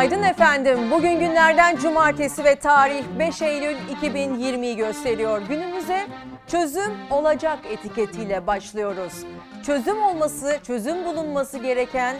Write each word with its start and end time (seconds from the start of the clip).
Günaydın 0.00 0.22
efendim. 0.22 0.78
Bugün 0.90 1.20
günlerden 1.20 1.76
cumartesi 1.76 2.44
ve 2.44 2.54
tarih 2.54 3.04
5 3.18 3.42
Eylül 3.42 3.76
2020'yi 4.02 4.76
gösteriyor. 4.76 5.42
Günümüze 5.48 6.06
çözüm 6.46 6.92
olacak 7.10 7.58
etiketiyle 7.70 8.46
başlıyoruz. 8.46 9.12
Çözüm 9.66 10.02
olması, 10.02 10.58
çözüm 10.66 11.04
bulunması 11.04 11.58
gereken 11.58 12.16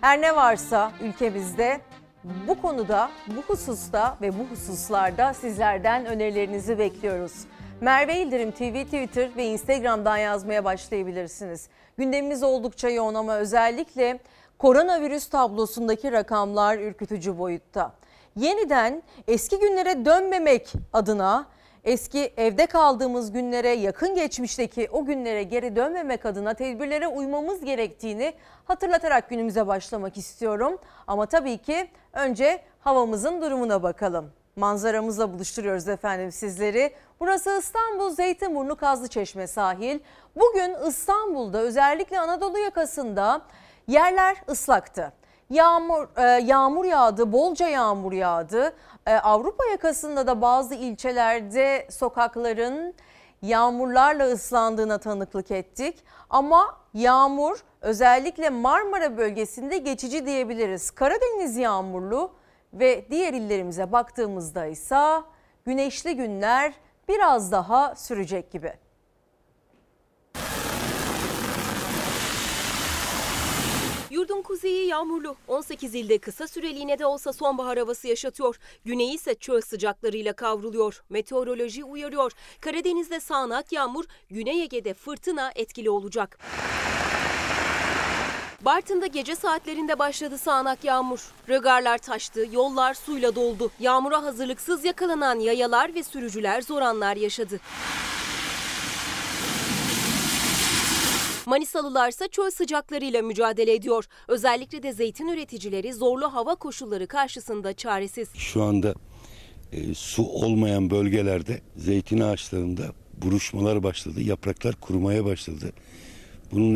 her 0.00 0.20
ne 0.20 0.36
varsa 0.36 0.92
ülkemizde 1.00 1.80
bu 2.24 2.62
konuda, 2.62 3.10
bu 3.26 3.42
hususta 3.42 4.16
ve 4.22 4.38
bu 4.38 4.44
hususlarda 4.44 5.34
sizlerden 5.34 6.06
önerilerinizi 6.06 6.78
bekliyoruz. 6.78 7.32
Merve 7.80 8.20
İldirim 8.20 8.50
TV, 8.50 8.84
Twitter 8.84 9.36
ve 9.36 9.44
Instagram'dan 9.44 10.16
yazmaya 10.16 10.64
başlayabilirsiniz. 10.64 11.68
Gündemimiz 11.98 12.42
oldukça 12.42 12.88
yoğun 12.88 13.14
ama 13.14 13.36
özellikle 13.36 14.18
koronavirüs 14.60 15.28
tablosundaki 15.28 16.12
rakamlar 16.12 16.78
ürkütücü 16.78 17.38
boyutta. 17.38 17.92
Yeniden 18.36 19.02
eski 19.28 19.58
günlere 19.58 20.04
dönmemek 20.04 20.72
adına 20.92 21.46
eski 21.84 22.32
evde 22.36 22.66
kaldığımız 22.66 23.32
günlere 23.32 23.68
yakın 23.68 24.14
geçmişteki 24.14 24.88
o 24.92 25.04
günlere 25.04 25.42
geri 25.42 25.76
dönmemek 25.76 26.26
adına 26.26 26.54
tedbirlere 26.54 27.08
uymamız 27.08 27.64
gerektiğini 27.64 28.34
hatırlatarak 28.64 29.30
günümüze 29.30 29.66
başlamak 29.66 30.16
istiyorum. 30.16 30.78
Ama 31.06 31.26
tabii 31.26 31.58
ki 31.58 31.90
önce 32.12 32.62
havamızın 32.80 33.42
durumuna 33.42 33.82
bakalım. 33.82 34.32
Manzaramızla 34.56 35.32
buluşturuyoruz 35.32 35.88
efendim 35.88 36.32
sizleri. 36.32 36.94
Burası 37.20 37.58
İstanbul 37.58 38.10
Zeytinburnu 38.10 38.76
Kazlıçeşme 38.76 39.46
sahil. 39.46 39.98
Bugün 40.36 40.88
İstanbul'da 40.88 41.58
özellikle 41.58 42.20
Anadolu 42.20 42.58
yakasında 42.58 43.42
yerler 43.88 44.36
ıslaktı. 44.48 45.12
Yağmur 45.50 46.08
e, 46.16 46.22
yağmur 46.22 46.84
yağdı, 46.84 47.32
bolca 47.32 47.68
yağmur 47.68 48.12
yağdı. 48.12 48.74
E, 49.06 49.14
Avrupa 49.14 49.64
yakasında 49.66 50.26
da 50.26 50.42
bazı 50.42 50.74
ilçelerde 50.74 51.86
sokakların 51.90 52.94
yağmurlarla 53.42 54.24
ıslandığına 54.24 54.98
tanıklık 54.98 55.50
ettik. 55.50 56.04
Ama 56.30 56.76
yağmur 56.94 57.64
özellikle 57.80 58.50
Marmara 58.50 59.16
bölgesinde 59.16 59.78
geçici 59.78 60.26
diyebiliriz. 60.26 60.90
Karadeniz 60.90 61.56
yağmurlu 61.56 62.32
ve 62.72 63.10
diğer 63.10 63.32
illerimize 63.32 63.92
baktığımızda 63.92 64.66
ise 64.66 65.22
güneşli 65.64 66.16
günler 66.16 66.72
biraz 67.08 67.52
daha 67.52 67.94
sürecek 67.94 68.50
gibi. 68.50 68.72
Yurdun 74.20 74.42
kuzeyi 74.42 74.86
yağmurlu. 74.86 75.36
18 75.48 75.94
ilde 75.94 76.18
kısa 76.18 76.48
süreliğine 76.48 76.98
de 76.98 77.06
olsa 77.06 77.32
sonbahar 77.32 77.78
havası 77.78 78.08
yaşatıyor. 78.08 78.58
Güneyi 78.84 79.14
ise 79.14 79.34
çöl 79.34 79.60
sıcaklarıyla 79.60 80.32
kavruluyor. 80.32 81.02
Meteoroloji 81.10 81.84
uyarıyor. 81.84 82.32
Karadeniz'de 82.60 83.20
sağanak 83.20 83.72
yağmur, 83.72 84.04
Güney 84.30 84.62
Ege'de 84.62 84.94
fırtına 84.94 85.52
etkili 85.54 85.90
olacak. 85.90 86.38
Bartın'da 88.60 89.06
gece 89.06 89.36
saatlerinde 89.36 89.98
başladı 89.98 90.38
sağanak 90.38 90.84
yağmur. 90.84 91.32
Rögarlar 91.48 91.98
taştı, 91.98 92.46
yollar 92.52 92.94
suyla 92.94 93.34
doldu. 93.34 93.70
Yağmura 93.80 94.22
hazırlıksız 94.22 94.84
yakalanan 94.84 95.38
yayalar 95.38 95.94
ve 95.94 96.02
sürücüler 96.02 96.62
zor 96.62 96.82
anlar 96.82 97.16
yaşadı. 97.16 97.60
Manisalılarsa 101.46 102.28
çöl 102.28 102.50
sıcaklarıyla 102.50 103.22
mücadele 103.22 103.74
ediyor. 103.74 104.04
Özellikle 104.28 104.82
de 104.82 104.92
zeytin 104.92 105.28
üreticileri 105.28 105.92
zorlu 105.94 106.34
hava 106.34 106.54
koşulları 106.54 107.06
karşısında 107.06 107.72
çaresiz. 107.72 108.28
Şu 108.34 108.62
anda 108.62 108.94
e, 109.72 109.94
su 109.94 110.22
olmayan 110.22 110.90
bölgelerde 110.90 111.60
zeytin 111.76 112.20
ağaçlarında 112.20 112.82
buruşmalar 113.22 113.82
başladı, 113.82 114.22
yapraklar 114.22 114.74
kurumaya 114.74 115.24
başladı. 115.24 115.72
Bunun 116.52 116.74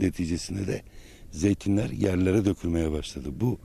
neticesinde 0.00 0.66
de 0.66 0.82
zeytinler 1.30 1.90
yerlere 1.90 2.44
dökülmeye 2.44 2.92
başladı. 2.92 3.28
Bu 3.32 3.58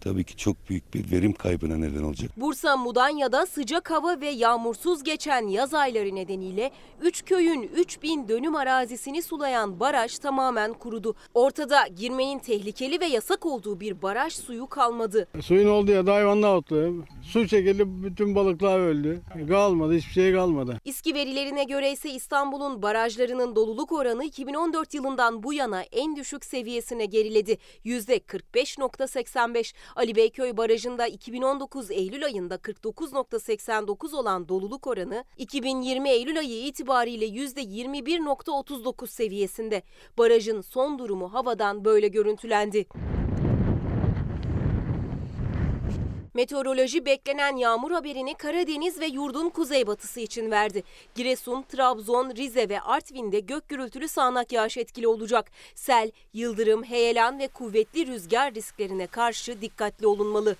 tabii 0.00 0.24
ki 0.24 0.36
çok 0.36 0.68
büyük 0.68 0.94
bir 0.94 1.10
verim 1.10 1.32
kaybına 1.32 1.76
neden 1.76 2.02
olacak. 2.02 2.30
Bursa 2.36 2.76
Mudanya'da 2.76 3.46
sıcak 3.46 3.90
hava 3.90 4.20
ve 4.20 4.28
yağmursuz 4.28 5.02
geçen 5.02 5.46
yaz 5.48 5.74
ayları 5.74 6.14
nedeniyle 6.14 6.70
3 7.02 7.24
köyün 7.24 7.62
3000 7.62 8.28
dönüm 8.28 8.56
arazisini 8.56 9.22
sulayan 9.22 9.80
baraj 9.80 10.18
tamamen 10.18 10.72
kurudu. 10.72 11.14
Ortada 11.34 11.86
girmenin 11.86 12.38
tehlikeli 12.38 13.00
ve 13.00 13.06
yasak 13.06 13.46
olduğu 13.46 13.80
bir 13.80 14.02
baraj 14.02 14.32
suyu 14.32 14.66
kalmadı. 14.66 15.28
Suyun 15.42 15.68
olduğu 15.68 15.90
yerde 15.90 16.10
hayvanlar 16.10 16.54
otlu. 16.54 17.04
Su 17.22 17.48
çekildi 17.48 17.84
bütün 17.86 18.34
balıklar 18.34 18.78
öldü. 18.78 19.20
Kalmadı 19.48 19.94
hiçbir 19.94 20.12
şey 20.12 20.32
kalmadı. 20.32 20.80
İSKİ 20.84 21.14
verilerine 21.14 21.64
göre 21.64 21.92
ise 21.92 22.10
İstanbul'un 22.10 22.82
barajlarının 22.82 23.56
doluluk 23.56 23.92
oranı 23.92 24.24
2014 24.24 24.94
yılından 24.94 25.42
bu 25.42 25.52
yana 25.52 25.82
en 25.82 26.16
düşük 26.16 26.44
seviyesine 26.44 27.04
geriledi. 27.04 27.58
%45.85. 27.84 29.72
Ali 29.96 30.14
Beyköy 30.14 30.56
Barajı'nda 30.56 31.06
2019 31.06 31.90
Eylül 31.90 32.24
ayında 32.24 32.54
49.89 32.54 34.16
olan 34.16 34.48
doluluk 34.48 34.86
oranı 34.86 35.24
2020 35.36 36.10
Eylül 36.10 36.38
ayı 36.38 36.66
itibariyle 36.66 37.26
%21.39 37.26 39.06
seviyesinde. 39.06 39.82
Barajın 40.18 40.60
son 40.60 40.98
durumu 40.98 41.34
havadan 41.34 41.84
böyle 41.84 42.08
görüntülendi. 42.08 42.86
Meteoroloji 46.34 47.04
beklenen 47.04 47.56
yağmur 47.56 47.90
haberini 47.90 48.34
Karadeniz 48.34 49.00
ve 49.00 49.06
yurdun 49.06 49.48
kuzeybatısı 49.48 50.20
için 50.20 50.50
verdi. 50.50 50.82
Giresun, 51.14 51.62
Trabzon, 51.62 52.36
Rize 52.36 52.68
ve 52.68 52.80
Artvin'de 52.80 53.40
gök 53.40 53.68
gürültülü 53.68 54.08
sağanak 54.08 54.52
yağış 54.52 54.76
etkili 54.76 55.08
olacak. 55.08 55.50
Sel, 55.74 56.10
yıldırım, 56.32 56.84
heyelan 56.84 57.38
ve 57.38 57.48
kuvvetli 57.48 58.06
rüzgar 58.06 58.54
risklerine 58.54 59.06
karşı 59.06 59.60
dikkatli 59.60 60.06
olunmalı. 60.06 60.56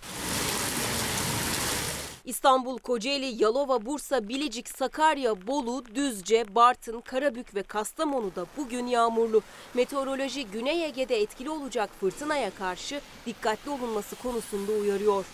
İstanbul, 2.31 2.79
Kocaeli, 2.79 3.43
Yalova, 3.43 3.87
Bursa, 3.87 4.29
Bilecik, 4.29 4.69
Sakarya, 4.69 5.47
Bolu, 5.47 5.85
Düzce, 5.95 6.55
Bartın, 6.55 7.01
Karabük 7.01 7.55
ve 7.55 7.63
Kastamonu'da 7.63 8.47
bugün 8.57 8.87
yağmurlu. 8.87 9.43
Meteoroloji 9.75 10.47
Güney 10.47 10.85
Ege'de 10.85 11.23
etkili 11.23 11.51
olacak 11.51 11.91
fırtınaya 12.01 12.51
karşı 12.51 13.01
dikkatli 13.27 13.71
olunması 13.71 14.17
konusunda 14.17 14.73
uyarıyor. 14.73 15.25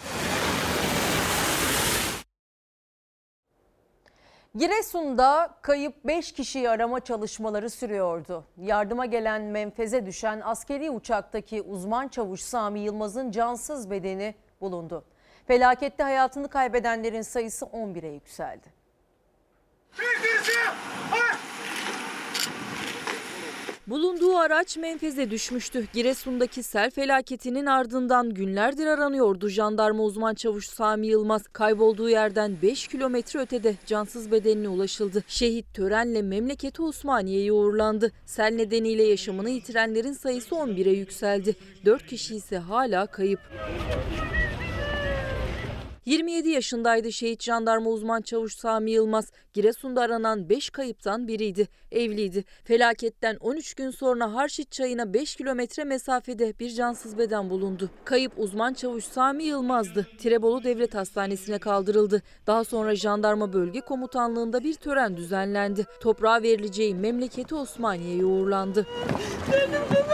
Giresun'da 4.54 5.54
kayıp 5.62 6.04
5 6.04 6.32
kişiyi 6.32 6.70
arama 6.70 7.00
çalışmaları 7.00 7.70
sürüyordu. 7.70 8.44
Yardıma 8.58 9.06
gelen 9.06 9.42
menfeze 9.42 10.06
düşen 10.06 10.40
askeri 10.44 10.90
uçaktaki 10.90 11.62
uzman 11.62 12.08
çavuş 12.08 12.40
Sami 12.40 12.80
Yılmaz'ın 12.80 13.30
cansız 13.30 13.90
bedeni 13.90 14.34
bulundu. 14.60 15.04
Felakette 15.46 16.02
hayatını 16.02 16.48
kaybedenlerin 16.48 17.22
sayısı 17.22 17.64
11'e 17.64 18.08
yükseldi. 18.08 18.76
Bulunduğu 23.86 24.36
araç 24.36 24.76
menfeze 24.76 25.30
düşmüştü. 25.30 25.86
Giresun'daki 25.92 26.62
sel 26.62 26.90
felaketinin 26.90 27.66
ardından 27.66 28.30
günlerdir 28.34 28.86
aranıyordu 28.86 29.48
jandarma 29.48 30.02
uzman 30.02 30.34
çavuş 30.34 30.66
Sami 30.66 31.06
Yılmaz. 31.06 31.42
Kaybolduğu 31.52 32.08
yerden 32.08 32.56
5 32.62 32.88
kilometre 32.88 33.40
ötede 33.40 33.74
cansız 33.86 34.32
bedenine 34.32 34.68
ulaşıldı. 34.68 35.24
Şehit 35.28 35.74
törenle 35.74 36.22
memleketi 36.22 36.82
Osmaniye'ye 36.82 37.52
uğurlandı. 37.52 38.12
Sel 38.24 38.54
nedeniyle 38.54 39.02
yaşamını 39.02 39.50
yitirenlerin 39.50 40.12
sayısı 40.12 40.54
11'e 40.54 40.92
yükseldi. 40.92 41.56
4 41.84 42.06
kişi 42.06 42.36
ise 42.36 42.58
hala 42.58 43.06
kayıp. 43.06 43.40
27 46.06 46.48
yaşındaydı 46.48 47.12
şehit 47.12 47.42
jandarma 47.42 47.90
uzman 47.90 48.22
çavuş 48.22 48.56
Sami 48.56 48.90
Yılmaz. 48.90 49.32
Giresun'da 49.52 50.00
aranan 50.00 50.48
5 50.48 50.70
kayıptan 50.70 51.28
biriydi. 51.28 51.68
Evliydi. 51.92 52.44
Felaketten 52.64 53.36
13 53.40 53.74
gün 53.74 53.90
sonra 53.90 54.34
Harşit 54.34 54.72
Çayı'na 54.72 55.14
5 55.14 55.36
kilometre 55.36 55.84
mesafede 55.84 56.58
bir 56.58 56.70
cansız 56.70 57.18
beden 57.18 57.50
bulundu. 57.50 57.90
Kayıp 58.04 58.32
uzman 58.36 58.74
çavuş 58.74 59.04
Sami 59.04 59.44
Yılmaz'dı. 59.44 60.06
Tirebolu 60.18 60.64
Devlet 60.64 60.94
Hastanesi'ne 60.94 61.58
kaldırıldı. 61.58 62.22
Daha 62.46 62.64
sonra 62.64 62.96
jandarma 62.96 63.52
bölge 63.52 63.80
komutanlığında 63.80 64.64
bir 64.64 64.74
tören 64.74 65.16
düzenlendi. 65.16 65.86
Toprağa 66.00 66.42
verileceği 66.42 66.94
memleketi 66.94 67.54
Osmaniye'ye 67.54 68.24
uğurlandı. 68.24 68.86
Benim 69.52 70.06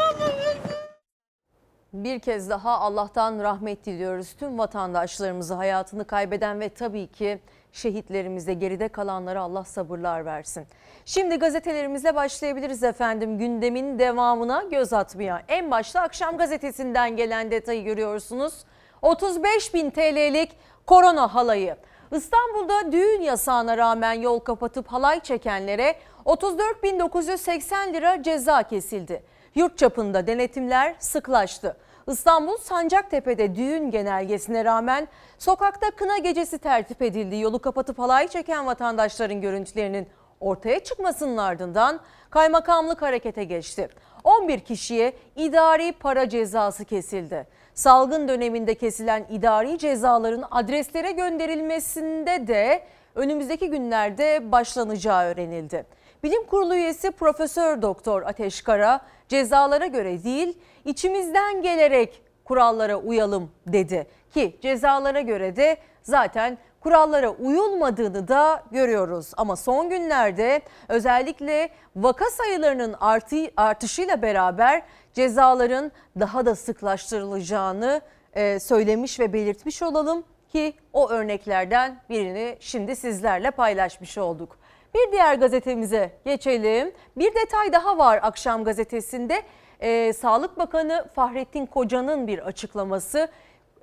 bir 1.93 2.19
kez 2.19 2.51
daha 2.51 2.79
Allah'tan 2.79 3.43
rahmet 3.43 3.87
diliyoruz. 3.87 4.35
Tüm 4.39 4.59
vatandaşlarımızı 4.59 5.55
hayatını 5.55 6.05
kaybeden 6.05 6.61
ve 6.61 6.69
tabii 6.69 7.07
ki 7.07 7.41
şehitlerimize 7.73 8.55
geride 8.55 8.89
kalanlara 8.89 9.41
Allah 9.43 9.65
sabırlar 9.65 10.27
versin. 10.27 10.67
Şimdi 11.05 11.37
gazetelerimize 11.37 12.15
başlayabiliriz 12.15 12.83
efendim. 12.83 13.39
Gündemin 13.39 13.99
devamına 13.99 14.63
göz 14.71 14.93
atmaya. 14.93 15.43
En 15.49 15.71
başta 15.71 16.01
akşam 16.01 16.37
gazetesinden 16.37 17.17
gelen 17.17 17.51
detayı 17.51 17.85
görüyorsunuz. 17.85 18.65
35 19.03 19.75
bin 19.75 19.91
TL'lik 19.91 20.57
korona 20.87 21.35
halayı. 21.35 21.77
İstanbul'da 22.13 22.93
düğün 22.93 23.21
yasağına 23.21 23.77
rağmen 23.77 24.13
yol 24.13 24.39
kapatıp 24.39 24.87
halay 24.87 25.21
çekenlere 25.21 25.97
34.980 26.25 27.93
lira 27.93 28.23
ceza 28.23 28.63
kesildi. 28.63 29.23
Yurt 29.55 29.79
çapında 29.79 30.27
denetimler 30.27 30.95
sıklaştı. 30.99 31.77
İstanbul 32.09 32.57
Sancaktepe'de 32.57 33.55
düğün 33.55 33.91
genelgesine 33.91 34.65
rağmen 34.65 35.09
sokakta 35.39 35.91
kına 35.91 36.19
gecesi 36.19 36.59
tertip 36.59 37.03
edildi. 37.03 37.37
Yolu 37.37 37.59
kapatıp 37.59 37.99
halay 37.99 38.29
çeken 38.29 38.67
vatandaşların 38.67 39.41
görüntülerinin 39.41 40.09
ortaya 40.41 40.79
çıkmasının 40.79 41.37
ardından 41.37 42.01
kaymakamlık 42.31 43.03
harekete 43.03 43.45
geçti. 43.45 43.89
11 44.25 44.61
kişiye 44.61 45.13
idari 45.37 45.93
para 45.93 46.29
cezası 46.29 46.85
kesildi. 46.85 47.47
Salgın 47.75 48.29
döneminde 48.29 48.75
kesilen 48.75 49.27
idari 49.31 49.79
cezaların 49.79 50.45
adreslere 50.51 51.13
gönderilmesinde 51.13 52.47
de 52.47 52.85
önümüzdeki 53.15 53.71
günlerde 53.71 54.53
başlanacağı 54.53 55.25
öğrenildi. 55.25 55.87
Bilim 56.23 56.47
Kurulu 56.47 56.75
üyesi 56.75 57.11
Profesör 57.11 57.83
Doktor 57.83 58.23
Ateş 58.23 58.63
Kara 58.63 59.01
cezalara 59.29 59.87
göre 59.87 60.25
değil 60.25 60.59
içimizden 60.85 61.63
gelerek 61.63 62.23
kurallara 62.45 62.97
uyalım 62.97 63.51
dedi 63.67 64.07
ki 64.35 64.59
cezalara 64.63 65.21
göre 65.21 65.57
de 65.57 65.77
zaten 66.03 66.59
kurallara 66.81 67.31
uyulmadığını 67.31 68.29
da 68.29 68.63
görüyoruz. 68.71 69.33
Ama 69.37 69.57
son 69.57 69.91
günlerde 69.91 70.63
özellikle 70.89 71.69
vaka 71.97 72.25
sayılarının 72.31 72.95
artı, 73.01 73.37
artışıyla 73.57 74.23
beraber 74.23 74.83
cezaların 75.15 75.93
daha 76.21 76.47
da 76.47 76.55
sıklaştırılacağını 76.55 78.01
e, 78.35 78.61
söylemiş 78.61 79.21
ve 79.21 79.33
belirtmiş 79.33 79.83
olalım 79.83 80.25
ki 80.53 80.75
o 80.93 81.11
örneklerden 81.11 82.01
birini 82.11 82.57
şimdi 82.61 82.97
sizlerle 82.97 83.51
paylaşmış 83.51 84.19
olduk. 84.19 84.62
Bir 84.95 85.13
diğer 85.13 85.35
gazetemize 85.35 86.13
geçelim. 86.25 86.93
Bir 87.17 87.35
detay 87.35 87.73
daha 87.73 87.99
var 87.99 88.21
akşam 88.23 88.65
gazetesinde. 88.65 89.43
Ee, 89.81 90.13
Sağlık 90.13 90.59
Bakanı 90.59 91.09
Fahrettin 91.15 91.67
Koca'nın 91.67 92.27
bir 92.27 92.39
açıklaması. 92.39 93.29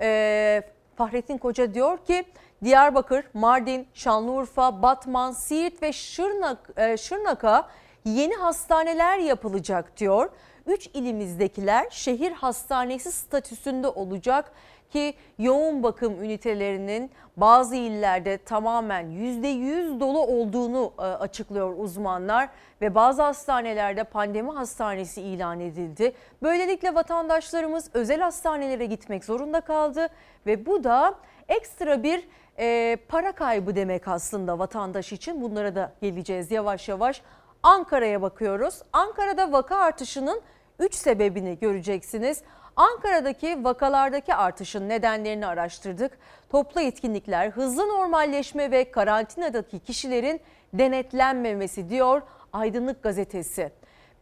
Ee, 0.01 0.61
Fahrettin 0.95 1.37
Koca 1.37 1.73
diyor 1.73 1.97
ki 1.97 2.23
Diyarbakır, 2.63 3.25
Mardin, 3.33 3.87
Şanlıurfa, 3.93 4.81
Batman, 4.81 5.31
Siirt 5.31 5.83
ve 5.83 5.93
Şırnak, 5.93 6.69
e, 6.77 6.97
Şırnak'a 6.97 7.69
yeni 8.05 8.35
hastaneler 8.35 9.17
yapılacak 9.17 9.97
diyor. 9.97 10.29
Üç 10.67 10.87
ilimizdekiler 10.87 11.87
şehir 11.89 12.31
hastanesi 12.31 13.11
statüsünde 13.11 13.87
olacak 13.87 14.51
ki 14.89 15.13
yoğun 15.37 15.83
bakım 15.83 16.23
ünitelerinin 16.23 17.11
bazı 17.37 17.75
illerde 17.75 18.37
tamamen 18.37 19.05
%100 19.05 19.99
dolu 19.99 20.19
olduğunu 20.19 20.93
e, 20.99 21.01
açıklıyor 21.01 21.73
uzmanlar 21.77 22.49
ve 22.81 22.95
bazı 22.95 23.21
hastanelerde 23.21 24.03
pandemi 24.03 24.51
hastanesi 24.51 25.21
ilan 25.21 25.59
edildi. 25.59 26.13
Böylelikle 26.43 26.95
vatandaşlarımız 26.95 27.89
özel 27.93 28.19
hastanelere 28.21 28.85
gitmek 28.85 29.25
zorunda 29.25 29.61
kaldı 29.61 30.07
ve 30.45 30.65
bu 30.65 30.83
da 30.83 31.15
ekstra 31.47 32.03
bir 32.03 32.27
e, 32.59 32.97
para 33.07 33.31
kaybı 33.31 33.75
demek 33.75 34.07
aslında 34.07 34.59
vatandaş 34.59 35.11
için. 35.11 35.41
Bunlara 35.41 35.75
da 35.75 35.93
geleceğiz 36.01 36.51
yavaş 36.51 36.89
yavaş. 36.89 37.21
Ankara'ya 37.63 38.21
bakıyoruz. 38.21 38.81
Ankara'da 38.93 39.51
vaka 39.51 39.77
artışının 39.77 40.41
3 40.79 40.93
sebebini 40.95 41.59
göreceksiniz. 41.59 42.43
Ankara'daki 42.79 43.63
vakalardaki 43.63 44.35
artışın 44.35 44.89
nedenlerini 44.89 45.47
araştırdık. 45.47 46.17
Toplu 46.49 46.81
etkinlikler, 46.81 47.49
hızlı 47.49 47.87
normalleşme 47.87 48.71
ve 48.71 48.91
karantinadaki 48.91 49.79
kişilerin 49.79 50.41
denetlenmemesi 50.73 51.89
diyor 51.89 52.21
Aydınlık 52.53 53.03
Gazetesi. 53.03 53.71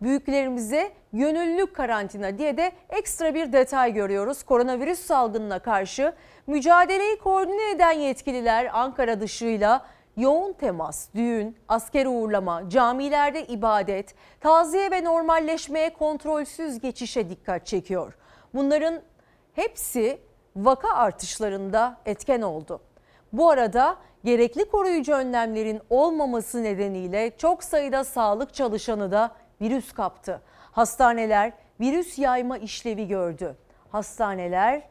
Büyüklerimize 0.02 0.92
gönüllü 1.14 1.74
karantina 1.74 2.38
diye 2.38 2.58
de 2.58 2.72
ekstra 2.90 3.34
bir 3.34 3.54
detay 3.54 3.94
görüyoruz. 3.94 4.44
Koronavirüs 4.44 5.00
salgınına 5.00 5.60
karşı 5.60 6.14
mücadeleyi 6.48 7.18
koordine 7.18 7.72
eden 7.72 7.92
yetkililer 7.92 8.70
Ankara 8.74 9.22
dışıyla 9.22 9.86
yoğun 10.18 10.54
temas, 10.54 11.08
düğün, 11.16 11.58
asker 11.68 12.06
uğurlama, 12.06 12.70
camilerde 12.70 13.46
ibadet, 13.46 14.16
taziye 14.42 14.92
ve 14.92 15.04
normalleşmeye 15.04 15.94
kontrolsüz 15.94 16.80
geçişe 16.80 17.30
dikkat 17.30 17.66
çekiyor. 17.66 18.14
Bunların 18.54 19.02
hepsi 19.54 20.20
vaka 20.56 20.90
artışlarında 20.96 21.98
etken 22.06 22.42
oldu. 22.42 22.82
Bu 23.34 23.50
arada 23.50 23.98
gerekli 24.24 24.70
koruyucu 24.70 25.14
önlemlerin 25.14 25.82
olmaması 25.90 26.64
nedeniyle 26.64 27.32
çok 27.38 27.64
sayıda 27.64 28.04
sağlık 28.04 28.54
çalışanı 28.54 29.12
da 29.12 29.32
virüs 29.62 29.92
kaptı. 29.92 30.42
Hastaneler 30.72 31.54
virüs 31.80 32.20
yayma 32.20 32.58
işlevi 32.58 33.08
gördü. 33.08 33.56
Hastaneler 33.92 34.82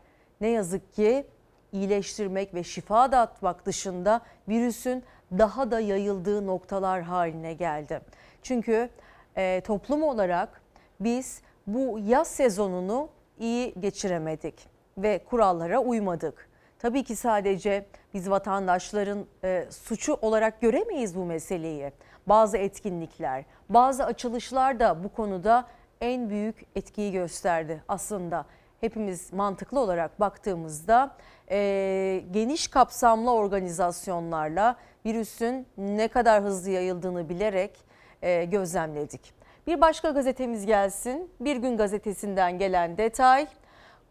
ne 0.41 0.49
yazık 0.49 0.95
ki 0.95 1.27
iyileştirmek 1.73 2.55
ve 2.55 2.65
şifa 2.65 3.13
dağıtmak 3.13 3.67
dışında 3.67 4.21
virüsün 4.49 5.05
daha 5.33 5.71
da 5.71 5.81
yayıldığı 5.81 6.47
noktalar 6.47 7.03
haline 7.03 7.53
geldi. 7.53 8.01
Çünkü 8.43 8.91
e, 9.37 9.63
toplum 9.67 10.03
olarak 10.03 10.63
biz 11.01 11.43
bu 11.67 11.99
yaz 11.99 12.29
sezonunu 12.29 13.09
iyi 13.39 13.75
geçiremedik 13.81 14.69
ve 14.99 15.25
kurallara 15.31 15.79
uymadık. 15.79 16.49
Tabii 16.79 17.05
ki 17.05 17.17
sadece 17.17 17.87
biz 18.15 18.31
vatandaşların 18.31 19.27
e, 19.45 19.67
suçu 19.71 20.15
olarak 20.15 20.61
göremeyiz 20.61 21.17
bu 21.17 21.25
meseleyi. 21.25 21.93
Bazı 22.27 22.59
etkinlikler, 22.59 23.45
bazı 23.69 24.05
açılışlar 24.05 24.81
da 24.81 25.05
bu 25.05 25.09
konuda 25.09 25.67
en 26.01 26.31
büyük 26.31 26.67
etkiyi 26.77 27.13
gösterdi 27.13 27.83
aslında. 27.89 28.47
Hepimiz 28.81 29.33
mantıklı 29.33 29.81
olarak 29.81 30.21
baktığımızda 30.21 31.17
e, 31.51 32.25
geniş 32.31 32.69
kapsamlı 32.69 33.33
organizasyonlarla 33.33 34.77
virüsün 35.07 35.67
ne 35.77 36.09
kadar 36.09 36.43
hızlı 36.43 36.71
yayıldığını 36.71 37.29
bilerek 37.29 37.79
e, 38.23 38.45
gözlemledik. 38.45 39.35
Bir 39.67 39.81
başka 39.81 40.11
gazetemiz 40.11 40.67
gelsin. 40.67 41.31
Bir 41.41 41.57
gün 41.57 41.77
gazetesinden 41.77 42.59
gelen 42.59 42.99
detay. 42.99 43.47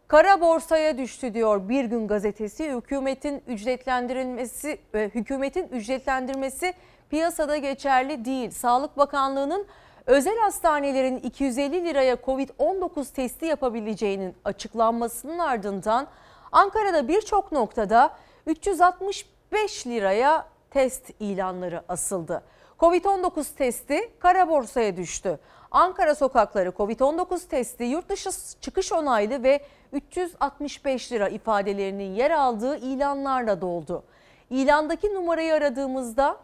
Kara 0.08 0.40
borsaya 0.40 0.98
düştü 0.98 1.34
diyor 1.34 1.68
Bir 1.68 1.84
Gün 1.84 2.08
gazetesi. 2.08 2.72
Hükümetin 2.72 3.42
ücretlendirilmesi 3.46 4.78
e, 4.94 5.10
hükümetin 5.14 5.68
ücretlendirmesi 5.68 6.74
piyasada 7.10 7.56
geçerli 7.56 8.24
değil. 8.24 8.50
Sağlık 8.50 8.96
Bakanlığı'nın 8.96 9.66
özel 10.06 10.38
hastanelerin 10.38 11.16
250 11.16 11.84
liraya 11.84 12.14
Covid-19 12.14 13.12
testi 13.12 13.46
yapabileceğinin 13.46 14.34
açıklanmasının 14.44 15.38
ardından 15.38 16.06
Ankara'da 16.52 17.08
birçok 17.08 17.52
noktada 17.52 18.16
365 18.46 19.86
liraya 19.86 20.48
test 20.70 21.10
ilanları 21.20 21.82
asıldı. 21.88 22.42
Covid-19 22.80 23.54
testi 23.56 24.10
kara 24.18 24.48
borsaya 24.48 24.96
düştü. 24.96 25.38
Ankara 25.70 26.14
sokakları 26.14 26.68
Covid-19 26.68 27.48
testi 27.48 27.84
yurt 27.84 28.08
dışı 28.08 28.30
çıkış 28.60 28.92
onaylı 28.92 29.42
ve 29.42 29.60
365 29.92 31.12
lira 31.12 31.28
ifadelerinin 31.28 32.14
yer 32.14 32.30
aldığı 32.30 32.76
ilanlarla 32.76 33.60
doldu. 33.60 34.04
İlandaki 34.50 35.14
numarayı 35.14 35.54
aradığımızda 35.54 36.36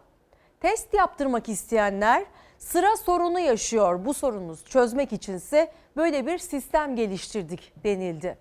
test 0.60 0.94
yaptırmak 0.94 1.48
isteyenler 1.48 2.24
sıra 2.58 2.96
sorunu 2.96 3.40
yaşıyor. 3.40 4.04
Bu 4.04 4.14
sorunu 4.14 4.56
çözmek 4.56 5.12
içinse 5.12 5.72
böyle 5.96 6.26
bir 6.26 6.38
sistem 6.38 6.96
geliştirdik 6.96 7.72
denildi. 7.84 8.38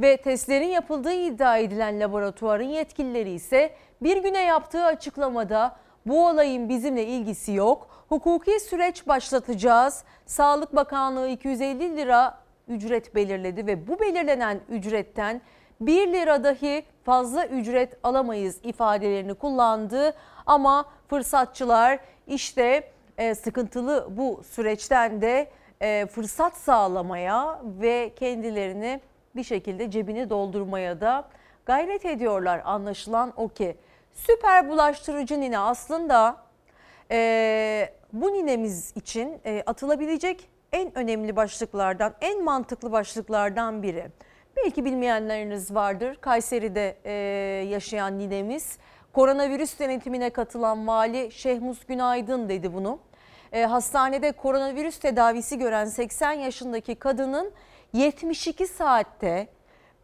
Ve 0.00 0.16
testlerin 0.16 0.68
yapıldığı 0.68 1.12
iddia 1.12 1.58
edilen 1.58 2.00
laboratuvarın 2.00 2.68
yetkilileri 2.68 3.30
ise 3.30 3.74
bir 4.02 4.16
güne 4.16 4.42
yaptığı 4.42 4.84
açıklamada 4.84 5.76
bu 6.06 6.26
olayın 6.26 6.68
bizimle 6.68 7.06
ilgisi 7.06 7.52
yok. 7.52 7.88
Hukuki 8.08 8.60
süreç 8.60 9.08
başlatacağız. 9.08 10.04
Sağlık 10.26 10.76
Bakanlığı 10.76 11.28
250 11.28 11.96
lira 11.96 12.38
ücret 12.68 13.14
belirledi 13.14 13.66
ve 13.66 13.88
bu 13.88 14.00
belirlenen 14.00 14.60
ücretten 14.68 15.40
1 15.80 16.12
lira 16.12 16.44
dahi 16.44 16.84
fazla 17.04 17.46
ücret 17.46 17.98
alamayız 18.02 18.60
ifadelerini 18.62 19.34
kullandı. 19.34 20.14
Ama 20.46 20.84
fırsatçılar 21.08 21.98
işte 22.26 22.90
e, 23.18 23.34
sıkıntılı 23.34 24.08
bu 24.10 24.42
süreçten 24.50 25.20
de 25.20 25.50
e, 25.82 26.06
fırsat 26.06 26.56
sağlamaya 26.56 27.60
ve 27.64 28.12
kendilerini 28.16 29.00
bir 29.36 29.44
şekilde 29.44 29.90
cebini 29.90 30.30
doldurmaya 30.30 31.00
da 31.00 31.28
gayret 31.66 32.04
ediyorlar 32.06 32.62
anlaşılan 32.64 33.32
o 33.36 33.48
ki. 33.48 33.76
Süper 34.14 34.68
bulaştırıcı 34.68 35.40
nine 35.40 35.58
aslında 35.58 36.36
e, 37.10 37.88
bu 38.12 38.32
ninemiz 38.32 38.92
için 38.96 39.40
e, 39.44 39.62
atılabilecek 39.66 40.48
en 40.72 40.98
önemli 40.98 41.36
başlıklardan, 41.36 42.14
en 42.20 42.44
mantıklı 42.44 42.92
başlıklardan 42.92 43.82
biri. 43.82 44.10
Belki 44.56 44.84
bilmeyenleriniz 44.84 45.74
vardır. 45.74 46.16
Kayseri'de 46.20 46.96
e, 47.04 47.12
yaşayan 47.68 48.18
ninemiz. 48.18 48.78
Koronavirüs 49.12 49.78
denetimine 49.78 50.30
katılan 50.30 50.86
vali 50.86 51.30
Şehmus 51.32 51.84
Günaydın 51.84 52.48
dedi 52.48 52.74
bunu. 52.74 52.98
E, 53.52 53.64
hastanede 53.64 54.32
koronavirüs 54.32 54.98
tedavisi 54.98 55.58
gören 55.58 55.84
80 55.84 56.32
yaşındaki 56.32 56.94
kadının 56.94 57.52
72 57.92 58.66
saatte 58.66 59.48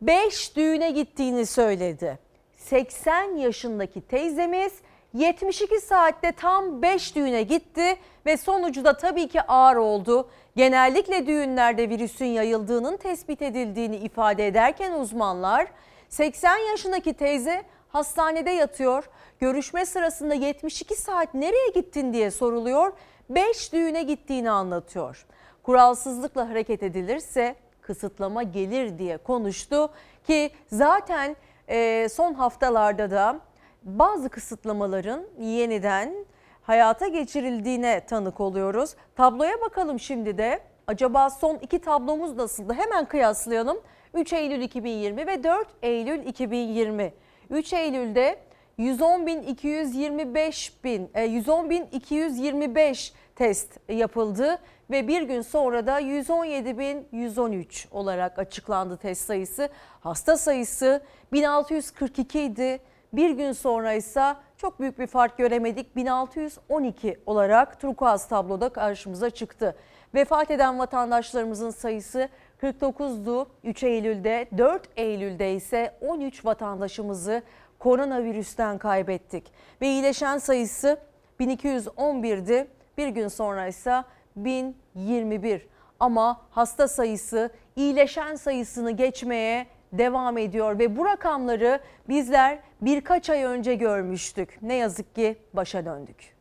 5 0.00 0.56
düğüne 0.56 0.90
gittiğini 0.90 1.46
söyledi. 1.46 2.29
80 2.60 3.36
yaşındaki 3.36 4.00
teyzemiz 4.00 4.72
72 5.14 5.80
saatte 5.80 6.32
tam 6.32 6.82
5 6.82 7.16
düğüne 7.16 7.42
gitti 7.42 7.96
ve 8.26 8.36
sonucu 8.36 8.84
da 8.84 8.96
tabii 8.96 9.28
ki 9.28 9.42
ağır 9.42 9.76
oldu. 9.76 10.28
Genellikle 10.56 11.26
düğünlerde 11.26 11.88
virüsün 11.88 12.26
yayıldığının 12.26 12.96
tespit 12.96 13.42
edildiğini 13.42 13.96
ifade 13.96 14.46
ederken 14.46 14.92
uzmanlar 14.92 15.66
80 16.08 16.58
yaşındaki 16.58 17.14
teyze 17.14 17.62
hastanede 17.88 18.50
yatıyor. 18.50 19.10
Görüşme 19.40 19.86
sırasında 19.86 20.34
72 20.34 20.94
saat 20.94 21.34
nereye 21.34 21.68
gittin 21.74 22.12
diye 22.12 22.30
soruluyor. 22.30 22.92
5 23.30 23.72
düğüne 23.72 24.02
gittiğini 24.02 24.50
anlatıyor. 24.50 25.26
Kuralsızlıkla 25.62 26.48
hareket 26.48 26.82
edilirse 26.82 27.56
kısıtlama 27.82 28.42
gelir 28.42 28.98
diye 28.98 29.16
konuştu 29.16 29.90
ki 30.26 30.50
zaten 30.66 31.36
e, 31.70 32.08
son 32.08 32.34
haftalarda 32.34 33.10
da 33.10 33.40
bazı 33.82 34.28
kısıtlamaların 34.28 35.22
yeniden 35.40 36.14
hayata 36.62 37.08
geçirildiğine 37.08 38.06
tanık 38.06 38.40
oluyoruz. 38.40 38.94
Tabloya 39.16 39.60
bakalım 39.60 40.00
şimdi 40.00 40.38
de. 40.38 40.60
Acaba 40.86 41.30
son 41.30 41.56
iki 41.56 41.78
tablomuz 41.78 42.36
nasıldı? 42.36 42.72
Hemen 42.74 43.04
kıyaslayalım. 43.04 43.80
3 44.14 44.32
Eylül 44.32 44.60
2020 44.60 45.26
ve 45.26 45.44
4 45.44 45.68
Eylül 45.82 46.26
2020. 46.26 47.12
3 47.50 47.72
Eylül'de 47.72 48.38
110.225 48.78 50.70
bin, 50.84 51.06
110.225 51.14 53.12
test 53.36 53.80
yapıldı 53.88 54.58
ve 54.90 55.08
bir 55.08 55.22
gün 55.22 55.42
sonra 55.42 55.86
da 55.86 56.00
117.113 56.00 57.90
olarak 57.90 58.38
açıklandı 58.38 58.96
test 58.96 59.26
sayısı. 59.26 59.68
Hasta 60.00 60.36
sayısı 60.36 61.02
1642 61.32 62.40
idi. 62.40 62.80
Bir 63.12 63.30
gün 63.30 63.52
sonra 63.52 63.92
ise 63.92 64.34
çok 64.56 64.80
büyük 64.80 64.98
bir 64.98 65.06
fark 65.06 65.38
göremedik. 65.38 65.96
1612 65.96 67.20
olarak 67.26 67.80
turkuaz 67.80 68.28
tabloda 68.28 68.68
karşımıza 68.68 69.30
çıktı. 69.30 69.76
Vefat 70.14 70.50
eden 70.50 70.78
vatandaşlarımızın 70.78 71.70
sayısı 71.70 72.28
49'du 72.62 73.46
3 73.64 73.82
Eylül'de, 73.82 74.48
4 74.58 74.88
Eylül'de 74.96 75.54
ise 75.54 75.94
13 76.00 76.44
vatandaşımızı 76.44 77.42
koronavirüsten 77.78 78.78
kaybettik. 78.78 79.52
Ve 79.80 79.86
iyileşen 79.86 80.38
sayısı 80.38 80.98
1211'di. 81.40 82.66
Bir 82.98 83.08
gün 83.08 83.28
sonra 83.28 83.66
ise 83.66 84.04
1021. 84.44 85.66
Ama 86.00 86.40
hasta 86.50 86.88
sayısı 86.88 87.50
iyileşen 87.76 88.34
sayısını 88.34 88.90
geçmeye 88.90 89.66
devam 89.92 90.38
ediyor 90.38 90.78
ve 90.78 90.96
bu 90.96 91.04
rakamları 91.04 91.80
bizler 92.08 92.58
birkaç 92.80 93.30
ay 93.30 93.44
önce 93.44 93.74
görmüştük. 93.74 94.58
Ne 94.62 94.74
yazık 94.74 95.14
ki 95.14 95.38
başa 95.52 95.84
döndük. 95.84 96.34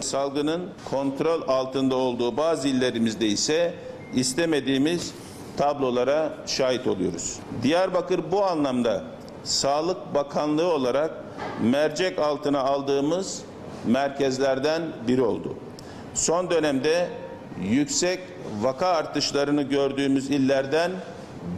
Salgının 0.00 0.70
kontrol 0.90 1.48
altında 1.48 1.96
olduğu 1.96 2.36
bazı 2.36 2.68
illerimizde 2.68 3.26
ise 3.26 3.74
istemediğimiz 4.14 5.14
tablolara 5.56 6.32
şahit 6.46 6.86
oluyoruz. 6.86 7.40
Diyarbakır 7.62 8.32
bu 8.32 8.44
anlamda 8.44 9.04
Sağlık 9.44 10.14
Bakanlığı 10.14 10.72
olarak 10.72 11.10
mercek 11.62 12.18
altına 12.18 12.60
aldığımız 12.60 13.42
merkezlerden 13.86 14.82
biri 15.08 15.22
oldu. 15.22 15.56
Son 16.14 16.50
dönemde 16.50 17.08
yüksek 17.62 18.20
vaka 18.60 18.86
artışlarını 18.86 19.62
gördüğümüz 19.62 20.30
illerden 20.30 20.92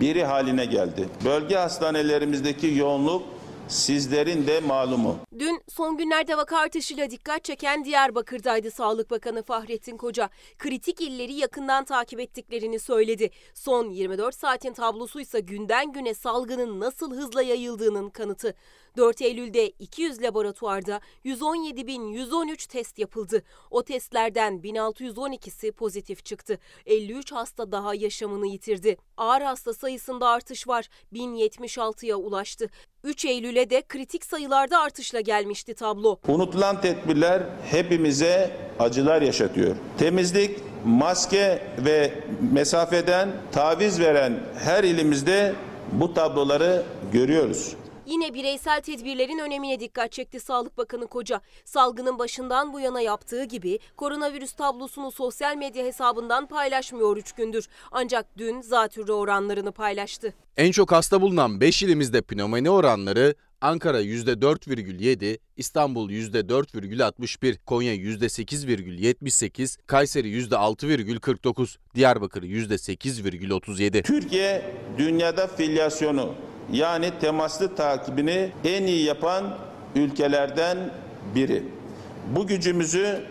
biri 0.00 0.24
haline 0.24 0.64
geldi. 0.64 1.08
Bölge 1.24 1.56
hastanelerimizdeki 1.56 2.66
yoğunluk 2.66 3.22
sizlerin 3.68 4.46
de 4.46 4.60
malumu. 4.60 5.16
Dün 5.38 5.62
son 5.68 5.96
günlerde 5.96 6.36
vaka 6.36 6.58
artışıyla 6.58 7.10
dikkat 7.10 7.44
çeken 7.44 7.84
Diyarbakır'daydı 7.84 8.70
Sağlık 8.70 9.10
Bakanı 9.10 9.42
Fahrettin 9.42 9.96
Koca. 9.96 10.30
Kritik 10.58 11.00
illeri 11.00 11.32
yakından 11.34 11.84
takip 11.84 12.20
ettiklerini 12.20 12.78
söyledi. 12.78 13.30
Son 13.54 13.90
24 13.90 14.34
saatin 14.34 14.72
tablosuysa 14.72 15.38
günden 15.38 15.92
güne 15.92 16.14
salgının 16.14 16.80
nasıl 16.80 17.16
hızla 17.16 17.42
yayıldığının 17.42 18.10
kanıtı. 18.10 18.54
4 18.96 19.22
Eylül'de 19.22 19.68
200 19.68 20.22
laboratuvarda 20.22 21.00
117.113 21.24 22.68
test 22.68 22.98
yapıldı. 22.98 23.42
O 23.70 23.82
testlerden 23.82 24.60
1612'si 24.64 25.72
pozitif 25.72 26.24
çıktı. 26.24 26.58
53 26.86 27.32
hasta 27.32 27.72
daha 27.72 27.94
yaşamını 27.94 28.46
yitirdi. 28.46 28.96
Ağır 29.16 29.40
hasta 29.40 29.74
sayısında 29.74 30.28
artış 30.28 30.68
var. 30.68 30.88
1076'ya 31.12 32.16
ulaştı. 32.16 32.70
3 33.04 33.24
Eylül'e 33.24 33.70
de 33.70 33.82
kritik 33.88 34.24
sayılarda 34.24 34.80
artışla 34.80 35.20
gelmişti 35.20 35.74
tablo. 35.74 36.18
Unutulan 36.28 36.80
tedbirler 36.80 37.42
hepimize 37.70 38.50
acılar 38.78 39.22
yaşatıyor. 39.22 39.76
Temizlik, 39.98 40.60
maske 40.84 41.62
ve 41.78 42.12
mesafeden 42.52 43.28
taviz 43.52 44.00
veren 44.00 44.40
her 44.58 44.84
ilimizde 44.84 45.54
bu 45.92 46.14
tabloları 46.14 46.82
görüyoruz. 47.12 47.76
Yine 48.06 48.34
bireysel 48.34 48.80
tedbirlerin 48.80 49.38
önemine 49.38 49.80
dikkat 49.80 50.12
çekti 50.12 50.40
Sağlık 50.40 50.78
Bakanı 50.78 51.06
Koca. 51.06 51.40
Salgının 51.64 52.18
başından 52.18 52.72
bu 52.72 52.80
yana 52.80 53.00
yaptığı 53.00 53.44
gibi 53.44 53.78
koronavirüs 53.96 54.52
tablosunu 54.52 55.10
sosyal 55.10 55.56
medya 55.56 55.84
hesabından 55.84 56.46
paylaşmıyor 56.46 57.16
3 57.16 57.32
gündür. 57.32 57.68
Ancak 57.92 58.26
dün 58.38 58.60
zatürre 58.60 59.12
oranlarını 59.12 59.72
paylaştı. 59.72 60.34
En 60.56 60.70
çok 60.70 60.92
hasta 60.92 61.20
bulunan 61.20 61.60
5 61.60 61.82
ilimizde 61.82 62.22
pnömoni 62.22 62.70
oranları 62.70 63.34
Ankara 63.60 64.02
%4,7, 64.02 65.38
İstanbul 65.56 66.10
%4,61, 66.10 67.58
Konya 67.66 67.94
%8,78, 67.94 69.78
Kayseri 69.86 70.28
%6,49, 70.28 71.76
Diyarbakır 71.94 72.42
%8,37. 72.42 74.02
Türkiye 74.02 74.74
dünyada 74.98 75.46
filyasyonu 75.46 76.34
yani 76.72 77.10
temaslı 77.20 77.74
takibini 77.74 78.50
en 78.64 78.82
iyi 78.82 79.04
yapan 79.04 79.44
ülkelerden 79.94 80.78
biri. 81.34 81.62
Bu 82.36 82.46
gücümüzü 82.46 83.24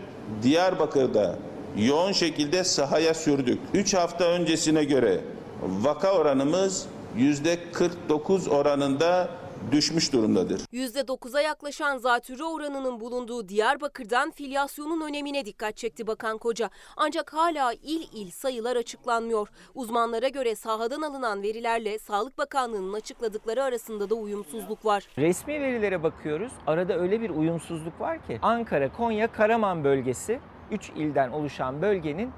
Diyarbakır'da 0.43 1.35
yoğun 1.77 2.11
şekilde 2.11 2.63
sahaya 2.63 3.13
sürdük. 3.13 3.59
3 3.73 3.93
hafta 3.93 4.25
öncesine 4.25 4.83
göre 4.83 5.19
vaka 5.61 6.11
oranımız 6.11 6.85
%49 7.17 8.49
oranında 8.49 9.29
düşmüş 9.71 10.13
durumdadır. 10.13 10.59
%9'a 10.73 11.41
yaklaşan 11.41 11.97
zatürre 11.97 12.43
oranının 12.43 12.99
bulunduğu 12.99 13.49
Diyarbakır'dan 13.49 14.31
filyasyonun 14.31 15.01
önemine 15.01 15.45
dikkat 15.45 15.77
çekti 15.77 16.07
Bakan 16.07 16.37
Koca. 16.37 16.69
Ancak 16.97 17.33
hala 17.33 17.73
il 17.73 18.07
il 18.13 18.31
sayılar 18.31 18.75
açıklanmıyor. 18.75 19.47
Uzmanlara 19.75 20.27
göre 20.27 20.55
sahadan 20.55 21.01
alınan 21.01 21.43
verilerle 21.43 21.99
Sağlık 21.99 22.37
Bakanlığı'nın 22.37 22.93
açıkladıkları 22.93 23.63
arasında 23.63 24.09
da 24.09 24.15
uyumsuzluk 24.15 24.85
var. 24.85 25.07
Resmi 25.17 25.61
verilere 25.61 26.03
bakıyoruz. 26.03 26.51
Arada 26.67 26.99
öyle 26.99 27.21
bir 27.21 27.29
uyumsuzluk 27.29 28.01
var 28.01 28.27
ki 28.27 28.39
Ankara, 28.41 28.93
Konya, 28.93 29.31
Karaman 29.31 29.83
bölgesi 29.83 30.39
3 30.71 30.89
ilden 30.89 31.31
oluşan 31.31 31.81
bölgenin 31.81 32.31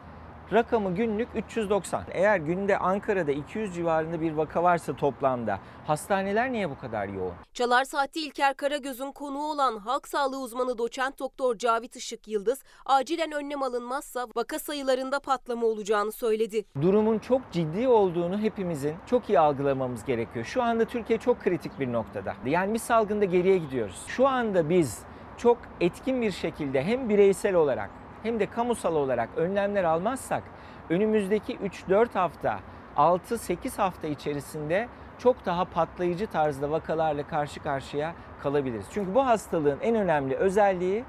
rakamı 0.53 0.95
günlük 0.95 1.27
390. 1.35 2.03
Eğer 2.11 2.37
günde 2.37 2.77
Ankara'da 2.77 3.31
200 3.31 3.75
civarında 3.75 4.21
bir 4.21 4.31
vaka 4.31 4.63
varsa 4.63 4.95
toplamda 4.95 5.59
hastaneler 5.87 6.51
niye 6.51 6.69
bu 6.69 6.77
kadar 6.79 7.07
yoğun? 7.07 7.33
Çalar 7.53 7.83
Saat'te 7.83 8.19
İlker 8.19 8.53
Karagöz'ün 8.53 9.11
konuğu 9.11 9.51
olan 9.51 9.77
halk 9.77 10.07
sağlığı 10.07 10.39
uzmanı 10.39 10.77
doçent 10.77 11.19
doktor 11.19 11.57
Cavit 11.57 11.95
Işık 11.95 12.27
Yıldız 12.27 12.63
acilen 12.85 13.31
önlem 13.31 13.63
alınmazsa 13.63 14.27
vaka 14.35 14.59
sayılarında 14.59 15.19
patlama 15.19 15.65
olacağını 15.67 16.11
söyledi. 16.11 16.65
Durumun 16.81 17.19
çok 17.19 17.51
ciddi 17.51 17.87
olduğunu 17.87 18.39
hepimizin 18.39 18.95
çok 19.05 19.29
iyi 19.29 19.39
algılamamız 19.39 20.05
gerekiyor. 20.05 20.45
Şu 20.45 20.63
anda 20.63 20.85
Türkiye 20.85 21.19
çok 21.19 21.39
kritik 21.39 21.79
bir 21.79 21.93
noktada. 21.93 22.33
Yani 22.45 22.73
bir 22.73 22.79
salgında 22.79 23.25
geriye 23.25 23.57
gidiyoruz. 23.57 24.03
Şu 24.07 24.27
anda 24.27 24.69
biz 24.69 24.99
çok 25.37 25.57
etkin 25.81 26.21
bir 26.21 26.31
şekilde 26.31 26.83
hem 26.83 27.09
bireysel 27.09 27.55
olarak 27.55 27.89
hem 28.23 28.39
de 28.39 28.45
kamusal 28.45 28.95
olarak 28.95 29.29
önlemler 29.35 29.83
almazsak 29.83 30.43
önümüzdeki 30.89 31.57
3-4 31.57 32.13
hafta, 32.13 32.59
6-8 32.97 33.77
hafta 33.77 34.07
içerisinde 34.07 34.87
çok 35.17 35.45
daha 35.45 35.65
patlayıcı 35.65 36.27
tarzda 36.27 36.71
vakalarla 36.71 37.27
karşı 37.27 37.63
karşıya 37.63 38.13
kalabiliriz. 38.43 38.85
Çünkü 38.93 39.15
bu 39.15 39.25
hastalığın 39.25 39.79
en 39.81 39.95
önemli 39.95 40.35
özelliği 40.35 41.03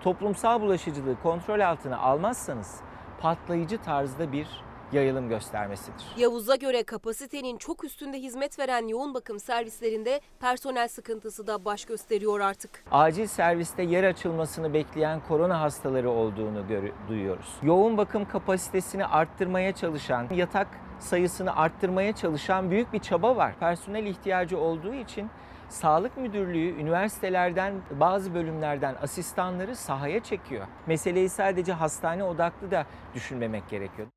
toplumsal 0.00 0.60
bulaşıcılığı 0.60 1.16
kontrol 1.22 1.60
altına 1.60 1.98
almazsanız 1.98 2.80
patlayıcı 3.20 3.78
tarzda 3.78 4.32
bir 4.32 4.48
yayılım 4.92 5.28
göstermesidir. 5.28 6.06
Yavuz'a 6.16 6.56
göre 6.56 6.82
kapasitenin 6.82 7.56
çok 7.56 7.84
üstünde 7.84 8.18
hizmet 8.18 8.58
veren 8.58 8.88
yoğun 8.88 9.14
bakım 9.14 9.40
servislerinde 9.40 10.20
personel 10.40 10.88
sıkıntısı 10.88 11.46
da 11.46 11.64
baş 11.64 11.84
gösteriyor 11.84 12.40
artık. 12.40 12.84
Acil 12.90 13.26
serviste 13.26 13.82
yer 13.82 14.04
açılmasını 14.04 14.74
bekleyen 14.74 15.20
korona 15.28 15.60
hastaları 15.60 16.10
olduğunu 16.10 16.64
duyuyoruz. 17.08 17.56
Yoğun 17.62 17.96
bakım 17.98 18.28
kapasitesini 18.28 19.06
arttırmaya 19.06 19.72
çalışan, 19.74 20.26
yatak 20.34 20.68
sayısını 20.98 21.56
arttırmaya 21.56 22.12
çalışan 22.12 22.70
büyük 22.70 22.92
bir 22.92 22.98
çaba 22.98 23.36
var. 23.36 23.54
Personel 23.60 24.06
ihtiyacı 24.06 24.58
olduğu 24.58 24.94
için 24.94 25.30
Sağlık 25.68 26.16
Müdürlüğü 26.16 26.80
üniversitelerden 26.80 27.74
bazı 27.90 28.34
bölümlerden 28.34 28.96
asistanları 29.02 29.76
sahaya 29.76 30.22
çekiyor. 30.22 30.66
Meseleyi 30.86 31.28
sadece 31.28 31.72
hastane 31.72 32.24
odaklı 32.24 32.70
da 32.70 32.86
düşünmemek 33.14 33.68
gerekiyor. 33.68 34.08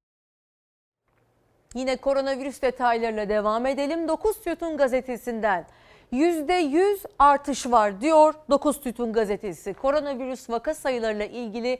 Yine 1.73 1.97
koronavirüs 1.97 2.61
detaylarıyla 2.61 3.29
devam 3.29 3.65
edelim. 3.65 4.07
9 4.07 4.41
Tütün 4.41 4.77
gazetesinden 4.77 5.65
%100 6.13 7.05
artış 7.19 7.71
var 7.71 8.01
diyor 8.01 8.33
9 8.49 8.81
Tütün 8.81 9.13
gazetesi. 9.13 9.73
Koronavirüs 9.73 10.49
vaka 10.49 10.73
sayılarıyla 10.73 11.25
ilgili 11.25 11.79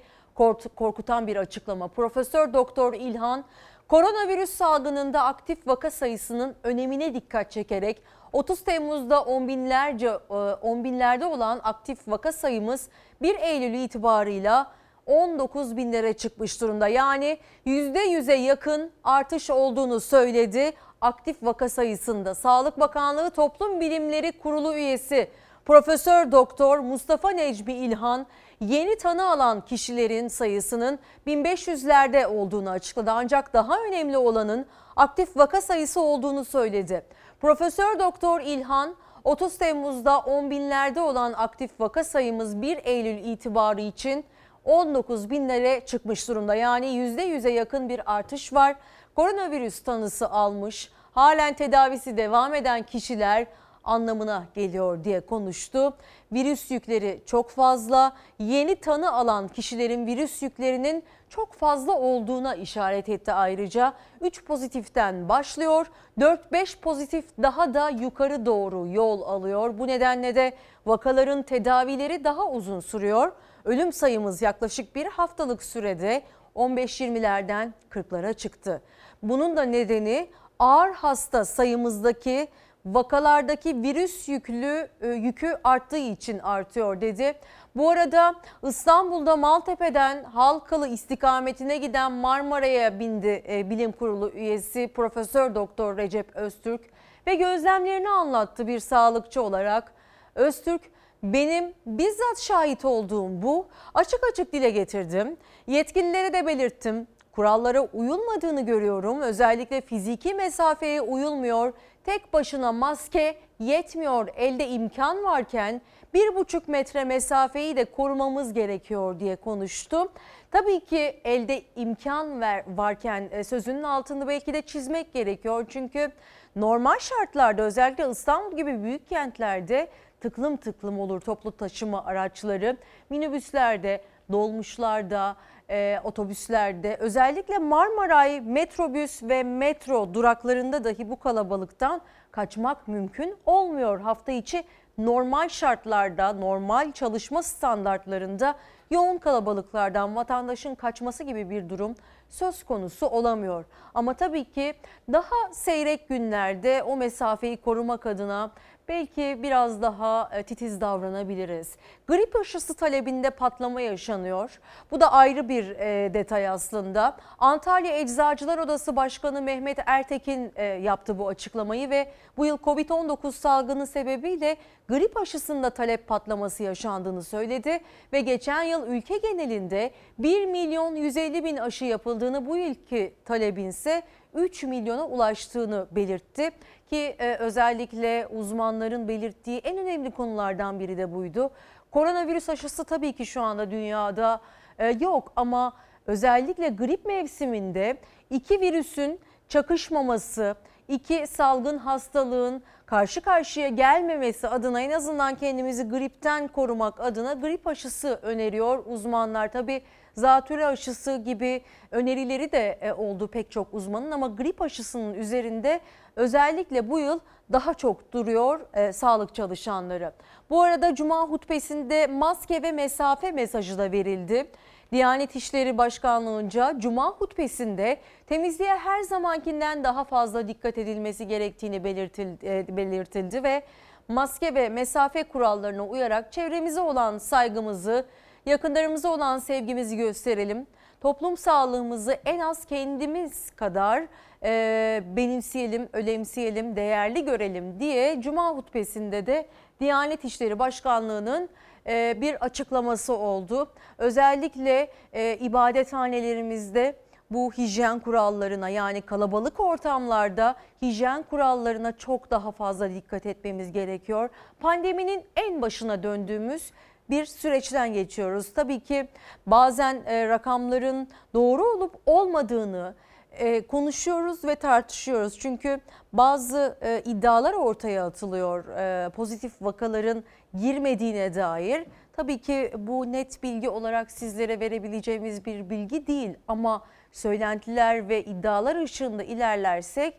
korkutan 0.75 1.27
bir 1.27 1.35
açıklama. 1.35 1.88
Profesör 1.88 2.53
Doktor 2.53 2.93
İlhan 2.93 3.43
koronavirüs 3.88 4.50
salgınında 4.50 5.23
aktif 5.23 5.67
vaka 5.67 5.91
sayısının 5.91 6.55
önemine 6.63 7.13
dikkat 7.13 7.51
çekerek 7.51 8.01
30 8.31 8.63
Temmuz'da 8.63 9.23
on 9.23 9.47
binlerce 9.47 10.07
e, 10.07 10.33
on 10.33 10.83
binlerde 10.83 11.25
olan 11.25 11.59
aktif 11.63 12.07
vaka 12.07 12.31
sayımız 12.31 12.89
1 13.21 13.35
Eylül 13.35 13.73
itibarıyla 13.73 14.71
19 15.05 15.77
binlere 15.77 16.13
çıkmış 16.13 16.62
durumda. 16.62 16.88
Yani 16.88 17.38
%100'e 17.65 18.36
yakın 18.36 18.91
artış 19.03 19.50
olduğunu 19.50 20.00
söyledi. 20.00 20.72
Aktif 21.01 21.43
vaka 21.43 21.69
sayısında 21.69 22.36
Sağlık 22.36 22.79
Bakanlığı 22.79 23.29
Toplum 23.29 23.81
Bilimleri 23.81 24.31
Kurulu 24.31 24.74
üyesi 24.74 25.29
Profesör 25.65 26.31
Doktor 26.31 26.79
Mustafa 26.79 27.29
Necmi 27.29 27.74
İlhan 27.74 28.25
yeni 28.60 28.98
tanı 28.98 29.29
alan 29.29 29.62
kişilerin 29.62 30.27
sayısının 30.27 31.00
1500'lerde 31.27 32.25
olduğunu 32.25 32.69
açıkladı. 32.69 33.12
Ancak 33.12 33.53
daha 33.53 33.79
önemli 33.79 34.17
olanın 34.17 34.65
aktif 34.95 35.38
vaka 35.38 35.62
sayısı 35.62 36.01
olduğunu 36.01 36.45
söyledi. 36.45 37.05
Profesör 37.41 38.00
Doktor 38.00 38.41
İlhan 38.41 38.95
30 39.24 39.57
Temmuz'da 39.57 40.19
10 40.19 40.50
binlerde 40.51 41.01
olan 41.01 41.33
aktif 41.33 41.72
vaka 41.79 42.03
sayımız 42.03 42.62
1 42.62 42.79
Eylül 42.83 43.25
itibarı 43.25 43.81
için 43.81 44.25
19 44.65 45.29
binlere 45.29 45.86
çıkmış 45.86 46.27
durumda. 46.27 46.55
Yani 46.55 46.86
%100'e 46.86 47.51
yakın 47.51 47.89
bir 47.89 48.15
artış 48.15 48.53
var. 48.53 48.75
Koronavirüs 49.15 49.84
tanısı 49.84 50.29
almış, 50.29 50.91
halen 51.12 51.53
tedavisi 51.53 52.17
devam 52.17 52.55
eden 52.55 52.84
kişiler 52.84 53.48
anlamına 53.84 54.43
geliyor 54.53 55.03
diye 55.03 55.20
konuştu. 55.20 55.93
Virüs 56.32 56.72
yükleri 56.72 57.22
çok 57.25 57.50
fazla. 57.50 58.13
Yeni 58.39 58.75
tanı 58.75 59.12
alan 59.13 59.48
kişilerin 59.48 60.08
virüs 60.08 60.41
yüklerinin 60.41 61.03
çok 61.29 61.53
fazla 61.53 61.93
olduğuna 61.93 62.55
işaret 62.55 63.10
etti 63.10 63.32
ayrıca. 63.32 63.93
3 64.22 64.46
pozitiften 64.46 65.29
başlıyor. 65.29 65.91
4-5 66.20 66.79
pozitif 66.79 67.26
daha 67.41 67.73
da 67.73 67.89
yukarı 67.89 68.45
doğru 68.45 68.88
yol 68.88 69.21
alıyor. 69.21 69.78
Bu 69.78 69.88
nedenle 69.88 70.36
de 70.36 70.54
vakaların 70.86 71.43
tedavileri 71.43 72.23
daha 72.23 72.45
uzun 72.45 72.80
sürüyor. 72.80 73.32
Ölüm 73.65 73.93
sayımız 73.93 74.41
yaklaşık 74.41 74.95
bir 74.95 75.06
haftalık 75.06 75.63
sürede 75.63 76.23
15-20'lerden 76.56 77.73
40'lara 77.91 78.34
çıktı. 78.34 78.82
Bunun 79.23 79.58
da 79.58 79.63
nedeni 79.63 80.30
ağır 80.60 80.93
hasta 80.93 81.45
sayımızdaki 81.45 82.47
vakalardaki 82.86 83.82
virüs 83.82 84.30
yüklü 84.30 84.89
e, 85.02 85.08
yükü 85.08 85.58
arttığı 85.63 85.97
için 85.97 86.39
artıyor 86.39 87.02
dedi. 87.02 87.34
Bu 87.76 87.89
arada 87.89 88.36
İstanbul'da 88.63 89.36
Maltepe'den 89.36 90.23
Halkalı 90.23 90.88
istikametine 90.88 91.78
giden 91.78 92.12
Marmara'ya 92.12 92.99
bindi 92.99 93.43
e, 93.49 93.69
Bilim 93.69 93.91
Kurulu 93.91 94.30
üyesi 94.30 94.88
Profesör 94.88 95.56
Doktor 95.56 95.97
Recep 95.97 96.36
Öztürk 96.36 96.82
ve 97.28 97.36
gözlemlerini 97.36 98.10
anlattı 98.10 98.67
bir 98.67 98.80
sağlıkçı 98.80 99.41
olarak. 99.41 99.91
Öztürk 100.36 100.82
benim 101.23 101.73
bizzat 101.86 102.39
şahit 102.39 102.86
olduğum 102.86 103.41
bu 103.41 103.67
açık 103.93 104.19
açık 104.31 104.53
dile 104.53 104.69
getirdim. 104.69 105.38
Yetkililere 105.67 106.33
de 106.33 106.45
belirttim. 106.47 107.07
Kurallara 107.31 107.81
uyulmadığını 107.81 108.65
görüyorum. 108.65 109.21
Özellikle 109.21 109.81
fiziki 109.81 110.33
mesafeye 110.33 111.01
uyulmuyor. 111.01 111.73
Tek 112.03 112.33
başına 112.33 112.71
maske 112.71 113.38
yetmiyor. 113.59 114.27
Elde 114.36 114.67
imkan 114.67 115.23
varken 115.23 115.81
bir 116.13 116.36
buçuk 116.36 116.67
metre 116.67 117.03
mesafeyi 117.03 117.77
de 117.77 117.86
korumamız 117.86 118.53
gerekiyor 118.53 119.19
diye 119.19 119.36
konuştu. 119.36 120.12
Tabii 120.51 120.79
ki 120.79 121.21
elde 121.23 121.62
imkan 121.75 122.41
varken 122.67 123.29
e, 123.31 123.43
sözünün 123.43 123.83
altını 123.83 124.27
belki 124.27 124.53
de 124.53 124.62
çizmek 124.62 125.13
gerekiyor. 125.13 125.65
Çünkü 125.69 126.12
normal 126.55 126.99
şartlarda 126.99 127.62
özellikle 127.62 128.09
İstanbul 128.09 128.57
gibi 128.57 128.83
büyük 128.83 129.09
kentlerde 129.09 129.88
tıklım 130.23 130.57
tıklım 130.57 130.99
olur 130.99 131.21
toplu 131.21 131.51
taşıma 131.51 132.05
araçları. 132.05 132.77
Minibüslerde, 133.09 134.01
dolmuşlarda, 134.31 135.36
e, 135.69 135.99
otobüslerde 136.03 136.97
özellikle 136.99 137.57
Marmaray 137.57 138.41
metrobüs 138.41 139.23
ve 139.23 139.43
metro 139.43 140.13
duraklarında 140.13 140.83
dahi 140.83 141.09
bu 141.09 141.19
kalabalıktan 141.19 142.01
kaçmak 142.31 142.88
mümkün 142.88 143.36
olmuyor. 143.45 143.99
Hafta 143.99 144.31
içi 144.31 144.63
normal 144.97 145.49
şartlarda, 145.49 146.33
normal 146.33 146.91
çalışma 146.91 147.43
standartlarında 147.43 148.55
yoğun 148.91 149.17
kalabalıklardan 149.17 150.15
vatandaşın 150.15 150.75
kaçması 150.75 151.23
gibi 151.23 151.49
bir 151.49 151.69
durum 151.69 151.95
söz 152.29 152.63
konusu 152.63 153.07
olamıyor. 153.07 153.65
Ama 153.93 154.13
tabii 154.13 154.45
ki 154.45 154.73
daha 155.12 155.53
seyrek 155.53 156.09
günlerde 156.09 156.83
o 156.83 156.97
mesafeyi 156.97 157.57
korumak 157.57 158.05
adına 158.05 158.51
belki 158.88 159.39
biraz 159.43 159.82
daha 159.82 160.30
e, 160.34 160.43
titiz 160.43 160.82
davranabiliriz. 160.82 161.76
Grip 162.08 162.36
aşısı 162.36 162.74
talebinde 162.74 163.30
patlama 163.30 163.82
yaşanıyor. 163.82 164.60
Bu 164.91 165.02
da 165.02 165.12
ayrı 165.12 165.50
bir 165.50 165.69
e, 165.69 166.13
detay 166.13 166.50
aslında. 166.50 167.17
Antalya 167.39 168.00
Eczacılar 168.00 168.58
Odası 168.58 168.96
Başkanı 168.96 169.41
Mehmet 169.41 169.78
Ertekin 169.86 170.52
e, 170.56 170.65
yaptı 170.65 171.19
bu 171.19 171.28
açıklamayı 171.28 171.89
ve 171.89 172.12
bu 172.38 172.46
yıl 172.46 172.58
Covid-19 172.58 173.32
salgını 173.32 173.88
sebebiyle 173.88 174.58
grip 174.88 175.17
aşısında 175.17 175.69
talep 175.69 176.08
patlaması 176.08 176.63
yaşandığını 176.63 177.24
söyledi 177.24 177.80
ve 178.13 178.22
geçen 178.22 178.63
yıl 178.63 178.88
ülke 178.88 179.17
genelinde 179.17 179.91
1 180.19 180.46
milyon 180.46 180.96
150 180.96 181.43
bin 181.43 181.58
aşı 181.58 181.86
yapıldığını 181.86 182.46
bu 182.46 182.58
yılki 182.58 183.13
talebin 183.26 183.67
ise 183.67 184.04
3 184.34 184.63
milyona 184.63 185.08
ulaştığını 185.08 185.88
belirtti 185.91 186.52
ki 186.89 187.15
e, 187.19 187.36
özellikle 187.36 188.28
uzmanların 188.28 189.08
belirttiği 189.08 189.60
en 189.60 189.78
önemli 189.78 190.12
konulardan 190.12 190.80
biri 190.80 190.98
de 190.98 191.13
buydu. 191.13 191.52
Koronavirüs 191.91 192.50
aşısı 192.50 192.84
tabii 192.84 193.13
ki 193.13 193.26
şu 193.26 193.41
anda 193.41 193.72
dünyada 193.72 194.41
e, 194.80 194.89
yok 194.89 195.34
ama 195.36 195.74
özellikle 196.08 196.69
grip 196.69 197.06
mevsiminde 197.06 197.98
iki 198.30 198.62
virüsün 198.62 199.19
çakışmaması, 199.50 200.56
iki 200.88 201.28
salgın 201.28 201.78
hastalığın 201.78 202.63
karşı 202.86 203.22
karşıya 203.22 203.69
gelmemesi 203.69 204.48
adına 204.48 204.82
en 204.82 204.91
azından 204.91 205.36
kendimizi 205.36 205.89
gripten 205.89 206.48
korumak 206.48 207.00
adına 207.00 207.34
grip 207.34 207.67
aşısı 207.67 208.19
öneriyor 208.22 208.84
uzmanlar. 208.86 209.52
Tabii 209.52 209.82
zatürre 210.15 210.65
aşısı 210.65 211.15
gibi 211.17 211.62
önerileri 211.91 212.52
de 212.52 212.78
e, 212.82 212.93
oldu 212.93 213.28
pek 213.28 213.52
çok 213.52 213.73
uzmanın 213.73 214.12
ama 214.12 214.28
grip 214.28 214.62
aşısının 214.62 215.13
üzerinde 215.13 215.80
özellikle 216.15 216.89
bu 216.89 216.99
yıl 216.99 217.19
daha 217.52 217.73
çok 217.73 218.13
duruyor 218.13 218.60
e, 218.73 218.93
sağlık 218.93 219.36
çalışanları. 219.36 220.13
Bu 220.49 220.62
arada 220.62 220.95
Cuma 220.95 221.21
hutbesinde 221.21 222.08
maske 222.08 222.62
ve 222.63 222.71
mesafe 222.71 223.32
mesajı 223.32 223.78
da 223.78 223.91
verildi. 223.91 224.52
Diyanet 224.91 225.36
İşleri 225.36 225.78
Başkanlığı'nca 225.78 226.76
Cuma 226.80 227.08
hutbesinde 227.08 227.97
temizliğe 228.28 228.76
her 228.76 229.02
zamankinden 229.02 229.84
daha 229.84 230.04
fazla 230.04 230.47
dikkat 230.47 230.78
edilmesi 230.78 231.28
gerektiğini 231.28 231.84
belirtildi, 231.84 232.45
e, 232.47 232.78
belirtildi 232.78 233.43
ve 233.43 233.63
maske 234.08 234.56
ve 234.56 234.69
mesafe 234.69 235.23
kurallarına 235.23 235.86
uyarak 235.86 236.32
çevremize 236.32 236.82
olan 236.82 237.17
saygımızı, 237.17 238.06
yakınlarımıza 238.45 239.10
olan 239.10 239.39
sevgimizi 239.39 239.97
gösterelim. 239.97 240.67
Toplum 241.01 241.38
sağlığımızı 241.38 242.12
en 242.25 242.39
az 242.39 242.65
kendimiz 242.65 243.51
kadar 243.51 244.03
e, 244.43 245.03
benimseyelim, 245.06 245.89
önemseyelim, 245.93 246.75
değerli 246.75 247.25
görelim 247.25 247.79
diye 247.79 248.21
Cuma 248.21 248.49
hutbesinde 248.49 249.25
de 249.25 249.45
Diyanet 249.79 250.25
İşleri 250.25 250.60
Başkanlığı'nın 250.60 251.49
e, 251.88 252.21
bir 252.21 252.45
açıklaması 252.45 253.17
oldu. 253.17 253.71
Özellikle 253.97 254.91
e, 255.13 255.38
ibadethanelerimizde 255.38 256.95
bu 257.32 257.51
hijyen 257.51 257.99
kurallarına 257.99 258.69
yani 258.69 259.01
kalabalık 259.01 259.60
ortamlarda 259.60 260.56
hijyen 260.82 261.23
kurallarına 261.23 261.97
çok 261.97 262.32
daha 262.32 262.51
fazla 262.51 262.89
dikkat 262.89 263.25
etmemiz 263.25 263.71
gerekiyor. 263.71 264.29
Pandeminin 264.60 265.23
en 265.36 265.62
başına 265.62 266.03
döndüğümüz 266.03 266.71
bir 267.10 267.26
süreçten 267.26 267.94
geçiyoruz. 267.94 268.54
Tabii 268.54 268.80
ki 268.80 269.08
bazen 269.48 270.04
e, 270.06 270.28
rakamların 270.28 271.08
doğru 271.34 271.63
olup 271.63 271.96
olmadığını 272.06 272.96
e, 273.32 273.68
konuşuyoruz 273.68 274.46
ve 274.46 274.56
tartışıyoruz. 274.56 275.39
Çünkü 275.39 275.80
bazı 276.13 276.78
e, 276.82 277.02
iddialar 277.06 277.54
ortaya 277.54 278.06
atılıyor 278.06 278.63
pozitif 279.12 279.54
vakaların 279.62 280.24
girmediğine 280.60 281.36
dair. 281.36 281.86
Tabii 282.13 282.38
ki 282.38 282.74
bu 282.78 283.12
net 283.12 283.44
bilgi 283.44 283.70
olarak 283.70 284.12
sizlere 284.12 284.60
verebileceğimiz 284.60 285.46
bir 285.46 285.70
bilgi 285.70 286.08
değil 286.08 286.36
ama 286.48 286.84
söylentiler 287.12 288.10
ve 288.10 288.24
iddialar 288.24 288.76
ışığında 288.76 289.24
ilerlersek 289.24 290.16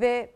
ve 0.00 0.30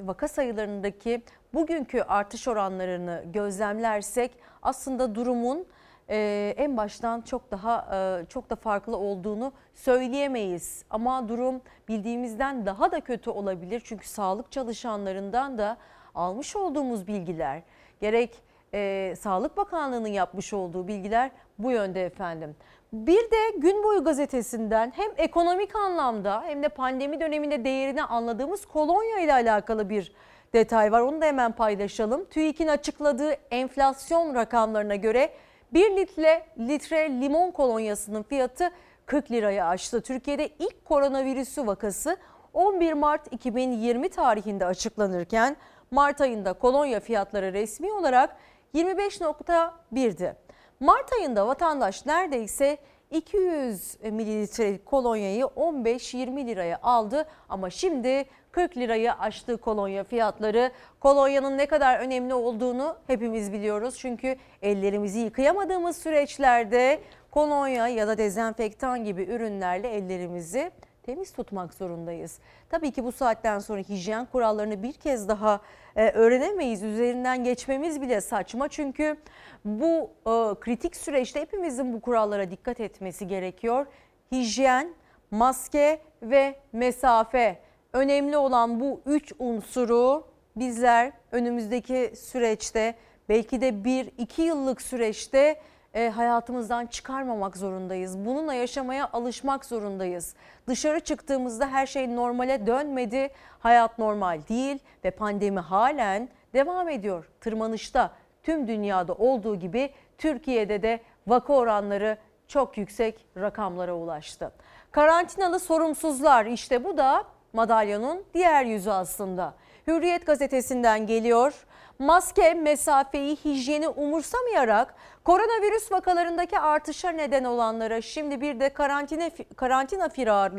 vaka 0.00 0.28
sayılarındaki 0.28 1.22
bugünkü 1.54 2.02
artış 2.02 2.48
oranlarını 2.48 3.24
gözlemlersek 3.32 4.30
aslında 4.62 5.14
durumun 5.14 5.66
e, 6.10 6.54
en 6.56 6.76
baştan 6.76 7.20
çok 7.20 7.50
daha 7.50 7.88
e, 7.92 8.26
çok 8.26 8.50
da 8.50 8.56
farklı 8.56 8.96
olduğunu 8.96 9.52
söyleyemeyiz. 9.74 10.84
Ama 10.90 11.28
durum 11.28 11.60
bildiğimizden 11.88 12.66
daha 12.66 12.92
da 12.92 13.00
kötü 13.00 13.30
olabilir. 13.30 13.82
Çünkü 13.84 14.08
sağlık 14.08 14.52
çalışanlarından 14.52 15.58
da 15.58 15.76
almış 16.14 16.56
olduğumuz 16.56 17.06
bilgiler 17.06 17.62
gerek 18.00 18.42
e, 18.74 19.14
Sağlık 19.20 19.56
Bakanlığı'nın 19.56 20.08
yapmış 20.08 20.52
olduğu 20.52 20.88
bilgiler 20.88 21.30
bu 21.58 21.70
yönde 21.70 22.06
efendim. 22.06 22.56
Bir 22.92 23.30
de 23.30 23.58
Gün 23.58 23.84
Boyu 23.84 24.04
gazetesinden 24.04 24.92
hem 24.96 25.10
ekonomik 25.16 25.76
anlamda 25.76 26.42
hem 26.46 26.62
de 26.62 26.68
pandemi 26.68 27.20
döneminde 27.20 27.64
değerini 27.64 28.02
anladığımız 28.02 28.66
kolonya 28.66 29.18
ile 29.18 29.32
alakalı 29.32 29.90
bir 29.90 30.12
detay 30.54 30.92
var. 30.92 31.00
Onu 31.00 31.20
da 31.20 31.26
hemen 31.26 31.52
paylaşalım. 31.52 32.24
TÜİK'in 32.24 32.68
açıkladığı 32.68 33.32
enflasyon 33.50 34.34
rakamlarına 34.34 34.96
göre 34.96 35.30
1 35.72 35.96
litre, 35.96 36.46
litre 36.58 37.10
limon 37.20 37.50
kolonyasının 37.50 38.22
fiyatı 38.22 38.70
40 39.06 39.30
liraya 39.30 39.66
aştı. 39.68 40.00
Türkiye'de 40.00 40.48
ilk 40.58 40.84
koronavirüsü 40.84 41.66
vakası 41.66 42.16
11 42.54 42.92
Mart 42.92 43.32
2020 43.32 44.08
tarihinde 44.08 44.66
açıklanırken 44.66 45.56
Mart 45.90 46.20
ayında 46.20 46.52
kolonya 46.52 47.00
fiyatları 47.00 47.52
resmi 47.52 47.92
olarak 47.92 48.36
25.1'di. 48.74 50.36
Mart 50.80 51.12
ayında 51.12 51.46
vatandaş 51.46 52.06
neredeyse 52.06 52.78
200 53.10 53.96
mililitrelik 54.02 54.86
kolonyayı 54.86 55.44
15-20 55.44 56.46
liraya 56.46 56.78
aldı 56.82 57.26
ama 57.48 57.70
şimdi 57.70 58.24
40 58.58 58.76
lirayı 58.76 59.12
aştı 59.12 59.56
kolonya 59.56 60.04
fiyatları. 60.04 60.70
Kolonyanın 61.00 61.58
ne 61.58 61.66
kadar 61.66 61.98
önemli 61.98 62.34
olduğunu 62.34 62.96
hepimiz 63.06 63.52
biliyoruz. 63.52 63.98
Çünkü 63.98 64.36
ellerimizi 64.62 65.18
yıkayamadığımız 65.18 65.96
süreçlerde 65.96 67.00
kolonya 67.30 67.88
ya 67.88 68.08
da 68.08 68.18
dezenfektan 68.18 69.04
gibi 69.04 69.22
ürünlerle 69.22 69.88
ellerimizi 69.88 70.70
temiz 71.02 71.32
tutmak 71.32 71.74
zorundayız. 71.74 72.38
Tabii 72.70 72.90
ki 72.90 73.04
bu 73.04 73.12
saatten 73.12 73.58
sonra 73.58 73.80
hijyen 73.80 74.26
kurallarını 74.26 74.82
bir 74.82 74.92
kez 74.92 75.28
daha 75.28 75.60
e, 75.96 76.10
öğrenemeyiz. 76.10 76.82
Üzerinden 76.82 77.44
geçmemiz 77.44 78.00
bile 78.00 78.20
saçma 78.20 78.68
çünkü 78.68 79.16
bu 79.64 80.10
e, 80.20 80.60
kritik 80.60 80.96
süreçte 80.96 81.40
hepimizin 81.40 81.92
bu 81.92 82.00
kurallara 82.00 82.50
dikkat 82.50 82.80
etmesi 82.80 83.26
gerekiyor. 83.26 83.86
Hijyen, 84.32 84.94
maske 85.30 86.00
ve 86.22 86.54
mesafe 86.72 87.67
önemli 87.92 88.36
olan 88.36 88.80
bu 88.80 89.00
üç 89.06 89.32
unsuru 89.38 90.26
bizler 90.56 91.12
önümüzdeki 91.32 92.12
süreçte 92.16 92.94
belki 93.28 93.60
de 93.60 93.84
bir 93.84 94.10
iki 94.18 94.42
yıllık 94.42 94.82
süreçte 94.82 95.60
e, 95.94 96.08
hayatımızdan 96.08 96.86
çıkarmamak 96.86 97.56
zorundayız. 97.56 98.18
Bununla 98.18 98.54
yaşamaya 98.54 99.08
alışmak 99.12 99.64
zorundayız. 99.64 100.34
Dışarı 100.68 101.00
çıktığımızda 101.00 101.68
her 101.68 101.86
şey 101.86 102.16
normale 102.16 102.66
dönmedi. 102.66 103.30
Hayat 103.60 103.98
normal 103.98 104.40
değil 104.48 104.78
ve 105.04 105.10
pandemi 105.10 105.60
halen 105.60 106.28
devam 106.54 106.88
ediyor. 106.88 107.30
Tırmanışta 107.40 108.10
tüm 108.42 108.68
dünyada 108.68 109.12
olduğu 109.14 109.56
gibi 109.56 109.90
Türkiye'de 110.18 110.82
de 110.82 111.00
vaka 111.26 111.52
oranları 111.52 112.18
çok 112.48 112.78
yüksek 112.78 113.26
rakamlara 113.36 113.94
ulaştı. 113.94 114.52
Karantinalı 114.92 115.58
sorumsuzlar 115.60 116.46
işte 116.46 116.84
bu 116.84 116.96
da 116.96 117.24
madalyonun 117.52 118.24
diğer 118.34 118.64
yüzü 118.64 118.90
aslında. 118.90 119.54
Hürriyet 119.86 120.26
gazetesinden 120.26 121.06
geliyor. 121.06 121.66
Maske, 121.98 122.54
mesafeyi, 122.54 123.36
hijyeni 123.36 123.88
umursamayarak 123.88 124.94
koronavirüs 125.24 125.92
vakalarındaki 125.92 126.58
artışa 126.58 127.10
neden 127.10 127.44
olanlara 127.44 128.00
şimdi 128.00 128.40
bir 128.40 128.60
de 128.60 128.68
karantina 128.68 129.30
karantina 129.56 130.08
firar, 130.08 130.52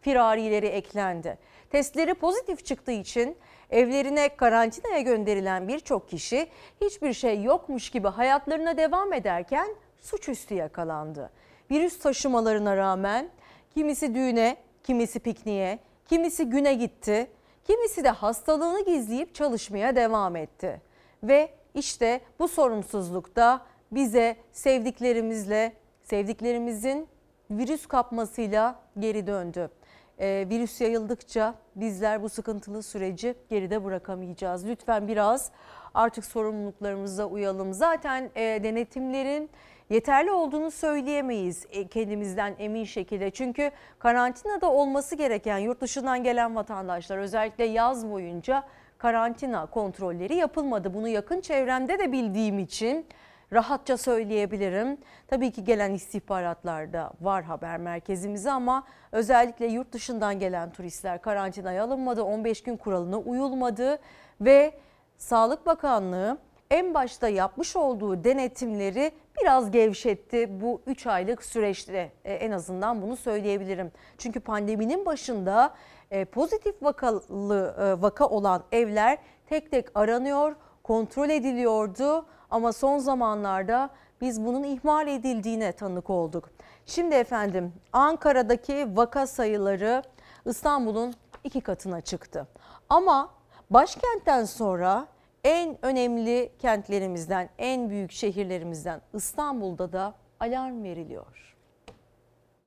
firarileri 0.00 0.66
eklendi. 0.66 1.38
Testleri 1.70 2.14
pozitif 2.14 2.66
çıktığı 2.66 2.92
için 2.92 3.36
evlerine 3.70 4.36
karantinaya 4.36 5.00
gönderilen 5.00 5.68
birçok 5.68 6.08
kişi 6.08 6.48
hiçbir 6.80 7.12
şey 7.12 7.42
yokmuş 7.42 7.90
gibi 7.90 8.08
hayatlarına 8.08 8.76
devam 8.76 9.12
ederken 9.12 9.68
suçüstü 10.00 10.54
yakalandı. 10.54 11.30
Virüs 11.70 11.98
taşımalarına 11.98 12.76
rağmen 12.76 13.28
kimisi 13.74 14.14
düğüne, 14.14 14.56
kimisi 14.84 15.20
pikniğe, 15.20 15.78
kimisi 16.10 16.44
güne 16.44 16.74
gitti, 16.74 17.30
kimisi 17.64 18.04
de 18.04 18.08
hastalığını 18.08 18.84
gizleyip 18.84 19.34
çalışmaya 19.34 19.96
devam 19.96 20.36
etti. 20.36 20.80
Ve 21.22 21.50
işte 21.74 22.20
bu 22.38 22.48
sorumsuzlukta 22.48 23.66
bize 23.92 24.36
sevdiklerimizle, 24.52 25.72
sevdiklerimizin 26.02 27.08
virüs 27.50 27.86
kapmasıyla 27.86 28.80
geri 28.98 29.26
döndü. 29.26 29.70
Ee, 30.18 30.46
virüs 30.50 30.80
yayıldıkça 30.80 31.54
bizler 31.76 32.22
bu 32.22 32.28
sıkıntılı 32.28 32.82
süreci 32.82 33.34
geride 33.48 33.84
bırakamayacağız. 33.84 34.66
Lütfen 34.66 35.08
biraz 35.08 35.50
artık 35.94 36.24
sorumluluklarımıza 36.24 37.26
uyalım. 37.26 37.72
Zaten 37.72 38.30
e, 38.34 38.40
denetimlerin 38.62 39.50
yeterli 39.90 40.30
olduğunu 40.30 40.70
söyleyemeyiz 40.70 41.66
e, 41.70 41.88
kendimizden 41.88 42.54
emin 42.58 42.84
şekilde. 42.84 43.30
Çünkü 43.30 43.70
karantinada 43.98 44.70
olması 44.70 45.16
gereken 45.16 45.58
yurt 45.58 45.80
dışından 45.80 46.22
gelen 46.22 46.56
vatandaşlar 46.56 47.18
özellikle 47.18 47.64
yaz 47.64 48.10
boyunca 48.10 48.64
karantina 48.98 49.66
kontrolleri 49.66 50.34
yapılmadı. 50.34 50.94
Bunu 50.94 51.08
yakın 51.08 51.40
çevremde 51.40 51.98
de 51.98 52.12
bildiğim 52.12 52.58
için 52.58 53.06
rahatça 53.52 53.96
söyleyebilirim. 53.96 54.98
Tabii 55.28 55.50
ki 55.50 55.64
gelen 55.64 55.92
istihbaratlarda 55.92 57.12
var 57.20 57.44
haber 57.44 57.78
merkezimize 57.78 58.50
ama 58.50 58.86
özellikle 59.12 59.66
yurt 59.66 59.92
dışından 59.92 60.38
gelen 60.38 60.70
turistler 60.70 61.22
karantinaya 61.22 61.84
alınmadı. 61.84 62.24
15 62.24 62.62
gün 62.62 62.76
kuralına 62.76 63.18
uyulmadı 63.18 63.98
ve 64.40 64.74
Sağlık 65.16 65.66
Bakanlığı 65.66 66.38
en 66.70 66.94
başta 66.94 67.28
yapmış 67.28 67.76
olduğu 67.76 68.24
denetimleri 68.24 69.12
biraz 69.40 69.70
gevşetti 69.70 70.60
bu 70.60 70.82
3 70.86 71.06
aylık 71.06 71.44
süreçte 71.44 72.12
e, 72.24 72.34
en 72.34 72.50
azından 72.50 73.02
bunu 73.02 73.16
söyleyebilirim. 73.16 73.92
Çünkü 74.18 74.40
pandeminin 74.40 75.06
başında 75.06 75.74
e, 76.10 76.24
pozitif 76.24 76.82
vakalı 76.82 77.74
e, 77.78 78.02
vaka 78.02 78.26
olan 78.26 78.62
evler 78.72 79.18
tek 79.46 79.70
tek 79.70 79.98
aranıyor, 79.98 80.56
kontrol 80.82 81.30
ediliyordu 81.30 82.26
ama 82.50 82.72
son 82.72 82.98
zamanlarda 82.98 83.90
biz 84.20 84.44
bunun 84.44 84.62
ihmal 84.62 85.08
edildiğine 85.08 85.72
tanık 85.72 86.10
olduk. 86.10 86.50
Şimdi 86.86 87.14
efendim 87.14 87.72
Ankara'daki 87.92 88.96
vaka 88.96 89.26
sayıları 89.26 90.02
İstanbul'un 90.46 91.14
iki 91.44 91.60
katına 91.60 92.00
çıktı. 92.00 92.46
Ama 92.88 93.30
başkentten 93.70 94.44
sonra 94.44 95.06
en 95.44 95.78
önemli 95.82 96.52
kentlerimizden, 96.58 97.48
en 97.58 97.90
büyük 97.90 98.12
şehirlerimizden 98.12 99.00
İstanbul'da 99.14 99.92
da 99.92 100.14
alarm 100.40 100.84
veriliyor. 100.84 101.56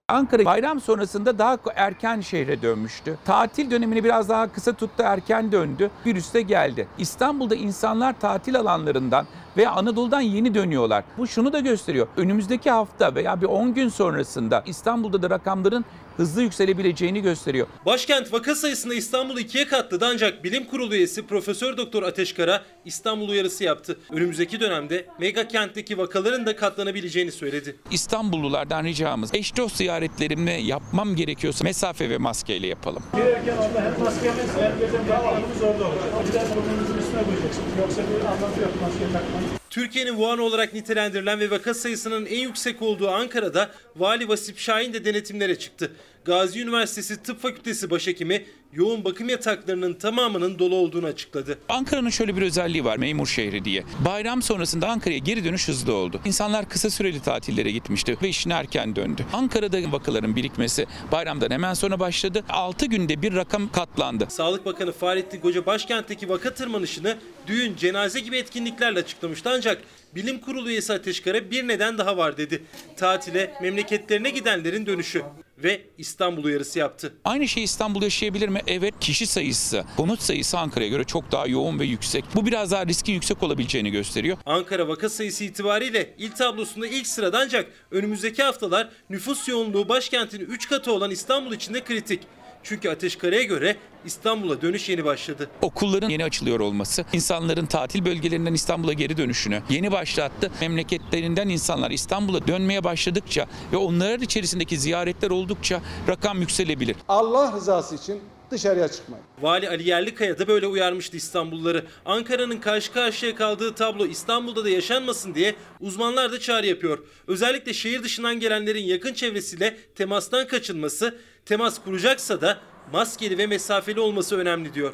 Ankara 0.07 0.45
bayram 0.45 0.81
sonrasında 0.81 1.37
daha 1.37 1.57
erken 1.75 2.21
şehre 2.21 2.61
dönmüştü. 2.61 3.17
Tatil 3.25 3.71
dönemini 3.71 4.03
biraz 4.03 4.29
daha 4.29 4.51
kısa 4.51 4.73
tuttu, 4.73 5.03
erken 5.03 5.51
döndü. 5.51 5.91
Virüs 6.05 6.33
de 6.33 6.41
geldi. 6.41 6.87
İstanbul'da 6.97 7.55
insanlar 7.55 8.19
tatil 8.19 8.59
alanlarından 8.59 9.25
veya 9.57 9.71
Anadolu'dan 9.71 10.21
yeni 10.21 10.53
dönüyorlar. 10.53 11.03
Bu 11.17 11.27
şunu 11.27 11.53
da 11.53 11.59
gösteriyor. 11.59 12.07
Önümüzdeki 12.17 12.71
hafta 12.71 13.15
veya 13.15 13.41
bir 13.41 13.45
10 13.45 13.73
gün 13.73 13.89
sonrasında 13.89 14.63
İstanbul'da 14.65 15.21
da 15.21 15.29
rakamların 15.29 15.85
hızlı 16.17 16.41
yükselebileceğini 16.41 17.21
gösteriyor. 17.21 17.67
Başkent 17.85 18.33
vaka 18.33 18.55
sayısında 18.55 18.93
İstanbul 18.93 19.37
ikiye 19.37 19.67
katladı 19.67 20.05
ancak 20.09 20.43
bilim 20.43 20.65
kurulu 20.65 20.95
üyesi 20.95 21.27
Profesör 21.27 21.77
Doktor 21.77 22.03
Ateşkara 22.03 22.63
İstanbul 22.85 23.29
uyarısı 23.29 23.63
yaptı. 23.63 23.97
Önümüzdeki 24.11 24.59
dönemde 24.59 25.05
mega 25.19 25.47
kentteki 25.47 25.97
vakaların 25.97 26.45
da 26.45 26.55
katlanabileceğini 26.55 27.31
söyledi. 27.31 27.75
İstanbullulardan 27.91 28.83
ricamız 28.83 29.33
eş 29.33 29.57
dost 29.57 29.75
ziyaretlerimi 29.75 30.61
yapmam 30.63 31.15
gerekiyorsa 31.15 31.63
mesafe 31.63 32.09
ve 32.09 32.17
maskeyle 32.17 32.67
yapalım. 32.67 33.03
Girerken 33.15 33.57
orada 33.57 33.81
hem 33.81 33.99
maskemiz 34.03 34.49
hem 34.91 35.07
kartlarımız 35.07 35.61
orada 35.61 35.87
olacak. 35.87 36.27
Bir 36.27 36.33
de 36.33 36.39
burnunuzun 36.55 36.97
üstüne 36.97 37.23
koyacaksınız. 37.23 37.77
Yoksa 37.79 38.01
bir 38.01 38.25
anlamı 38.25 38.61
yok 38.61 38.71
maske 38.81 39.13
takmanın. 39.13 39.62
Türkiye'nin 39.73 40.11
Wuhan 40.11 40.39
olarak 40.39 40.73
nitelendirilen 40.73 41.39
ve 41.39 41.51
vaka 41.51 41.73
sayısının 41.73 42.25
en 42.25 42.39
yüksek 42.39 42.81
olduğu 42.81 43.09
Ankara'da 43.09 43.71
Vali 43.95 44.27
Vasip 44.27 44.57
Şahin 44.57 44.93
de 44.93 45.05
denetimlere 45.05 45.59
çıktı. 45.59 45.91
Gazi 46.25 46.61
Üniversitesi 46.61 47.23
Tıp 47.23 47.41
Fakültesi 47.41 47.89
başhekimi 47.89 48.45
yoğun 48.73 49.05
bakım 49.05 49.29
yataklarının 49.29 49.93
tamamının 49.93 50.59
dolu 50.59 50.75
olduğunu 50.75 51.05
açıkladı. 51.05 51.59
Ankara'nın 51.69 52.09
şöyle 52.09 52.37
bir 52.37 52.41
özelliği 52.41 52.85
var 52.85 52.97
memur 52.97 53.27
şehri 53.27 53.65
diye. 53.65 53.83
Bayram 54.05 54.41
sonrasında 54.41 54.87
Ankara'ya 54.87 55.17
geri 55.17 55.43
dönüş 55.43 55.67
hızlı 55.67 55.93
oldu. 55.93 56.21
İnsanlar 56.25 56.69
kısa 56.69 56.89
süreli 56.89 57.21
tatillere 57.21 57.71
gitmişti 57.71 58.17
ve 58.21 58.29
işine 58.29 58.53
erken 58.53 58.95
döndü. 58.95 59.25
Ankara'da 59.33 59.91
vakaların 59.91 60.35
birikmesi 60.35 60.85
bayramdan 61.11 61.51
hemen 61.51 61.73
sonra 61.73 61.99
başladı. 61.99 62.43
6 62.49 62.85
günde 62.85 63.21
bir 63.21 63.35
rakam 63.35 63.71
katlandı. 63.71 64.27
Sağlık 64.29 64.65
Bakanı 64.65 64.91
Fahrettin 64.91 65.39
Koca 65.39 65.65
başkentteki 65.65 66.29
vaka 66.29 66.53
tırmanışını 66.53 67.17
düğün, 67.47 67.75
cenaze 67.75 68.19
gibi 68.19 68.37
etkinliklerle 68.37 68.99
açıklamıştı 68.99 69.49
ancak 69.49 69.81
Bilim 70.15 70.39
Kurulu 70.39 70.69
üyesi 70.69 70.93
Ateşkara 70.93 71.51
bir 71.51 71.67
neden 71.67 71.97
daha 71.97 72.17
var 72.17 72.37
dedi. 72.37 72.63
Tatile, 72.97 73.53
memleketlerine 73.61 74.29
gidenlerin 74.29 74.85
dönüşü 74.85 75.23
ve 75.57 75.81
İstanbul 75.97 76.43
uyarısı 76.43 76.79
yaptı. 76.79 77.13
Aynı 77.25 77.47
şey 77.47 77.63
İstanbul 77.63 78.01
yaşayabilir 78.01 78.49
mi? 78.49 78.61
Evet 78.67 78.93
kişi 78.99 79.27
sayısı, 79.27 79.83
konut 79.97 80.21
sayısı 80.21 80.59
Ankara'ya 80.59 80.89
göre 80.89 81.03
çok 81.03 81.31
daha 81.31 81.47
yoğun 81.47 81.79
ve 81.79 81.85
yüksek. 81.85 82.25
Bu 82.35 82.45
biraz 82.45 82.71
daha 82.71 82.85
riskin 82.85 83.13
yüksek 83.13 83.43
olabileceğini 83.43 83.91
gösteriyor. 83.91 84.37
Ankara 84.45 84.87
vaka 84.87 85.09
sayısı 85.09 85.43
itibariyle 85.43 86.15
il 86.17 86.31
tablosunda 86.31 86.87
ilk 86.87 87.07
sırada 87.07 87.39
ancak 87.39 87.71
önümüzdeki 87.91 88.43
haftalar 88.43 88.89
nüfus 89.09 89.47
yoğunluğu 89.47 89.89
başkentin 89.89 90.39
3 90.39 90.69
katı 90.69 90.91
olan 90.91 91.11
İstanbul 91.11 91.53
için 91.53 91.73
de 91.73 91.83
kritik. 91.83 92.19
Çünkü 92.63 92.89
Ateşkara'ya 92.89 93.43
göre 93.43 93.77
İstanbul'a 94.05 94.61
dönüş 94.61 94.89
yeni 94.89 95.05
başladı. 95.05 95.49
Okulların 95.61 96.09
yeni 96.09 96.23
açılıyor 96.23 96.59
olması, 96.59 97.05
insanların 97.13 97.65
tatil 97.65 98.05
bölgelerinden 98.05 98.53
İstanbul'a 98.53 98.93
geri 98.93 99.17
dönüşünü 99.17 99.61
yeni 99.69 99.91
başlattı. 99.91 100.51
Memleketlerinden 100.61 101.49
insanlar 101.49 101.91
İstanbul'a 101.91 102.47
dönmeye 102.47 102.83
başladıkça 102.83 103.47
ve 103.71 103.77
onların 103.77 104.21
içerisindeki 104.21 104.77
ziyaretler 104.77 105.29
oldukça 105.29 105.81
rakam 106.07 106.39
yükselebilir. 106.39 106.95
Allah 107.07 107.53
rızası 107.55 107.95
için 107.95 108.21
dışarıya 108.51 108.87
çıkmayın. 108.87 109.25
Vali 109.41 109.69
Ali 109.69 109.89
Yerlikaya 109.89 110.39
da 110.39 110.47
böyle 110.47 110.67
uyarmıştı 110.67 111.17
İstanbulluları. 111.17 111.85
Ankara'nın 112.05 112.57
karşı 112.57 112.93
karşıya 112.93 113.35
kaldığı 113.35 113.75
tablo 113.75 114.05
İstanbul'da 114.05 114.65
da 114.65 114.69
yaşanmasın 114.69 115.35
diye 115.35 115.55
uzmanlar 115.79 116.31
da 116.31 116.39
çağrı 116.39 116.67
yapıyor. 116.67 116.99
Özellikle 117.27 117.73
şehir 117.73 118.03
dışından 118.03 118.39
gelenlerin 118.39 118.83
yakın 118.83 119.13
çevresiyle 119.13 119.77
temastan 119.95 120.47
kaçınması, 120.47 121.17
temas 121.45 121.79
kuracaksa 121.83 122.41
da 122.41 122.57
maskeli 122.91 123.37
ve 123.37 123.47
mesafeli 123.47 123.99
olması 123.99 124.37
önemli 124.37 124.73
diyor. 124.73 124.93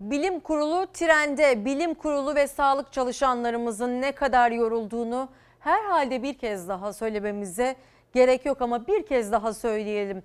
Bilim 0.00 0.40
kurulu 0.40 0.86
trende, 0.92 1.64
bilim 1.64 1.94
kurulu 1.94 2.34
ve 2.34 2.48
sağlık 2.48 2.92
çalışanlarımızın 2.92 4.02
ne 4.02 4.12
kadar 4.12 4.50
yorulduğunu 4.50 5.28
herhalde 5.60 6.22
bir 6.22 6.38
kez 6.38 6.68
daha 6.68 6.92
söylememize 6.92 7.76
gerek 8.14 8.46
yok 8.46 8.62
ama 8.62 8.86
bir 8.86 9.06
kez 9.06 9.32
daha 9.32 9.54
söyleyelim. 9.54 10.22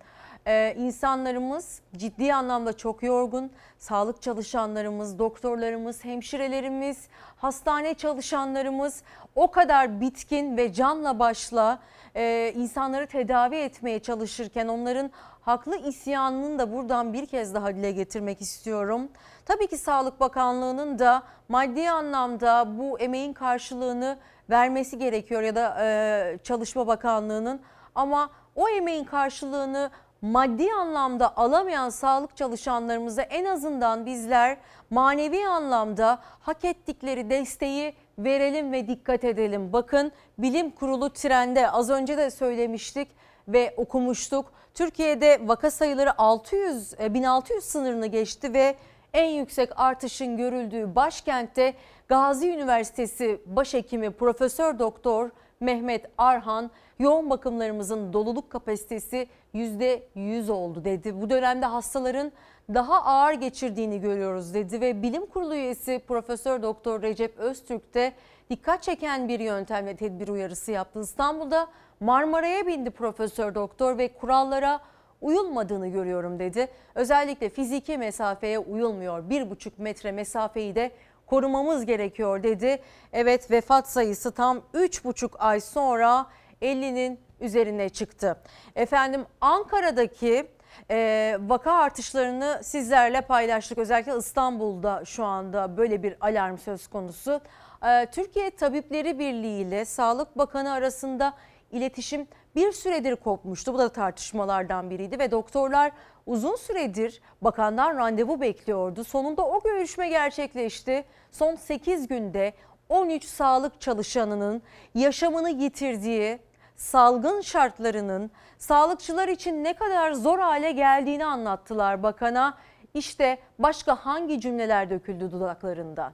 Ee, 0.47 0.75
insanlarımız 0.77 1.82
ciddi 1.97 2.34
anlamda 2.34 2.77
çok 2.77 3.03
yorgun. 3.03 3.51
Sağlık 3.77 4.21
çalışanlarımız, 4.21 5.19
doktorlarımız, 5.19 6.05
hemşirelerimiz, 6.05 7.08
hastane 7.38 7.93
çalışanlarımız 7.93 9.03
o 9.36 9.51
kadar 9.51 10.01
bitkin 10.01 10.58
ve 10.58 10.73
canla 10.73 11.19
başla 11.19 11.79
e, 12.15 12.54
insanları 12.56 13.08
tedavi 13.08 13.56
etmeye 13.56 14.00
çalışırken 14.00 14.67
onların 14.67 15.12
haklı 15.41 15.78
isyanını 15.78 16.60
da 16.60 16.74
buradan 16.74 17.13
bir 17.13 17.26
kez 17.26 17.54
daha 17.54 17.76
dile 17.76 17.91
getirmek 17.91 18.41
istiyorum. 18.41 19.10
Tabii 19.45 19.67
ki 19.67 19.78
Sağlık 19.78 20.19
Bakanlığı'nın 20.19 21.00
da 21.00 21.24
maddi 21.50 21.89
anlamda 21.89 22.78
bu 22.80 23.00
emeğin 23.00 23.34
karşılığını 23.34 24.17
vermesi 24.50 24.98
gerekiyor 24.98 25.41
ya 25.41 25.56
da 25.56 25.78
e, 25.82 26.39
Çalışma 26.43 26.88
Bakanlığı'nın 26.88 27.62
ama 27.95 28.30
o 28.56 28.69
emeğin 28.69 29.04
karşılığını 29.04 29.91
maddi 30.22 30.74
anlamda 30.74 31.38
alamayan 31.38 31.89
sağlık 31.89 32.38
çalışanlarımıza 32.38 33.22
en 33.22 33.45
azından 33.45 34.06
bizler 34.06 34.58
manevi 34.89 35.48
anlamda 35.48 36.19
hak 36.39 36.65
ettikleri 36.65 37.30
desteği 37.30 37.93
verelim 38.19 38.71
ve 38.71 38.88
dikkat 38.88 39.23
edelim. 39.23 39.73
Bakın 39.73 40.12
bilim 40.38 40.71
kurulu 40.71 41.13
trende 41.13 41.71
az 41.71 41.89
önce 41.89 42.17
de 42.17 42.32
söylemiştik 42.32 43.08
ve 43.47 43.73
okumuştuk. 43.77 44.53
Türkiye'de 44.73 45.39
vaka 45.47 45.71
sayıları 45.71 46.17
600 46.17 46.99
1600 46.99 47.63
sınırını 47.63 48.08
geçti 48.08 48.53
ve 48.53 48.75
en 49.13 49.29
yüksek 49.29 49.79
artışın 49.79 50.38
görüldüğü 50.38 50.95
başkentte 50.95 51.73
Gazi 52.08 52.49
Üniversitesi 52.49 53.41
Başhekimi 53.45 54.12
Profesör 54.12 54.79
Doktor 54.79 55.29
Mehmet 55.60 56.05
Arhan 56.17 56.71
yoğun 56.99 57.29
bakımlarımızın 57.29 58.13
doluluk 58.13 58.49
kapasitesi 58.49 59.27
%100 59.53 60.51
oldu 60.51 60.86
dedi. 60.86 61.21
Bu 61.21 61.29
dönemde 61.29 61.65
hastaların 61.65 62.32
daha 62.73 63.03
ağır 63.03 63.34
geçirdiğini 63.34 64.01
görüyoruz 64.01 64.53
dedi 64.53 64.82
ve 64.82 65.01
bilim 65.01 65.25
kurulu 65.25 65.55
üyesi 65.55 66.01
Profesör 66.08 66.62
Doktor 66.62 67.01
Recep 67.01 67.39
Öztürk 67.39 67.93
de 67.93 68.13
dikkat 68.49 68.84
çeken 68.84 69.27
bir 69.27 69.39
yöntem 69.39 69.86
ve 69.86 69.95
tedbir 69.95 70.27
uyarısı 70.27 70.71
yaptı. 70.71 70.99
İstanbul'da 70.99 71.67
Marmara'ya 71.99 72.67
bindi 72.67 72.89
Profesör 72.89 73.55
Doktor 73.55 73.97
ve 73.97 74.13
kurallara 74.13 74.79
uyulmadığını 75.21 75.88
görüyorum 75.88 76.39
dedi. 76.39 76.67
Özellikle 76.95 77.49
fiziki 77.49 77.97
mesafeye 77.97 78.60
uyulmuyor. 78.60 79.29
Bir 79.29 79.49
buçuk 79.49 79.79
metre 79.79 80.12
mesafeyi 80.12 80.75
de 80.75 80.91
korumamız 81.25 81.86
gerekiyor 81.86 82.43
dedi. 82.43 82.82
Evet 83.13 83.51
vefat 83.51 83.89
sayısı 83.89 84.32
tam 84.32 84.58
3,5 84.73 85.38
ay 85.38 85.62
sonra 85.62 86.25
50'nin 86.62 87.19
üzerine 87.41 87.89
çıktı. 87.89 88.41
Efendim 88.75 89.25
Ankara'daki 89.41 90.47
e, 90.91 91.38
vaka 91.41 91.71
artışlarını 91.71 92.60
sizlerle 92.63 93.21
paylaştık. 93.21 93.78
Özellikle 93.78 94.17
İstanbul'da 94.17 95.06
şu 95.06 95.25
anda 95.25 95.78
böyle 95.78 96.04
bir 96.04 96.15
alarm 96.21 96.58
söz 96.58 96.88
konusu. 96.88 97.41
E, 97.88 98.06
Türkiye 98.06 98.52
Tabipleri 98.52 99.19
Birliği 99.19 99.62
ile 99.62 99.86
Sağlık 99.86 100.38
Bakanı 100.38 100.71
arasında 100.71 101.34
iletişim 101.71 102.28
bir 102.56 102.71
süredir 102.71 103.15
kopmuştu. 103.15 103.73
Bu 103.73 103.78
da 103.78 103.89
tartışmalardan 103.89 104.89
biriydi 104.89 105.19
ve 105.19 105.32
doktorlar 105.32 105.91
uzun 106.25 106.56
süredir 106.56 107.21
bakandan 107.41 107.97
randevu 107.97 108.41
bekliyordu. 108.41 109.04
Sonunda 109.04 109.47
o 109.47 109.63
görüşme 109.63 110.10
gerçekleşti. 110.10 111.04
Son 111.32 111.56
8 111.56 112.08
günde 112.08 112.54
13 112.89 113.25
sağlık 113.25 113.82
çalışanının 113.82 114.62
yaşamını 114.95 115.49
yitirdiği 115.49 116.39
salgın 116.80 117.42
şartlarının 117.42 118.32
sağlıkçılar 118.58 119.28
için 119.28 119.63
ne 119.63 119.74
kadar 119.74 120.13
zor 120.13 120.39
hale 120.39 120.72
geldiğini 120.72 121.26
anlattılar 121.26 122.04
bakana. 122.04 122.58
İşte 122.94 123.39
başka 123.60 123.96
hangi 123.96 124.42
cümleler 124.42 124.89
döküldü 124.89 125.32
dudaklarından? 125.32 126.13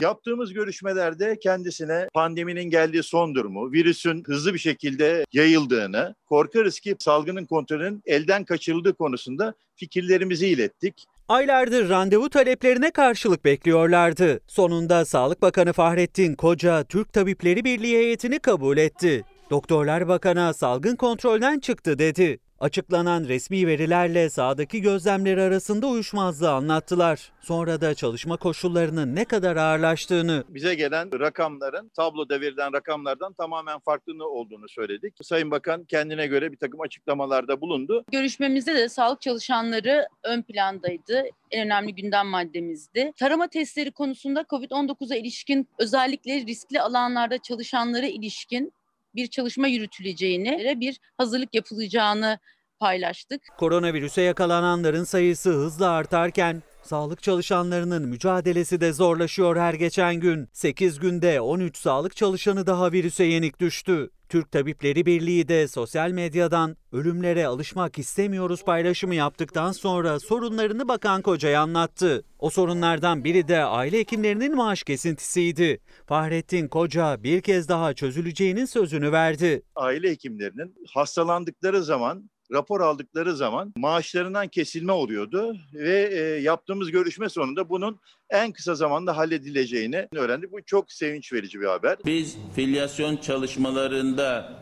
Yaptığımız 0.00 0.52
görüşmelerde 0.52 1.38
kendisine 1.38 2.08
pandeminin 2.14 2.70
geldiği 2.70 3.02
son 3.02 3.34
durumu, 3.34 3.72
virüsün 3.72 4.24
hızlı 4.26 4.54
bir 4.54 4.58
şekilde 4.58 5.24
yayıldığını, 5.32 6.14
korkarız 6.26 6.80
ki 6.80 6.96
salgının 6.98 7.44
kontrolünün 7.44 8.02
elden 8.06 8.44
kaçırıldığı 8.44 8.94
konusunda 8.94 9.54
fikirlerimizi 9.76 10.48
ilettik. 10.48 11.06
Aylardır 11.28 11.88
randevu 11.88 12.30
taleplerine 12.30 12.90
karşılık 12.90 13.44
bekliyorlardı. 13.44 14.40
Sonunda 14.46 15.04
Sağlık 15.04 15.42
Bakanı 15.42 15.72
Fahrettin 15.72 16.34
Koca 16.34 16.84
Türk 16.84 17.12
Tabipleri 17.12 17.64
Birliği 17.64 17.96
heyetini 17.96 18.38
kabul 18.38 18.76
etti. 18.76 19.24
Doktorlar 19.50 20.08
Bakan'a 20.08 20.54
salgın 20.54 20.96
kontrolden 20.96 21.58
çıktı 21.58 21.98
dedi. 21.98 22.38
Açıklanan 22.64 23.24
resmi 23.24 23.66
verilerle 23.66 24.30
sahadaki 24.30 24.80
gözlemleri 24.80 25.42
arasında 25.42 25.86
uyuşmazlığı 25.86 26.50
anlattılar. 26.50 27.32
Sonra 27.40 27.80
da 27.80 27.94
çalışma 27.94 28.36
koşullarının 28.36 29.14
ne 29.14 29.24
kadar 29.24 29.56
ağırlaştığını. 29.56 30.44
Bize 30.48 30.74
gelen 30.74 31.20
rakamların 31.20 31.88
tabloda 31.88 32.40
verilen 32.40 32.72
rakamlardan 32.72 33.32
tamamen 33.32 33.78
farklı 33.78 34.28
olduğunu 34.28 34.68
söyledik. 34.68 35.14
Sayın 35.22 35.50
Bakan 35.50 35.84
kendine 35.84 36.26
göre 36.26 36.52
bir 36.52 36.56
takım 36.56 36.80
açıklamalarda 36.80 37.60
bulundu. 37.60 38.04
Görüşmemizde 38.12 38.74
de 38.74 38.88
sağlık 38.88 39.20
çalışanları 39.20 40.08
ön 40.22 40.42
plandaydı. 40.42 41.24
En 41.50 41.66
önemli 41.66 41.94
gündem 41.94 42.26
maddemizdi. 42.26 43.12
Tarama 43.16 43.48
testleri 43.48 43.92
konusunda 43.92 44.40
COVID-19'a 44.40 45.16
ilişkin 45.16 45.68
özellikle 45.78 46.46
riskli 46.46 46.80
alanlarda 46.80 47.38
çalışanlara 47.38 48.06
ilişkin 48.06 48.72
bir 49.14 49.26
çalışma 49.26 49.68
yürütüleceğini, 49.68 50.76
bir 50.80 51.00
hazırlık 51.18 51.54
yapılacağını 51.54 52.38
paylaştık. 52.84 53.42
Koronavirüse 53.58 54.22
yakalananların 54.22 55.04
sayısı 55.04 55.50
hızla 55.50 55.90
artarken 55.90 56.62
sağlık 56.82 57.22
çalışanlarının 57.22 58.08
mücadelesi 58.08 58.80
de 58.80 58.92
zorlaşıyor 58.92 59.56
her 59.56 59.74
geçen 59.74 60.14
gün. 60.14 60.48
8 60.52 60.98
günde 60.98 61.40
13 61.40 61.76
sağlık 61.76 62.16
çalışanı 62.16 62.66
daha 62.66 62.92
virüse 62.92 63.24
yenik 63.24 63.60
düştü. 63.60 64.10
Türk 64.28 64.52
Tabipleri 64.52 65.06
Birliği 65.06 65.48
de 65.48 65.68
sosyal 65.68 66.10
medyadan 66.10 66.76
ölümlere 66.92 67.46
alışmak 67.46 67.98
istemiyoruz 67.98 68.64
paylaşımı 68.64 69.14
yaptıktan 69.14 69.72
sonra 69.72 70.20
sorunlarını 70.20 70.88
Bakan 70.88 71.22
Koca'ya 71.22 71.60
anlattı. 71.60 72.24
O 72.38 72.50
sorunlardan 72.50 73.24
biri 73.24 73.48
de 73.48 73.64
aile 73.64 73.98
hekimlerinin 73.98 74.56
maaş 74.56 74.82
kesintisiydi. 74.82 75.80
Fahrettin 76.06 76.68
Koca 76.68 77.22
bir 77.22 77.40
kez 77.40 77.68
daha 77.68 77.94
çözüleceğinin 77.94 78.64
sözünü 78.64 79.12
verdi. 79.12 79.62
Aile 79.74 80.10
hekimlerinin 80.10 80.74
hastalandıkları 80.88 81.82
zaman 81.82 82.30
rapor 82.54 82.80
aldıkları 82.80 83.36
zaman 83.36 83.72
maaşlarından 83.76 84.48
kesilme 84.48 84.92
oluyordu 84.92 85.56
ve 85.74 86.10
e, 86.12 86.20
yaptığımız 86.42 86.90
görüşme 86.90 87.28
sonunda 87.28 87.68
bunun 87.68 88.00
en 88.30 88.52
kısa 88.52 88.74
zamanda 88.74 89.16
halledileceğini 89.16 90.08
öğrendik. 90.14 90.52
Bu 90.52 90.62
çok 90.62 90.92
sevinç 90.92 91.32
verici 91.32 91.60
bir 91.60 91.66
haber. 91.66 91.98
Biz 92.06 92.36
filyasyon 92.54 93.16
çalışmalarında 93.16 94.52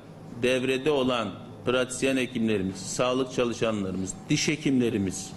devrede 0.43 0.91
olan 0.91 1.29
pratisyen 1.65 2.17
hekimlerimiz, 2.17 2.77
sağlık 2.77 3.33
çalışanlarımız, 3.33 4.15
diş 4.29 4.49
hekimlerimiz 4.49 5.33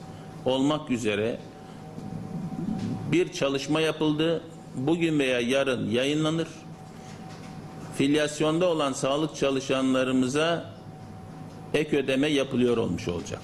olmak 0.46 0.92
üzere 0.92 1.40
bir 3.12 3.32
çalışma 3.32 3.82
yapıldı. 3.82 4.44
Bugün 4.76 5.20
veya 5.20 5.40
yarın 5.40 5.90
yayınlanır. 5.90 6.48
Filyasyonda 7.98 8.70
olan 8.70 8.94
sağlık 8.94 9.36
çalışanlarımıza 9.36 10.75
ek 11.76 11.98
ödeme 11.98 12.28
yapılıyor 12.28 12.78
olmuş 12.78 13.08
olacak. 13.08 13.40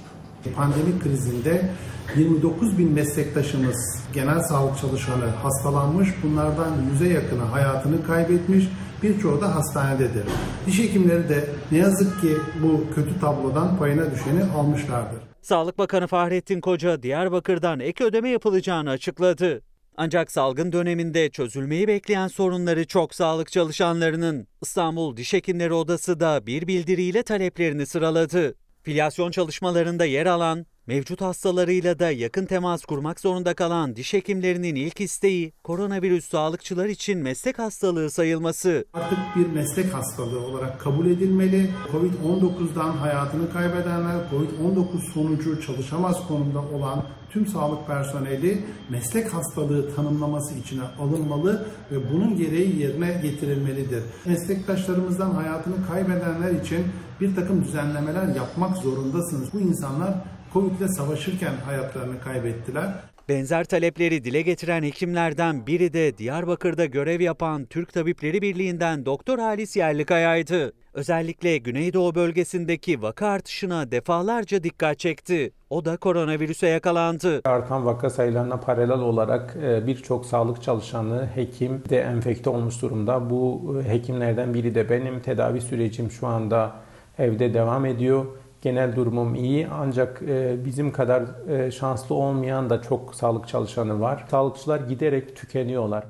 Pandemi 0.55 0.99
krizinde 0.99 1.69
29 2.15 2.77
bin 2.77 2.91
meslektaşımız 2.91 4.03
genel 4.13 4.39
sağlık 4.39 4.77
çalışanı 4.77 5.25
hastalanmış. 5.25 6.09
Bunlardan 6.23 6.71
yüze 6.91 7.13
yakını 7.13 7.41
hayatını 7.43 8.05
kaybetmiş. 8.05 8.65
Birçoğu 9.03 9.41
da 9.41 9.55
hastanededir. 9.55 10.23
Diş 10.65 10.79
hekimleri 10.79 11.29
de 11.29 11.45
ne 11.71 11.77
yazık 11.77 12.21
ki 12.21 12.37
bu 12.63 12.93
kötü 12.95 13.19
tablodan 13.19 13.77
payına 13.77 14.11
düşeni 14.11 14.43
almışlardır. 14.43 15.19
Sağlık 15.41 15.77
Bakanı 15.77 16.07
Fahrettin 16.07 16.61
Koca 16.61 17.03
Diyarbakır'dan 17.03 17.79
ek 17.79 18.03
ödeme 18.03 18.29
yapılacağını 18.29 18.89
açıkladı. 18.89 19.61
Ancak 19.97 20.31
salgın 20.31 20.71
döneminde 20.71 21.29
çözülmeyi 21.29 21.87
bekleyen 21.87 22.27
sorunları 22.27 22.87
çok 22.87 23.15
sağlık 23.15 23.51
çalışanlarının. 23.51 24.47
İstanbul 24.61 25.17
Diş 25.17 25.33
Hekimleri 25.33 25.73
Odası 25.73 26.19
da 26.19 26.47
bir 26.47 26.67
bildiriyle 26.67 27.23
taleplerini 27.23 27.85
sıraladı. 27.85 28.55
Filyasyon 28.83 29.31
çalışmalarında 29.31 30.05
yer 30.05 30.25
alan, 30.25 30.65
mevcut 30.87 31.21
hastalarıyla 31.21 31.99
da 31.99 32.11
yakın 32.11 32.45
temas 32.45 32.85
kurmak 32.85 33.19
zorunda 33.19 33.53
kalan 33.53 33.95
diş 33.95 34.13
hekimlerinin 34.13 34.75
ilk 34.75 35.01
isteği 35.01 35.53
koronavirüs 35.63 36.29
sağlıkçılar 36.29 36.85
için 36.85 37.19
meslek 37.19 37.59
hastalığı 37.59 38.09
sayılması. 38.09 38.85
Artık 38.93 39.19
bir 39.35 39.47
meslek 39.47 39.93
hastalığı 39.93 40.39
olarak 40.39 40.79
kabul 40.79 41.05
edilmeli. 41.05 41.69
Covid-19'dan 41.91 42.91
hayatını 42.91 43.53
kaybedenler, 43.53 44.15
Covid-19 44.31 45.13
sonucu 45.13 45.61
çalışamaz 45.61 46.27
konumda 46.27 46.59
olan 46.59 47.03
tüm 47.29 47.47
sağlık 47.47 47.87
personeli 47.87 48.65
meslek 48.89 49.33
hastalığı 49.33 49.95
tanımlaması 49.95 50.55
içine 50.55 50.83
alınmalı 50.99 51.67
ve 51.91 52.11
bunun 52.11 52.37
gereği 52.37 52.79
yerine 52.79 53.19
getirilmelidir. 53.23 54.03
Meslektaşlarımızdan 54.25 55.31
hayatını 55.31 55.87
kaybedenler 55.87 56.61
için 56.61 56.85
bir 57.21 57.35
takım 57.35 57.63
düzenlemeler 57.63 58.35
yapmak 58.35 58.77
zorundasınız. 58.77 59.53
Bu 59.53 59.59
insanlar 59.59 60.13
Covid 60.53 60.79
ile 60.79 60.87
savaşırken 60.87 61.53
hayatlarını 61.65 62.19
kaybettiler. 62.19 62.93
Benzer 63.29 63.63
talepleri 63.63 64.23
dile 64.23 64.41
getiren 64.41 64.83
hekimlerden 64.83 65.67
biri 65.67 65.93
de 65.93 66.17
Diyarbakır'da 66.17 66.85
görev 66.85 67.21
yapan 67.21 67.65
Türk 67.65 67.93
Tabipleri 67.93 68.41
Birliği'nden 68.41 69.05
Doktor 69.05 69.39
Halis 69.39 69.75
Yerlikaya'ydı. 69.75 70.73
Özellikle 70.93 71.57
Güneydoğu 71.57 72.15
bölgesindeki 72.15 73.01
vaka 73.01 73.27
artışına 73.27 73.91
defalarca 73.91 74.63
dikkat 74.63 74.99
çekti. 74.99 75.51
O 75.69 75.85
da 75.85 75.97
koronavirüse 75.97 76.67
yakalandı. 76.67 77.41
Artan 77.45 77.85
vaka 77.85 78.09
sayılarına 78.09 78.57
paralel 78.57 78.99
olarak 78.99 79.57
e, 79.63 79.87
birçok 79.87 80.25
sağlık 80.25 80.63
çalışanı, 80.63 81.29
hekim 81.35 81.83
de 81.89 82.01
enfekte 82.01 82.49
olmuş 82.49 82.81
durumda. 82.81 83.29
Bu 83.29 83.75
e, 83.79 83.89
hekimlerden 83.89 84.53
biri 84.53 84.75
de 84.75 84.89
benim 84.89 85.19
tedavi 85.19 85.61
sürecim 85.61 86.11
şu 86.11 86.27
anda 86.27 86.71
evde 87.19 87.53
devam 87.53 87.85
ediyor. 87.85 88.25
Genel 88.61 88.95
durumum 88.95 89.35
iyi 89.35 89.67
ancak 89.67 90.21
e, 90.21 90.65
bizim 90.65 90.91
kadar 90.91 91.23
şanslı 91.71 92.15
olmayan 92.15 92.69
da 92.69 92.81
çok 92.81 93.15
sağlık 93.15 93.47
çalışanı 93.47 94.01
var. 94.01 94.25
Sağlıkçılar 94.31 94.79
giderek 94.79 95.35
tükeniyorlar. 95.35 96.05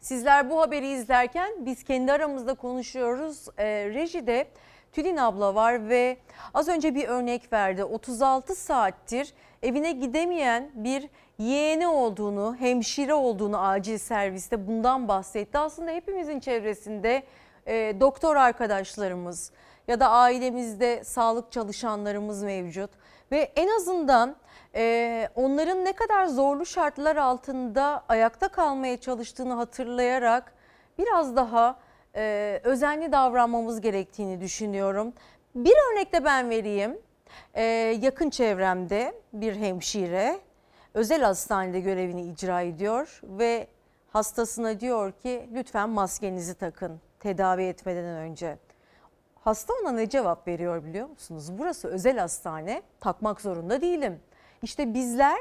Sizler 0.00 0.50
bu 0.50 0.60
haberi 0.60 0.88
izlerken 0.88 1.66
biz 1.66 1.84
kendi 1.84 2.12
aramızda 2.12 2.54
konuşuyoruz. 2.54 3.46
E, 3.58 3.64
rejide 3.94 4.46
Tülin 4.92 5.16
abla 5.16 5.54
var 5.54 5.88
ve 5.88 6.16
az 6.54 6.68
önce 6.68 6.94
bir 6.94 7.08
örnek 7.08 7.52
verdi. 7.52 7.84
36 7.84 8.54
saattir 8.54 9.34
evine 9.62 9.92
gidemeyen 9.92 10.70
bir 10.74 11.08
yeğeni 11.38 11.86
olduğunu, 11.86 12.56
hemşire 12.58 13.14
olduğunu 13.14 13.66
acil 13.66 13.98
serviste 13.98 14.66
bundan 14.66 15.08
bahsetti. 15.08 15.58
Aslında 15.58 15.90
hepimizin 15.90 16.40
çevresinde 16.40 17.22
e, 17.66 17.94
doktor 18.00 18.36
arkadaşlarımız 18.36 19.52
ya 19.88 20.00
da 20.00 20.10
ailemizde 20.10 21.04
sağlık 21.04 21.52
çalışanlarımız 21.52 22.42
mevcut. 22.42 22.90
Ve 23.32 23.52
en 23.56 23.68
azından 23.68 24.36
e, 24.74 25.28
onların 25.34 25.84
ne 25.84 25.92
kadar 25.92 26.26
zorlu 26.26 26.66
şartlar 26.66 27.16
altında 27.16 28.04
ayakta 28.08 28.48
kalmaya 28.48 29.00
çalıştığını 29.00 29.54
hatırlayarak 29.54 30.52
biraz 30.98 31.36
daha 31.36 31.78
e, 32.16 32.60
özenli 32.64 33.12
davranmamız 33.12 33.80
gerektiğini 33.80 34.40
düşünüyorum. 34.40 35.12
Bir 35.54 35.74
örnek 35.92 36.12
de 36.12 36.24
ben 36.24 36.50
vereyim. 36.50 36.98
E, 37.54 37.62
yakın 38.00 38.30
çevremde 38.30 39.14
bir 39.32 39.56
hemşire 39.56 40.38
özel 40.94 41.22
hastanede 41.22 41.80
görevini 41.80 42.22
icra 42.22 42.60
ediyor 42.60 43.20
ve 43.22 43.66
hastasına 44.10 44.80
diyor 44.80 45.12
ki 45.12 45.48
lütfen 45.54 45.88
maskenizi 45.88 46.54
takın 46.54 47.00
tedavi 47.20 47.62
etmeden 47.62 48.04
önce. 48.04 48.58
Hasta 49.44 49.74
ona 49.82 49.92
ne 49.92 50.08
cevap 50.08 50.48
veriyor 50.48 50.84
biliyor 50.84 51.08
musunuz? 51.08 51.58
Burası 51.58 51.88
özel 51.88 52.18
hastane 52.18 52.82
takmak 53.00 53.40
zorunda 53.40 53.80
değilim. 53.80 54.20
İşte 54.62 54.94
bizler 54.94 55.38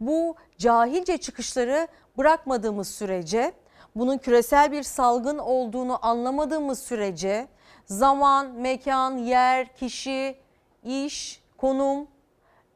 bu 0.00 0.36
cahilce 0.58 1.18
çıkışları 1.18 1.88
bırakmadığımız 2.18 2.88
sürece, 2.88 3.52
bunun 3.96 4.18
küresel 4.18 4.72
bir 4.72 4.82
salgın 4.82 5.38
olduğunu 5.38 6.06
anlamadığımız 6.06 6.78
sürece 6.78 7.48
zaman, 7.86 8.46
mekan, 8.46 9.16
yer, 9.16 9.76
kişi, 9.76 10.36
iş, 10.84 11.42
konum 11.56 12.06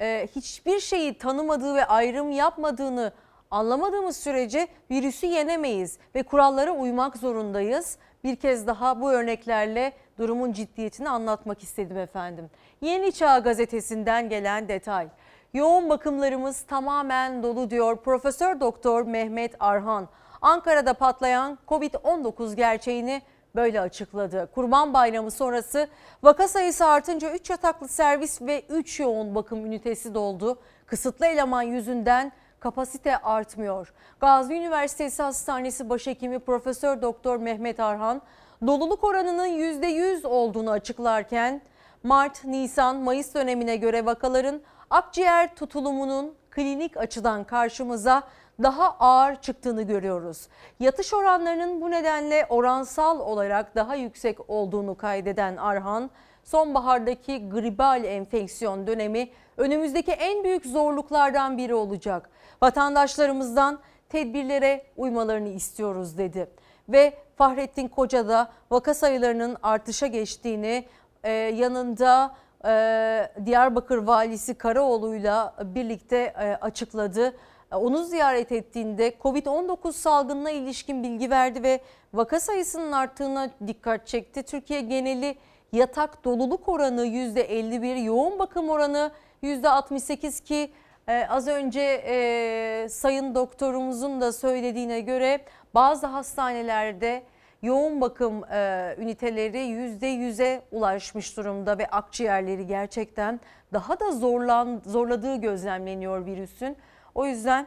e, 0.01 0.29
hiçbir 0.37 0.81
şeyi 0.81 1.19
tanımadığı 1.19 1.75
ve 1.75 1.85
ayrım 1.85 2.31
yapmadığını 2.31 3.13
anlamadığımız 3.51 4.17
sürece 4.17 4.69
virüsü 4.91 5.27
yenemeyiz 5.27 5.99
ve 6.15 6.23
kurallara 6.23 6.73
uymak 6.73 7.17
zorundayız. 7.17 7.99
Bir 8.25 8.37
kez 8.37 8.67
daha 8.67 9.01
bu 9.01 9.13
örneklerle 9.13 9.93
durumun 10.19 10.53
ciddiyetini 10.53 11.09
anlatmak 11.09 11.63
istedim 11.63 11.99
efendim. 11.99 12.51
Yeni 12.81 13.13
Çağ 13.13 13.39
gazetesinden 13.39 14.29
gelen 14.29 14.69
detay. 14.69 15.09
Yoğun 15.55 15.91
bakımlarımız 15.91 16.63
tamamen 16.63 17.43
dolu 17.43 17.71
diyor 17.71 17.97
Profesör 17.97 18.61
Doktor 18.61 19.03
Mehmet 19.03 19.55
Arhan. 19.61 20.09
Ankara'da 20.43 20.95
patlayan 20.95 21.59
Covid-19 21.69 22.55
gerçeğini 22.55 23.23
böyle 23.55 23.81
açıkladı. 23.81 24.51
Kurban 24.55 24.95
Bayramı 24.95 25.31
sonrası 25.31 25.89
vaka 26.23 26.49
sayısı 26.49 26.87
artınca 26.87 27.31
3 27.31 27.51
yataklı 27.51 27.89
servis 27.89 28.43
ve 28.43 28.63
3 28.69 29.01
yoğun 29.01 29.35
bakım 29.35 29.67
ünitesi 29.67 30.15
doldu. 30.15 30.59
Kısıtlı 30.87 31.27
eleman 31.27 31.63
yüzünden 31.63 32.33
kapasite 32.65 33.19
artmıyor. 33.19 33.93
Gazi 34.21 34.55
Üniversitesi 34.55 35.23
Hastanesi 35.23 35.89
Başhekimi 35.89 36.39
Profesör 36.39 37.03
Doktor 37.03 37.37
Mehmet 37.37 37.81
Arhan 37.81 38.23
doluluk 38.67 39.05
oranının 39.05 39.47
%100 39.47 40.27
olduğunu 40.27 40.71
açıklarken 40.71 41.63
Mart, 42.03 42.45
Nisan, 42.45 42.97
Mayıs 42.97 43.35
dönemine 43.35 43.77
göre 43.77 44.07
vakaların 44.07 44.61
akciğer 44.91 45.55
tutulumunun 45.55 46.35
klinik 46.51 46.97
açıdan 46.97 47.45
karşımıza 47.45 48.23
daha 48.63 48.97
ağır 49.01 49.35
çıktığını 49.35 49.83
görüyoruz. 49.83 50.49
Yatış 50.81 51.15
oranlarının 51.15 51.81
bu 51.81 51.91
nedenle 51.91 52.47
oransal 52.49 53.21
olarak 53.21 53.75
daha 53.75 53.95
yüksek 53.95 54.51
olduğunu 54.51 54.95
kaydeden 54.95 55.57
Arhan, 55.57 56.11
sonbahardaki 56.45 57.49
gribal 57.49 58.05
enfeksiyon 58.05 58.87
dönemi 58.87 59.29
önümüzdeki 59.57 60.13
en 60.13 60.45
büyük 60.45 60.67
zorluklardan 60.67 61.59
biri 61.59 61.75
olacak. 61.75 62.31
Vatandaşlarımızdan 62.65 63.79
tedbirlere 64.09 64.85
uymalarını 64.97 65.49
istiyoruz 65.49 66.19
dedi. 66.19 66.51
ve 66.89 67.15
Fahrettin 67.37 67.89
Koca 67.89 68.29
da 68.29 68.53
vaka 68.71 68.95
sayılarının 68.95 69.57
artışa 69.63 70.07
geçtiğini 70.07 70.85
e, 71.25 71.31
yanında 71.33 72.35
e, 72.65 73.31
Diyarbakır 73.47 73.99
valisi 73.99 74.55
Karaoğlu'yla 74.55 75.55
birlikte 75.65 76.17
e, 76.17 76.57
açıkladı. 76.61 77.37
E, 77.73 77.77
onu 77.77 78.05
ziyaret 78.05 78.53
ettiğinde 78.53 79.15
Covid-19 79.23 79.93
salgınına 79.93 80.51
ilişkin 80.51 81.03
bilgi 81.03 81.31
verdi 81.31 81.63
ve 81.63 81.81
vaka 82.15 82.41
sayısının 82.41 82.93
arttığına 82.93 83.51
dikkat 83.67 84.07
çekti. 84.07 84.43
Türkiye 84.43 84.81
geneli 84.81 85.37
yatak 85.73 86.25
doluluk 86.25 86.69
oranı 86.69 87.07
%51, 87.07 88.05
yoğun 88.05 88.39
bakım 88.39 88.69
oranı 88.69 89.11
%68 89.43 90.45
ki 90.45 90.71
e, 91.09 91.27
az 91.29 91.49
önce 91.49 92.03
e, 92.07 92.89
sayın 92.89 93.35
doktorumuzun 93.35 94.21
da 94.21 94.33
söylediğine 94.33 95.01
göre 95.01 95.41
bazı 95.75 96.07
hastanelerde 96.07 97.23
yoğun 97.63 98.01
bakım 98.01 98.45
e, 98.45 98.95
üniteleri 98.99 99.59
%100'e 99.59 100.63
ulaşmış 100.73 101.37
durumda 101.37 101.79
ve 101.79 101.87
akciğerleri 101.87 102.67
gerçekten 102.67 103.41
daha 103.73 104.01
da 104.01 104.13
zorlan, 104.13 104.83
zorladığı 104.87 105.37
gözlemleniyor 105.37 106.27
virüsün. 106.27 106.77
O 107.15 107.27
yüzden 107.27 107.67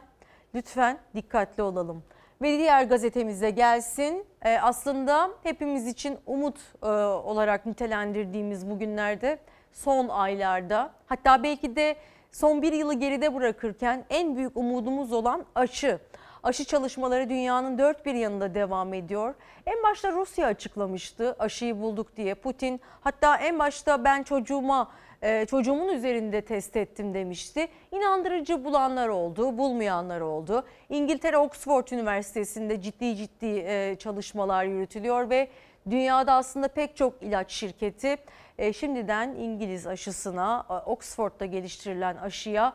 lütfen 0.54 0.98
dikkatli 1.14 1.62
olalım. 1.62 2.02
Ve 2.42 2.58
diğer 2.58 2.84
gazetemize 2.84 3.50
gelsin. 3.50 4.26
E, 4.42 4.58
aslında 4.58 5.30
hepimiz 5.42 5.86
için 5.86 6.18
umut 6.26 6.58
e, 6.82 6.86
olarak 6.86 7.66
nitelendirdiğimiz 7.66 8.70
bugünlerde 8.70 9.38
son 9.72 10.08
aylarda 10.08 10.92
hatta 11.06 11.42
belki 11.42 11.76
de 11.76 11.96
son 12.32 12.62
bir 12.62 12.72
yılı 12.72 12.94
geride 12.94 13.34
bırakırken 13.34 14.04
en 14.10 14.36
büyük 14.36 14.56
umudumuz 14.56 15.12
olan 15.12 15.44
aşı. 15.54 15.98
Aşı 16.42 16.64
çalışmaları 16.64 17.28
dünyanın 17.28 17.78
dört 17.78 18.06
bir 18.06 18.14
yanında 18.14 18.54
devam 18.54 18.94
ediyor. 18.94 19.34
En 19.66 19.82
başta 19.82 20.12
Rusya 20.12 20.46
açıklamıştı 20.46 21.36
aşıyı 21.38 21.80
bulduk 21.80 22.16
diye. 22.16 22.34
Putin 22.34 22.80
hatta 23.00 23.36
en 23.36 23.58
başta 23.58 24.04
ben 24.04 24.22
çocuğuma 24.22 24.90
e, 25.22 25.46
çocuğumun 25.46 25.88
üzerinde 25.88 26.40
test 26.40 26.76
ettim 26.76 27.14
demişti. 27.14 27.68
İnandırıcı 27.92 28.64
bulanlar 28.64 29.08
oldu, 29.08 29.58
bulmayanlar 29.58 30.20
oldu. 30.20 30.64
İngiltere 30.88 31.38
Oxford 31.38 31.88
Üniversitesi'nde 31.88 32.82
ciddi 32.82 33.16
ciddi 33.16 33.64
e, 33.66 33.96
çalışmalar 33.98 34.64
yürütülüyor 34.64 35.30
ve 35.30 35.48
dünyada 35.90 36.32
aslında 36.32 36.68
pek 36.68 36.96
çok 36.96 37.22
ilaç 37.22 37.52
şirketi 37.52 38.16
e, 38.58 38.72
şimdiden 38.72 39.34
İngiliz 39.34 39.86
aşısına, 39.86 40.66
Oxford'da 40.86 41.46
geliştirilen 41.46 42.16
aşıya 42.16 42.72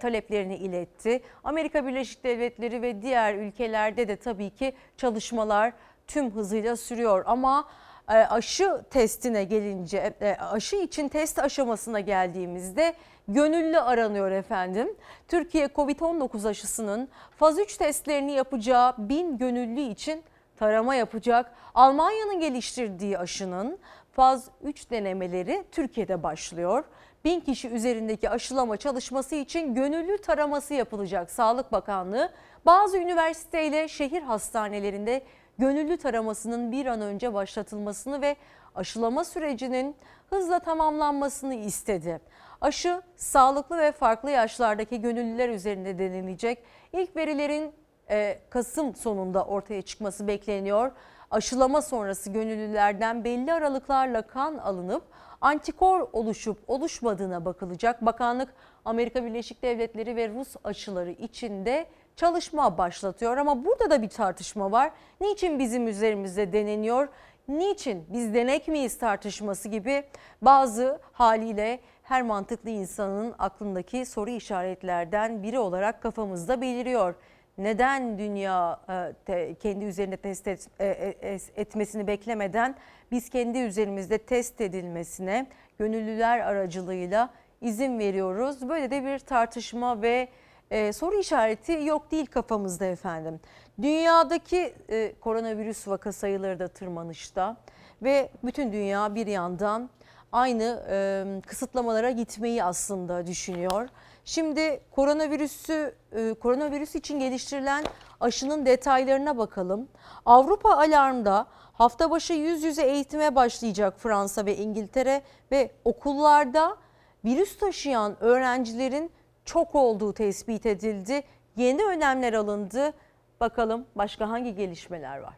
taleplerini 0.00 0.56
iletti. 0.56 1.22
Amerika 1.44 1.86
Birleşik 1.86 2.24
Devletleri 2.24 2.82
ve 2.82 3.02
diğer 3.02 3.34
ülkelerde 3.34 4.08
de 4.08 4.16
tabii 4.16 4.50
ki 4.50 4.74
çalışmalar 4.96 5.72
tüm 6.06 6.30
hızıyla 6.30 6.76
sürüyor 6.76 7.24
ama 7.26 7.60
e, 7.60 7.85
aşı 8.14 8.82
testine 8.90 9.44
gelince 9.44 10.14
e, 10.20 10.36
aşı 10.40 10.76
için 10.76 11.08
test 11.08 11.38
aşamasına 11.38 12.00
geldiğimizde 12.00 12.94
gönüllü 13.28 13.80
aranıyor 13.80 14.30
efendim. 14.30 14.96
Türkiye 15.28 15.66
Covid-19 15.66 16.48
aşısının 16.48 17.08
faz 17.36 17.58
3 17.58 17.76
testlerini 17.76 18.32
yapacağı 18.32 18.94
bin 18.98 19.38
gönüllü 19.38 19.80
için 19.80 20.22
tarama 20.56 20.94
yapacak. 20.94 21.52
Almanya'nın 21.74 22.40
geliştirdiği 22.40 23.18
aşının 23.18 23.78
faz 24.12 24.48
3 24.62 24.90
denemeleri 24.90 25.64
Türkiye'de 25.72 26.22
başlıyor. 26.22 26.84
Bin 27.24 27.40
kişi 27.40 27.68
üzerindeki 27.68 28.30
aşılama 28.30 28.76
çalışması 28.76 29.34
için 29.34 29.74
gönüllü 29.74 30.18
taraması 30.18 30.74
yapılacak. 30.74 31.30
Sağlık 31.30 31.72
Bakanlığı 31.72 32.32
bazı 32.66 32.98
üniversiteyle 32.98 33.88
şehir 33.88 34.22
hastanelerinde 34.22 35.22
gönüllü 35.58 35.96
taramasının 35.96 36.72
bir 36.72 36.86
an 36.86 37.00
önce 37.00 37.34
başlatılmasını 37.34 38.20
ve 38.20 38.36
aşılama 38.74 39.24
sürecinin 39.24 39.96
hızla 40.30 40.58
tamamlanmasını 40.58 41.54
istedi. 41.54 42.20
Aşı 42.60 43.02
sağlıklı 43.16 43.78
ve 43.78 43.92
farklı 43.92 44.30
yaşlardaki 44.30 45.00
gönüllüler 45.00 45.48
üzerinde 45.48 45.98
denenecek. 45.98 46.58
İlk 46.92 47.16
verilerin 47.16 47.72
e, 48.10 48.38
Kasım 48.50 48.94
sonunda 48.94 49.44
ortaya 49.44 49.82
çıkması 49.82 50.26
bekleniyor. 50.26 50.92
Aşılama 51.30 51.82
sonrası 51.82 52.30
gönüllülerden 52.30 53.24
belli 53.24 53.52
aralıklarla 53.52 54.22
kan 54.22 54.58
alınıp 54.58 55.02
antikor 55.40 56.08
oluşup 56.12 56.58
oluşmadığına 56.66 57.44
bakılacak. 57.44 58.06
Bakanlık 58.06 58.54
Amerika 58.84 59.24
Birleşik 59.24 59.62
Devletleri 59.62 60.16
ve 60.16 60.28
Rus 60.28 60.56
aşıları 60.64 61.10
içinde 61.10 61.86
çalışma 62.16 62.78
başlatıyor. 62.78 63.36
Ama 63.36 63.64
burada 63.64 63.90
da 63.90 64.02
bir 64.02 64.08
tartışma 64.08 64.72
var. 64.72 64.90
Niçin 65.20 65.58
bizim 65.58 65.88
üzerimizde 65.88 66.52
deneniyor? 66.52 67.08
Niçin 67.48 68.04
biz 68.08 68.34
denek 68.34 68.68
miyiz 68.68 68.98
tartışması 68.98 69.68
gibi 69.68 70.04
bazı 70.42 71.00
haliyle 71.12 71.80
her 72.02 72.22
mantıklı 72.22 72.70
insanın 72.70 73.34
aklındaki 73.38 74.06
soru 74.06 74.30
işaretlerden 74.30 75.42
biri 75.42 75.58
olarak 75.58 76.02
kafamızda 76.02 76.60
beliriyor. 76.60 77.14
Neden 77.58 78.18
dünya 78.18 78.80
e, 79.28 79.54
kendi 79.54 79.84
üzerinde 79.84 80.16
test 80.16 80.46
e, 80.46 80.58
e, 80.80 81.38
etmesini 81.56 82.06
beklemeden 82.06 82.74
biz 83.10 83.30
kendi 83.30 83.58
üzerimizde 83.58 84.18
test 84.18 84.60
edilmesine 84.60 85.46
gönüllüler 85.78 86.38
aracılığıyla 86.38 87.30
izin 87.60 87.98
veriyoruz? 87.98 88.68
Böyle 88.68 88.90
de 88.90 89.04
bir 89.04 89.18
tartışma 89.18 90.02
ve 90.02 90.28
e, 90.70 90.92
soru 90.92 91.18
işareti 91.18 91.72
yok 91.72 92.10
değil 92.10 92.26
kafamızda 92.26 92.84
efendim. 92.84 93.40
Dünyadaki 93.82 94.74
e, 94.88 95.14
koronavirüs 95.20 95.88
vaka 95.88 96.12
sayıları 96.12 96.58
da 96.58 96.68
tırmanışta 96.68 97.56
ve 98.02 98.30
bütün 98.44 98.72
dünya 98.72 99.14
bir 99.14 99.26
yandan 99.26 99.90
aynı 100.32 100.84
e, 100.90 101.24
kısıtlamalara 101.46 102.10
gitmeyi 102.10 102.64
aslında 102.64 103.26
düşünüyor. 103.26 103.88
Şimdi 104.24 104.80
koronavirüsü 104.90 105.94
e, 106.12 106.34
koronavirüs 106.34 106.94
için 106.94 107.20
geliştirilen 107.20 107.84
aşının 108.20 108.66
detaylarına 108.66 109.38
bakalım. 109.38 109.88
Avrupa 110.26 110.70
alarmda 110.70 111.46
hafta 111.72 112.10
başı 112.10 112.32
yüz 112.32 112.62
yüze 112.62 112.82
eğitime 112.82 113.34
başlayacak 113.34 113.94
Fransa 113.98 114.46
ve 114.46 114.56
İngiltere 114.56 115.22
ve 115.52 115.70
okullarda 115.84 116.76
virüs 117.24 117.58
taşıyan 117.58 118.16
öğrencilerin 118.20 119.10
çok 119.46 119.74
olduğu 119.74 120.12
tespit 120.12 120.66
edildi. 120.66 121.22
Yeni 121.56 121.84
önlemler 121.84 122.32
alındı. 122.32 122.92
Bakalım 123.40 123.84
başka 123.96 124.28
hangi 124.28 124.54
gelişmeler 124.54 125.18
var? 125.18 125.34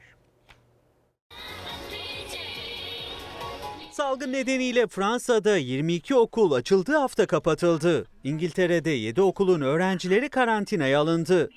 Salgın 3.91 4.33
nedeniyle 4.33 4.87
Fransa'da 4.87 5.57
22 5.57 6.15
okul 6.15 6.53
açıldığı 6.53 6.97
hafta 6.97 7.27
kapatıldı. 7.27 8.07
İngiltere'de 8.25 8.91
7 8.91 9.23
okulun 9.23 9.61
öğrencileri 9.61 10.29
karantinaya 10.29 11.01
alındı. 11.01 11.51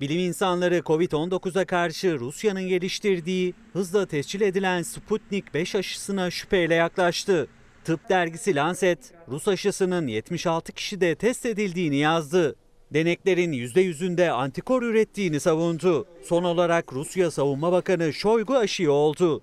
Bilim 0.00 0.18
insanları 0.18 0.78
Covid-19'a 0.78 1.64
karşı 1.64 2.18
Rusya'nın 2.18 2.62
geliştirdiği 2.68 3.54
hızla 3.72 4.06
tescil 4.06 4.40
edilen 4.40 4.82
Sputnik 4.82 5.54
5 5.54 5.74
aşısına 5.74 6.30
şüpheyle 6.30 6.74
yaklaştı. 6.74 7.48
Tıp 7.88 8.08
dergisi 8.08 8.54
Lancet, 8.54 8.98
Rus 9.28 9.48
aşısının 9.48 10.06
76 10.06 10.72
kişide 10.72 11.14
test 11.14 11.46
edildiğini 11.46 11.96
yazdı. 11.96 12.56
Deneklerin 12.94 13.52
%100'ünde 13.52 14.30
antikor 14.30 14.82
ürettiğini 14.82 15.40
savundu. 15.40 16.06
Son 16.24 16.44
olarak 16.44 16.92
Rusya 16.92 17.30
Savunma 17.30 17.72
Bakanı 17.72 18.12
Şoygu 18.12 18.56
aşıyı 18.56 18.92
oldu. 18.92 19.42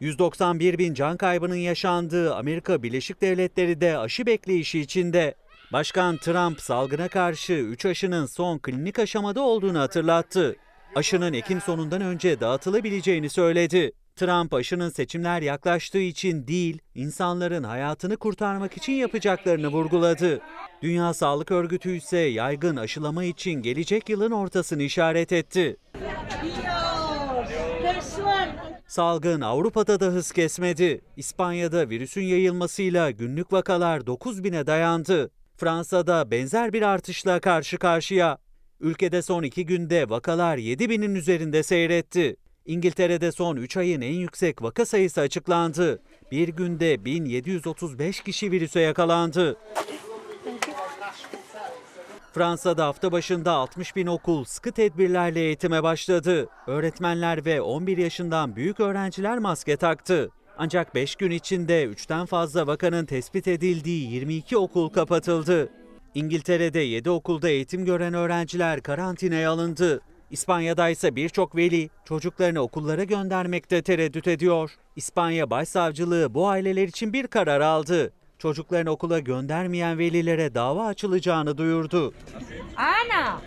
191 0.00 0.78
bin 0.78 0.94
can 0.94 1.16
kaybının 1.16 1.56
yaşandığı 1.56 2.34
Amerika 2.34 2.82
Birleşik 2.82 3.20
Devletleri 3.20 3.80
de 3.80 3.98
aşı 3.98 4.26
bekleyişi 4.26 4.80
içinde. 4.80 5.34
Başkan 5.72 6.16
Trump 6.16 6.60
salgına 6.60 7.08
karşı 7.08 7.52
3 7.52 7.86
aşının 7.86 8.26
son 8.26 8.58
klinik 8.58 8.98
aşamada 8.98 9.40
olduğunu 9.40 9.78
hatırlattı. 9.78 10.56
Aşının 10.94 11.32
Ekim 11.32 11.60
sonundan 11.60 12.00
önce 12.00 12.40
dağıtılabileceğini 12.40 13.30
söyledi. 13.30 13.92
Trump 14.16 14.54
aşının 14.54 14.88
seçimler 14.88 15.42
yaklaştığı 15.42 16.00
için 16.00 16.46
değil, 16.46 16.78
insanların 16.94 17.64
hayatını 17.64 18.16
kurtarmak 18.16 18.76
için 18.76 18.92
yapacaklarını 18.92 19.68
vurguladı. 19.68 20.40
Dünya 20.82 21.14
Sağlık 21.14 21.50
Örgütü 21.50 21.96
ise 21.96 22.18
yaygın 22.18 22.76
aşılama 22.76 23.24
için 23.24 23.52
gelecek 23.52 24.08
yılın 24.08 24.30
ortasını 24.30 24.82
işaret 24.82 25.32
etti. 25.32 25.76
Salgın 28.86 29.40
Avrupa'da 29.40 30.00
da 30.00 30.06
hız 30.06 30.32
kesmedi. 30.32 31.00
İspanya'da 31.16 31.88
virüsün 31.88 32.22
yayılmasıyla 32.22 33.10
günlük 33.10 33.52
vakalar 33.52 34.06
9 34.06 34.44
bine 34.44 34.66
dayandı. 34.66 35.30
Fransa'da 35.56 36.30
benzer 36.30 36.72
bir 36.72 36.82
artışla 36.82 37.40
karşı 37.40 37.78
karşıya. 37.78 38.38
Ülkede 38.80 39.22
son 39.22 39.42
iki 39.42 39.66
günde 39.66 40.10
vakalar 40.10 40.56
7 40.56 40.90
binin 40.90 41.14
üzerinde 41.14 41.62
seyretti. 41.62 42.36
İngiltere'de 42.66 43.32
son 43.32 43.56
3 43.56 43.76
ayın 43.76 44.00
en 44.00 44.14
yüksek 44.14 44.62
vaka 44.62 44.86
sayısı 44.86 45.20
açıklandı. 45.20 46.02
Bir 46.32 46.48
günde 46.48 47.04
1735 47.04 48.20
kişi 48.20 48.50
virüse 48.50 48.80
yakalandı. 48.80 49.56
Fransa'da 52.32 52.86
hafta 52.86 53.12
başında 53.12 53.52
60 53.52 53.96
bin 53.96 54.06
okul 54.06 54.44
sıkı 54.44 54.72
tedbirlerle 54.72 55.40
eğitime 55.40 55.82
başladı. 55.82 56.48
Öğretmenler 56.66 57.44
ve 57.44 57.60
11 57.60 57.98
yaşından 57.98 58.56
büyük 58.56 58.80
öğrenciler 58.80 59.38
maske 59.38 59.76
taktı. 59.76 60.30
Ancak 60.58 60.94
5 60.94 61.16
gün 61.16 61.30
içinde 61.30 61.84
3'ten 61.84 62.26
fazla 62.26 62.66
vakanın 62.66 63.06
tespit 63.06 63.48
edildiği 63.48 64.12
22 64.12 64.56
okul 64.56 64.88
kapatıldı. 64.88 65.68
İngiltere'de 66.14 66.80
7 66.80 67.10
okulda 67.10 67.48
eğitim 67.48 67.84
gören 67.84 68.14
öğrenciler 68.14 68.80
karantinaya 68.80 69.50
alındı. 69.50 70.00
İspanya'da 70.32 70.88
ise 70.88 71.16
birçok 71.16 71.56
veli 71.56 71.90
çocuklarını 72.04 72.60
okullara 72.60 73.04
göndermekte 73.04 73.82
tereddüt 73.82 74.28
ediyor. 74.28 74.70
İspanya 74.96 75.50
Başsavcılığı 75.50 76.34
bu 76.34 76.48
aileler 76.48 76.88
için 76.88 77.12
bir 77.12 77.26
karar 77.26 77.60
aldı. 77.60 78.12
Çocuklarını 78.38 78.90
okula 78.90 79.18
göndermeyen 79.18 79.98
velilere 79.98 80.54
dava 80.54 80.86
açılacağını 80.86 81.58
duyurdu. 81.58 82.14
Ana! 82.76 83.40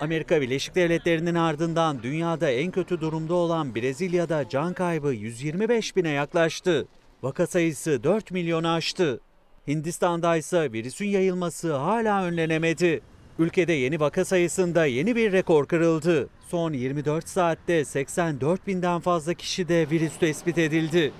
Amerika 0.00 0.40
Birleşik 0.40 0.74
Devletleri'nin 0.74 1.34
ardından 1.34 2.02
dünyada 2.02 2.50
en 2.50 2.70
kötü 2.70 3.00
durumda 3.00 3.34
olan 3.34 3.74
Brezilya'da 3.74 4.48
can 4.48 4.72
kaybı 4.72 5.12
125 5.12 5.96
bine 5.96 6.10
yaklaştı. 6.10 6.88
Vaka 7.22 7.46
sayısı 7.46 8.04
4 8.04 8.30
milyonu 8.30 8.68
aştı. 8.68 9.20
Hindistan'da 9.68 10.36
ise 10.36 10.72
virüsün 10.72 11.06
yayılması 11.06 11.74
hala 11.74 12.24
önlenemedi. 12.24 13.02
Ülkede 13.38 13.72
yeni 13.72 14.00
vaka 14.00 14.24
sayısında 14.24 14.86
yeni 14.86 15.16
bir 15.16 15.32
rekor 15.32 15.66
kırıldı. 15.66 16.28
Son 16.48 16.72
24 16.72 17.28
saatte 17.28 17.84
84 17.84 18.66
binden 18.66 19.00
fazla 19.00 19.34
kişide 19.34 19.90
virüs 19.90 20.18
tespit 20.18 20.58
edildi. 20.58 21.12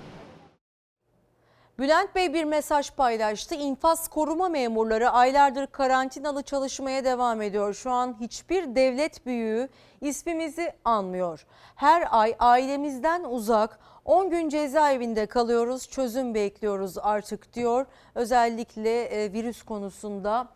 Bülent 1.79 2.15
Bey 2.15 2.33
bir 2.33 2.43
mesaj 2.43 2.91
paylaştı. 2.91 3.55
İnfaz 3.55 4.07
koruma 4.07 4.49
memurları 4.49 5.09
aylardır 5.09 5.67
karantinalı 5.67 6.43
çalışmaya 6.43 7.05
devam 7.05 7.41
ediyor. 7.41 7.73
Şu 7.73 7.91
an 7.91 8.15
hiçbir 8.21 8.75
devlet 8.75 9.25
büyüğü 9.25 9.69
ismimizi 10.01 10.71
anmıyor. 10.85 11.45
Her 11.75 12.07
ay 12.09 12.35
ailemizden 12.39 13.23
uzak 13.23 13.79
10 14.05 14.29
gün 14.29 14.49
cezaevinde 14.49 15.25
kalıyoruz. 15.25 15.89
Çözüm 15.89 16.33
bekliyoruz 16.33 16.97
artık 16.97 17.53
diyor. 17.53 17.85
Özellikle 18.15 19.03
e, 19.03 19.33
virüs 19.33 19.63
konusunda 19.63 20.47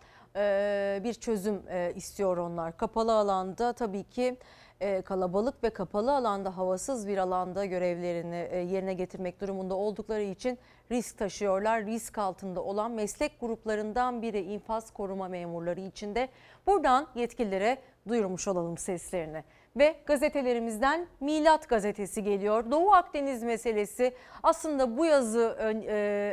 bir 1.03 1.13
çözüm 1.13 1.61
e, 1.69 1.93
istiyor 1.95 2.37
onlar. 2.37 2.77
Kapalı 2.77 3.13
alanda 3.13 3.73
tabii 3.73 4.03
ki 4.03 4.37
e, 4.79 5.01
kalabalık 5.01 5.63
ve 5.63 5.69
kapalı 5.69 6.15
alanda 6.15 6.57
havasız 6.57 7.07
bir 7.07 7.17
alanda 7.17 7.65
görevlerini 7.65 8.47
e, 8.51 8.57
yerine 8.57 8.93
getirmek 8.93 9.41
durumunda 9.41 9.75
oldukları 9.75 10.21
için 10.21 10.59
risk 10.91 11.17
taşıyorlar. 11.17 11.85
Risk 11.85 12.17
altında 12.17 12.63
olan 12.63 12.91
meslek 12.91 13.39
gruplarından 13.39 14.21
biri 14.21 14.41
infaz 14.41 14.93
koruma 14.93 15.27
memurları 15.27 15.81
için 15.81 16.15
de 16.15 16.29
buradan 16.67 17.07
yetkililere 17.15 17.77
duyurmuş 18.07 18.47
olalım 18.47 18.77
seslerini. 18.77 19.43
Ve 19.77 19.95
gazetelerimizden 20.05 21.07
Milat 21.19 21.69
gazetesi 21.69 22.23
geliyor. 22.23 22.71
Doğu 22.71 22.93
Akdeniz 22.93 23.43
meselesi 23.43 24.13
aslında 24.43 24.97
bu 24.97 25.05
yazı 25.05 25.49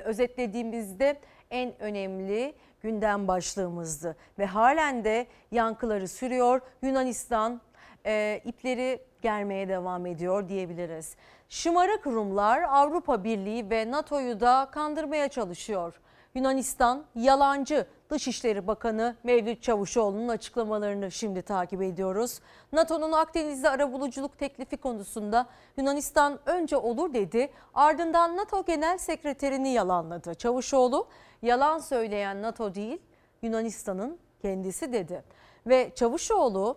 özetlediğimizde 0.04 1.16
en 1.50 1.82
önemli 1.82 2.54
gündem 2.84 3.28
başlığımızdı. 3.28 4.16
Ve 4.38 4.46
halen 4.46 5.04
de 5.04 5.26
yankıları 5.50 6.08
sürüyor. 6.08 6.60
Yunanistan 6.82 7.60
e, 8.06 8.40
ipleri 8.44 9.02
germeye 9.22 9.68
devam 9.68 10.06
ediyor 10.06 10.48
diyebiliriz. 10.48 11.16
Şımarık 11.48 12.06
Rumlar 12.06 12.62
Avrupa 12.62 13.24
Birliği 13.24 13.70
ve 13.70 13.90
NATO'yu 13.90 14.40
da 14.40 14.68
kandırmaya 14.72 15.28
çalışıyor. 15.28 16.00
Yunanistan 16.34 17.04
yalancı 17.14 17.86
Dışişleri 18.10 18.66
Bakanı 18.66 19.16
Mevlüt 19.24 19.62
Çavuşoğlu'nun 19.62 20.28
açıklamalarını 20.28 21.10
şimdi 21.10 21.42
takip 21.42 21.82
ediyoruz. 21.82 22.40
NATO'nun 22.72 23.12
Akdeniz'de 23.12 23.70
arabuluculuk 23.70 24.38
teklifi 24.38 24.76
konusunda 24.76 25.46
Yunanistan 25.76 26.38
önce 26.46 26.76
olur 26.76 27.14
dedi 27.14 27.50
ardından 27.74 28.36
NATO 28.36 28.64
Genel 28.64 28.98
Sekreterini 28.98 29.72
yalanladı. 29.72 30.34
Çavuşoğlu 30.34 31.06
yalan 31.44 31.78
söyleyen 31.78 32.42
NATO 32.42 32.74
değil 32.74 32.98
Yunanistan'ın 33.42 34.18
kendisi 34.42 34.92
dedi. 34.92 35.24
Ve 35.66 35.90
Çavuşoğlu 35.94 36.76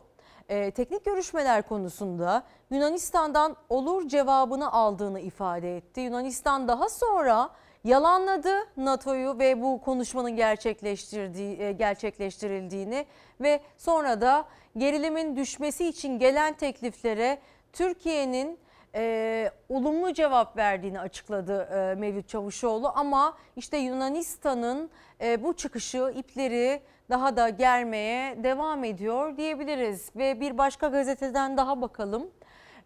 e, 0.49 0.71
teknik 0.71 1.05
görüşmeler 1.05 1.67
konusunda 1.67 2.43
Yunanistan'dan 2.71 3.55
olur 3.69 4.07
cevabını 4.07 4.71
aldığını 4.71 5.19
ifade 5.19 5.77
etti. 5.77 6.01
Yunanistan 6.01 6.67
daha 6.67 6.89
sonra 6.89 7.49
yalanladı 7.83 8.53
NATO'yu 8.77 9.39
ve 9.39 9.61
bu 9.61 9.81
konuşmanın 9.81 10.35
gerçekleştirdiği, 10.35 11.61
e, 11.61 11.71
gerçekleştirildiğini 11.71 13.05
ve 13.41 13.59
sonra 13.77 14.21
da 14.21 14.45
gerilimin 14.77 15.35
düşmesi 15.35 15.87
için 15.87 16.19
gelen 16.19 16.53
tekliflere 16.53 17.39
Türkiye'nin 17.73 18.59
e, 18.95 19.51
olumlu 19.69 20.13
cevap 20.13 20.57
verdiğini 20.57 20.99
açıkladı 20.99 21.61
e, 21.61 21.95
Mevlüt 21.95 22.29
Çavuşoğlu 22.29 22.91
ama 22.95 23.37
işte 23.55 23.77
Yunanistan'ın 23.77 24.89
e, 25.21 25.43
bu 25.43 25.53
çıkışı 25.53 26.13
ipleri 26.15 26.81
daha 27.09 27.37
da 27.37 27.49
germeye 27.49 28.43
devam 28.43 28.83
ediyor 28.83 29.37
diyebiliriz. 29.37 30.09
Ve 30.15 30.39
bir 30.39 30.57
başka 30.57 30.87
gazeteden 30.87 31.57
daha 31.57 31.81
bakalım 31.81 32.31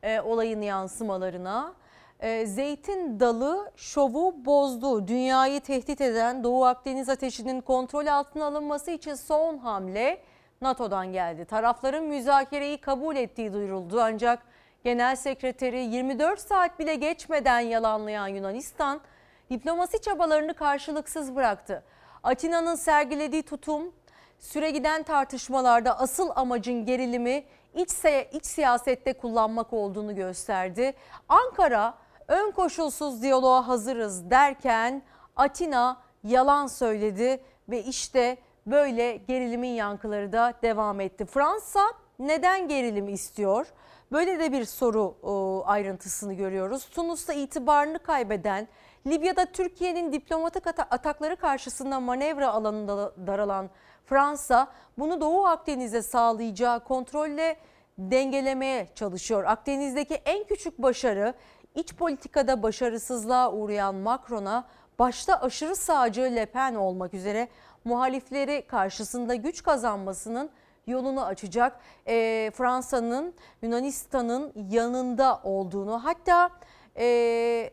e, 0.03 0.21
olayın 0.21 0.61
yansımalarına. 0.61 1.73
E, 2.19 2.45
zeytin 2.45 3.19
dalı 3.19 3.71
şovu 3.75 4.45
bozdu. 4.45 5.07
Dünyayı 5.07 5.61
tehdit 5.61 6.01
eden 6.01 6.43
Doğu 6.43 6.65
Akdeniz 6.65 7.09
ateşinin 7.09 7.61
kontrol 7.61 8.07
altına 8.07 8.45
alınması 8.45 8.91
için 8.91 9.15
son 9.15 9.57
hamle 9.57 10.21
NATO'dan 10.61 11.11
geldi. 11.11 11.45
Tarafların 11.45 12.03
müzakereyi 12.03 12.77
kabul 12.77 13.15
ettiği 13.15 13.53
duyuruldu 13.53 14.01
ancak 14.01 14.39
Genel 14.83 15.15
Sekreteri 15.15 15.79
24 15.79 16.39
saat 16.39 16.79
bile 16.79 16.95
geçmeden 16.95 17.59
yalanlayan 17.59 18.27
Yunanistan 18.27 19.01
diplomasi 19.49 20.01
çabalarını 20.01 20.53
karşılıksız 20.53 21.35
bıraktı. 21.35 21.83
Atina'nın 22.23 22.75
sergilediği 22.75 23.43
tutum 23.43 23.93
süre 24.39 24.71
giden 24.71 25.03
tartışmalarda 25.03 25.99
asıl 25.99 26.29
amacın 26.35 26.85
gerilimi 26.85 27.43
iç, 27.75 27.89
iç 28.31 28.45
siyasette 28.45 29.13
kullanmak 29.13 29.73
olduğunu 29.73 30.15
gösterdi. 30.15 30.93
Ankara 31.29 31.93
ön 32.27 32.51
koşulsuz 32.51 33.21
diyaloğa 33.21 33.67
hazırız 33.67 34.29
derken 34.29 35.01
Atina 35.35 36.01
yalan 36.23 36.67
söyledi 36.67 37.43
ve 37.69 37.83
işte 37.83 38.37
böyle 38.65 39.15
gerilimin 39.15 39.73
yankıları 39.73 40.31
da 40.31 40.53
devam 40.61 40.99
etti. 40.99 41.25
Fransa 41.25 41.81
neden 42.27 42.67
gerilim 42.67 43.09
istiyor? 43.09 43.67
Böyle 44.11 44.39
de 44.39 44.51
bir 44.51 44.65
soru 44.65 45.15
ayrıntısını 45.65 46.33
görüyoruz. 46.33 46.85
Tunus'ta 46.85 47.33
itibarını 47.33 47.99
kaybeden, 47.99 48.67
Libya'da 49.07 49.45
Türkiye'nin 49.45 50.13
diplomatik 50.13 50.67
atakları 50.67 51.35
karşısında 51.35 51.99
manevra 51.99 52.53
alanında 52.53 53.27
daralan 53.27 53.69
Fransa 54.05 54.67
bunu 54.97 55.21
Doğu 55.21 55.45
Akdeniz'e 55.45 56.01
sağlayacağı 56.01 56.83
kontrolle 56.83 57.57
dengelemeye 57.97 58.87
çalışıyor. 58.95 59.43
Akdeniz'deki 59.43 60.13
en 60.13 60.43
küçük 60.43 60.77
başarı 60.77 61.33
iç 61.75 61.95
politikada 61.95 62.63
başarısızlığa 62.63 63.51
uğrayan 63.51 63.95
Macron'a 63.95 64.67
başta 64.99 65.41
aşırı 65.41 65.75
sağcı 65.75 66.21
Le 66.21 66.45
Pen 66.45 66.75
olmak 66.75 67.13
üzere 67.13 67.47
muhalifleri 67.85 68.67
karşısında 68.67 69.35
güç 69.35 69.63
kazanmasının 69.63 70.49
yolunu 70.87 71.25
açacak. 71.25 71.79
E, 72.07 72.51
Fransa'nın 72.53 73.33
Yunanistan'ın 73.61 74.53
yanında 74.69 75.41
olduğunu 75.43 76.05
hatta 76.05 76.49
e, 76.97 77.71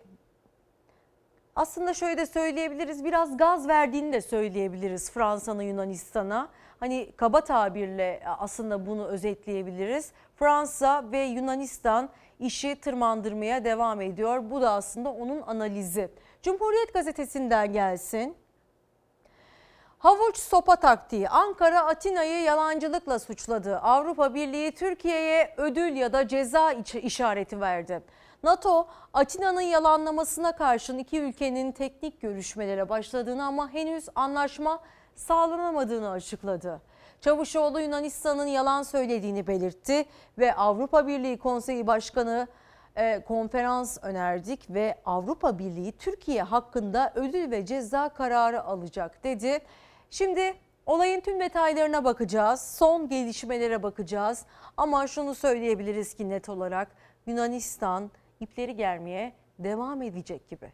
aslında 1.57 1.95
şöyle 1.95 2.17
de 2.17 2.27
söyleyebiliriz 2.27 3.05
biraz 3.05 3.37
gaz 3.37 3.69
verdiğini 3.69 4.13
de 4.13 4.21
söyleyebiliriz 4.21 5.11
Fransa'nın 5.11 5.63
Yunanistan'a. 5.63 6.49
Hani 6.81 7.13
kaba 7.17 7.41
tabirle 7.41 8.23
aslında 8.39 8.87
bunu 8.87 9.07
özetleyebiliriz. 9.07 10.13
Fransa 10.37 11.13
ve 11.13 11.19
Yunanistan 11.19 12.09
işi 12.41 12.81
tırmandırmaya 12.81 13.65
devam 13.65 14.01
ediyor. 14.01 14.51
Bu 14.51 14.61
da 14.61 14.71
aslında 14.71 15.11
onun 15.13 15.43
analizi. 15.43 16.11
Cumhuriyet 16.43 16.95
gazetesinden 16.95 17.73
gelsin. 17.73 18.37
Havuç 19.99 20.37
sopa 20.37 20.77
taktiği 20.77 21.29
Ankara 21.29 21.87
Atina'yı 21.87 22.43
yalancılıkla 22.43 23.19
suçladı. 23.19 23.79
Avrupa 23.79 24.35
Birliği 24.35 24.73
Türkiye'ye 24.73 25.55
ödül 25.57 25.97
ya 25.97 26.13
da 26.13 26.29
ceza 26.29 26.73
işareti 27.03 27.61
verdi. 27.61 28.03
NATO 28.43 28.89
Atina'nın 29.13 29.61
yalanlamasına 29.61 30.57
karşın 30.57 30.99
iki 30.99 31.21
ülkenin 31.21 31.73
teknik 31.73 32.21
görüşmelere 32.21 32.89
başladığını 32.89 33.47
ama 33.47 33.73
henüz 33.73 34.09
anlaşma 34.15 34.81
sağlanamadığını 35.15 36.11
açıkladı. 36.11 36.81
Çavuşoğlu 37.21 37.81
Yunanistan'ın 37.81 38.47
yalan 38.47 38.83
söylediğini 38.83 39.47
belirtti 39.47 40.07
ve 40.39 40.55
Avrupa 40.55 41.07
Birliği 41.07 41.39
Konseyi 41.39 41.87
Başkanı 41.87 42.49
e, 42.97 43.25
konferans 43.25 43.99
önerdik 44.03 44.71
ve 44.71 44.99
Avrupa 45.05 45.59
Birliği 45.59 45.93
Türkiye 45.93 46.43
hakkında 46.43 47.13
ödül 47.15 47.51
ve 47.51 47.67
ceza 47.67 48.09
kararı 48.09 48.65
alacak 48.65 49.25
dedi. 49.25 49.61
Şimdi 50.11 50.55
Olayın 50.89 51.21
tüm 51.21 51.41
detaylarına 51.41 52.05
bakacağız, 52.05 52.61
son 52.61 53.09
gelişmelere 53.09 53.83
bakacağız. 53.83 54.45
Ama 54.77 55.07
şunu 55.07 55.35
söyleyebiliriz 55.35 56.15
ki 56.15 56.29
net 56.29 56.49
olarak 56.49 56.89
Yunanistan 57.27 58.11
ipleri 58.41 58.77
germeye 58.77 59.33
devam 59.59 60.03
edecek 60.03 60.49
gibi. 60.49 60.73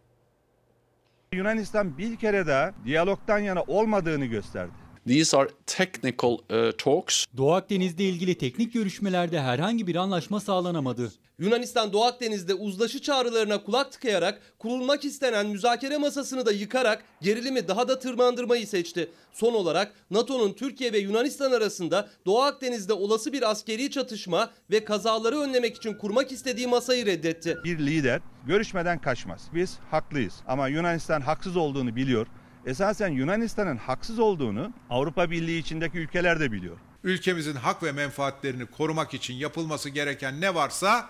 Yunanistan 1.33 1.99
bir 1.99 2.17
kere 2.17 2.47
daha 2.47 2.73
diyalogtan 2.85 3.39
yana 3.39 3.63
olmadığını 3.63 4.25
gösterdi. 4.25 4.84
These 5.07 5.37
are 5.37 5.49
technical 5.67 6.33
uh, 6.33 6.73
talks. 6.79 7.25
Doğu 7.37 7.53
Akdeniz'de 7.53 8.05
ilgili 8.05 8.39
teknik 8.39 8.73
görüşmelerde 8.73 9.41
herhangi 9.41 9.87
bir 9.87 9.97
anlaşma 9.97 10.41
sağlanamadı. 10.41 11.13
Yunanistan 11.39 11.93
Doğu 11.93 12.05
Akdeniz'de 12.05 12.55
uzlaşı 12.55 13.03
çağrılarına 13.03 13.63
kulak 13.63 13.93
tıkayarak 13.93 14.41
kurulmak 14.59 15.05
istenen 15.05 15.47
müzakere 15.47 15.99
masasını 15.99 16.47
da 16.47 16.53
yıkarak 16.53 17.05
gerilimi 17.23 17.69
daha 17.69 17.89
da 17.89 17.99
tırmandırmayı 17.99 18.67
seçti. 18.67 19.11
Son 19.33 19.55
olarak 19.55 19.93
NATO'nun 20.11 20.53
Türkiye 20.53 20.93
ve 20.93 20.99
Yunanistan 20.99 21.53
arasında 21.53 22.09
Doğu 22.27 22.43
Akdeniz'de 22.43 22.93
olası 22.93 23.33
bir 23.33 23.51
askeri 23.51 23.91
çatışma 23.91 24.51
ve 24.71 24.85
kazaları 24.85 25.39
önlemek 25.39 25.77
için 25.77 25.95
kurmak 25.95 26.33
istediği 26.33 26.67
masayı 26.67 27.07
reddetti. 27.07 27.57
Bir 27.65 27.79
lider 27.79 28.21
görüşmeden 28.47 29.01
kaçmaz. 29.01 29.43
Biz 29.55 29.79
haklıyız 29.91 30.35
ama 30.47 30.69
Yunanistan 30.69 31.21
haksız 31.21 31.57
olduğunu 31.57 31.97
biliyor. 31.97 32.27
Esasen 32.67 33.09
Yunanistan'ın 33.09 33.77
haksız 33.77 34.19
olduğunu 34.19 34.73
Avrupa 34.91 35.31
Birliği 35.31 35.59
içindeki 35.59 35.99
ülkeler 35.99 36.41
de 36.41 36.53
biliyor. 36.53 36.77
Ülkemizin 37.05 37.55
hak 37.55 37.83
ve 37.83 37.93
menfaatlerini 37.93 38.67
korumak 38.67 39.15
için 39.15 39.35
yapılması 39.35 39.91
gereken 39.91 40.41
ne 40.41 40.55
varsa 40.55 41.07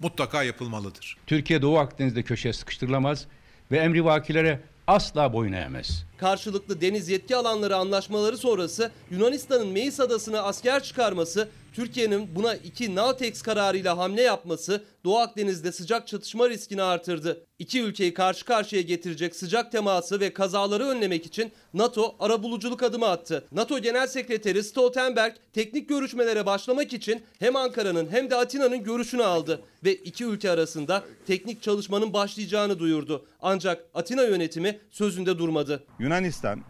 mutlaka 0.00 0.42
yapılmalıdır. 0.42 1.16
Türkiye 1.26 1.62
Doğu 1.62 1.78
Akdeniz'de 1.78 2.22
köşeye 2.22 2.52
sıkıştırılamaz 2.52 3.26
ve 3.70 3.78
emrivakilere 3.78 4.60
asla 4.86 5.32
boyun 5.32 5.52
eğmez. 5.52 6.04
Karşılıklı 6.18 6.80
deniz 6.80 7.08
yetki 7.08 7.36
alanları 7.36 7.76
anlaşmaları 7.76 8.36
sonrası 8.36 8.92
Yunanistan'ın 9.10 9.68
Meis 9.68 10.00
adasına 10.00 10.42
asker 10.42 10.82
çıkarması, 10.82 11.48
Türkiye'nin 11.78 12.34
buna 12.34 12.54
iki 12.54 12.94
Navtex 12.94 13.42
kararıyla 13.42 13.98
hamle 13.98 14.22
yapması 14.22 14.84
Doğu 15.04 15.18
Akdeniz'de 15.18 15.72
sıcak 15.72 16.06
çatışma 16.06 16.48
riskini 16.48 16.82
artırdı. 16.82 17.46
İki 17.58 17.82
ülkeyi 17.82 18.14
karşı 18.14 18.44
karşıya 18.44 18.82
getirecek 18.82 19.36
sıcak 19.36 19.72
teması 19.72 20.20
ve 20.20 20.32
kazaları 20.32 20.84
önlemek 20.84 21.26
için 21.26 21.52
NATO 21.74 22.16
arabuluculuk 22.20 22.82
adımı 22.82 23.08
attı. 23.08 23.44
NATO 23.52 23.78
Genel 23.78 24.06
Sekreteri 24.06 24.62
Stoltenberg 24.62 25.32
teknik 25.52 25.88
görüşmelere 25.88 26.46
başlamak 26.46 26.92
için 26.92 27.22
hem 27.38 27.56
Ankara'nın 27.56 28.08
hem 28.10 28.30
de 28.30 28.36
Atina'nın 28.36 28.84
görüşünü 28.84 29.22
aldı 29.22 29.62
ve 29.84 29.94
iki 29.94 30.24
ülke 30.24 30.50
arasında 30.50 31.04
teknik 31.26 31.62
çalışmanın 31.62 32.12
başlayacağını 32.12 32.78
duyurdu. 32.78 33.26
Ancak 33.40 33.84
Atina 33.94 34.22
yönetimi 34.22 34.78
sözünde 34.90 35.38
durmadı. 35.38 35.84
Yunanistan 35.98 36.62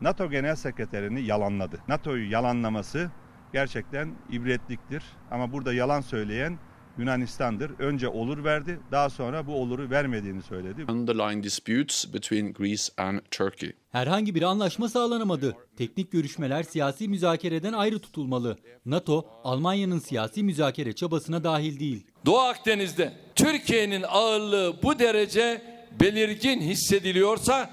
NATO 0.00 0.30
Genel 0.30 0.56
Sekreterini 0.56 1.26
yalanladı. 1.26 1.78
NATO'yu 1.88 2.30
yalanlaması 2.30 3.10
gerçekten 3.54 4.14
ibretliktir. 4.32 5.02
Ama 5.30 5.52
burada 5.52 5.74
yalan 5.74 6.00
söyleyen 6.00 6.58
Yunanistan'dır. 6.98 7.70
Önce 7.78 8.08
olur 8.08 8.44
verdi, 8.44 8.80
daha 8.92 9.10
sonra 9.10 9.46
bu 9.46 9.54
oluru 9.54 9.90
vermediğini 9.90 10.42
söyledi. 10.42 10.84
Underlying 10.92 11.44
disputes 11.44 12.14
between 12.14 12.52
Greece 12.52 12.82
and 12.96 13.20
Turkey. 13.30 13.72
Herhangi 13.92 14.34
bir 14.34 14.42
anlaşma 14.42 14.88
sağlanamadı. 14.88 15.56
Teknik 15.76 16.12
görüşmeler 16.12 16.62
siyasi 16.62 17.08
müzakereden 17.08 17.72
ayrı 17.72 17.98
tutulmalı. 17.98 18.58
NATO, 18.86 19.26
Almanya'nın 19.44 19.98
siyasi 19.98 20.42
müzakere 20.42 20.92
çabasına 20.92 21.44
dahil 21.44 21.80
değil. 21.80 22.06
Doğu 22.26 22.38
Akdeniz'de 22.38 23.12
Türkiye'nin 23.34 24.04
ağırlığı 24.08 24.82
bu 24.82 24.98
derece 24.98 25.62
belirgin 26.00 26.60
hissediliyorsa 26.60 27.70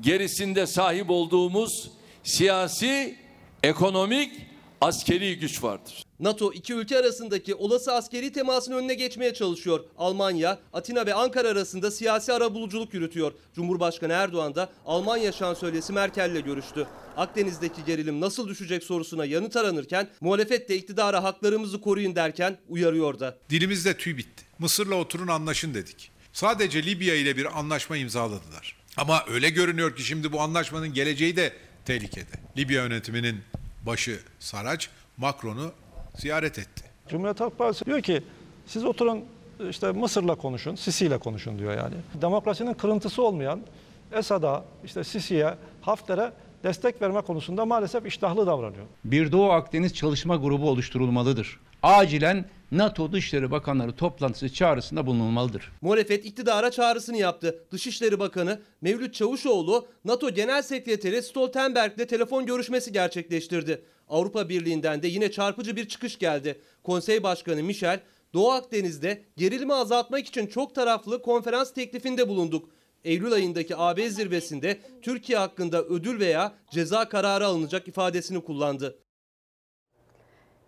gerisinde 0.00 0.66
sahip 0.66 1.10
olduğumuz 1.10 1.90
siyasi, 2.22 3.16
ekonomik, 3.62 4.47
askeri 4.80 5.38
güç 5.38 5.62
vardır. 5.62 6.04
NATO 6.20 6.52
iki 6.52 6.74
ülke 6.74 6.98
arasındaki 6.98 7.54
olası 7.54 7.92
askeri 7.92 8.32
temasın 8.32 8.72
önüne 8.72 8.94
geçmeye 8.94 9.34
çalışıyor. 9.34 9.84
Almanya, 9.98 10.58
Atina 10.72 11.06
ve 11.06 11.14
Ankara 11.14 11.48
arasında 11.48 11.90
siyasi 11.90 12.32
arabuluculuk 12.32 12.94
yürütüyor. 12.94 13.32
Cumhurbaşkanı 13.54 14.12
Erdoğan 14.12 14.54
da 14.54 14.68
Almanya 14.86 15.32
şansölyesi 15.32 15.92
Merkel'le 15.92 16.40
görüştü. 16.40 16.86
Akdeniz'deki 17.16 17.84
gerilim 17.84 18.20
nasıl 18.20 18.48
düşecek 18.48 18.84
sorusuna 18.84 19.24
yanıt 19.24 19.56
aranırken 19.56 20.08
muhalefet 20.20 20.68
de 20.68 20.76
iktidara 20.76 21.22
haklarımızı 21.22 21.80
koruyun 21.80 22.16
derken 22.16 22.58
uyarıyor 22.68 23.20
da. 23.20 23.38
Dilimizde 23.50 23.96
tüy 23.96 24.16
bitti. 24.16 24.44
Mısır'la 24.58 24.94
oturun 24.94 25.28
anlaşın 25.28 25.74
dedik. 25.74 26.10
Sadece 26.32 26.82
Libya 26.82 27.14
ile 27.14 27.36
bir 27.36 27.58
anlaşma 27.58 27.96
imzaladılar. 27.96 28.76
Ama 28.96 29.24
öyle 29.28 29.50
görünüyor 29.50 29.96
ki 29.96 30.02
şimdi 30.02 30.32
bu 30.32 30.40
anlaşmanın 30.40 30.94
geleceği 30.94 31.36
de 31.36 31.52
tehlikede. 31.84 32.32
Libya 32.56 32.82
yönetiminin 32.82 33.36
başı 33.88 34.20
Saraç, 34.38 34.90
Macron'u 35.16 35.72
ziyaret 36.14 36.58
etti. 36.58 36.84
Cumhuriyet 37.08 37.40
Halk 37.40 37.58
Partisi 37.58 37.86
diyor 37.86 38.00
ki 38.00 38.22
siz 38.66 38.84
oturun 38.84 39.24
işte 39.70 39.92
Mısır'la 39.92 40.34
konuşun, 40.34 40.74
Sisi 40.74 41.06
ile 41.06 41.18
konuşun 41.18 41.58
diyor 41.58 41.76
yani. 41.76 41.94
Demokrasinin 42.14 42.74
kırıntısı 42.74 43.22
olmayan 43.22 43.60
Esad'a, 44.12 44.64
işte 44.84 45.04
Sisi'ye, 45.04 45.54
Hafter'e 45.80 46.32
destek 46.64 47.02
verme 47.02 47.20
konusunda 47.20 47.64
maalesef 47.64 48.06
iştahlı 48.06 48.46
davranıyor. 48.46 48.86
Bir 49.04 49.32
Doğu 49.32 49.50
Akdeniz 49.52 49.94
çalışma 49.94 50.36
grubu 50.36 50.70
oluşturulmalıdır. 50.70 51.60
Acilen 51.82 52.44
NATO 52.72 53.12
Dışişleri 53.12 53.50
Bakanları 53.50 53.92
toplantısı 53.92 54.52
çağrısında 54.52 55.06
bulunulmalıdır. 55.06 55.72
Muhalefet 55.80 56.24
iktidara 56.24 56.70
çağrısını 56.70 57.16
yaptı. 57.16 57.64
Dışişleri 57.70 58.18
Bakanı 58.18 58.60
Mevlüt 58.80 59.14
Çavuşoğlu 59.14 59.88
NATO 60.04 60.30
Genel 60.30 60.62
Sekreteri 60.62 61.22
Stoltenberg'le 61.22 62.08
telefon 62.08 62.46
görüşmesi 62.46 62.92
gerçekleştirdi. 62.92 63.82
Avrupa 64.08 64.48
Birliği'nden 64.48 65.02
de 65.02 65.08
yine 65.08 65.30
çarpıcı 65.30 65.76
bir 65.76 65.88
çıkış 65.88 66.18
geldi. 66.18 66.60
Konsey 66.82 67.22
Başkanı 67.22 67.62
Michel, 67.62 68.00
Doğu 68.34 68.50
Akdeniz'de 68.50 69.22
gerilimi 69.36 69.74
azaltmak 69.74 70.26
için 70.26 70.46
çok 70.46 70.74
taraflı 70.74 71.22
konferans 71.22 71.72
teklifinde 71.72 72.28
bulunduk. 72.28 72.70
Eylül 73.04 73.32
ayındaki 73.32 73.76
AB 73.76 74.10
zirvesinde 74.10 74.78
Türkiye 75.02 75.38
hakkında 75.38 75.82
ödül 75.82 76.20
veya 76.20 76.52
ceza 76.70 77.08
kararı 77.08 77.46
alınacak 77.46 77.88
ifadesini 77.88 78.40
kullandı. 78.44 78.98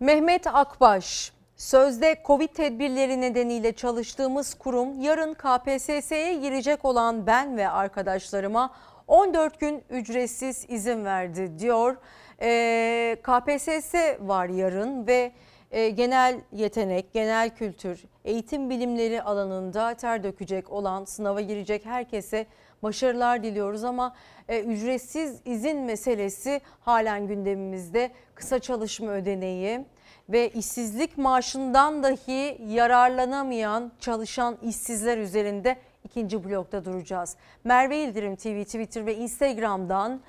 Mehmet 0.00 0.46
Akbaş, 0.46 1.32
sözde 1.56 2.16
Covid 2.26 2.48
tedbirleri 2.48 3.20
nedeniyle 3.20 3.72
çalıştığımız 3.72 4.54
kurum 4.54 5.00
yarın 5.00 5.34
KPSS'ye 5.34 6.34
girecek 6.34 6.84
olan 6.84 7.26
ben 7.26 7.56
ve 7.56 7.68
arkadaşlarıma 7.68 8.74
14 9.06 9.60
gün 9.60 9.84
ücretsiz 9.90 10.66
izin 10.68 11.04
verdi 11.04 11.58
diyor. 11.58 11.96
Ee, 12.42 13.16
KPSS 13.22 13.94
var 14.20 14.48
yarın 14.48 15.06
ve 15.06 15.32
e, 15.70 15.90
genel 15.90 16.40
yetenek, 16.52 17.12
genel 17.12 17.50
kültür, 17.50 18.04
eğitim 18.24 18.70
bilimleri 18.70 19.22
alanında 19.22 19.94
ter 19.94 20.24
dökecek 20.24 20.70
olan, 20.70 21.04
sınava 21.04 21.40
girecek 21.40 21.86
herkese 21.86 22.46
başarılar 22.82 23.42
diliyoruz 23.42 23.84
ama 23.84 24.14
e, 24.48 24.60
ücretsiz 24.60 25.40
izin 25.44 25.78
meselesi 25.78 26.60
halen 26.80 27.26
gündemimizde. 27.26 28.10
Kısa 28.34 28.58
çalışma 28.58 29.10
ödeneği 29.12 29.84
ve 30.28 30.50
işsizlik 30.50 31.18
maaşından 31.18 32.02
dahi 32.02 32.58
yararlanamayan 32.68 33.92
çalışan 34.00 34.58
işsizler 34.62 35.18
üzerinde 35.18 35.76
ikinci 36.04 36.44
blokta 36.44 36.84
duracağız. 36.84 37.36
Merve 37.64 38.04
İldirim 38.04 38.36
TV, 38.36 38.64
Twitter 38.64 39.06
ve 39.06 39.16
Instagram'dan 39.16 40.20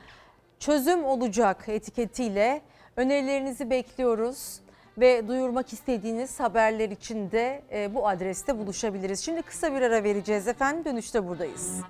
çözüm 0.59 1.05
olacak 1.05 1.63
etiketiyle 1.67 2.61
önerilerinizi 2.95 3.69
bekliyoruz 3.69 4.61
ve 4.97 5.27
duyurmak 5.27 5.73
istediğiniz 5.73 6.39
haberler 6.39 6.89
için 6.89 7.31
de 7.31 7.61
e, 7.71 7.95
bu 7.95 8.07
adreste 8.07 8.57
buluşabiliriz. 8.57 9.25
Şimdi 9.25 9.41
kısa 9.41 9.73
bir 9.73 9.81
ara 9.81 10.03
vereceğiz 10.03 10.47
efendim 10.47 10.85
dönüşte 10.85 11.27
buradayız. 11.27 11.81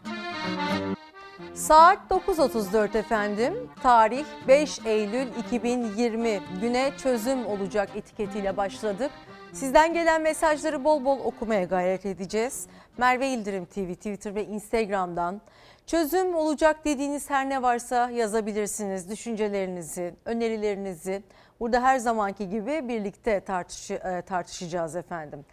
Saat 1.53 1.99
9.34 2.09 2.97
efendim. 2.97 3.69
Tarih 3.83 4.25
5 4.47 4.79
Eylül 4.85 5.27
2020 5.47 6.39
güne 6.61 6.91
çözüm 6.97 7.45
olacak 7.45 7.89
etiketiyle 7.95 8.57
başladık. 8.57 9.11
Sizden 9.53 9.93
gelen 9.93 10.21
mesajları 10.21 10.83
bol 10.83 11.05
bol 11.05 11.19
okumaya 11.19 11.63
gayret 11.63 12.05
edeceğiz. 12.05 12.67
Merve 12.97 13.27
İldirim 13.27 13.65
TV, 13.65 13.93
Twitter 13.93 14.35
ve 14.35 14.45
Instagram'dan 14.45 15.41
çözüm 15.85 16.35
olacak 16.35 16.85
dediğiniz 16.85 17.29
her 17.29 17.49
ne 17.49 17.61
varsa 17.61 18.09
yazabilirsiniz. 18.09 19.09
Düşüncelerinizi, 19.09 20.13
önerilerinizi 20.25 21.23
burada 21.61 21.81
her 21.81 21.97
zamanki 21.97 22.49
gibi 22.49 22.87
birlikte 22.87 23.39
tartış, 23.39 23.91
tartışacağız 24.25 24.95
efendim. 24.95 25.45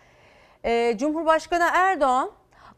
Cumhurbaşkanı 0.99 1.69
Erdoğan 1.73 2.31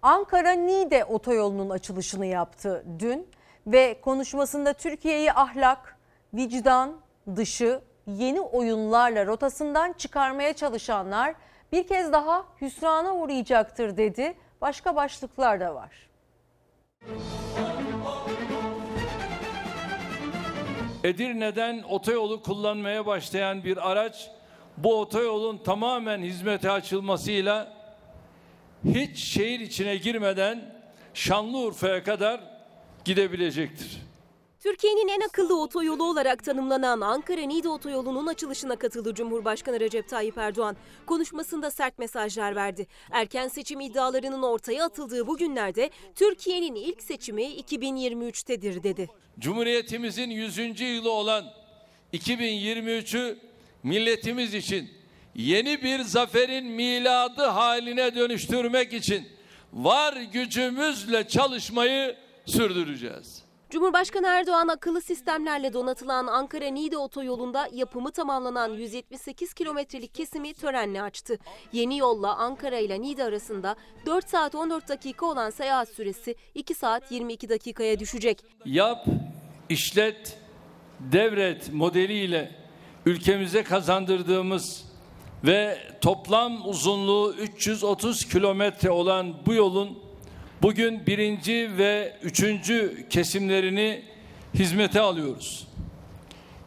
Ankara 0.02 0.52
Niğde 0.52 1.04
otoyolunun 1.04 1.70
açılışını 1.70 2.26
yaptı 2.26 2.84
dün 2.98 3.28
ve 3.66 4.00
konuşmasında 4.00 4.72
Türkiye'yi 4.72 5.32
ahlak, 5.32 5.96
vicdan 6.34 6.96
dışı 7.36 7.80
yeni 8.06 8.40
oyunlarla 8.40 9.26
rotasından 9.26 9.92
çıkarmaya 9.92 10.52
çalışanlar 10.52 11.34
bir 11.72 11.86
kez 11.86 12.12
daha 12.12 12.44
hüsrana 12.60 13.14
uğrayacaktır 13.14 13.96
dedi. 13.96 14.34
Başka 14.60 14.96
başlıklar 14.96 15.60
da 15.60 15.74
var. 15.74 16.10
Edirne'den 21.04 21.82
otoyolu 21.82 22.42
kullanmaya 22.42 23.06
başlayan 23.06 23.64
bir 23.64 23.90
araç 23.90 24.30
bu 24.76 25.00
otoyolun 25.00 25.58
tamamen 25.58 26.22
hizmete 26.22 26.70
açılmasıyla 26.70 27.72
hiç 28.84 29.18
şehir 29.18 29.60
içine 29.60 29.96
girmeden 29.96 30.74
Şanlıurfa'ya 31.14 32.04
kadar 32.04 32.40
gidebilecektir. 33.04 34.09
Türkiye'nin 34.60 35.08
en 35.08 35.20
akıllı 35.20 35.62
otoyolu 35.62 36.04
olarak 36.04 36.44
tanımlanan 36.44 37.00
Ankara-Niğde 37.00 37.68
otoyolunun 37.68 38.26
açılışına 38.26 38.76
katıldı 38.76 39.14
Cumhurbaşkanı 39.14 39.80
Recep 39.80 40.08
Tayyip 40.08 40.38
Erdoğan. 40.38 40.76
Konuşmasında 41.06 41.70
sert 41.70 41.98
mesajlar 41.98 42.56
verdi. 42.56 42.86
Erken 43.10 43.48
seçim 43.48 43.80
iddialarının 43.80 44.42
ortaya 44.42 44.84
atıldığı 44.84 45.26
bu 45.26 45.36
günlerde 45.36 45.90
Türkiye'nin 46.14 46.74
ilk 46.74 47.02
seçimi 47.02 47.42
2023'tedir 47.42 48.82
dedi. 48.82 49.08
Cumhuriyetimizin 49.38 50.30
100. 50.30 50.80
yılı 50.80 51.12
olan 51.12 51.44
2023'ü 52.12 53.38
milletimiz 53.82 54.54
için 54.54 54.90
yeni 55.34 55.82
bir 55.82 56.00
zaferin 56.00 56.66
miladı 56.66 57.42
haline 57.42 58.14
dönüştürmek 58.14 58.92
için 58.92 59.28
var 59.72 60.16
gücümüzle 60.16 61.28
çalışmayı 61.28 62.16
sürdüreceğiz. 62.46 63.39
Cumhurbaşkanı 63.70 64.26
Erdoğan 64.26 64.68
akıllı 64.68 65.00
sistemlerle 65.00 65.72
donatılan 65.72 66.26
Ankara-Niğde 66.26 66.96
otoyolunda 66.96 67.68
yapımı 67.72 68.10
tamamlanan 68.12 68.68
178 68.72 69.54
kilometrelik 69.54 70.14
kesimi 70.14 70.54
törenle 70.54 71.02
açtı. 71.02 71.38
Yeni 71.72 71.98
yolla 71.98 72.36
Ankara 72.36 72.78
ile 72.78 73.00
Niğde 73.00 73.24
arasında 73.24 73.76
4 74.06 74.28
saat 74.28 74.54
14 74.54 74.88
dakika 74.88 75.26
olan 75.26 75.50
seyahat 75.50 75.88
süresi 75.88 76.34
2 76.54 76.74
saat 76.74 77.12
22 77.12 77.48
dakikaya 77.48 77.98
düşecek. 77.98 78.44
Yap, 78.64 79.06
işlet, 79.68 80.38
devret 81.00 81.72
modeliyle 81.72 82.50
ülkemize 83.06 83.62
kazandırdığımız 83.62 84.84
ve 85.44 85.78
toplam 86.00 86.68
uzunluğu 86.68 87.34
330 87.34 88.28
kilometre 88.28 88.90
olan 88.90 89.34
bu 89.46 89.54
yolun 89.54 90.09
bugün 90.62 91.06
birinci 91.06 91.70
ve 91.78 92.16
üçüncü 92.22 93.06
kesimlerini 93.10 94.04
hizmete 94.54 95.00
alıyoruz. 95.00 95.68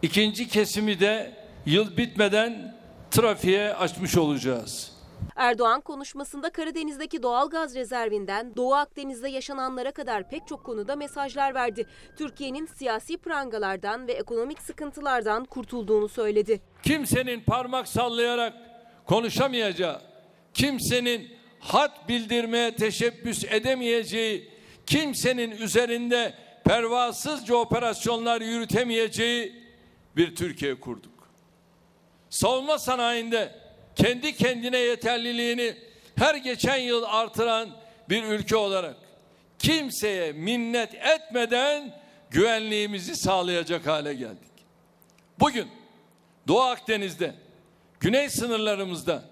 İkinci 0.01 0.47
kesimi 0.47 0.99
de 0.99 1.31
yıl 1.65 1.97
bitmeden 1.97 2.75
trafiğe 3.11 3.73
açmış 3.73 4.17
olacağız. 4.17 4.93
Erdoğan 5.35 5.81
konuşmasında 5.81 6.49
Karadeniz'deki 6.49 7.23
doğal 7.23 7.49
gaz 7.49 7.75
rezervinden 7.75 8.55
Doğu 8.55 8.73
Akdeniz'de 8.73 9.29
yaşananlara 9.29 9.91
kadar 9.91 10.29
pek 10.29 10.47
çok 10.47 10.63
konuda 10.63 10.95
mesajlar 10.95 11.53
verdi. 11.53 11.85
Türkiye'nin 12.17 12.65
siyasi 12.65 13.17
prangalardan 13.17 14.07
ve 14.07 14.11
ekonomik 14.13 14.61
sıkıntılardan 14.61 15.45
kurtulduğunu 15.45 16.09
söyledi. 16.09 16.61
Kimsenin 16.83 17.41
parmak 17.41 17.87
sallayarak 17.87 18.53
konuşamayacağı, 19.05 20.01
kimsenin 20.53 21.42
hat 21.63 22.09
bildirmeye 22.09 22.75
teşebbüs 22.75 23.43
edemeyeceği, 23.43 24.49
kimsenin 24.85 25.51
üzerinde 25.51 26.33
pervasızca 26.63 27.55
operasyonlar 27.55 28.41
yürütemeyeceği 28.41 29.63
bir 30.15 30.35
Türkiye 30.35 30.79
kurduk. 30.79 31.29
Savunma 32.29 32.79
sanayinde 32.79 33.55
kendi 33.95 34.35
kendine 34.35 34.77
yeterliliğini 34.77 35.75
her 36.15 36.35
geçen 36.35 36.77
yıl 36.77 37.03
artıran 37.03 37.69
bir 38.09 38.23
ülke 38.23 38.55
olarak 38.55 38.95
kimseye 39.59 40.31
minnet 40.31 40.95
etmeden 40.95 41.99
güvenliğimizi 42.31 43.15
sağlayacak 43.15 43.87
hale 43.87 44.13
geldik. 44.13 44.51
Bugün 45.39 45.67
Doğu 46.47 46.61
Akdeniz'de, 46.61 47.35
güney 47.99 48.29
sınırlarımızda 48.29 49.23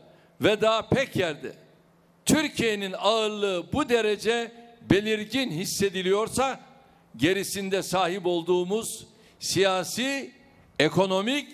ve 0.41 0.61
daha 0.61 0.89
pek 0.89 1.15
yerde 1.15 1.53
Türkiye'nin 2.25 2.95
ağırlığı 2.97 3.73
bu 3.73 3.89
derece 3.89 4.51
belirgin 4.89 5.51
hissediliyorsa 5.51 6.59
gerisinde 7.15 7.83
sahip 7.83 8.25
olduğumuz 8.25 9.07
siyasi, 9.39 10.31
ekonomik, 10.79 11.47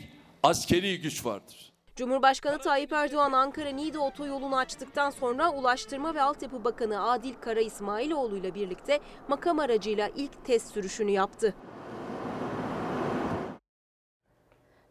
askeri 0.43 1.01
güç 1.01 1.25
vardır. 1.25 1.73
Cumhurbaşkanı 1.95 2.57
Tayyip 2.57 2.93
Erdoğan 2.93 3.31
Ankara-Niğde 3.31 3.99
otoyolunu 3.99 4.57
açtıktan 4.57 5.09
sonra 5.09 5.51
Ulaştırma 5.51 6.15
ve 6.15 6.21
Altyapı 6.21 6.63
Bakanı 6.63 7.09
Adil 7.11 7.33
Kara 7.41 7.59
İsmailoğlu 7.59 8.37
ile 8.37 8.55
birlikte 8.55 8.99
makam 9.27 9.59
aracıyla 9.59 10.09
ilk 10.15 10.45
test 10.45 10.73
sürüşünü 10.73 11.11
yaptı. 11.11 11.53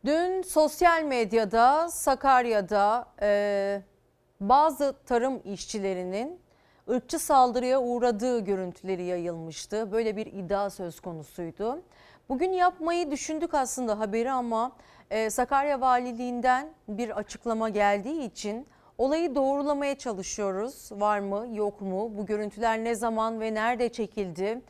Dün 0.04 0.42
sosyal 0.42 1.02
medyada 1.02 1.88
Sakarya'da 1.88 3.06
e, 3.22 3.82
bazı 4.40 4.94
tarım 5.06 5.40
işçilerinin 5.44 6.40
ırkçı 6.90 7.18
saldırıya 7.18 7.80
uğradığı 7.80 8.40
görüntüleri 8.40 9.04
yayılmıştı. 9.04 9.92
Böyle 9.92 10.16
bir 10.16 10.26
iddia 10.26 10.70
söz 10.70 11.00
konusuydu. 11.00 11.82
Bugün 12.28 12.52
yapmayı 12.52 13.10
düşündük 13.10 13.54
aslında 13.54 13.98
haberi 13.98 14.30
ama 14.30 14.72
e, 15.10 15.30
Sakarya 15.30 15.80
Valiliğinden 15.80 16.68
bir 16.88 17.16
açıklama 17.16 17.68
geldiği 17.68 18.22
için 18.22 18.66
olayı 18.98 19.34
doğrulamaya 19.34 19.98
çalışıyoruz. 19.98 20.90
Var 20.92 21.18
mı 21.18 21.46
yok 21.52 21.80
mu? 21.80 22.12
Bu 22.18 22.26
görüntüler 22.26 22.84
ne 22.84 22.94
zaman 22.94 23.40
ve 23.40 23.54
nerede 23.54 23.88
çekildi? 23.88 24.60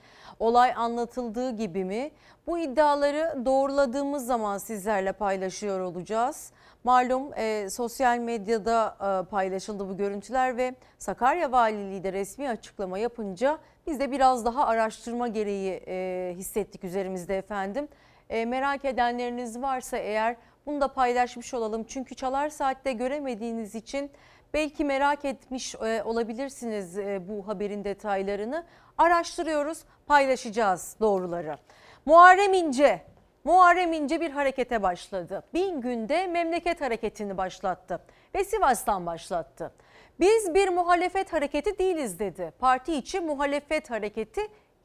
Olay 0.40 0.72
anlatıldığı 0.76 1.50
gibi 1.50 1.84
mi? 1.84 2.10
Bu 2.46 2.58
iddiaları 2.58 3.44
doğruladığımız 3.44 4.26
zaman 4.26 4.58
sizlerle 4.58 5.12
paylaşıyor 5.12 5.80
olacağız. 5.80 6.52
Malum 6.86 7.32
e, 7.36 7.70
sosyal 7.70 8.18
medyada 8.18 8.96
e, 9.00 9.30
paylaşıldı 9.30 9.88
bu 9.88 9.96
görüntüler 9.96 10.56
ve 10.56 10.74
Sakarya 10.98 11.52
Valiliği 11.52 12.04
de 12.04 12.12
resmi 12.12 12.48
açıklama 12.48 12.98
yapınca 12.98 13.58
biz 13.86 14.00
de 14.00 14.10
biraz 14.10 14.44
daha 14.44 14.66
araştırma 14.66 15.28
gereği 15.28 15.82
e, 15.86 16.34
hissettik 16.36 16.84
üzerimizde 16.84 17.38
efendim. 17.38 17.88
E, 18.30 18.44
merak 18.44 18.84
edenleriniz 18.84 19.62
varsa 19.62 19.96
eğer 19.96 20.36
bunu 20.66 20.80
da 20.80 20.88
paylaşmış 20.88 21.54
olalım. 21.54 21.84
Çünkü 21.84 22.14
çalar 22.14 22.48
saatte 22.48 22.92
göremediğiniz 22.92 23.74
için 23.74 24.10
belki 24.54 24.84
merak 24.84 25.24
etmiş 25.24 25.74
e, 25.74 26.02
olabilirsiniz 26.02 26.98
e, 26.98 27.28
bu 27.28 27.48
haberin 27.48 27.84
detaylarını. 27.84 28.64
Araştırıyoruz, 28.98 29.84
paylaşacağız 30.06 30.96
doğruları. 31.00 31.58
Muharrem 32.04 32.54
İnce 32.54 33.15
Muharrem 33.46 33.92
İnce 33.92 34.20
bir 34.20 34.30
harekete 34.30 34.82
başladı. 34.82 35.42
Bin 35.54 35.80
günde 35.80 36.26
memleket 36.26 36.80
hareketini 36.80 37.36
başlattı 37.36 38.02
ve 38.34 38.44
Sivas'tan 38.44 39.06
başlattı. 39.06 39.72
Biz 40.20 40.54
bir 40.54 40.68
muhalefet 40.68 41.32
hareketi 41.32 41.78
değiliz 41.78 42.18
dedi. 42.18 42.52
Parti 42.58 42.94
içi 42.94 43.20
muhalefet 43.20 43.90
hareketi 43.90 44.40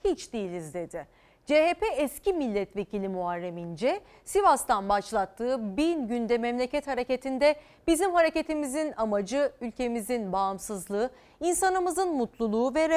hiç 0.06 0.34
değiliz 0.34 0.74
dedi. 0.74 1.08
CHP 1.46 1.84
eski 1.98 2.34
milletvekili 2.34 3.08
Muharrem 3.08 3.58
İnce, 3.58 4.02
Sivas'tan 4.26 4.90
başlattığı 4.90 5.78
bin 5.78 6.08
günde 6.08 6.38
memleket 6.38 6.88
hareketinde 6.88 7.56
bizim 7.88 8.14
hareketimizin 8.14 8.94
amacı 8.98 9.52
ülkemizin 9.62 10.34
bağımsızlığı, 10.34 11.10
insanımızın 11.40 12.14
mutluluğu 12.14 12.76
ve 12.76 12.90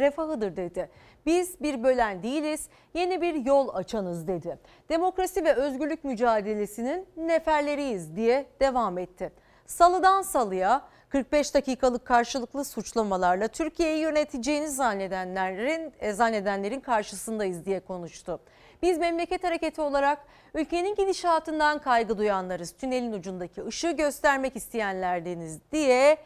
refahıdır 0.00 0.56
dedi. 0.56 0.90
Biz 1.26 1.60
bir 1.60 1.82
bölen 1.82 2.22
değiliz, 2.22 2.68
yeni 2.94 3.20
bir 3.20 3.34
yol 3.34 3.74
açanız 3.74 4.28
dedi. 4.28 4.58
Demokrasi 4.88 5.44
ve 5.44 5.52
özgürlük 5.52 6.04
mücadelesinin 6.04 7.06
neferleriyiz 7.16 8.16
diye 8.16 8.46
devam 8.60 8.98
etti. 8.98 9.32
Salıdan 9.66 10.22
salıya 10.22 10.82
45 11.08 11.54
dakikalık 11.54 12.04
karşılıklı 12.04 12.64
suçlamalarla 12.64 13.48
Türkiye'yi 13.48 13.98
yöneteceğini 13.98 14.68
zannedenlerin 14.68 15.92
e, 16.00 16.12
zannedenlerin 16.12 16.80
karşısındayız 16.80 17.66
diye 17.66 17.80
konuştu. 17.80 18.40
Biz 18.82 18.98
memleket 18.98 19.44
hareketi 19.44 19.80
olarak 19.80 20.18
ülkenin 20.54 20.94
gidişatından 20.94 21.78
kaygı 21.78 22.18
duyanlarız. 22.18 22.72
Tünelin 22.72 23.12
ucundaki 23.12 23.64
ışığı 23.64 23.90
göstermek 23.90 24.56
isteyenlerdeniz 24.56 25.58
diye 25.72 26.18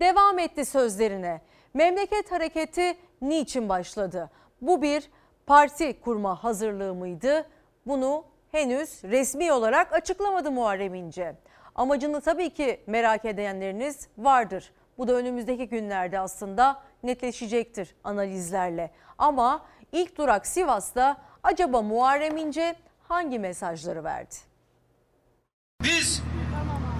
devam 0.00 0.38
etti 0.38 0.64
sözlerine. 0.64 1.40
Memleket 1.74 2.32
hareketi 2.32 2.96
niçin 3.22 3.68
başladı? 3.68 4.30
Bu 4.60 4.82
bir 4.82 5.10
parti 5.46 6.00
kurma 6.00 6.44
hazırlığı 6.44 6.94
mıydı? 6.94 7.46
Bunu 7.86 8.24
henüz 8.52 9.04
resmi 9.04 9.52
olarak 9.52 9.92
açıklamadı 9.92 10.50
Muharrem 10.50 10.94
İnce. 10.94 11.36
Amacını 11.78 12.20
tabii 12.20 12.50
ki 12.50 12.80
merak 12.86 13.24
edenleriniz 13.24 14.08
vardır. 14.18 14.72
Bu 14.98 15.08
da 15.08 15.12
önümüzdeki 15.12 15.68
günlerde 15.68 16.20
aslında 16.20 16.82
netleşecektir 17.02 17.94
analizlerle. 18.04 18.90
Ama 19.18 19.64
ilk 19.92 20.18
durak 20.18 20.46
Sivas'ta 20.46 21.16
acaba 21.42 21.82
Muharrem 21.82 22.36
İnce 22.36 22.76
hangi 23.08 23.38
mesajları 23.38 24.04
verdi? 24.04 24.34
Biz 25.82 26.22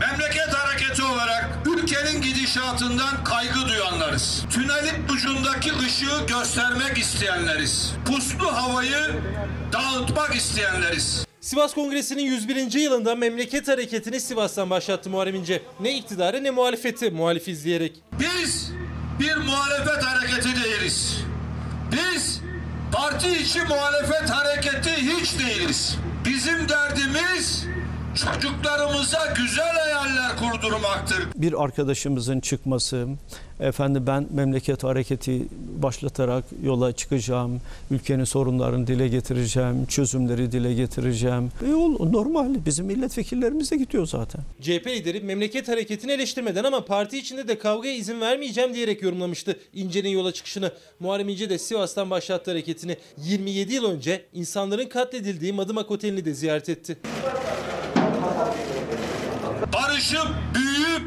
memleket 0.01 0.55
hareketi 0.55 1.03
olarak 1.03 1.49
ülkenin 1.66 2.22
gidişatından 2.22 3.24
kaygı 3.24 3.68
duyanlarız. 3.68 4.45
Tünelin 4.51 5.09
ucundaki 5.14 5.70
ışığı 5.87 6.26
göstermek 6.26 6.99
isteyenleriz. 6.99 7.95
Puslu 8.07 8.57
havayı 8.57 9.22
dağıtmak 9.72 10.35
isteyenleriz. 10.37 11.29
Sivas 11.49 11.74
Kongresi'nin 11.74 12.22
101. 12.22 12.72
yılında 12.80 13.14
memleket 13.14 13.68
hareketini 13.68 14.20
Sivas'tan 14.20 14.70
başlattı 14.70 15.11
Muharrem 15.11 15.34
İnce. 15.34 15.62
Ne 15.80 15.96
iktidarı 15.96 16.44
ne 16.44 16.51
muhalefeti 16.51 17.11
muhalif 17.11 17.49
izleyerek. 17.49 18.03
Biz 18.20 18.72
bir 19.20 19.36
muhalefet 19.36 20.05
hareketi 20.05 20.49
değiliz. 20.64 21.16
Biz 21.92 22.40
parti 22.92 23.30
içi 23.30 23.61
muhalefet 23.61 24.30
hareketi 24.30 24.90
hiç 24.90 25.38
değiliz. 25.38 25.96
Bizim 26.24 26.68
derdimiz 26.68 27.66
çocuklarımıza 28.24 29.34
güzel 29.36 29.72
hayaller 29.72 30.36
kurdurmaktır. 30.36 31.18
Bir 31.36 31.62
arkadaşımızın 31.64 32.40
çıkması, 32.40 33.08
efendim 33.60 34.04
ben 34.06 34.26
memleket 34.30 34.84
hareketi 34.84 35.42
başlatarak 35.82 36.44
yola 36.64 36.92
çıkacağım, 36.92 37.60
ülkenin 37.90 38.24
sorunlarını 38.24 38.86
dile 38.86 39.08
getireceğim, 39.08 39.86
çözümleri 39.86 40.52
dile 40.52 40.74
getireceğim. 40.74 41.50
E 41.66 41.70
yol 41.70 42.10
normal, 42.10 42.54
bizim 42.66 42.86
milletvekillerimiz 42.86 43.70
de 43.70 43.76
gidiyor 43.76 44.06
zaten. 44.06 44.40
CHP 44.60 44.86
lideri 44.86 45.20
memleket 45.20 45.68
hareketini 45.68 46.12
eleştirmeden 46.12 46.64
ama 46.64 46.84
parti 46.84 47.18
içinde 47.18 47.48
de 47.48 47.58
kavgaya 47.58 47.94
izin 47.94 48.20
vermeyeceğim 48.20 48.74
diyerek 48.74 49.02
yorumlamıştı 49.02 49.56
İnce'nin 49.74 50.10
yola 50.10 50.32
çıkışını. 50.32 50.72
Muharrem 51.00 51.28
İnce 51.28 51.50
de 51.50 51.58
Sivas'tan 51.58 52.10
başlattı 52.10 52.50
hareketini. 52.50 52.96
27 53.18 53.74
yıl 53.74 53.84
önce 53.84 54.24
insanların 54.32 54.88
katledildiği 54.88 55.52
Madımak 55.52 55.90
Oteli'ni 55.90 56.24
de 56.24 56.34
ziyaret 56.34 56.68
etti. 56.68 56.98
Barışıp 59.66 60.26
büyüyüp 60.54 61.02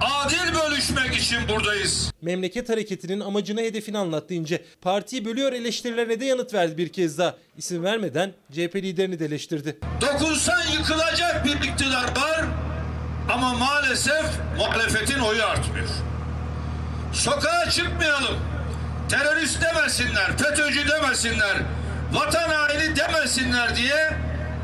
adil 0.00 0.54
bölüşmek 0.54 1.16
için 1.16 1.38
buradayız. 1.48 2.12
Memleket 2.22 2.68
hareketinin 2.68 3.20
amacını 3.20 3.60
hedefini 3.60 3.98
anlattı 3.98 4.34
İnce. 4.34 4.64
Partiyi 4.82 5.24
bölüyor 5.24 5.52
eleştirilerine 5.52 6.20
de 6.20 6.24
yanıt 6.24 6.54
verdi 6.54 6.78
bir 6.78 6.88
kez 6.88 7.18
daha. 7.18 7.36
İsim 7.56 7.84
vermeden 7.84 8.32
CHP 8.52 8.76
liderini 8.76 9.18
de 9.18 9.24
eleştirdi. 9.24 9.78
Dokunsan 10.00 10.62
yıkılacak 10.78 11.44
bir 11.44 11.54
iktidar 11.54 12.04
var 12.04 12.44
ama 13.32 13.54
maalesef 13.54 14.24
muhalefetin 14.56 15.18
oyu 15.18 15.44
artmıyor. 15.44 15.88
Sokağa 17.12 17.70
çıkmayalım. 17.70 18.36
Terörist 19.08 19.62
demesinler, 19.62 20.36
FETÖ'cü 20.38 20.88
demesinler, 20.88 21.56
vatan 22.12 22.48
haini 22.50 22.96
demesinler 22.96 23.76
diye 23.76 24.10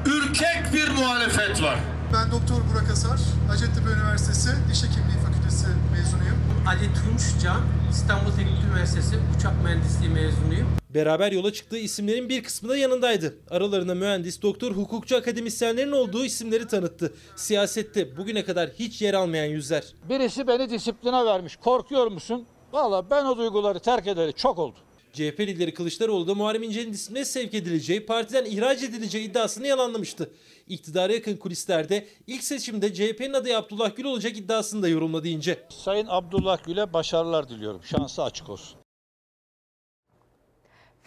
ürkek 0.07 0.72
bir 0.74 0.89
muhalefet 0.89 1.62
var. 1.62 1.76
Ben 2.13 2.31
Doktor 2.31 2.57
Burak 2.73 2.91
Asar, 2.93 3.21
Hacettepe 3.49 3.91
Üniversitesi 3.91 4.49
Diş 4.71 4.83
Hekimliği 4.83 5.19
Fakültesi 5.27 5.67
mezunuyum. 5.93 6.39
Ali 6.69 6.87
Tunçcan, 6.95 7.61
İstanbul 7.91 8.31
Teknik 8.31 8.65
Üniversitesi 8.65 9.17
Uçak 9.37 9.63
Mühendisliği 9.65 10.11
mezunuyum. 10.11 10.69
Beraber 10.95 11.33
yola 11.33 11.53
çıktığı 11.53 11.79
isimlerin 11.79 12.29
bir 12.29 12.43
kısmı 12.43 12.69
da 12.69 12.77
yanındaydı. 12.77 13.35
Aralarında 13.51 13.95
mühendis, 13.95 14.43
doktor, 14.43 14.73
hukukçu 14.73 15.17
akademisyenlerin 15.17 15.93
olduğu 15.93 16.25
isimleri 16.25 16.67
tanıttı. 16.67 17.15
Siyasette 17.37 18.17
bugüne 18.17 18.45
kadar 18.45 18.71
hiç 18.79 19.03
yer 19.03 19.15
almayan 19.15 19.47
yüzler. 19.47 19.85
Birisi 20.09 20.47
beni 20.47 20.71
disipline 20.71 21.25
vermiş. 21.25 21.57
Korkuyor 21.57 22.07
musun? 22.07 22.47
Valla 22.73 23.11
ben 23.11 23.25
o 23.25 23.37
duyguları 23.39 23.81
terk 23.81 24.07
edeli 24.07 24.33
çok 24.33 24.59
oldu. 24.59 24.77
CHP 25.13 25.41
lideri 25.41 25.75
Kılıçdaroğlu 25.75 26.27
da 26.27 26.35
Muharrem 26.35 26.63
İnce'nin 26.63 26.93
disipline 26.93 27.25
sevk 27.25 27.55
edileceği, 27.55 28.07
partiden 28.07 28.45
ihraç 28.45 28.83
edileceği 28.83 29.31
iddiasını 29.31 29.67
yalanlamıştı. 29.67 30.31
İktidara 30.69 31.12
yakın 31.12 31.37
kulislerde 31.37 32.07
ilk 32.27 32.45
seçimde 32.45 32.95
CHP'nin 32.95 33.33
adayı 33.33 33.59
Abdullah 33.59 33.97
Gül 33.97 34.05
olacak 34.05 34.37
iddiasını 34.37 34.83
da 34.83 34.89
yorumladı 34.89 35.29
İnce. 35.29 35.66
Sayın 35.69 36.07
Abdullah 36.11 36.64
Gül'e 36.64 36.93
başarılar 36.93 37.49
diliyorum. 37.49 37.83
Şansı 37.85 38.23
açık 38.23 38.49
olsun. 38.49 38.79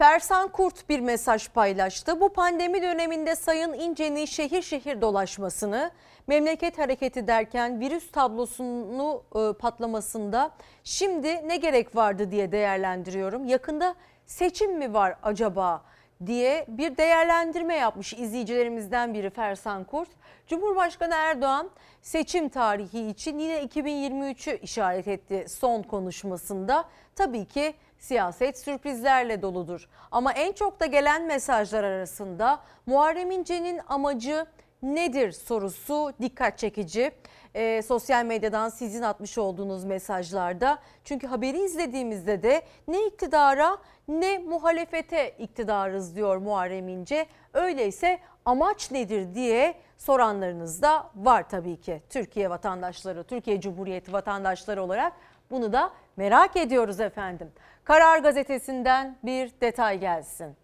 Fersan 0.02 0.52
Kurt 0.52 0.90
bir 0.90 1.00
mesaj 1.00 1.50
paylaştı. 1.50 2.20
Bu 2.20 2.34
pandemi 2.34 2.82
döneminde 2.82 3.36
Sayın 3.36 3.74
İnce'nin 3.74 4.26
şehir 4.26 4.62
şehir 4.62 5.02
dolaşmasını, 5.02 5.92
memleket 6.28 6.78
hareketi 6.78 7.28
derken 7.28 7.80
virüs 7.80 8.12
tablosunu 8.12 9.24
e, 9.36 9.54
patlamasında 9.54 10.52
şimdi 10.84 11.48
ne 11.48 11.58
gerek 11.58 11.96
vardı 11.96 12.32
diye 12.32 12.52
değerlendiriyorum. 12.52 13.48
Yakında 13.48 13.96
seçim 14.26 14.78
mi 14.78 14.94
var 14.94 15.16
acaba 15.24 15.86
diye 16.26 16.66
bir 16.68 16.98
değerlendirme 16.98 17.76
yapmış 17.76 18.14
izleyicilerimizden 18.14 19.14
biri 19.14 19.30
Fersan 19.30 19.84
Kurt. 19.84 20.10
Cumhurbaşkanı 20.48 21.14
Erdoğan 21.14 21.70
seçim 22.02 22.50
tarihi 22.50 23.08
için 23.08 23.40
yine 23.40 23.64
2023'ü 23.64 24.60
işaret 24.60 25.08
etti 25.08 25.46
son 25.50 25.84
konuşmasında. 25.84 26.86
Tabii 27.16 27.46
ki 27.46 27.74
siyaset 28.00 28.60
sürprizlerle 28.60 29.42
doludur. 29.42 29.90
Ama 30.12 30.34
en 30.34 30.52
çok 30.52 30.80
da 30.80 30.86
gelen 30.86 31.26
mesajlar 31.26 31.84
arasında 31.84 32.60
Muharrem 32.86 33.32
İnce'nin 33.32 33.82
amacı 33.88 34.46
nedir 34.84 35.32
sorusu 35.32 36.14
dikkat 36.22 36.58
çekici. 36.58 37.12
E, 37.56 37.82
sosyal 37.82 38.26
medyadan 38.26 38.70
sizin 38.70 39.02
atmış 39.02 39.38
olduğunuz 39.38 39.84
mesajlarda. 39.84 40.80
Çünkü 41.04 41.28
haberi 41.28 41.64
izlediğimizde 41.64 42.44
de 42.44 42.62
ne 42.88 43.06
iktidara 43.06 43.78
ne 44.08 44.38
muhalefete 44.38 45.30
iktidarız 45.30 46.16
diyor 46.16 46.38
Muharrem 46.38 46.88
İnce. 46.88 47.26
Öyleyse 47.54 48.20
amaç 48.46 48.92
nedir 48.92 49.36
diye 49.36 49.74
soranlarınız 49.98 50.82
da 50.82 51.12
var 51.16 51.50
tabii 51.50 51.82
ki. 51.82 52.02
Türkiye 52.10 52.50
vatandaşları, 52.50 53.24
Türkiye 53.24 53.62
Cumhuriyeti 53.62 54.14
vatandaşları 54.14 54.84
olarak 54.84 55.14
bunu 55.52 55.74
da 55.74 55.92
merak 56.18 56.58
ediyoruz 56.58 57.00
efendim. 57.00 57.52
Karar 57.84 58.20
gazetesinden 58.20 59.18
bir 59.24 59.52
detay 59.62 60.00
gelsin. 60.00 60.56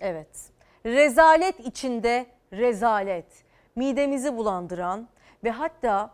Evet, 0.00 0.50
rezalet 0.86 1.60
içinde 1.60 2.26
rezalet, 2.52 3.44
midemizi 3.76 4.36
bulandıran 4.36 5.08
ve 5.44 5.50
hatta 5.50 6.10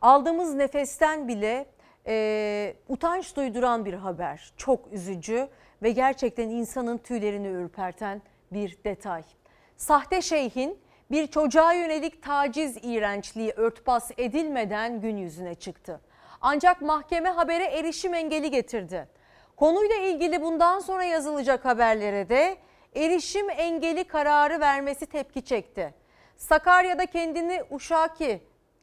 aldığımız 0.00 0.54
nefesten 0.54 1.28
bile 1.28 1.66
e, 2.06 2.74
utanç 2.88 3.36
duyduran 3.36 3.84
bir 3.84 3.94
haber. 3.94 4.52
Çok 4.56 4.92
üzücü 4.92 5.48
ve 5.82 5.90
gerçekten 5.90 6.48
insanın 6.48 6.98
tüylerini 6.98 7.48
ürperten 7.48 8.22
bir 8.52 8.78
detay. 8.84 9.22
Sahte 9.76 10.22
şeyhin 10.22 10.78
bir 11.10 11.26
çocuğa 11.26 11.72
yönelik 11.72 12.22
taciz 12.22 12.76
iğrençliği 12.82 13.52
örtbas 13.56 14.10
edilmeden 14.18 15.00
gün 15.00 15.16
yüzüne 15.16 15.54
çıktı. 15.54 16.00
Ancak 16.40 16.82
mahkeme 16.82 17.28
habere 17.28 17.64
erişim 17.64 18.14
engeli 18.14 18.50
getirdi. 18.50 19.08
Konuyla 19.56 19.96
ilgili 19.96 20.42
bundan 20.42 20.80
sonra 20.80 21.04
yazılacak 21.04 21.64
haberlere 21.64 22.28
de 22.28 22.56
erişim 22.96 23.50
engeli 23.50 24.04
kararı 24.04 24.60
vermesi 24.60 25.06
tepki 25.06 25.42
çekti. 25.42 25.94
Sakarya'da 26.36 27.06
kendini 27.06 27.62
Uşaki 27.70 28.40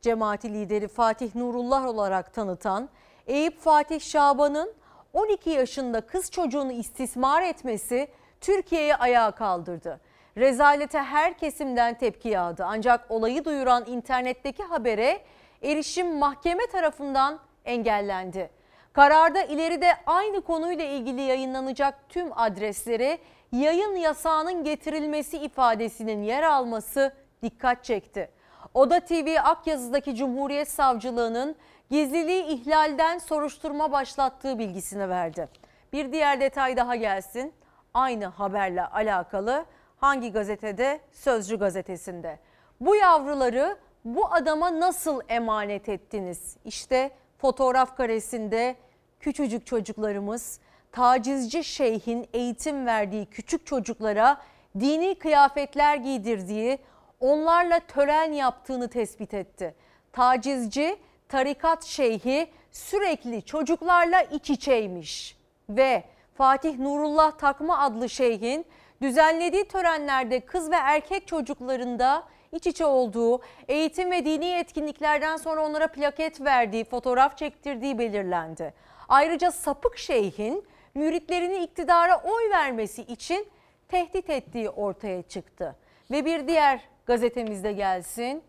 cemaati 0.08 0.54
lideri 0.54 0.88
Fatih 0.88 1.36
Nurullah 1.36 1.86
olarak 1.86 2.34
tanıtan 2.34 2.90
Eyüp 3.28 3.60
Fatih 3.60 4.00
Şaban'ın 4.00 4.74
12 5.14 5.50
yaşında 5.50 6.02
kız 6.02 6.32
çocuğunu 6.32 6.72
istismar 6.72 7.42
etmesi 7.42 8.08
Türkiye'yi 8.42 8.96
ayağa 8.96 9.32
kaldırdı. 9.32 10.00
Rezalete 10.38 11.00
her 11.00 11.38
kesimden 11.38 11.98
tepki 11.98 12.30
yağdı 12.30 12.66
ancak 12.66 13.12
olayı 13.12 13.46
duyuran 13.46 13.86
internetteki 13.88 14.64
habere 14.64 15.22
erişim 15.64 16.18
mahkeme 16.18 16.68
tarafından 16.68 17.40
engellendi. 17.66 18.50
Kararda 18.94 19.44
ileride 19.44 19.92
aynı 20.06 20.42
konuyla 20.42 20.86
ilgili 20.86 21.22
yayınlanacak 21.22 22.10
tüm 22.10 22.40
adresleri 22.40 23.18
yayın 23.52 23.96
yasağının 23.96 24.64
getirilmesi 24.64 25.38
ifadesinin 25.38 26.24
yer 26.24 26.44
alması 26.44 27.14
dikkat 27.44 27.84
çekti. 27.84 28.37
Oda 28.78 29.00
TV 29.00 29.36
Akyazı'daki 29.44 30.16
Cumhuriyet 30.16 30.70
Savcılığı'nın 30.70 31.56
gizliliği 31.92 32.44
ihlalden 32.44 33.18
soruşturma 33.18 33.92
başlattığı 33.92 34.60
bilgisini 34.60 35.10
verdi. 35.10 35.50
Bir 35.94 36.12
diğer 36.12 36.42
detay 36.42 36.78
daha 36.78 36.96
gelsin. 36.96 37.54
Aynı 37.94 38.26
haberle 38.26 38.86
alakalı 38.86 39.66
hangi 39.98 40.32
gazetede? 40.32 41.00
Sözcü 41.12 41.60
gazetesinde. 41.60 42.40
Bu 42.82 42.96
yavruları 42.96 43.78
bu 44.06 44.34
adama 44.34 44.80
nasıl 44.80 45.22
emanet 45.30 45.90
ettiniz? 45.90 46.58
İşte 46.66 47.12
fotoğraf 47.38 47.98
karesinde 47.98 48.76
küçücük 49.20 49.66
çocuklarımız 49.66 50.60
tacizci 50.92 51.64
şeyhin 51.64 52.28
eğitim 52.34 52.86
verdiği 52.86 53.26
küçük 53.26 53.66
çocuklara 53.66 54.38
dini 54.80 55.20
kıyafetler 55.20 55.96
giydirdiği, 55.96 56.80
onlarla 57.20 57.80
tören 57.80 58.32
yaptığını 58.32 58.88
tespit 58.88 59.34
etti. 59.34 59.76
Tacizci 60.14 60.98
tarikat 61.30 61.84
şeyhi 61.84 62.48
sürekli 62.72 63.42
çocuklarla 63.42 64.22
iç 64.22 64.50
içeymiş 64.50 65.38
ve 65.70 66.04
Fatih 66.34 66.80
Nurullah 66.80 67.32
Takma 67.32 67.80
adlı 67.80 68.10
şeyhin 68.10 68.66
düzenlediği 69.02 69.68
törenlerde 69.68 70.40
kız 70.40 70.72
ve 70.72 70.76
erkek 70.76 71.28
çocuklarında 71.28 72.24
iç 72.52 72.68
içe 72.68 72.86
olduğu, 72.86 73.42
eğitim 73.68 74.12
ve 74.12 74.26
dini 74.26 74.50
etkinliklerden 74.50 75.38
sonra 75.38 75.66
onlara 75.66 75.88
plaket 75.88 76.42
verdiği, 76.42 76.84
fotoğraf 76.84 77.38
çektirdiği 77.38 78.00
belirlendi. 78.00 78.74
Ayrıca 79.10 79.52
sapık 79.52 79.98
şeyhin 79.98 80.66
müritlerini 80.96 81.64
iktidara 81.64 82.22
oy 82.24 82.50
vermesi 82.50 83.02
için 83.02 83.48
tehdit 83.88 84.30
ettiği 84.30 84.70
ortaya 84.70 85.22
çıktı. 85.22 85.76
Ve 86.12 86.26
bir 86.26 86.48
diğer 86.48 86.82
gazetemizde 87.08 87.72
gelsin. 87.72 88.44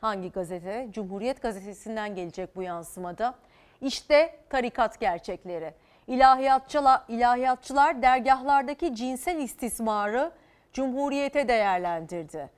Hangi 0.00 0.32
gazete? 0.32 0.88
Cumhuriyet 0.90 1.42
gazetesinden 1.42 2.14
gelecek 2.14 2.56
bu 2.56 2.62
yansımada. 2.62 3.34
İşte 3.80 4.36
tarikat 4.50 5.00
gerçekleri. 5.00 5.74
İlahiyatçılar, 6.06 7.02
ilahiyatçılar 7.08 8.02
dergahlardaki 8.02 8.94
cinsel 8.94 9.36
istismarı 9.36 10.32
Cumhuriyete 10.72 11.48
değerlendirdi. 11.48 12.50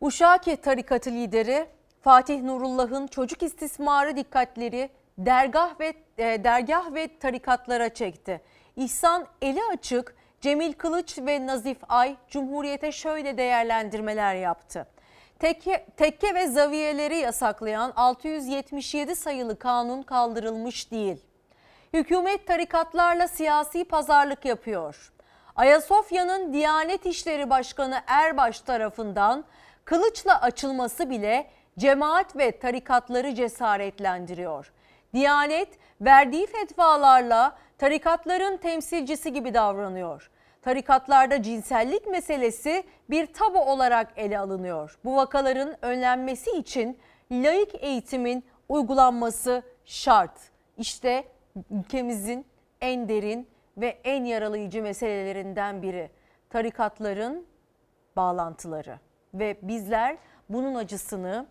Uşaki 0.00 0.56
tarikatı 0.56 1.10
lideri 1.10 1.66
Fatih 2.00 2.42
Nurullah'ın 2.42 3.06
çocuk 3.06 3.42
istismarı 3.42 4.16
dikkatleri 4.16 4.90
dergah 5.18 5.80
ve 5.80 5.94
e, 6.18 6.44
dergah 6.44 6.94
ve 6.94 7.18
tarikatlara 7.18 7.94
çekti. 7.94 8.40
İhsan 8.76 9.26
eli 9.42 9.60
açık 9.72 10.14
Cemil 10.40 10.72
Kılıç 10.72 11.18
ve 11.18 11.46
Nazif 11.46 11.78
Ay 11.88 12.16
Cumhuriyete 12.28 12.92
şöyle 12.92 13.38
değerlendirmeler 13.38 14.34
yaptı. 14.34 14.86
Tekke, 15.38 15.86
tekke 15.96 16.34
ve 16.34 16.46
zaviyeleri 16.46 17.16
yasaklayan 17.16 17.92
677 17.96 19.16
sayılı 19.16 19.58
kanun 19.58 20.02
kaldırılmış 20.02 20.90
değil. 20.90 21.16
Hükümet 21.92 22.46
tarikatlarla 22.46 23.28
siyasi 23.28 23.84
pazarlık 23.84 24.44
yapıyor. 24.44 25.12
Ayasofya'nın 25.56 26.52
Diyanet 26.52 27.06
İşleri 27.06 27.50
Başkanı 27.50 28.00
Erbaş 28.06 28.60
tarafından 28.60 29.44
kılıçla 29.84 30.40
açılması 30.40 31.10
bile 31.10 31.50
cemaat 31.78 32.36
ve 32.36 32.58
tarikatları 32.58 33.34
cesaretlendiriyor. 33.34 34.72
Diyanet 35.14 35.68
verdiği 36.00 36.46
fetvalarla 36.46 37.56
tarikatların 37.80 38.56
temsilcisi 38.56 39.32
gibi 39.32 39.54
davranıyor. 39.54 40.30
Tarikatlarda 40.62 41.42
cinsellik 41.42 42.06
meselesi 42.06 42.84
bir 43.10 43.26
tabu 43.26 43.60
olarak 43.60 44.12
ele 44.16 44.38
alınıyor. 44.38 44.98
Bu 45.04 45.16
vakaların 45.16 45.76
önlenmesi 45.82 46.50
için 46.50 46.98
laik 47.32 47.74
eğitimin 47.74 48.44
uygulanması 48.68 49.62
şart. 49.84 50.32
İşte 50.78 51.24
ülkemizin 51.70 52.46
en 52.80 53.08
derin 53.08 53.48
ve 53.76 53.98
en 54.04 54.24
yaralayıcı 54.24 54.82
meselelerinden 54.82 55.82
biri 55.82 56.10
tarikatların 56.50 57.46
bağlantıları 58.16 58.98
ve 59.34 59.56
bizler 59.62 60.16
bunun 60.48 60.74
acısını 60.74 61.46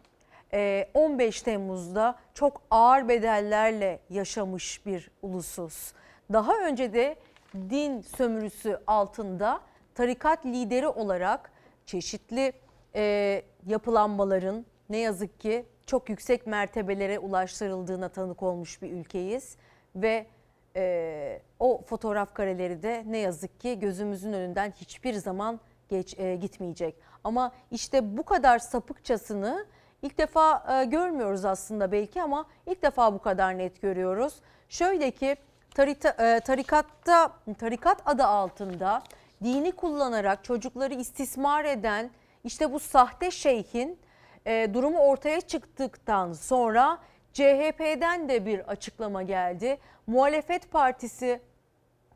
15 0.94 1.42
Temmuz'da 1.42 2.16
çok 2.34 2.62
ağır 2.72 3.08
bedellerle 3.08 4.00
yaşamış 4.10 4.86
bir 4.86 5.12
ulusuz. 5.22 5.94
Daha 6.34 6.58
önce 6.58 6.94
de 6.94 7.16
din 7.56 8.02
sömürüsü 8.02 8.80
altında 8.88 9.62
tarikat 9.96 10.46
lideri 10.46 10.88
olarak 10.88 11.52
çeşitli 11.86 12.54
e, 12.96 13.44
yapılanmaların 13.66 14.66
ne 14.90 14.98
yazık 14.98 15.40
ki 15.40 15.66
çok 15.86 16.10
yüksek 16.10 16.48
mertebelere 16.48 17.20
ulaştırıldığına 17.20 18.10
tanık 18.10 18.44
olmuş 18.44 18.82
bir 18.82 18.92
ülkeyiz 18.92 19.58
ve 19.96 20.28
e, 20.76 21.42
o 21.60 21.82
fotoğraf 21.86 22.34
kareleri 22.34 22.84
de 22.84 23.04
ne 23.08 23.18
yazık 23.18 23.60
ki 23.60 23.80
gözümüzün 23.80 24.34
önünden 24.34 24.72
hiçbir 24.72 25.14
zaman 25.14 25.60
geç 25.90 26.20
e, 26.20 26.36
gitmeyecek. 26.36 26.96
Ama 27.24 27.52
işte 27.72 28.18
bu 28.18 28.24
kadar 28.24 28.60
sapıkçasını 28.60 29.66
ilk 30.02 30.18
defa 30.18 30.66
e, 30.82 30.86
görmüyoruz 30.86 31.46
aslında 31.46 31.92
belki 31.92 32.22
ama 32.22 32.46
ilk 32.66 32.84
defa 32.84 33.14
bu 33.14 33.20
kadar 33.20 33.58
net 33.58 33.82
görüyoruz. 33.82 34.36
Şöyle 34.70 35.12
ki 35.12 35.36
tarita, 35.76 36.10
e, 36.10 36.40
tarikatta 36.40 37.32
tarikat 37.60 38.02
adı 38.06 38.24
altında 38.24 39.04
dini 39.44 39.72
kullanarak 39.72 40.44
çocukları 40.44 40.94
istismar 40.94 41.66
eden 41.66 42.10
işte 42.44 42.74
bu 42.74 42.80
sahte 42.80 43.32
şeyhin 43.32 44.00
e, 44.46 44.74
durumu 44.74 45.00
ortaya 45.00 45.42
çıktıktan 45.42 46.34
sonra 46.34 46.98
CHP'den 47.34 48.30
de 48.30 48.46
bir 48.46 48.60
açıklama 48.60 49.24
geldi. 49.24 49.78
Muhalefet 50.08 50.72
Partisi 50.72 51.42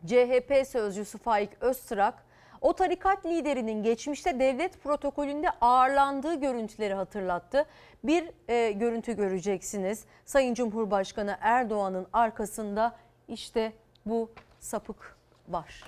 CHP 0.06 0.68
sözcüsü 0.68 1.18
Faik 1.18 1.50
Öztrak 1.62 2.24
o 2.62 2.74
tarikat 2.74 3.26
liderinin 3.26 3.84
geçmişte 3.84 4.40
devlet 4.40 4.84
protokolünde 4.84 5.50
ağırlandığı 5.62 6.36
görüntüleri 6.36 6.94
hatırlattı. 6.94 7.66
Bir 8.04 8.30
e, 8.48 8.72
görüntü 8.72 9.16
göreceksiniz. 9.16 10.06
Sayın 10.26 10.54
Cumhurbaşkanı 10.54 11.38
Erdoğan'ın 11.42 12.08
arkasında 12.14 12.96
işte 13.30 13.74
bu 14.06 14.32
sapık 14.60 15.16
var. 15.48 15.84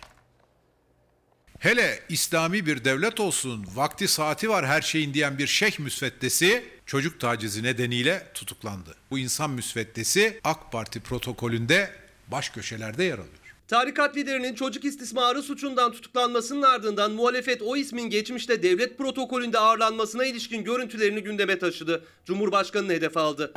Hele 1.59 1.99
İslami 2.09 2.65
bir 2.65 2.85
devlet 2.85 3.19
olsun, 3.19 3.65
vakti 3.75 4.07
saati 4.07 4.49
var 4.49 4.65
her 4.65 4.81
şeyin 4.81 5.13
diyen 5.13 5.37
bir 5.37 5.47
şeyh 5.47 5.79
müsveddesi 5.79 6.65
çocuk 6.85 7.19
tacizi 7.19 7.63
nedeniyle 7.63 8.27
tutuklandı. 8.33 8.95
Bu 9.11 9.19
insan 9.19 9.49
müsveddesi 9.49 10.39
AK 10.43 10.71
Parti 10.71 10.99
protokolünde 10.99 11.89
baş 12.27 12.49
köşelerde 12.49 13.03
yer 13.03 13.17
alıyor. 13.17 13.45
Tarikat 13.67 14.17
liderinin 14.17 14.55
çocuk 14.55 14.85
istismarı 14.85 15.41
suçundan 15.41 15.91
tutuklanmasının 15.91 16.61
ardından 16.61 17.11
muhalefet 17.11 17.61
o 17.61 17.77
ismin 17.77 18.09
geçmişte 18.09 18.63
devlet 18.63 18.97
protokolünde 18.97 19.59
ağırlanmasına 19.59 20.25
ilişkin 20.25 20.63
görüntülerini 20.63 21.23
gündeme 21.23 21.59
taşıdı. 21.59 22.05
Cumhurbaşkanını 22.25 22.93
hedef 22.93 23.17
aldı. 23.17 23.53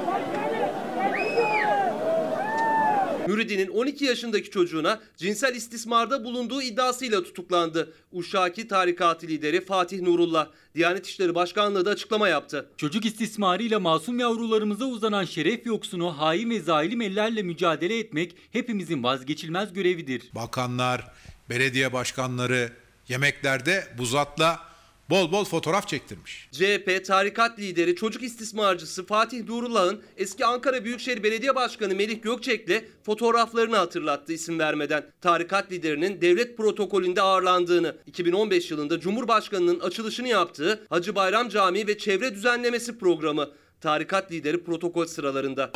Müridinin 3.29 3.69
12 3.69 4.05
yaşındaki 4.05 4.51
çocuğuna 4.51 5.01
cinsel 5.17 5.55
istismarda 5.55 6.25
bulunduğu 6.25 6.63
iddiasıyla 6.63 7.23
tutuklandı. 7.23 7.93
Uşaki 8.13 8.69
tarikatı 8.69 9.27
lideri 9.27 9.65
Fatih 9.65 10.01
Nurullah, 10.01 10.49
Diyanet 10.75 11.07
İşleri 11.07 11.35
Başkanlığı 11.35 11.85
da 11.85 11.91
açıklama 11.91 12.29
yaptı. 12.29 12.71
Çocuk 12.77 13.05
istismarıyla 13.05 13.81
masum 13.81 14.19
yavrularımıza 14.19 14.85
uzanan 14.85 15.25
şeref 15.25 15.67
yoksunu 15.67 16.19
hain 16.19 16.51
ve 16.51 16.61
zalim 16.61 17.01
ellerle 17.01 17.43
mücadele 17.43 17.99
etmek 17.99 18.37
hepimizin 18.53 19.03
vazgeçilmez 19.03 19.73
görevidir. 19.73 20.23
Bakanlar, 20.35 21.13
belediye 21.51 21.93
başkanları 21.93 22.73
yemeklerde 23.09 23.85
buzatla 23.99 24.68
bol 25.11 25.33
bol 25.33 25.45
fotoğraf 25.45 25.89
çektirmiş. 25.89 26.49
CHP 26.53 27.05
tarikat 27.07 27.59
lideri 27.59 27.97
çocuk 27.97 28.23
istismarcısı 28.23 29.07
Fatih 29.07 29.45
Nurullah'ın 29.49 30.03
eski 30.17 30.47
Ankara 30.47 30.85
Büyükşehir 30.85 31.23
Belediye 31.23 31.55
Başkanı 31.55 31.95
Melih 31.95 32.23
Gökçek'le 32.23 32.85
fotoğraflarını 33.03 33.77
hatırlattı 33.77 34.33
isim 34.33 34.59
vermeden. 34.59 35.05
Tarikat 35.21 35.73
liderinin 35.73 36.21
devlet 36.21 36.57
protokolünde 36.57 37.23
ağırlandığını, 37.23 37.97
2015 38.07 38.71
yılında 38.71 39.01
Cumhurbaşkanı'nın 39.01 39.81
açılışını 39.81 40.29
yaptığı 40.29 40.87
Hacı 40.91 41.15
Bayram 41.15 41.49
Camii 41.49 41.87
ve 41.87 41.99
Çevre 41.99 42.35
Düzenlemesi 42.35 42.99
programı. 42.99 43.51
Tarikat 43.81 44.33
lideri 44.33 44.65
protokol 44.65 45.07
sıralarında. 45.07 45.71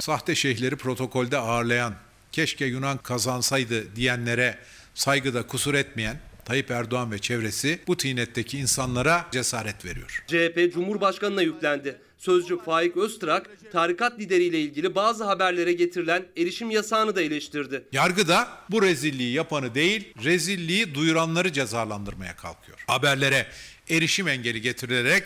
Sahte 0.00 0.34
şeyhleri 0.34 0.76
protokolde 0.76 1.38
ağırlayan, 1.38 1.94
keşke 2.32 2.66
Yunan 2.66 2.98
kazansaydı 2.98 3.96
diyenlere 3.96 4.58
saygıda 5.00 5.46
kusur 5.46 5.74
etmeyen 5.74 6.16
Tayyip 6.44 6.70
Erdoğan 6.70 7.12
ve 7.12 7.18
çevresi 7.18 7.78
bu 7.86 7.96
tinetteki 7.96 8.58
insanlara 8.58 9.26
cesaret 9.30 9.84
veriyor. 9.84 10.24
CHP 10.26 10.72
Cumhurbaşkanı'na 10.74 11.42
yüklendi. 11.42 11.98
Sözcü 12.18 12.58
Faik 12.58 12.96
Öztrak, 12.96 13.50
tarikat 13.72 14.18
lideriyle 14.18 14.60
ilgili 14.60 14.94
bazı 14.94 15.24
haberlere 15.24 15.72
getirilen 15.72 16.24
erişim 16.36 16.70
yasağını 16.70 17.16
da 17.16 17.22
eleştirdi. 17.22 17.84
Yargı 17.92 18.28
da 18.28 18.48
bu 18.70 18.82
rezilliği 18.82 19.32
yapanı 19.32 19.74
değil, 19.74 20.14
rezilliği 20.24 20.94
duyuranları 20.94 21.52
cezalandırmaya 21.52 22.36
kalkıyor. 22.36 22.84
Haberlere 22.86 23.46
erişim 23.90 24.28
engeli 24.28 24.60
getirilerek 24.60 25.22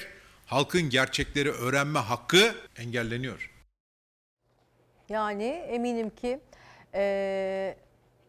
halkın 0.47 0.91
gerçekleri 0.91 1.51
öğrenme 1.51 1.99
hakkı 1.99 2.55
engelleniyor. 2.77 3.51
Yani 5.09 5.45
eminim 5.45 6.11
ki 6.11 6.41
e, 6.95 7.77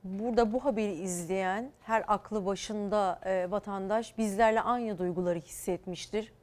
burada 0.06 0.54
bu 0.54 0.66
haberi 0.66 0.94
izleyen 0.94 1.72
her 1.82 2.04
aklı 2.08 2.46
başında 2.46 3.20
e, 3.26 3.52
vatandaş 3.52 4.18
bizlerle 4.18 4.62
aynı 4.62 4.98
duyguları 4.98 5.40
hissetmiştir. 5.40 6.34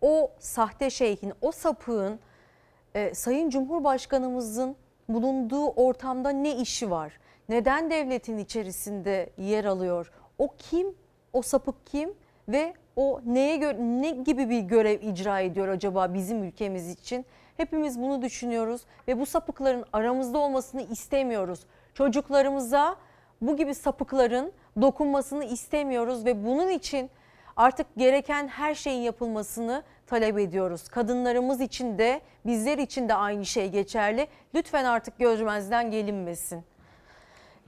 O 0.00 0.30
sahte 0.38 0.90
şeyhin, 0.90 1.32
o 1.40 1.52
sapığın 1.52 2.18
e, 2.94 3.14
Sayın 3.14 3.50
Cumhurbaşkanımızın 3.50 4.76
bulunduğu 5.08 5.66
ortamda 5.66 6.30
ne 6.30 6.56
işi 6.56 6.90
var? 6.90 7.18
Neden 7.48 7.90
devletin 7.90 8.38
içerisinde 8.38 9.30
yer 9.38 9.64
alıyor? 9.64 10.12
O 10.38 10.48
kim? 10.58 10.94
O 11.32 11.42
sapık 11.42 11.86
kim? 11.86 12.14
Ve 12.48 12.74
o 12.96 13.20
neye 13.26 13.56
göre 13.56 13.78
ne 13.80 14.10
gibi 14.10 14.50
bir 14.50 14.60
görev 14.60 15.02
icra 15.02 15.40
ediyor 15.40 15.68
acaba 15.68 16.14
bizim 16.14 16.44
ülkemiz 16.44 16.90
için? 16.90 17.26
Hepimiz 17.56 18.00
bunu 18.00 18.22
düşünüyoruz 18.22 18.84
ve 19.08 19.20
bu 19.20 19.26
sapıkların 19.26 19.84
aramızda 19.92 20.38
olmasını 20.38 20.82
istemiyoruz. 20.82 21.60
Çocuklarımıza 21.94 22.96
bu 23.40 23.56
gibi 23.56 23.74
sapıkların 23.74 24.52
dokunmasını 24.80 25.44
istemiyoruz 25.44 26.24
ve 26.24 26.44
bunun 26.44 26.68
için 26.68 27.10
artık 27.56 27.86
gereken 27.96 28.48
her 28.48 28.74
şeyin 28.74 29.02
yapılmasını 29.02 29.82
talep 30.06 30.38
ediyoruz. 30.38 30.88
Kadınlarımız 30.88 31.60
için 31.60 31.98
de 31.98 32.20
bizler 32.46 32.78
için 32.78 33.08
de 33.08 33.14
aynı 33.14 33.46
şey 33.46 33.68
geçerli. 33.68 34.26
Lütfen 34.54 34.84
artık 34.84 35.18
görmezden 35.18 35.90
gelinmesin. 35.90 36.64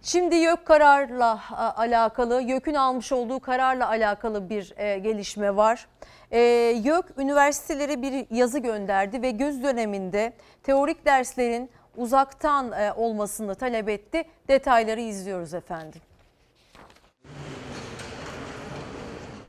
Şimdi 0.02 0.36
YÖK 0.36 0.66
kararla 0.66 1.40
alakalı, 1.76 2.42
YÖK'ün 2.42 2.74
almış 2.74 3.12
olduğu 3.12 3.40
kararla 3.40 3.88
alakalı 3.88 4.50
bir 4.50 4.74
e, 4.76 4.98
gelişme 4.98 5.56
var. 5.56 5.86
E, 6.30 6.40
YÖK 6.84 7.04
üniversitelere 7.18 8.02
bir 8.02 8.26
yazı 8.30 8.58
gönderdi 8.58 9.22
ve 9.22 9.30
göz 9.30 9.62
döneminde 9.62 10.32
teorik 10.62 11.06
derslerin 11.06 11.70
uzaktan 11.96 12.72
e, 12.72 12.92
olmasını 12.92 13.54
talep 13.54 13.88
etti. 13.88 14.24
Detayları 14.48 15.00
izliyoruz 15.00 15.54
efendim. 15.54 16.00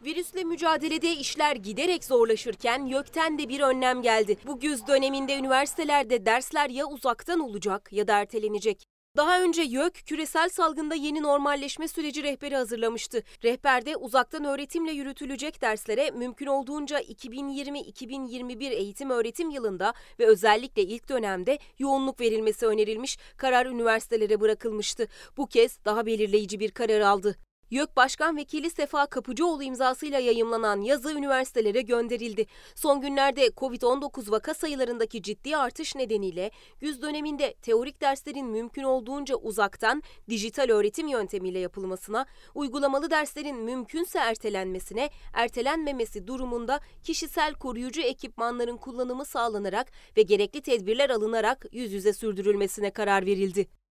Virüsle 0.05 0.43
mücadelede 0.43 1.11
işler 1.11 1.55
giderek 1.55 2.03
zorlaşırken 2.03 2.85
YÖK'ten 2.85 3.39
de 3.39 3.49
bir 3.49 3.59
önlem 3.59 4.01
geldi. 4.01 4.37
Bu 4.45 4.59
güz 4.59 4.87
döneminde 4.87 5.37
üniversitelerde 5.37 6.25
dersler 6.25 6.69
ya 6.69 6.85
uzaktan 6.85 7.39
olacak 7.39 7.89
ya 7.91 8.07
da 8.07 8.19
ertelenecek. 8.19 8.96
Daha 9.17 9.41
önce 9.41 9.61
YÖK 9.61 9.93
küresel 10.05 10.49
salgında 10.49 10.95
yeni 10.95 11.23
normalleşme 11.23 11.87
süreci 11.87 12.23
rehberi 12.23 12.55
hazırlamıştı. 12.55 13.23
Rehberde 13.43 13.95
uzaktan 13.95 14.45
öğretimle 14.45 14.91
yürütülecek 14.91 15.61
derslere 15.61 16.11
mümkün 16.11 16.45
olduğunca 16.45 16.99
2020-2021 16.99 18.69
eğitim 18.69 19.09
öğretim 19.09 19.49
yılında 19.49 19.93
ve 20.19 20.25
özellikle 20.25 20.81
ilk 20.81 21.09
dönemde 21.09 21.59
yoğunluk 21.79 22.21
verilmesi 22.21 22.67
önerilmiş, 22.67 23.17
karar 23.37 23.65
üniversitelere 23.65 24.39
bırakılmıştı. 24.39 25.07
Bu 25.37 25.47
kez 25.47 25.85
daha 25.85 26.05
belirleyici 26.05 26.59
bir 26.59 26.71
karar 26.71 27.01
aldı. 27.01 27.46
YÖK 27.71 27.97
Başkan 27.97 28.37
Vekili 28.37 28.69
Sefa 28.69 29.05
Kapıcıoğlu 29.05 29.63
imzasıyla 29.63 30.19
yayımlanan 30.19 30.81
yazı 30.81 31.13
üniversitelere 31.13 31.81
gönderildi. 31.81 32.45
Son 32.75 33.01
günlerde 33.01 33.47
Covid-19 33.47 34.31
vaka 34.31 34.53
sayılarındaki 34.53 35.21
ciddi 35.21 35.57
artış 35.57 35.95
nedeniyle 35.95 36.51
güz 36.79 37.01
döneminde 37.01 37.53
teorik 37.53 38.01
derslerin 38.01 38.45
mümkün 38.45 38.83
olduğunca 38.83 39.35
uzaktan 39.35 40.03
dijital 40.29 40.69
öğretim 40.69 41.07
yöntemiyle 41.07 41.59
yapılmasına, 41.59 42.25
uygulamalı 42.55 43.11
derslerin 43.11 43.57
mümkünse 43.57 44.19
ertelenmesine, 44.19 45.09
ertelenmemesi 45.33 46.27
durumunda 46.27 46.79
kişisel 47.03 47.53
koruyucu 47.53 48.01
ekipmanların 48.01 48.77
kullanımı 48.77 49.25
sağlanarak 49.25 49.91
ve 50.17 50.21
gerekli 50.21 50.61
tedbirler 50.61 51.09
alınarak 51.09 51.65
yüz 51.71 51.93
yüze 51.93 52.13
sürdürülmesine 52.13 52.91
karar 52.91 53.25
verildi. 53.25 53.86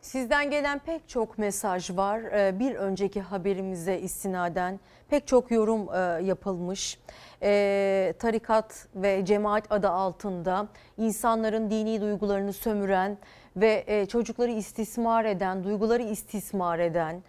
Sizden 0.00 0.50
gelen 0.50 0.78
pek 0.78 1.08
çok 1.08 1.38
mesaj 1.38 1.90
var. 1.90 2.20
Ee, 2.20 2.58
Bir 2.58 2.74
önceki 2.74 3.20
haberimize 3.20 3.98
istinaden 3.98 4.80
pek 5.08 5.26
çok 5.26 5.50
yorum 5.50 5.88
e, 5.94 6.24
yapılmış. 6.24 6.98
Ee, 7.42 8.14
Tarikat 8.18 8.86
ve 8.94 9.24
cemaat 9.24 9.72
adı 9.72 9.88
altında 9.88 10.68
insanların 10.98 11.70
dini 11.70 12.00
duygularını 12.00 12.52
sömüren 12.52 13.18
ve 13.56 13.84
e, 13.86 14.06
çocukları 14.06 14.50
istismar 14.50 15.24
eden, 15.24 15.64
duyguları 15.64 16.02
istismar 16.02 16.78
eden 16.78 17.22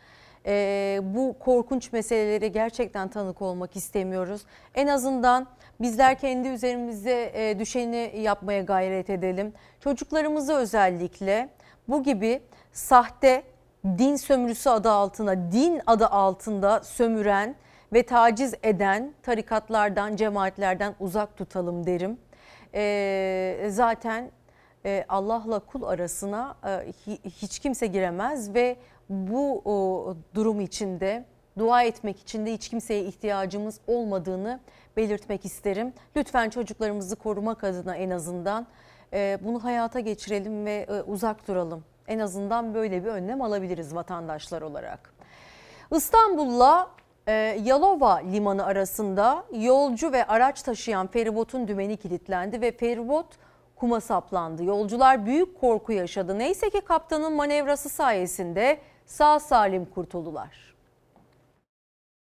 e, 0.46 1.00
bu 1.04 1.36
korkunç 1.40 1.92
meselelere 1.92 2.48
gerçekten 2.48 3.08
tanık 3.08 3.42
olmak 3.42 3.76
istemiyoruz. 3.76 4.42
En 4.76 4.88
azından 4.88 5.48
bizler 5.82 6.20
kendi 6.20 6.48
üzerimize 6.48 7.56
düşeni 7.60 8.12
yapmaya 8.18 8.62
gayret 8.62 9.10
edelim. 9.10 9.54
Çocuklarımızı 9.80 10.54
özellikle 10.54 11.50
bu 11.88 12.04
gibi 12.04 12.42
sahte 12.72 13.44
din 13.86 14.16
sömürüsü 14.16 14.70
adı 14.70 14.92
altında, 14.92 15.52
din 15.52 15.82
adı 15.88 16.08
altında 16.08 16.80
sömüren 16.84 17.56
ve 17.94 18.04
taciz 18.04 18.54
eden 18.64 19.14
tarikatlardan, 19.24 20.16
cemaatlerden 20.16 20.96
uzak 21.00 21.38
tutalım 21.38 21.86
derim. 21.86 22.18
Ee, 22.74 23.68
zaten 23.70 24.32
e, 24.86 25.06
Allah'la 25.10 25.60
kul 25.60 25.84
arasına 25.84 26.56
e, 26.64 26.68
hi- 26.68 27.30
hiç 27.30 27.60
kimse 27.60 27.88
giremez 27.88 28.54
ve 28.54 28.78
bu 29.10 29.62
o, 29.66 30.16
durum 30.36 30.62
içinde 30.62 31.26
dua 31.58 31.84
etmek 31.84 32.20
için 32.20 32.46
de 32.46 32.54
hiç 32.54 32.70
kimseye 32.70 33.04
ihtiyacımız 33.04 33.80
olmadığını 33.88 34.60
belirtmek 34.98 35.46
isterim. 35.46 35.94
Lütfen 36.16 36.50
çocuklarımızı 36.50 37.16
korumak 37.16 37.64
adına 37.64 37.96
en 37.96 38.10
azından 38.10 38.68
e, 39.14 39.38
bunu 39.42 39.64
hayata 39.64 40.00
geçirelim 40.00 40.66
ve 40.66 40.86
e, 40.90 41.02
uzak 41.02 41.48
duralım. 41.48 41.84
En 42.08 42.20
azından 42.20 42.74
böyle 42.74 43.04
bir 43.04 43.10
önlem 43.10 43.42
alabiliriz 43.42 43.96
vatandaşlar 43.96 44.62
olarak. 44.62 45.14
İstanbul'la 45.92 46.90
e, 47.28 47.32
Yalova 47.64 48.16
limanı 48.16 48.66
arasında 48.66 49.44
yolcu 49.54 50.12
ve 50.12 50.28
araç 50.28 50.62
taşıyan 50.62 51.08
feribotun 51.08 51.68
dümeni 51.68 51.98
kilitlendi 51.98 52.62
ve 52.62 52.72
feribot 52.72 53.26
kuma 53.76 54.02
saplandı. 54.02 54.64
Yolcular 54.64 55.26
büyük 55.26 55.62
korku 55.62 55.92
yaşadı. 55.92 56.40
Neyse 56.40 56.70
ki 56.70 56.82
kaptanın 56.82 57.34
manevrası 57.34 57.90
sayesinde 57.90 58.80
sağ 59.06 59.40
salim 59.40 59.86
kurtuldular. 59.86 60.71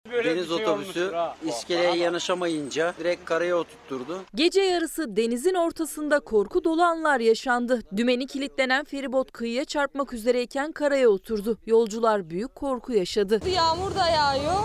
Deniz 0.09 0.51
otobüsü 0.51 1.13
iskeleye 1.47 1.95
yanaşamayınca 1.95 2.93
direkt 2.99 3.25
karaya 3.25 3.57
oturtturdu. 3.57 4.21
Gece 4.35 4.61
yarısı 4.61 5.15
denizin 5.15 5.53
ortasında 5.53 6.19
korku 6.19 6.63
dolu 6.63 6.83
anlar 6.83 7.19
yaşandı. 7.19 7.81
Dümeni 7.97 8.27
kilitlenen 8.27 8.85
feribot 8.85 9.31
kıyıya 9.31 9.65
çarpmak 9.65 10.13
üzereyken 10.13 10.71
karaya 10.71 11.09
oturdu. 11.09 11.57
Yolcular 11.65 12.29
büyük 12.29 12.55
korku 12.55 12.93
yaşadı. 12.93 13.41
Yağmur 13.55 13.95
da 13.95 14.07
yağıyor. 14.09 14.63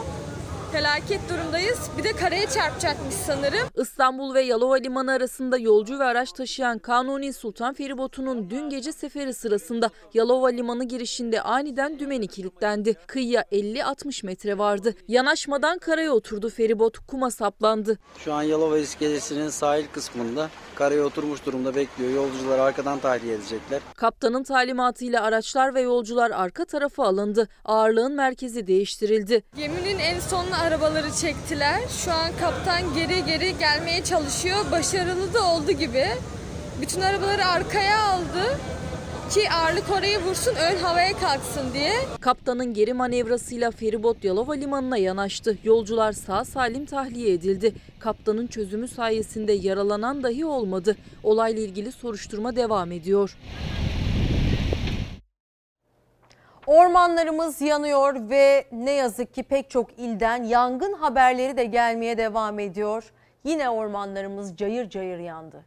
Felaket 0.77 1.21
durumdayız. 1.31 1.79
Bir 1.99 2.05
de 2.05 2.13
karaya 2.13 2.51
çarpacakmış 2.51 3.15
sanırım. 3.15 3.69
İstanbul 3.77 4.35
ve 4.35 4.43
Yalova 4.43 4.75
Limanı 4.75 5.13
arasında 5.13 5.59
yolcu 5.59 5.99
ve 5.99 6.05
araç 6.05 6.33
taşıyan 6.33 6.79
Kanuni 6.79 7.33
Sultan 7.33 7.75
feribotunun 7.75 8.51
dün 8.51 8.71
gece 8.71 8.93
seferi 8.93 9.35
sırasında 9.35 9.91
Yalova 10.15 10.49
Limanı 10.49 10.85
girişinde 10.85 11.43
aniden 11.43 11.99
dümeni 11.99 12.29
kilitlendi. 12.29 12.95
Kıyıya 13.07 13.43
50-60 13.43 14.27
metre 14.27 14.59
vardı. 14.59 14.95
Yanaşmadan 15.09 15.79
karaya 15.79 16.13
oturdu 16.13 16.51
feribot 16.51 16.99
kuma 16.99 17.31
saplandı. 17.31 17.99
Şu 18.25 18.33
an 18.35 18.43
Yalova 18.43 18.79
iskelesinin 18.79 19.49
sahil 19.49 19.85
kısmında 19.93 20.51
karaya 20.75 21.03
oturmuş 21.05 21.47
durumda 21.47 21.75
bekliyor. 21.75 22.11
Yolcuları 22.11 22.63
arkadan 22.63 22.99
tahliye 22.99 23.35
edecekler. 23.35 23.81
Kaptanın 23.97 24.43
talimatıyla 24.43 25.23
araçlar 25.23 25.75
ve 25.75 25.81
yolcular 25.81 26.31
arka 26.31 26.65
tarafa 26.65 27.05
alındı. 27.05 27.49
Ağırlığın 27.65 28.13
merkezi 28.13 28.67
değiştirildi. 28.67 29.43
Geminin 29.57 29.99
en 29.99 30.21
sonuna 30.21 30.66
arabaları 30.67 31.13
çektiler. 31.13 31.81
Şu 32.05 32.13
an 32.13 32.31
kaptan 32.41 32.95
geri 32.95 33.25
geri 33.25 33.59
gelmeye 33.59 34.05
çalışıyor. 34.05 34.57
Başarılı 34.73 35.35
da 35.35 35.45
oldu 35.53 35.73
gibi. 35.73 36.07
Bütün 36.81 37.01
arabaları 37.01 37.47
arkaya 37.47 38.03
aldı 38.03 38.59
ki 39.31 39.51
ağırlık 39.51 39.91
oraya 39.91 40.23
vursun 40.23 40.55
ön 40.55 40.77
havaya 40.77 41.13
kalksın 41.13 41.63
diye. 41.75 41.93
Kaptanın 42.21 42.75
geri 42.75 42.93
manevrasıyla 42.95 43.71
feribot 43.71 44.25
Yalova 44.25 44.53
limanına 44.53 44.97
yanaştı. 44.97 45.59
Yolcular 45.65 46.13
sağ 46.13 46.45
salim 46.45 46.87
tahliye 46.87 47.33
edildi. 47.33 47.73
Kaptanın 47.99 48.47
çözümü 48.47 48.89
sayesinde 48.89 49.53
yaralanan 49.53 50.23
dahi 50.23 50.45
olmadı. 50.45 50.97
Olayla 51.23 51.63
ilgili 51.63 51.93
soruşturma 51.93 52.57
devam 52.57 52.93
ediyor. 52.93 53.37
Ormanlarımız 56.67 57.61
yanıyor 57.61 58.31
ve 58.31 58.67
ne 58.73 58.91
yazık 58.93 59.35
ki 59.35 59.43
pek 59.43 59.71
çok 59.71 59.99
ilden 59.99 60.43
yangın 60.43 60.93
haberleri 60.93 61.57
de 61.57 61.65
gelmeye 61.65 62.19
devam 62.19 62.59
ediyor. 62.59 63.13
Yine 63.45 63.71
ormanlarımız 63.71 64.57
cayır 64.57 64.91
cayır 64.91 65.19
yandı. 65.19 65.65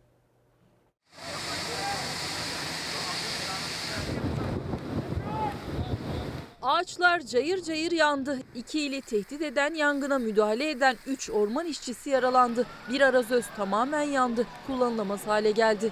Ağaçlar 6.61 7.19
cayır 7.19 7.63
cayır 7.63 7.91
yandı. 7.91 8.39
İki 8.55 8.81
ili 8.81 9.01
tehdit 9.01 9.41
eden 9.41 9.73
yangına 9.73 10.19
müdahale 10.19 10.69
eden 10.69 10.95
3 11.05 11.29
orman 11.29 11.65
işçisi 11.65 12.09
yaralandı. 12.09 12.65
Bir 12.89 13.01
arazöz 13.01 13.45
tamamen 13.57 14.01
yandı. 14.01 14.47
Kullanılamaz 14.67 15.27
hale 15.27 15.51
geldi. 15.51 15.91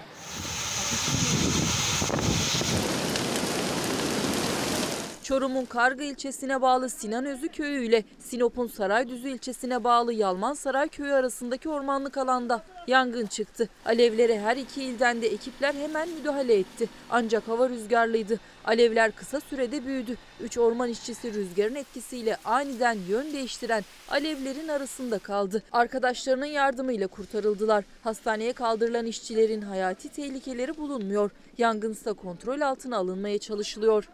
Çorum'un 5.28 5.66
Kargı 5.66 6.04
ilçesine 6.04 6.62
bağlı 6.62 6.90
Sinanözü 6.90 7.48
köyü 7.48 7.86
ile 7.86 8.04
Sinop'un 8.20 8.68
Saraydüzü 8.68 9.30
ilçesine 9.30 9.84
bağlı 9.84 10.14
Yalmansaray 10.14 10.90
köyü 10.90 11.14
arasındaki 11.14 11.70
ormanlık 11.70 12.18
alanda 12.18 12.64
yangın 12.88 13.26
çıktı. 13.26 13.70
Alevlere 13.86 14.40
her 14.40 14.58
iki 14.58 14.84
ilden 14.84 15.22
de 15.22 15.28
ekipler 15.28 15.74
hemen 15.74 16.10
müdahale 16.10 16.60
etti. 16.60 16.90
Ancak 17.10 17.48
hava 17.48 17.70
rüzgarlıydı. 17.70 18.40
Alevler 18.66 19.12
kısa 19.12 19.40
sürede 19.40 19.86
büyüdü. 19.86 20.18
Üç 20.42 20.58
orman 20.58 20.90
işçisi 20.90 21.34
rüzgarın 21.34 21.76
etkisiyle 21.76 22.38
aniden 22.46 22.98
yön 23.10 23.34
değiştiren 23.34 23.84
alevlerin 24.10 24.68
arasında 24.68 25.20
kaldı. 25.20 25.64
Arkadaşlarının 25.72 26.46
yardımıyla 26.46 27.08
kurtarıldılar. 27.08 27.84
Hastaneye 28.04 28.54
kaldırılan 28.54 29.06
işçilerin 29.06 29.62
hayati 29.62 30.10
tehlikeleri 30.10 30.78
bulunmuyor. 30.78 31.32
Yangınsa 31.58 32.14
kontrol 32.14 32.62
altına 32.62 32.98
alınmaya 32.98 33.38
çalışılıyor. 33.38 34.10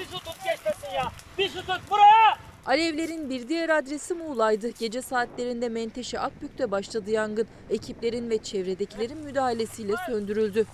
Bir 0.00 0.04
su 0.06 0.18
tut 0.18 0.36
geçmesin 0.44 0.94
ya. 0.94 1.12
Bir 1.38 1.48
su 1.48 1.66
tut 1.66 1.80
buraya. 1.90 2.38
Alevlerin 2.66 3.30
bir 3.30 3.48
diğer 3.48 3.68
adresi 3.68 4.14
Muğla'ydı. 4.14 4.68
Gece 4.78 5.02
saatlerinde 5.02 5.68
Menteşe 5.68 6.20
Akbük'te 6.20 6.70
başladı 6.70 7.10
yangın. 7.10 7.46
Ekiplerin 7.70 8.30
ve 8.30 8.38
çevredekilerin 8.38 9.18
müdahalesiyle 9.18 9.92
söndürüldü. 10.06 10.66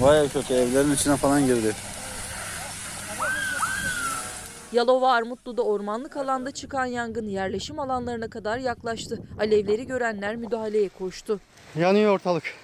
Bayağı 0.00 0.28
kötü 0.28 0.54
evlerin 0.54 0.94
içine 0.94 1.16
falan 1.16 1.46
girdi. 1.46 1.74
Yalova 4.72 5.12
Armutlu'da 5.12 5.62
ormanlık 5.62 6.16
alanda 6.16 6.50
çıkan 6.50 6.86
yangın 6.86 7.28
yerleşim 7.28 7.78
alanlarına 7.78 8.30
kadar 8.30 8.58
yaklaştı. 8.58 9.18
Alevleri 9.40 9.86
görenler 9.86 10.36
müdahaleye 10.36 10.88
koştu. 10.88 11.40
Yanıyor 11.78 12.12
ortalık. 12.14 12.63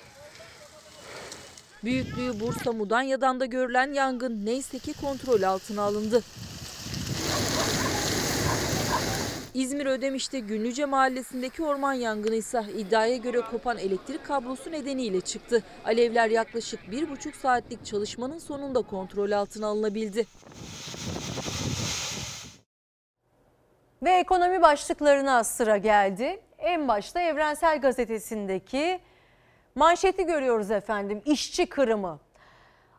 Büyüklüğü 1.84 2.40
Bursa 2.40 2.72
Mudanya'dan 2.72 3.40
da 3.40 3.46
görülen 3.46 3.92
yangın 3.92 4.46
neyse 4.46 4.78
ki 4.78 4.92
kontrol 5.00 5.42
altına 5.42 5.82
alındı. 5.82 6.22
İzmir 9.54 9.86
Ödemiş'te 9.86 10.40
Günlüce 10.40 10.84
mahallesindeki 10.84 11.62
orman 11.62 11.92
yangını 11.92 12.34
ise 12.34 12.64
iddiaya 12.78 13.16
göre 13.16 13.40
kopan 13.40 13.78
elektrik 13.78 14.24
kablosu 14.24 14.72
nedeniyle 14.72 15.20
çıktı. 15.20 15.62
Alevler 15.84 16.30
yaklaşık 16.30 16.90
bir 16.90 17.10
buçuk 17.10 17.36
saatlik 17.36 17.84
çalışmanın 17.84 18.38
sonunda 18.38 18.82
kontrol 18.82 19.30
altına 19.30 19.66
alınabildi. 19.66 20.26
Ve 24.02 24.10
ekonomi 24.10 24.62
başlıklarına 24.62 25.44
sıra 25.44 25.76
geldi. 25.76 26.40
En 26.58 26.88
başta 26.88 27.20
Evrensel 27.20 27.80
Gazetesi'ndeki 27.80 29.00
manşeti 29.74 30.26
görüyoruz 30.26 30.70
efendim. 30.70 31.22
İşçi 31.24 31.66
kırımı. 31.66 32.18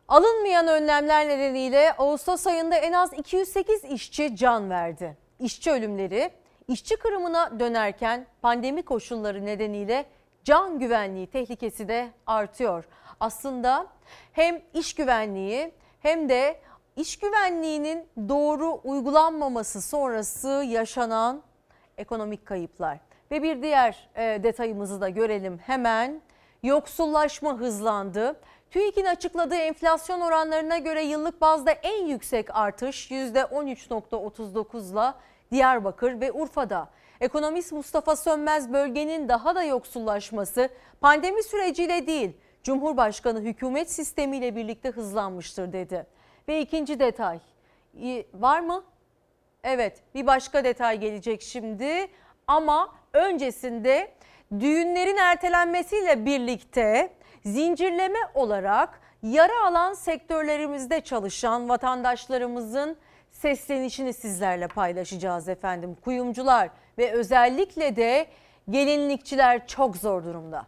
Alınmayan 0.08 0.66
önlemler 0.68 1.28
nedeniyle 1.28 1.92
Ağustos 1.92 2.46
ayında 2.46 2.76
en 2.76 2.92
az 2.92 3.12
208 3.12 3.84
işçi 3.84 4.36
can 4.36 4.70
verdi. 4.70 5.16
İşçi 5.38 5.70
ölümleri 5.70 6.30
işçi 6.68 6.96
kırımına 6.96 7.60
dönerken 7.60 8.26
pandemi 8.42 8.82
koşulları 8.82 9.46
nedeniyle 9.46 10.04
can 10.44 10.78
güvenliği 10.78 11.26
tehlikesi 11.26 11.88
de 11.88 12.08
artıyor. 12.26 12.84
Aslında 13.20 13.86
hem 14.32 14.62
iş 14.74 14.94
güvenliği 14.94 15.72
hem 16.00 16.28
de 16.28 16.60
iş 16.96 17.18
güvenliğinin 17.18 18.06
doğru 18.28 18.80
uygulanmaması 18.84 19.82
sonrası 19.82 20.48
yaşanan 20.48 21.42
ekonomik 21.98 22.46
kayıplar. 22.46 22.98
Ve 23.30 23.42
bir 23.42 23.62
diğer 23.62 24.08
e, 24.16 24.42
detayımızı 24.42 25.00
da 25.00 25.08
görelim 25.08 25.58
hemen. 25.58 26.22
Yoksullaşma 26.62 27.58
hızlandı. 27.58 28.40
TÜİK'in 28.70 29.04
açıkladığı 29.04 29.54
enflasyon 29.54 30.20
oranlarına 30.20 30.78
göre 30.78 31.02
yıllık 31.02 31.40
bazda 31.40 31.70
en 31.70 32.06
yüksek 32.06 32.56
artış 32.56 33.10
%13.39'la 33.10 35.14
Diyarbakır 35.50 36.20
ve 36.20 36.32
Urfa'da. 36.32 36.88
Ekonomist 37.20 37.72
Mustafa 37.72 38.16
Sönmez 38.16 38.72
bölgenin 38.72 39.28
daha 39.28 39.54
da 39.54 39.62
yoksullaşması 39.62 40.68
pandemi 41.00 41.42
süreciyle 41.42 42.06
değil 42.06 42.32
Cumhurbaşkanı 42.62 43.40
hükümet 43.40 43.90
sistemiyle 43.90 44.56
birlikte 44.56 44.90
hızlanmıştır 44.90 45.72
dedi. 45.72 46.06
Ve 46.48 46.60
ikinci 46.60 47.00
detay 47.00 47.40
var 48.34 48.60
mı? 48.60 48.84
Evet 49.64 50.00
bir 50.14 50.26
başka 50.26 50.64
detay 50.64 51.00
gelecek 51.00 51.42
şimdi 51.42 52.08
ama 52.46 52.94
öncesinde 53.12 54.12
düğünlerin 54.60 55.16
ertelenmesiyle 55.16 56.26
birlikte 56.26 57.12
zincirleme 57.44 58.18
olarak 58.34 59.00
yara 59.22 59.66
alan 59.66 59.94
sektörlerimizde 59.94 61.00
çalışan 61.00 61.68
vatandaşlarımızın 61.68 62.96
seslenişini 63.30 64.12
sizlerle 64.12 64.68
paylaşacağız 64.68 65.48
efendim. 65.48 65.96
Kuyumcular 66.04 66.70
ve 66.98 67.12
özellikle 67.12 67.96
de 67.96 68.26
gelinlikçiler 68.70 69.66
çok 69.66 69.96
zor 69.96 70.24
durumda. 70.24 70.66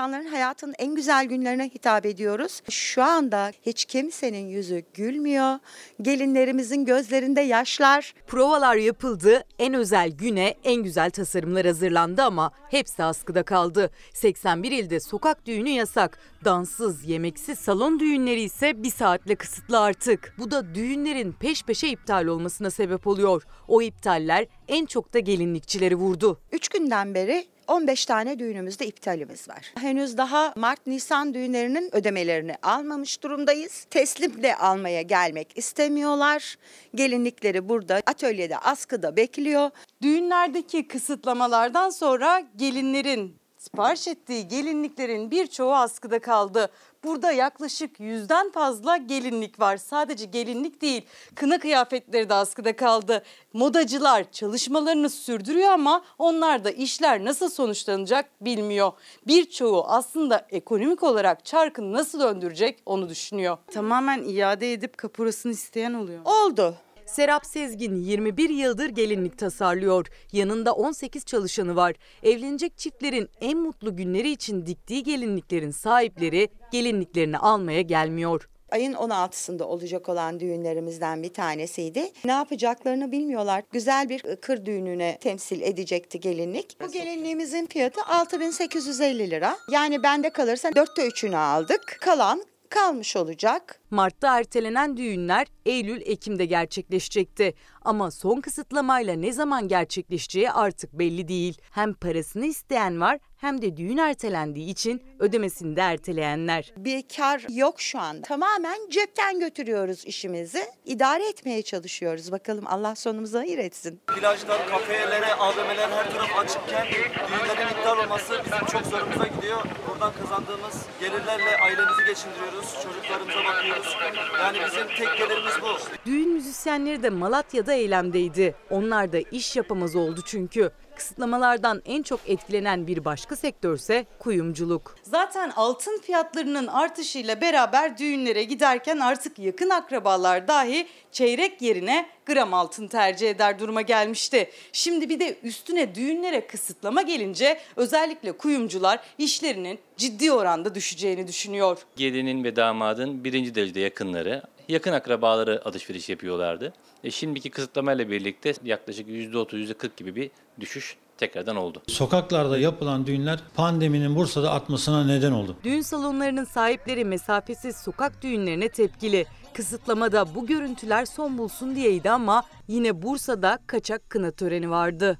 İnsanların 0.00 0.26
hayatının 0.26 0.74
en 0.78 0.94
güzel 0.94 1.24
günlerine 1.24 1.64
hitap 1.68 2.06
ediyoruz. 2.06 2.62
Şu 2.70 3.02
anda 3.02 3.52
hiç 3.62 3.84
kimsenin 3.84 4.46
yüzü 4.48 4.82
gülmüyor. 4.94 5.58
Gelinlerimizin 6.02 6.84
gözlerinde 6.84 7.40
yaşlar. 7.40 8.14
Provalar 8.26 8.76
yapıldı. 8.76 9.44
En 9.58 9.74
özel 9.74 10.10
güne 10.10 10.54
en 10.64 10.82
güzel 10.82 11.10
tasarımlar 11.10 11.66
hazırlandı 11.66 12.22
ama 12.22 12.50
hepsi 12.70 13.04
askıda 13.04 13.42
kaldı. 13.42 13.90
81 14.14 14.72
ilde 14.72 15.00
sokak 15.00 15.46
düğünü 15.46 15.68
yasak. 15.68 16.18
Danssız, 16.44 17.08
yemeksiz 17.08 17.58
salon 17.58 18.00
düğünleri 18.00 18.40
ise 18.40 18.82
bir 18.82 18.90
saatle 18.90 19.34
kısıtlı 19.34 19.80
artık. 19.80 20.34
Bu 20.38 20.50
da 20.50 20.74
düğünlerin 20.74 21.32
peş 21.32 21.62
peşe 21.62 21.88
iptal 21.88 22.26
olmasına 22.26 22.70
sebep 22.70 23.06
oluyor. 23.06 23.42
O 23.68 23.82
iptaller 23.82 24.46
en 24.68 24.86
çok 24.86 25.14
da 25.14 25.18
gelinlikçileri 25.18 25.94
vurdu. 25.94 26.40
3 26.52 26.68
günden 26.68 27.14
beri 27.14 27.46
15 27.70 28.06
tane 28.06 28.38
düğünümüzde 28.38 28.86
iptalimiz 28.86 29.48
var. 29.48 29.72
Henüz 29.78 30.16
daha 30.16 30.52
Mart-Nisan 30.56 31.34
düğünlerinin 31.34 31.96
ödemelerini 31.96 32.54
almamış 32.62 33.22
durumdayız. 33.22 33.86
Teslim 33.90 34.42
de 34.42 34.56
almaya 34.56 35.02
gelmek 35.02 35.58
istemiyorlar. 35.58 36.56
Gelinlikleri 36.94 37.68
burada 37.68 38.02
atölyede 38.06 38.58
askıda 38.58 39.16
bekliyor. 39.16 39.70
Düğünlerdeki 40.02 40.88
kısıtlamalardan 40.88 41.90
sonra 41.90 42.42
gelinlerin 42.56 43.40
sipariş 43.58 44.08
ettiği 44.08 44.48
gelinliklerin 44.48 45.30
birçoğu 45.30 45.74
askıda 45.74 46.18
kaldı. 46.18 46.70
Burada 47.04 47.32
yaklaşık 47.32 48.00
yüzden 48.00 48.50
fazla 48.50 48.96
gelinlik 48.96 49.60
var. 49.60 49.76
Sadece 49.76 50.24
gelinlik 50.24 50.82
değil, 50.82 51.02
kına 51.34 51.58
kıyafetleri 51.58 52.28
de 52.28 52.34
askıda 52.34 52.76
kaldı. 52.76 53.22
Modacılar 53.52 54.32
çalışmalarını 54.32 55.10
sürdürüyor 55.10 55.70
ama 55.70 56.04
onlar 56.18 56.64
da 56.64 56.70
işler 56.70 57.24
nasıl 57.24 57.50
sonuçlanacak 57.50 58.30
bilmiyor. 58.40 58.92
Birçoğu 59.26 59.84
aslında 59.86 60.46
ekonomik 60.50 61.02
olarak 61.02 61.44
çarkını 61.44 61.92
nasıl 61.92 62.20
döndürecek 62.20 62.82
onu 62.86 63.08
düşünüyor. 63.08 63.58
Tamamen 63.72 64.22
iade 64.22 64.72
edip 64.72 64.98
kapurasını 64.98 65.52
isteyen 65.52 65.94
oluyor. 65.94 66.20
Oldu. 66.24 66.74
Serap 67.10 67.46
Sezgin 67.46 67.96
21 67.96 68.50
yıldır 68.50 68.88
gelinlik 68.88 69.38
tasarlıyor. 69.38 70.06
Yanında 70.32 70.72
18 70.72 71.24
çalışanı 71.24 71.76
var. 71.76 71.94
Evlenecek 72.22 72.78
çiftlerin 72.78 73.28
en 73.40 73.58
mutlu 73.58 73.96
günleri 73.96 74.30
için 74.30 74.66
diktiği 74.66 75.02
gelinliklerin 75.02 75.70
sahipleri 75.70 76.48
gelinliklerini 76.72 77.38
almaya 77.38 77.80
gelmiyor. 77.80 78.48
Ayın 78.70 78.92
16'sında 78.92 79.62
olacak 79.62 80.08
olan 80.08 80.40
düğünlerimizden 80.40 81.22
bir 81.22 81.32
tanesiydi. 81.32 82.12
Ne 82.24 82.32
yapacaklarını 82.32 83.12
bilmiyorlar. 83.12 83.62
Güzel 83.72 84.08
bir 84.08 84.36
kır 84.36 84.66
düğününe 84.66 85.18
temsil 85.20 85.60
edecekti 85.60 86.20
gelinlik. 86.20 86.76
Bu 86.80 86.92
gelinliğimizin 86.92 87.66
fiyatı 87.66 88.00
6850 88.02 89.30
lira. 89.30 89.56
Yani 89.70 90.02
bende 90.02 90.30
kalırsa 90.30 90.74
dörtte 90.76 91.06
üçünü 91.06 91.36
aldık. 91.36 91.98
Kalan 92.00 92.44
kalmış 92.70 93.16
olacak. 93.16 93.80
Mart'ta 93.90 94.38
ertelenen 94.38 94.96
düğünler 94.96 95.46
Eylül-Ekim'de 95.66 96.44
gerçekleşecekti. 96.44 97.54
Ama 97.82 98.10
son 98.10 98.40
kısıtlamayla 98.40 99.14
ne 99.14 99.32
zaman 99.32 99.68
gerçekleşeceği 99.68 100.50
artık 100.50 100.92
belli 100.92 101.28
değil. 101.28 101.58
Hem 101.70 101.94
parasını 101.94 102.46
isteyen 102.46 103.00
var 103.00 103.18
hem 103.40 103.62
de 103.62 103.76
düğün 103.76 103.96
ertelendiği 103.96 104.70
için 104.70 105.02
ödemesini 105.18 105.76
de 105.76 105.80
erteleyenler. 105.80 106.72
Bir 106.76 107.04
kar 107.16 107.46
yok 107.48 107.80
şu 107.80 107.98
anda. 107.98 108.22
Tamamen 108.22 108.78
cepten 108.90 109.40
götürüyoruz 109.40 110.04
işimizi. 110.06 110.64
İdare 110.84 111.28
etmeye 111.28 111.62
çalışıyoruz. 111.62 112.32
Bakalım 112.32 112.64
Allah 112.66 112.94
sonumuzu 112.94 113.38
hayır 113.38 113.58
etsin. 113.58 114.00
Plajlar, 114.06 114.68
kafelere, 114.68 115.34
AVM'ler 115.34 115.88
her 115.88 116.12
taraf 116.12 116.38
açıkken 116.38 116.86
düğünlerin 116.86 117.68
iptal 117.78 117.98
olması 117.98 118.40
bizim 118.44 118.66
çok 118.66 118.86
zorumuza 118.86 119.26
gidiyor. 119.26 119.58
Buradan 119.88 120.12
kazandığımız 120.20 120.74
gelirlerle 121.00 121.56
ailemizi 121.64 122.04
geçindiriyoruz. 122.06 122.74
Çocuklarımıza 122.82 123.44
bakıyoruz. 123.44 123.96
Yani 124.38 124.58
bizim 124.66 124.86
tek 124.88 125.18
gelirimiz 125.18 125.54
bu. 125.62 125.66
Düğün 126.06 126.32
müzisyenleri 126.32 127.02
de 127.02 127.10
Malatya'da 127.10 127.72
eylemdeydi. 127.72 128.54
Onlar 128.70 129.12
da 129.12 129.18
iş 129.18 129.56
yapamaz 129.56 129.96
oldu 129.96 130.20
çünkü. 130.26 130.70
Kısıtlamalardan 131.00 131.82
en 131.84 132.02
çok 132.02 132.20
etkilenen 132.26 132.86
bir 132.86 133.04
başka 133.04 133.36
sektörse 133.36 134.06
kuyumculuk. 134.18 134.96
Zaten 135.02 135.50
altın 135.56 135.98
fiyatlarının 135.98 136.66
artışıyla 136.66 137.40
beraber 137.40 137.98
düğünlere 137.98 138.44
giderken 138.44 138.98
artık 138.98 139.38
yakın 139.38 139.70
akrabalar 139.70 140.48
dahi 140.48 140.86
çeyrek 141.12 141.62
yerine 141.62 142.06
gram 142.26 142.54
altın 142.54 142.88
tercih 142.88 143.30
eder 143.30 143.58
duruma 143.58 143.82
gelmişti. 143.82 144.50
Şimdi 144.72 145.08
bir 145.08 145.20
de 145.20 145.36
üstüne 145.42 145.94
düğünlere 145.94 146.46
kısıtlama 146.46 147.02
gelince 147.02 147.60
özellikle 147.76 148.32
kuyumcular 148.32 149.00
işlerinin 149.18 149.78
ciddi 149.96 150.32
oranda 150.32 150.74
düşeceğini 150.74 151.28
düşünüyor. 151.28 151.78
Gelinin 151.96 152.44
ve 152.44 152.56
damadın 152.56 153.24
birinci 153.24 153.54
derecede 153.54 153.80
yakınları, 153.80 154.42
yakın 154.70 154.92
akrabaları 154.92 155.62
alışveriş 155.64 156.08
yapıyorlardı. 156.08 156.72
E 157.04 157.10
şimdiki 157.10 157.50
kısıtlamayla 157.50 158.10
birlikte 158.10 158.54
yaklaşık 158.64 159.08
%30, 159.08 159.56
%40 159.56 159.96
gibi 159.96 160.16
bir 160.16 160.30
düşüş 160.60 160.96
tekrardan 161.18 161.56
oldu. 161.56 161.82
Sokaklarda 161.88 162.58
yapılan 162.58 163.06
düğünler 163.06 163.40
pandeminin 163.56 164.16
Bursa'da 164.16 164.50
artmasına 164.50 165.04
neden 165.04 165.32
oldu. 165.32 165.56
Düğün 165.64 165.80
salonlarının 165.80 166.44
sahipleri 166.44 167.04
mesafesiz 167.04 167.76
sokak 167.76 168.22
düğünlerine 168.22 168.68
tepkili. 168.68 169.26
Kısıtlamada 169.54 170.34
bu 170.34 170.46
görüntüler 170.46 171.04
son 171.06 171.38
bulsun 171.38 171.76
diyeydi 171.76 172.10
ama 172.10 172.42
yine 172.68 173.02
Bursa'da 173.02 173.58
kaçak 173.66 174.10
kına 174.10 174.30
töreni 174.30 174.70
vardı. 174.70 175.18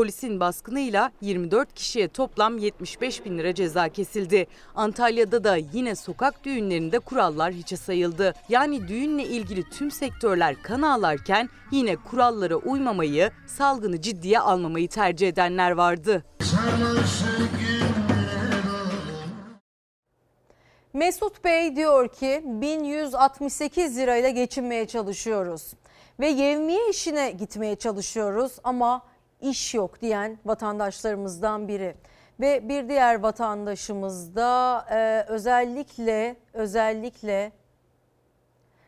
Polisin 0.00 0.40
baskınıyla 0.40 1.12
24 1.20 1.74
kişiye 1.74 2.08
toplam 2.08 2.58
75 2.58 3.24
bin 3.24 3.38
lira 3.38 3.54
ceza 3.54 3.88
kesildi. 3.88 4.46
Antalya'da 4.74 5.44
da 5.44 5.56
yine 5.56 5.94
sokak 5.94 6.44
düğünlerinde 6.44 6.98
kurallar 6.98 7.52
hiçe 7.52 7.76
sayıldı. 7.76 8.34
Yani 8.48 8.88
düğünle 8.88 9.24
ilgili 9.24 9.70
tüm 9.70 9.90
sektörler 9.90 10.62
kan 10.62 10.82
ağlarken 10.82 11.48
yine 11.70 11.96
kurallara 11.96 12.56
uymamayı, 12.56 13.30
salgını 13.46 14.00
ciddiye 14.00 14.40
almamayı 14.40 14.88
tercih 14.88 15.28
edenler 15.28 15.70
vardı. 15.70 16.24
Mesut 20.92 21.44
Bey 21.44 21.76
diyor 21.76 22.08
ki 22.08 22.42
1168 22.44 23.96
lirayla 23.96 24.28
geçinmeye 24.28 24.86
çalışıyoruz 24.86 25.72
ve 26.20 26.28
yevmiye 26.28 26.90
işine 26.90 27.30
gitmeye 27.30 27.76
çalışıyoruz 27.76 28.52
ama 28.64 29.09
iş 29.40 29.74
yok 29.74 30.00
diyen 30.00 30.38
vatandaşlarımızdan 30.44 31.68
biri. 31.68 31.94
Ve 32.40 32.68
bir 32.68 32.88
diğer 32.88 33.20
vatandaşımız 33.20 34.36
da 34.36 34.84
e, 34.90 35.24
özellikle 35.28 36.36
özellikle 36.52 37.52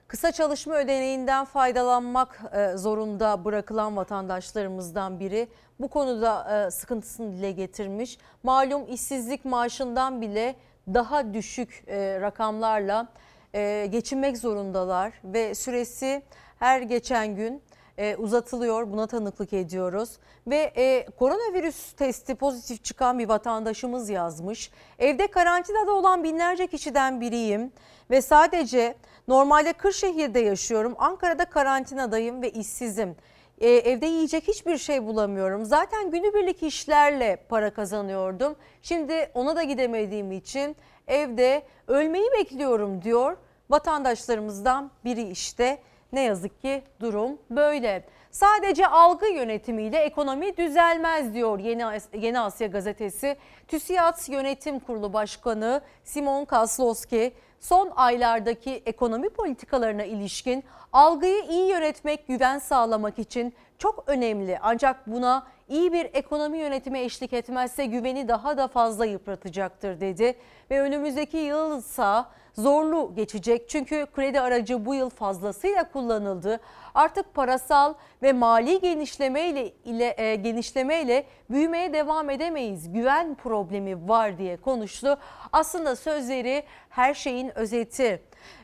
kısa 0.09 0.33
çalışma 0.33 0.75
ödeneğinden 0.75 1.45
faydalanmak 1.45 2.41
e, 2.53 2.77
zorunda 2.77 3.45
bırakılan 3.45 3.97
vatandaşlarımızdan 3.97 5.21
biri 5.21 5.49
bu 5.81 5.89
konuda 5.89 6.65
e, 6.67 6.71
sıkıntısını 6.71 7.33
dile 7.33 7.53
getirmiş. 7.53 8.19
Malum 8.43 8.93
işsizlik 8.93 9.45
maaşından 9.45 10.21
bile 10.21 10.55
daha 10.95 11.35
düşük 11.35 11.85
e, 11.87 12.21
rakamlarla 12.21 13.09
e, 13.55 13.89
geçinmek 13.91 14.39
zorundalar 14.39 15.13
ve 15.25 15.55
süresi 15.55 16.23
her 16.59 16.83
geçen 16.83 17.37
gün 17.37 17.63
e, 18.03 18.17
uzatılıyor. 18.17 18.93
Buna 18.93 19.07
tanıklık 19.07 19.53
ediyoruz. 19.53 20.19
Ve 20.47 20.73
e, 20.77 21.07
koronavirüs 21.19 21.93
testi 21.93 22.35
pozitif 22.35 22.85
çıkan 22.85 23.19
bir 23.19 23.29
vatandaşımız 23.29 24.09
yazmış. 24.09 24.71
Evde 24.99 25.27
karantinada 25.27 25.93
olan 25.93 26.25
binlerce 26.25 26.67
kişiden 26.67 27.21
biriyim 27.21 27.73
ve 28.11 28.23
sadece 28.23 28.95
normalde 29.29 29.73
Kırşehir'de 29.73 30.41
yaşıyorum. 30.41 30.95
Ankara'da 30.99 31.45
karantinadayım 31.45 32.43
ve 32.43 32.51
işsizim. 32.51 33.17
E, 33.59 33.71
evde 33.71 34.07
yiyecek 34.07 34.49
hiçbir 34.49 34.79
şey 34.79 35.07
bulamıyorum. 35.07 35.65
Zaten 35.65 36.11
günübirlik 36.11 36.63
işlerle 36.63 37.37
para 37.49 37.73
kazanıyordum. 37.73 38.57
Şimdi 38.83 39.31
ona 39.35 39.57
da 39.57 39.63
gidemediğim 39.63 40.33
için 40.33 40.77
evde 41.07 41.63
ölmeyi 41.89 42.27
bekliyorum 42.39 43.03
diyor. 43.03 43.37
Vatandaşlarımızdan 43.71 44.91
biri 45.05 45.23
işte. 45.23 45.79
Ne 46.13 46.21
yazık 46.21 46.63
ki 46.63 46.83
durum 47.01 47.39
böyle. 47.51 48.05
Sadece 48.31 48.87
algı 48.87 49.27
yönetimiyle 49.27 49.99
ekonomi 49.99 50.57
düzelmez 50.57 51.35
diyor 51.35 51.59
Yeni, 51.59 51.85
Yeni 52.15 52.41
Asya 52.41 52.67
gazetesi. 52.67 53.37
TÜSİAD 53.69 54.29
Yönetim 54.29 54.81
Kurulu 54.81 55.13
Başkanı 55.13 55.81
Simon 56.05 56.45
Kaslowski 56.45 57.33
son 57.61 57.93
aylardaki 57.97 58.83
ekonomi 58.87 59.29
politikalarına 59.29 60.05
ilişkin 60.05 60.65
algıyı 60.93 61.45
iyi 61.51 61.71
yönetmek, 61.71 62.29
güven 62.29 62.59
sağlamak 62.59 63.19
için 63.19 63.55
çok 63.79 64.05
önemli. 64.07 64.59
Ancak 64.63 65.07
buna 65.07 65.47
iyi 65.69 65.93
bir 65.93 66.05
ekonomi 66.13 66.59
yönetimi 66.59 66.99
eşlik 66.99 67.33
etmezse 67.33 67.87
güveni 67.87 68.29
daha 68.29 68.57
da 68.57 68.69
fazla 68.69 69.07
yıpratacaktır 69.07 70.01
dedi. 70.01 70.35
Ve 70.71 70.81
önümüzdeki 70.81 71.37
yılsa 71.37 72.31
zorlu 72.59 73.13
geçecek. 73.17 73.69
Çünkü 73.69 74.07
kredi 74.15 74.41
aracı 74.41 74.87
bu 74.87 74.95
yıl 74.95 75.11
fazlasıyla 75.11 75.93
kullanıldı. 75.93 76.61
Artık 76.95 77.35
parasal 77.35 77.95
ve 78.23 78.33
mali 78.33 78.81
genişlemeyle 78.81 79.73
ile 79.85 80.15
e, 80.19 80.35
genişlemeyle 80.35 81.25
büyümeye 81.51 81.93
devam 81.93 82.31
edemeyiz. 82.31 82.93
Güven 82.93 83.35
problemi 83.35 84.09
var 84.09 84.39
diye 84.39 84.57
konuştu. 84.57 85.19
Aslında 85.53 85.97
sözleri 85.97 86.63
her 86.91 87.15
şeyin 87.15 87.59
özeti. 87.59 88.23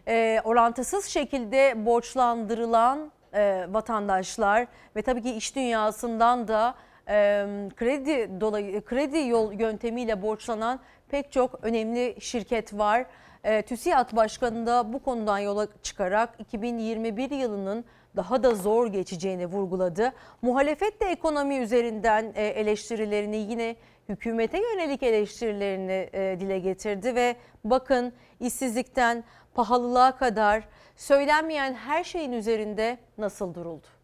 E, 0.08 0.40
orantısız 0.44 1.04
şekilde 1.06 1.86
borçlandırılan 1.86 3.12
e, 3.34 3.66
vatandaşlar 3.68 4.66
ve 4.96 5.02
tabii 5.02 5.22
ki 5.22 5.34
iş 5.34 5.56
dünyasından 5.56 6.48
da 6.48 6.74
e, 7.08 7.46
kredi 7.76 8.40
dolayı 8.40 8.84
kredi 8.84 9.18
yol 9.18 9.52
yöntemiyle 9.52 10.22
borçlanan 10.22 10.80
pek 11.08 11.32
çok 11.32 11.64
önemli 11.64 12.16
şirket 12.20 12.74
var. 12.74 13.06
E, 13.44 13.62
TÜSİAD 13.62 14.16
Başkanı 14.16 14.66
da 14.66 14.92
bu 14.92 15.02
konudan 15.02 15.38
yola 15.38 15.66
çıkarak 15.82 16.34
2021 16.38 17.30
yılının 17.30 17.84
daha 18.16 18.42
da 18.42 18.54
zor 18.54 18.86
geçeceğini 18.86 19.46
vurguladı. 19.46 20.12
Muhalefet 20.42 21.00
de 21.00 21.06
ekonomi 21.06 21.56
üzerinden 21.56 22.32
e, 22.34 22.46
eleştirilerini 22.46 23.36
yine 23.36 23.76
hükümete 24.08 24.58
yönelik 24.58 25.02
eleştirilerini 25.02 26.08
e, 26.12 26.36
dile 26.40 26.58
getirdi 26.58 27.14
ve 27.14 27.36
bakın 27.64 28.12
işsizlikten 28.40 29.24
pahalılığa 29.54 30.16
kadar 30.16 30.68
söylenmeyen 30.96 31.74
her 31.74 32.04
şeyin 32.04 32.32
üzerinde 32.32 32.98
nasıl 33.18 33.54
duruldu? 33.54 33.97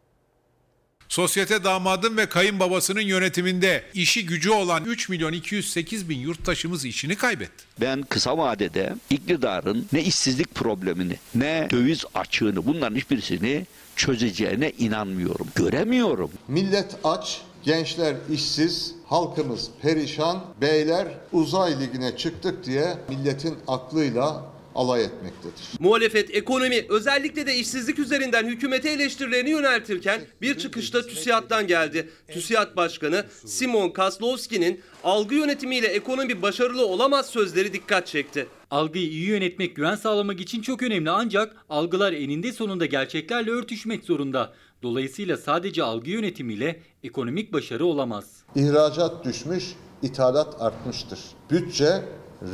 Sosyete 1.09 1.65
damadın 1.65 2.17
ve 2.17 2.27
kayınbabasının 2.27 3.01
yönetiminde 3.01 3.85
işi 3.95 4.27
gücü 4.27 4.51
olan 4.51 4.85
3 4.85 5.09
milyon 5.09 5.33
208 5.33 6.09
bin 6.09 6.19
yurttaşımız 6.19 6.85
işini 6.85 7.17
kaybetti. 7.17 7.65
Ben 7.81 8.03
kısa 8.03 8.39
vadede 8.39 8.95
iktidarın 9.11 9.87
ne 9.93 10.03
işsizlik 10.03 10.55
problemini 10.55 11.17
ne 11.35 11.69
döviz 11.71 12.05
açığını 12.15 12.67
bunların 12.67 12.97
hiçbirisini 12.97 13.67
çözeceğine 13.97 14.73
inanmıyorum. 14.79 15.47
Göremiyorum. 15.55 16.31
Millet 16.49 16.97
aç, 17.05 17.41
gençler 17.63 18.17
işsiz, 18.33 18.95
halkımız 19.07 19.71
perişan, 19.83 20.45
beyler 20.61 21.09
uzay 21.33 21.81
ligine 21.81 22.17
çıktık 22.17 22.65
diye 22.65 22.97
milletin 23.09 23.55
aklıyla 23.69 24.54
alay 24.75 25.05
etmektedir. 25.05 25.65
Muhalefet 25.79 26.35
ekonomi 26.35 26.87
özellikle 26.89 27.47
de 27.47 27.55
işsizlik 27.55 27.99
üzerinden 27.99 28.47
hükümete 28.47 28.91
eleştirilerini 28.91 29.51
yöneltirken 29.51 30.21
bir 30.43 30.59
çıkışta 30.59 31.03
TÜSİAD'dan 31.03 31.67
geldi. 31.67 32.11
TÜSİAD 32.29 32.77
Başkanı 32.77 33.25
Simon 33.47 33.91
Kaslowski'nin 33.91 34.81
algı 35.05 35.35
yönetimiyle 35.35 35.87
ekonomi 35.87 36.43
başarılı 36.43 36.87
olamaz 36.87 37.27
sözleri 37.27 37.73
dikkat 37.73 38.07
çekti. 38.07 38.47
Algıyı 38.71 39.09
iyi 39.09 39.27
yönetmek, 39.27 39.77
güven 39.77 39.95
sağlamak 39.95 40.41
için 40.41 40.63
çok 40.63 40.83
önemli 40.83 41.11
ancak 41.11 41.57
algılar 41.69 42.13
eninde 42.13 42.53
sonunda 42.53 42.87
gerçeklerle 42.87 43.51
örtüşmek 43.51 44.05
zorunda. 44.05 44.53
Dolayısıyla 44.83 45.37
sadece 45.37 45.83
algı 45.83 46.11
yönetimiyle 46.11 46.81
ekonomik 47.05 47.53
başarı 47.53 47.87
olamaz. 47.87 48.45
İhracat 48.55 49.25
düşmüş, 49.25 49.65
ithalat 50.03 50.57
artmıştır. 50.61 51.19
Bütçe 51.51 52.03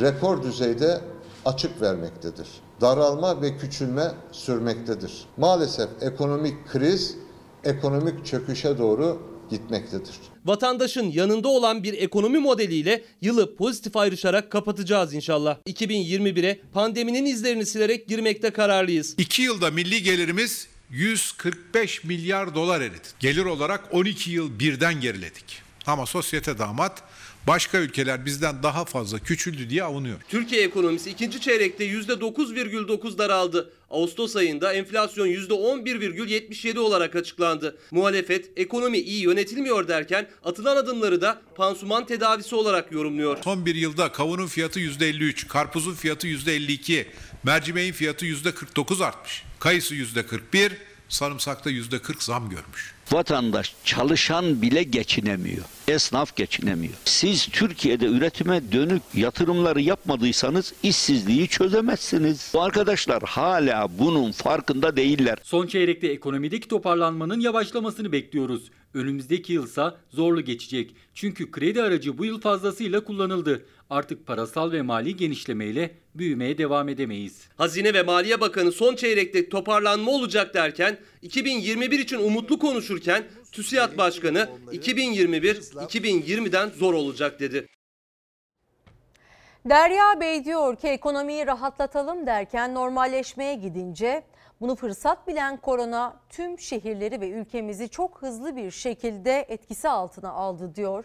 rekor 0.01 0.43
düzeyde 0.43 1.01
açık 1.45 1.83
vermektedir. 1.83 2.47
Daralma 2.81 3.43
ve 3.43 3.57
küçülme 3.57 4.13
sürmektedir. 4.33 5.13
Maalesef 5.37 5.89
ekonomik 6.01 6.69
kriz 6.69 7.17
ekonomik 7.65 8.27
çöküşe 8.27 8.79
doğru 8.79 9.31
gitmektedir. 9.51 10.15
Vatandaşın 10.45 11.11
yanında 11.11 11.49
olan 11.49 11.83
bir 11.83 11.95
ekonomi 11.95 12.39
modeliyle 12.39 13.05
yılı 13.21 13.57
pozitif 13.57 13.97
ayrışarak 13.97 14.53
kapatacağız 14.53 15.15
inşallah. 15.15 15.57
2021'e 15.67 16.61
pandeminin 16.73 17.25
izlerini 17.27 17.67
silerek 17.67 18.09
girmekte 18.09 18.51
kararlıyız. 18.51 19.15
2 19.19 19.43
yılda 19.43 19.71
milli 19.71 20.03
gelirimiz 20.03 20.67
145 20.91 22.05
milyar 22.05 22.55
dolar 22.55 22.81
eridi. 22.81 23.09
Gelir 23.21 23.45
olarak 23.45 23.95
12 23.95 24.31
yıl 24.31 24.59
birden 24.59 25.01
geriledik. 25.01 25.63
Ama 25.87 26.07
sosyete 26.07 26.59
damat 26.59 27.03
başka 27.51 27.79
ülkeler 27.79 28.27
bizden 28.27 28.63
daha 28.63 28.85
fazla 28.85 29.19
küçüldü 29.19 29.71
diye 29.71 29.83
avunuyor. 29.83 30.21
Türkiye 30.29 30.63
ekonomisi 30.63 31.11
ikinci 31.11 31.41
çeyrekte 31.41 31.87
%9,9 31.87 33.19
daraldı. 33.19 33.73
Ağustos 33.91 34.37
ayında 34.37 34.73
enflasyon 34.73 35.27
%11,77 35.27 36.79
olarak 36.79 37.17
açıklandı. 37.17 37.79
Muhalefet 37.91 38.51
ekonomi 38.57 38.99
iyi 38.99 39.23
yönetilmiyor 39.23 39.89
derken 39.89 40.29
atılan 40.45 40.77
adımları 40.77 41.21
da 41.21 41.43
pansuman 41.55 42.07
tedavisi 42.07 42.55
olarak 42.55 42.93
yorumluyor. 42.93 43.39
Son 43.45 43.67
bir 43.67 43.75
yılda 43.75 44.13
kavunun 44.13 44.47
fiyatı 44.47 44.81
%53, 44.81 45.47
karpuzun 45.49 45.95
fiyatı 45.95 46.27
%52, 46.27 47.05
mercimeğin 47.45 47.93
fiyatı 47.93 48.27
%49 48.27 49.05
artmış. 49.05 49.43
Kayısı 49.59 49.95
%41, 49.95 50.73
sarımsakta 51.09 51.71
%40 51.71 52.25
zam 52.25 52.51
görmüş. 52.51 52.95
Vatandaş 53.13 53.75
çalışan 53.85 54.63
bile 54.63 54.83
geçinemiyor. 54.83 55.65
Esnaf 55.89 56.37
geçinemiyor. 56.37 56.95
Siz 57.05 57.47
Türkiye'de 57.47 58.07
üretime 58.07 58.73
dönük 58.73 59.03
yatırımları 59.15 59.81
yapmadıysanız 59.81 60.73
işsizliği 60.83 61.49
çözemezsiniz. 61.49 62.51
Bu 62.55 62.63
arkadaşlar 62.63 63.23
hala 63.23 63.99
bunun 63.99 64.33
farkında 64.33 64.97
değiller. 64.97 65.39
Son 65.43 65.67
çeyrekte 65.67 66.09
ekonomideki 66.09 66.69
toparlanmanın 66.69 67.41
yavaşlamasını 67.41 68.13
bekliyoruz. 68.13 68.71
Önümüzdeki 68.95 69.53
yılsa 69.53 69.97
zorlu 70.11 70.41
geçecek. 70.41 70.95
Çünkü 71.15 71.51
kredi 71.51 71.83
aracı 71.83 72.19
bu 72.19 72.25
yıl 72.25 72.41
fazlasıyla 72.41 73.05
kullanıldı. 73.05 73.65
Artık 73.91 74.27
parasal 74.27 74.73
ve 74.73 74.83
mali 74.83 75.17
genişlemeyle 75.17 75.91
büyümeye 76.15 76.59
devam 76.59 76.89
edemeyiz. 76.89 77.49
Hazine 77.57 77.95
ve 77.95 78.03
Maliye 78.03 78.41
Bakanı 78.41 78.73
son 78.73 78.97
çeyrekte 78.97 79.49
toparlanma 79.49 80.11
olacak 80.11 80.55
derken 80.55 80.99
2021 81.23 81.99
için 81.99 82.19
umutlu 82.19 82.59
konuşurken 82.59 83.25
TÜSİAD 83.53 83.99
Başkanı 83.99 84.49
2021 84.73 85.57
2020'den 85.57 86.69
zor 86.69 86.95
olacak 86.95 87.41
dedi. 87.41 87.67
Derya 89.65 90.21
Bey 90.21 90.45
diyor 90.45 90.77
ki 90.77 90.89
ekonomiyi 90.89 91.47
rahatlatalım 91.47 92.27
derken 92.27 92.75
normalleşmeye 92.75 93.55
gidince 93.55 94.23
bunu 94.61 94.77
fırsat 94.77 95.29
bilen 95.29 95.57
korona 95.57 96.21
tüm 96.29 96.59
şehirleri 96.59 97.21
ve 97.21 97.29
ülkemizi 97.29 97.89
çok 97.89 98.23
hızlı 98.23 98.57
bir 98.57 98.71
şekilde 98.71 99.47
etkisi 99.49 99.89
altına 99.89 100.31
aldı 100.31 100.75
diyor. 100.75 101.05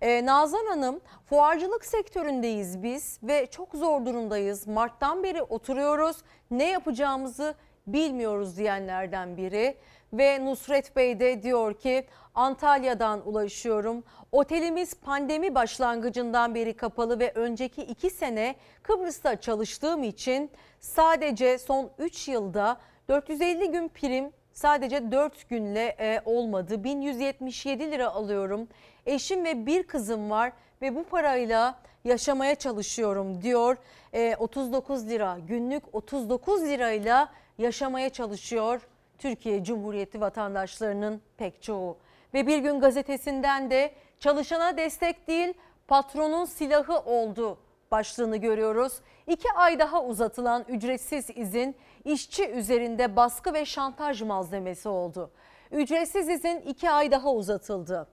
Ee, 0.00 0.26
Nazan 0.26 0.66
Hanım 0.66 1.00
fuarcılık 1.26 1.84
sektöründeyiz 1.84 2.82
biz 2.82 3.18
ve 3.22 3.46
çok 3.46 3.74
zor 3.74 4.06
durumdayız. 4.06 4.66
Mart'tan 4.66 5.22
beri 5.22 5.42
oturuyoruz 5.42 6.16
ne 6.50 6.70
yapacağımızı 6.70 7.54
bilmiyoruz 7.86 8.56
diyenlerden 8.56 9.36
biri. 9.36 9.76
Ve 10.12 10.44
Nusret 10.44 10.96
Bey 10.96 11.20
de 11.20 11.42
diyor 11.42 11.74
ki 11.74 12.06
Antalya'dan 12.34 13.28
ulaşıyorum. 13.28 14.04
Otelimiz 14.32 14.94
pandemi 14.94 15.54
başlangıcından 15.54 16.54
beri 16.54 16.76
kapalı 16.76 17.20
ve 17.20 17.32
önceki 17.34 17.82
iki 17.82 18.10
sene 18.10 18.54
Kıbrıs'ta 18.82 19.40
çalıştığım 19.40 20.02
için 20.02 20.50
sadece 20.80 21.58
son 21.58 21.90
3 21.98 22.28
yılda 22.28 22.76
450 23.08 23.70
gün 23.70 23.88
prim 23.88 24.32
sadece 24.52 25.12
4 25.12 25.48
günle 25.48 25.96
e, 26.00 26.20
olmadı. 26.24 26.84
1177 26.84 27.90
lira 27.90 28.14
alıyorum. 28.14 28.68
Eşim 29.06 29.44
ve 29.44 29.66
bir 29.66 29.82
kızım 29.82 30.30
var 30.30 30.52
ve 30.82 30.96
bu 30.96 31.04
parayla 31.04 31.78
yaşamaya 32.04 32.54
çalışıyorum 32.54 33.42
diyor. 33.42 33.76
E, 34.12 34.36
39 34.38 35.08
lira 35.08 35.38
günlük 35.48 35.94
39 35.94 36.62
lirayla 36.62 37.32
yaşamaya 37.58 38.10
çalışıyor 38.10 38.88
Türkiye 39.18 39.64
Cumhuriyeti 39.64 40.20
vatandaşlarının 40.20 41.20
pek 41.36 41.62
çoğu. 41.62 41.96
Ve 42.34 42.46
bir 42.46 42.58
gün 42.58 42.80
gazetesinden 42.80 43.70
de 43.70 43.92
çalışana 44.20 44.76
destek 44.76 45.28
değil 45.28 45.54
patronun 45.88 46.44
silahı 46.44 46.98
oldu 46.98 47.58
başlığını 47.90 48.36
görüyoruz. 48.36 49.00
İki 49.26 49.52
ay 49.52 49.78
daha 49.78 50.04
uzatılan 50.04 50.64
ücretsiz 50.68 51.30
izin 51.34 51.76
işçi 52.04 52.48
üzerinde 52.50 53.16
baskı 53.16 53.54
ve 53.54 53.64
şantaj 53.64 54.22
malzemesi 54.22 54.88
oldu. 54.88 55.30
Ücretsiz 55.70 56.28
izin 56.28 56.60
iki 56.60 56.90
ay 56.90 57.10
daha 57.10 57.32
uzatıldı. 57.32 58.08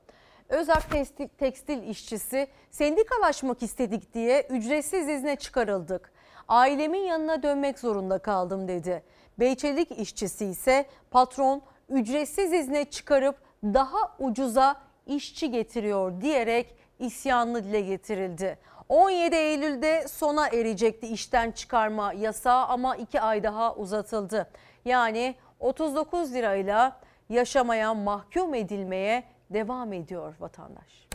Özak 0.54 0.84
tekstil 1.38 1.84
işçisi 1.84 2.48
sendikalaşmak 2.72 3.64
istedik 3.64 4.14
diye 4.14 4.48
ücretsiz 4.50 5.10
izne 5.10 5.36
çıkarıldık. 5.36 6.12
Ailemin 6.48 7.00
yanına 7.00 7.44
dönmek 7.44 7.80
zorunda 7.80 8.20
kaldım 8.20 8.68
dedi. 8.68 9.04
Beyçelik 9.40 9.92
işçisi 9.92 10.46
ise 10.46 10.86
patron 11.12 11.62
ücretsiz 11.90 12.54
izne 12.54 12.86
çıkarıp 12.86 13.36
daha 13.64 14.16
ucuza 14.20 14.76
işçi 15.08 15.52
getiriyor 15.52 16.22
diyerek 16.22 16.76
isyanlı 17.00 17.64
dile 17.64 17.82
getirildi. 17.82 18.58
17 18.90 19.36
Eylül'de 19.36 20.08
sona 20.08 20.48
erecekti 20.48 21.08
işten 21.08 21.52
çıkarma 21.52 22.14
yasağı 22.14 22.66
ama 22.66 22.96
2 22.96 23.22
ay 23.22 23.44
daha 23.44 23.76
uzatıldı. 23.76 24.50
Yani 24.86 25.36
39 25.60 26.34
lirayla 26.34 27.00
yaşamaya 27.30 27.94
mahkum 27.94 28.54
edilmeye 28.54 29.33
devam 29.50 29.94
ediyor 29.94 30.34
vatandaş. 30.40 31.08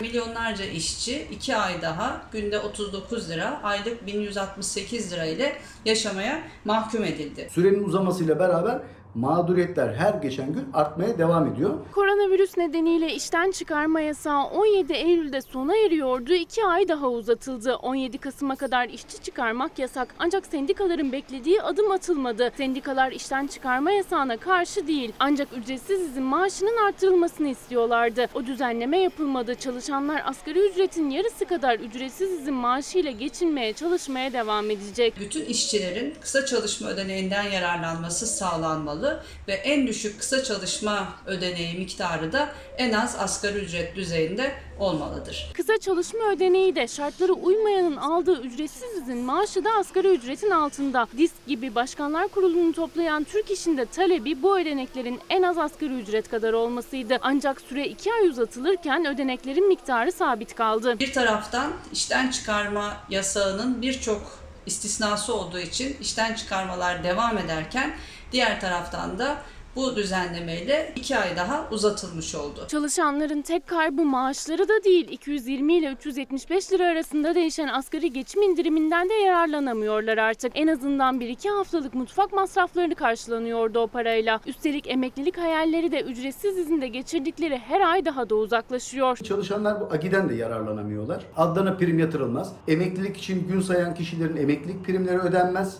Milyonlarca 0.00 0.64
işçi 0.64 1.28
2 1.30 1.56
ay 1.56 1.82
daha 1.82 2.22
günde 2.32 2.58
39 2.58 3.30
lira, 3.30 3.60
aylık 3.62 4.06
1168 4.06 5.12
lira 5.12 5.24
ile 5.24 5.56
yaşamaya 5.84 6.42
mahkum 6.64 7.04
edildi. 7.04 7.48
Sürenin 7.50 7.84
uzamasıyla 7.84 8.38
beraber 8.38 8.82
mağduriyetler 9.14 9.94
her 9.94 10.14
geçen 10.14 10.52
gün 10.52 10.68
artmaya 10.74 11.18
devam 11.18 11.46
ediyor. 11.46 11.74
Koronavirüs 11.92 12.56
nedeniyle 12.58 13.14
işten 13.14 13.50
çıkarma 13.50 14.00
yasağı 14.00 14.44
17 14.44 14.92
Eylül'de 14.92 15.40
sona 15.40 15.76
eriyordu. 15.76 16.32
2 16.32 16.64
ay 16.64 16.88
daha 16.88 17.08
uzatıldı. 17.08 17.74
17 17.76 18.18
Kasım'a 18.18 18.56
kadar 18.56 18.88
işçi 18.88 19.22
çıkarmak 19.22 19.78
yasak. 19.78 20.14
Ancak 20.18 20.46
sendikaların 20.46 21.12
beklediği 21.12 21.62
adım 21.62 21.90
atılmadı. 21.90 22.52
Sendikalar 22.56 23.12
işten 23.12 23.46
çıkarma 23.46 23.90
yasağına 23.90 24.36
karşı 24.36 24.86
değil. 24.86 25.12
Ancak 25.20 25.48
ücretsiz 25.56 26.00
izin 26.00 26.22
maaşının 26.22 26.86
artırılmasını 26.86 27.48
istiyorlardı. 27.48 28.26
O 28.34 28.46
düzenleme 28.46 28.98
yapılmadı. 28.98 29.54
Çalışanlar 29.54 30.22
asgari 30.24 30.58
ücretin 30.70 31.10
yarısı 31.10 31.44
kadar 31.44 31.78
ücretsiz 31.78 32.32
izin 32.32 32.54
maaşıyla 32.54 33.10
geçinmeye 33.10 33.72
çalışmaya 33.72 34.32
devam 34.32 34.70
edecek. 34.70 35.14
Bütün 35.20 35.44
işçilerin 35.44 36.14
kısa 36.20 36.46
çalışma 36.46 36.88
ödeneğinden 36.88 37.42
yararlanması 37.42 38.26
sağlanmalı 38.26 39.01
olmalı 39.02 39.22
ve 39.48 39.52
en 39.52 39.86
düşük 39.86 40.20
kısa 40.20 40.44
çalışma 40.44 41.08
ödeneği 41.26 41.78
miktarı 41.78 42.32
da 42.32 42.48
en 42.78 42.92
az 42.92 43.16
asgari 43.18 43.58
ücret 43.58 43.96
düzeyinde 43.96 44.52
olmalıdır. 44.78 45.50
Kısa 45.54 45.78
çalışma 45.78 46.32
ödeneği 46.32 46.76
de 46.76 46.88
şartları 46.88 47.32
uymayanın 47.32 47.96
aldığı 47.96 48.40
ücretsiz 48.40 49.02
izin 49.02 49.18
maaşı 49.18 49.64
da 49.64 49.70
asgari 49.80 50.08
ücretin 50.08 50.50
altında. 50.50 51.06
Disk 51.18 51.46
gibi 51.46 51.74
Başkanlar 51.74 52.28
Kurulu'nu 52.28 52.72
toplayan 52.72 53.24
Türk 53.24 53.50
İş'in 53.50 53.76
de 53.76 53.86
talebi 53.86 54.42
bu 54.42 54.60
ödeneklerin 54.60 55.20
en 55.30 55.42
az 55.42 55.58
asgari 55.58 55.94
ücret 55.94 56.30
kadar 56.30 56.52
olmasıydı. 56.52 57.18
Ancak 57.22 57.60
süre 57.60 57.88
2 57.88 58.12
ay 58.12 58.28
uzatılırken 58.28 59.06
ödeneklerin 59.06 59.68
miktarı 59.68 60.12
sabit 60.12 60.54
kaldı. 60.54 60.98
Bir 60.98 61.12
taraftan 61.12 61.72
işten 61.92 62.30
çıkarma 62.30 62.96
yasağının 63.10 63.82
birçok 63.82 64.42
istisnası 64.66 65.34
olduğu 65.34 65.58
için 65.58 65.96
işten 66.00 66.34
çıkarmalar 66.34 67.04
devam 67.04 67.38
ederken 67.38 67.94
Diğer 68.32 68.60
taraftan 68.60 69.18
da 69.18 69.36
bu 69.76 69.96
düzenlemeyle 69.96 70.92
2 70.96 71.18
ay 71.18 71.36
daha 71.36 71.68
uzatılmış 71.70 72.34
oldu. 72.34 72.66
Çalışanların 72.68 73.42
tek 73.42 73.66
kaybı 73.66 74.04
maaşları 74.04 74.68
da 74.68 74.84
değil 74.84 75.08
220 75.10 75.74
ile 75.74 75.92
375 75.92 76.72
lira 76.72 76.86
arasında 76.86 77.34
değişen 77.34 77.68
asgari 77.68 78.12
geçim 78.12 78.42
indiriminden 78.42 79.08
de 79.08 79.14
yararlanamıyorlar 79.14 80.18
artık. 80.18 80.52
En 80.54 80.66
azından 80.66 81.20
1-2 81.20 81.48
haftalık 81.48 81.94
mutfak 81.94 82.32
masraflarını 82.32 82.94
karşılanıyordu 82.94 83.78
o 83.78 83.86
parayla. 83.86 84.40
Üstelik 84.46 84.90
emeklilik 84.90 85.38
hayalleri 85.38 85.92
de 85.92 86.02
ücretsiz 86.02 86.58
izinde 86.58 86.88
geçirdikleri 86.88 87.58
her 87.58 87.80
ay 87.80 88.04
daha 88.04 88.30
da 88.30 88.34
uzaklaşıyor. 88.34 89.16
Çalışanlar 89.16 89.80
bu 89.80 89.88
agiden 89.92 90.28
de 90.28 90.34
yararlanamıyorlar. 90.34 91.24
Adlarına 91.36 91.76
prim 91.76 91.98
yatırılmaz. 91.98 92.52
Emeklilik 92.68 93.16
için 93.16 93.48
gün 93.48 93.60
sayan 93.60 93.94
kişilerin 93.94 94.36
emeklilik 94.36 94.84
primleri 94.84 95.18
ödenmez. 95.18 95.78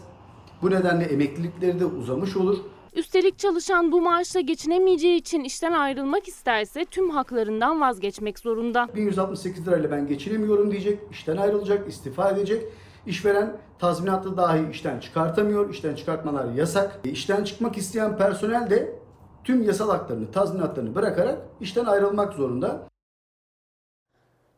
Bu 0.63 0.71
nedenle 0.71 1.05
emeklilikleri 1.05 1.81
de 1.81 1.87
uzamış 1.87 2.37
olur. 2.37 2.59
Üstelik 2.97 3.39
çalışan 3.39 3.93
bu 3.93 4.01
maaşla 4.01 4.41
geçinemeyeceği 4.41 5.19
için 5.19 5.45
işten 5.45 5.73
ayrılmak 5.73 6.29
isterse 6.29 6.85
tüm 6.85 7.11
haklarından 7.11 7.81
vazgeçmek 7.81 8.39
zorunda. 8.39 8.89
1168 8.95 9.67
lirayla 9.67 9.91
ben 9.91 10.07
geçinemiyorum 10.07 10.71
diyecek, 10.71 10.99
işten 11.11 11.37
ayrılacak, 11.37 11.89
istifa 11.89 12.31
edecek. 12.31 12.63
İşveren 13.07 13.57
tazminatlı 13.79 14.37
dahi 14.37 14.71
işten 14.71 15.01
çıkartamıyor, 15.01 15.71
işten 15.71 15.95
çıkartmalar 15.95 16.53
yasak. 16.53 17.01
E, 17.05 17.11
işten 17.11 17.45
çıkmak 17.45 17.77
isteyen 17.77 18.17
personel 18.17 18.71
de 18.71 18.99
tüm 19.45 19.63
yasal 19.63 19.91
haklarını, 19.91 20.31
tazminatlarını 20.31 20.95
bırakarak 20.95 21.39
işten 21.61 21.85
ayrılmak 21.85 22.33
zorunda. 22.33 22.92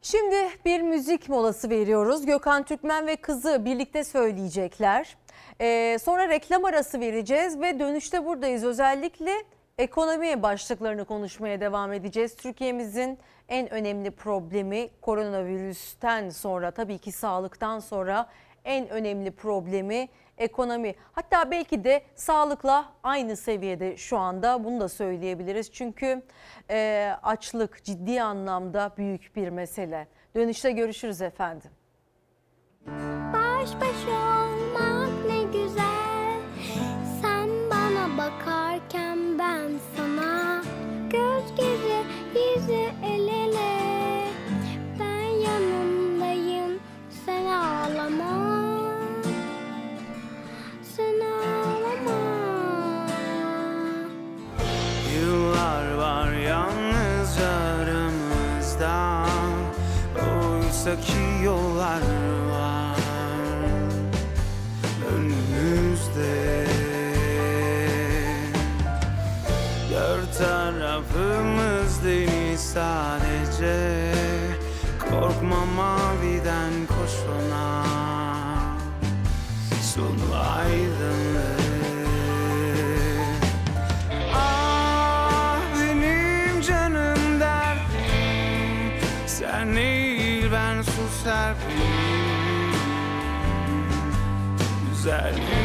Şimdi 0.04 0.36
bir 0.64 0.80
müzik 0.80 1.28
molası 1.28 1.70
veriyoruz. 1.70 2.26
Gökhan 2.26 2.62
Türkmen 2.62 3.06
ve 3.06 3.16
kızı 3.16 3.64
birlikte 3.64 4.04
söyleyecekler. 4.04 5.16
Ee, 5.60 5.98
sonra 6.02 6.28
reklam 6.28 6.64
arası 6.64 7.00
vereceğiz 7.00 7.60
ve 7.60 7.78
dönüşte 7.78 8.24
buradayız. 8.24 8.64
Özellikle 8.64 9.32
ekonomi 9.78 10.42
başlıklarını 10.42 11.04
konuşmaya 11.04 11.60
devam 11.60 11.92
edeceğiz. 11.92 12.36
Türkiye'mizin 12.36 13.18
en 13.48 13.70
önemli 13.72 14.10
problemi 14.10 14.90
koronavirüsten 15.00 16.30
sonra 16.30 16.70
tabii 16.70 16.98
ki 16.98 17.12
sağlıktan 17.12 17.78
sonra 17.78 18.26
en 18.64 18.88
önemli 18.88 19.30
problemi 19.30 20.08
ekonomi. 20.38 20.94
Hatta 21.12 21.50
belki 21.50 21.84
de 21.84 22.02
sağlıkla 22.14 22.92
aynı 23.02 23.36
seviyede 23.36 23.96
şu 23.96 24.18
anda 24.18 24.64
bunu 24.64 24.80
da 24.80 24.88
söyleyebiliriz. 24.88 25.72
Çünkü 25.72 26.22
e, 26.70 27.10
açlık 27.22 27.84
ciddi 27.84 28.22
anlamda 28.22 28.92
büyük 28.96 29.36
bir 29.36 29.48
mesele. 29.48 30.08
Dönüşte 30.34 30.72
görüşürüz 30.72 31.22
efendim. 31.22 31.70
Baş 33.32 33.70
başa 33.80 34.10
olmak 34.10 34.93
Sonu 79.94 80.36
aydınlık 80.58 81.60
Ah 84.34 85.58
benim 85.80 86.60
canım 86.62 87.40
derdim. 87.40 89.08
Sen 89.26 89.76
değil 89.76 90.44
ben 90.52 90.82
susar 90.82 91.54
Güzel 94.90 95.34
yüzüne 95.34 95.63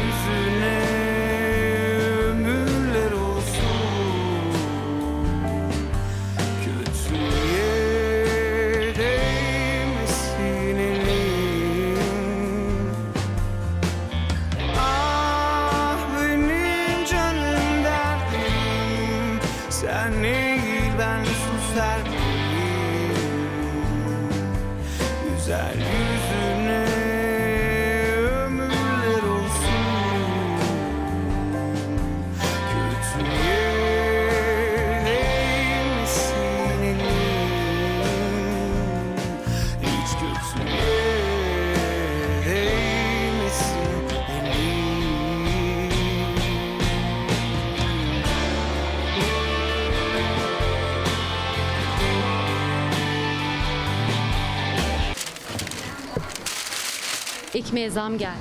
Ekmeğe 57.70 57.90
zam 57.90 58.18
gel. 58.18 58.34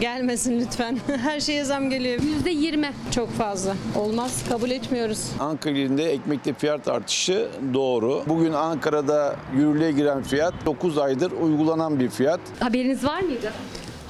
Gelmesin 0.00 0.60
lütfen. 0.60 0.98
Her 1.16 1.40
şeye 1.40 1.64
zam 1.64 1.90
geliyor. 1.90 2.20
Yüzde 2.22 2.50
yirmi. 2.50 2.92
Çok 3.14 3.30
fazla. 3.30 3.74
Olmaz. 3.96 4.44
Kabul 4.48 4.70
etmiyoruz. 4.70 5.30
Ankara 5.40 5.74
ilinde 5.74 6.04
ekmekte 6.12 6.54
fiyat 6.54 6.88
artışı 6.88 7.48
doğru. 7.74 8.22
Bugün 8.26 8.52
Ankara'da 8.52 9.36
yürürlüğe 9.56 9.92
giren 9.92 10.22
fiyat 10.22 10.54
9 10.66 10.98
aydır 10.98 11.32
uygulanan 11.32 12.00
bir 12.00 12.08
fiyat. 12.10 12.40
Haberiniz 12.60 13.04
var 13.04 13.20
mıydı? 13.20 13.52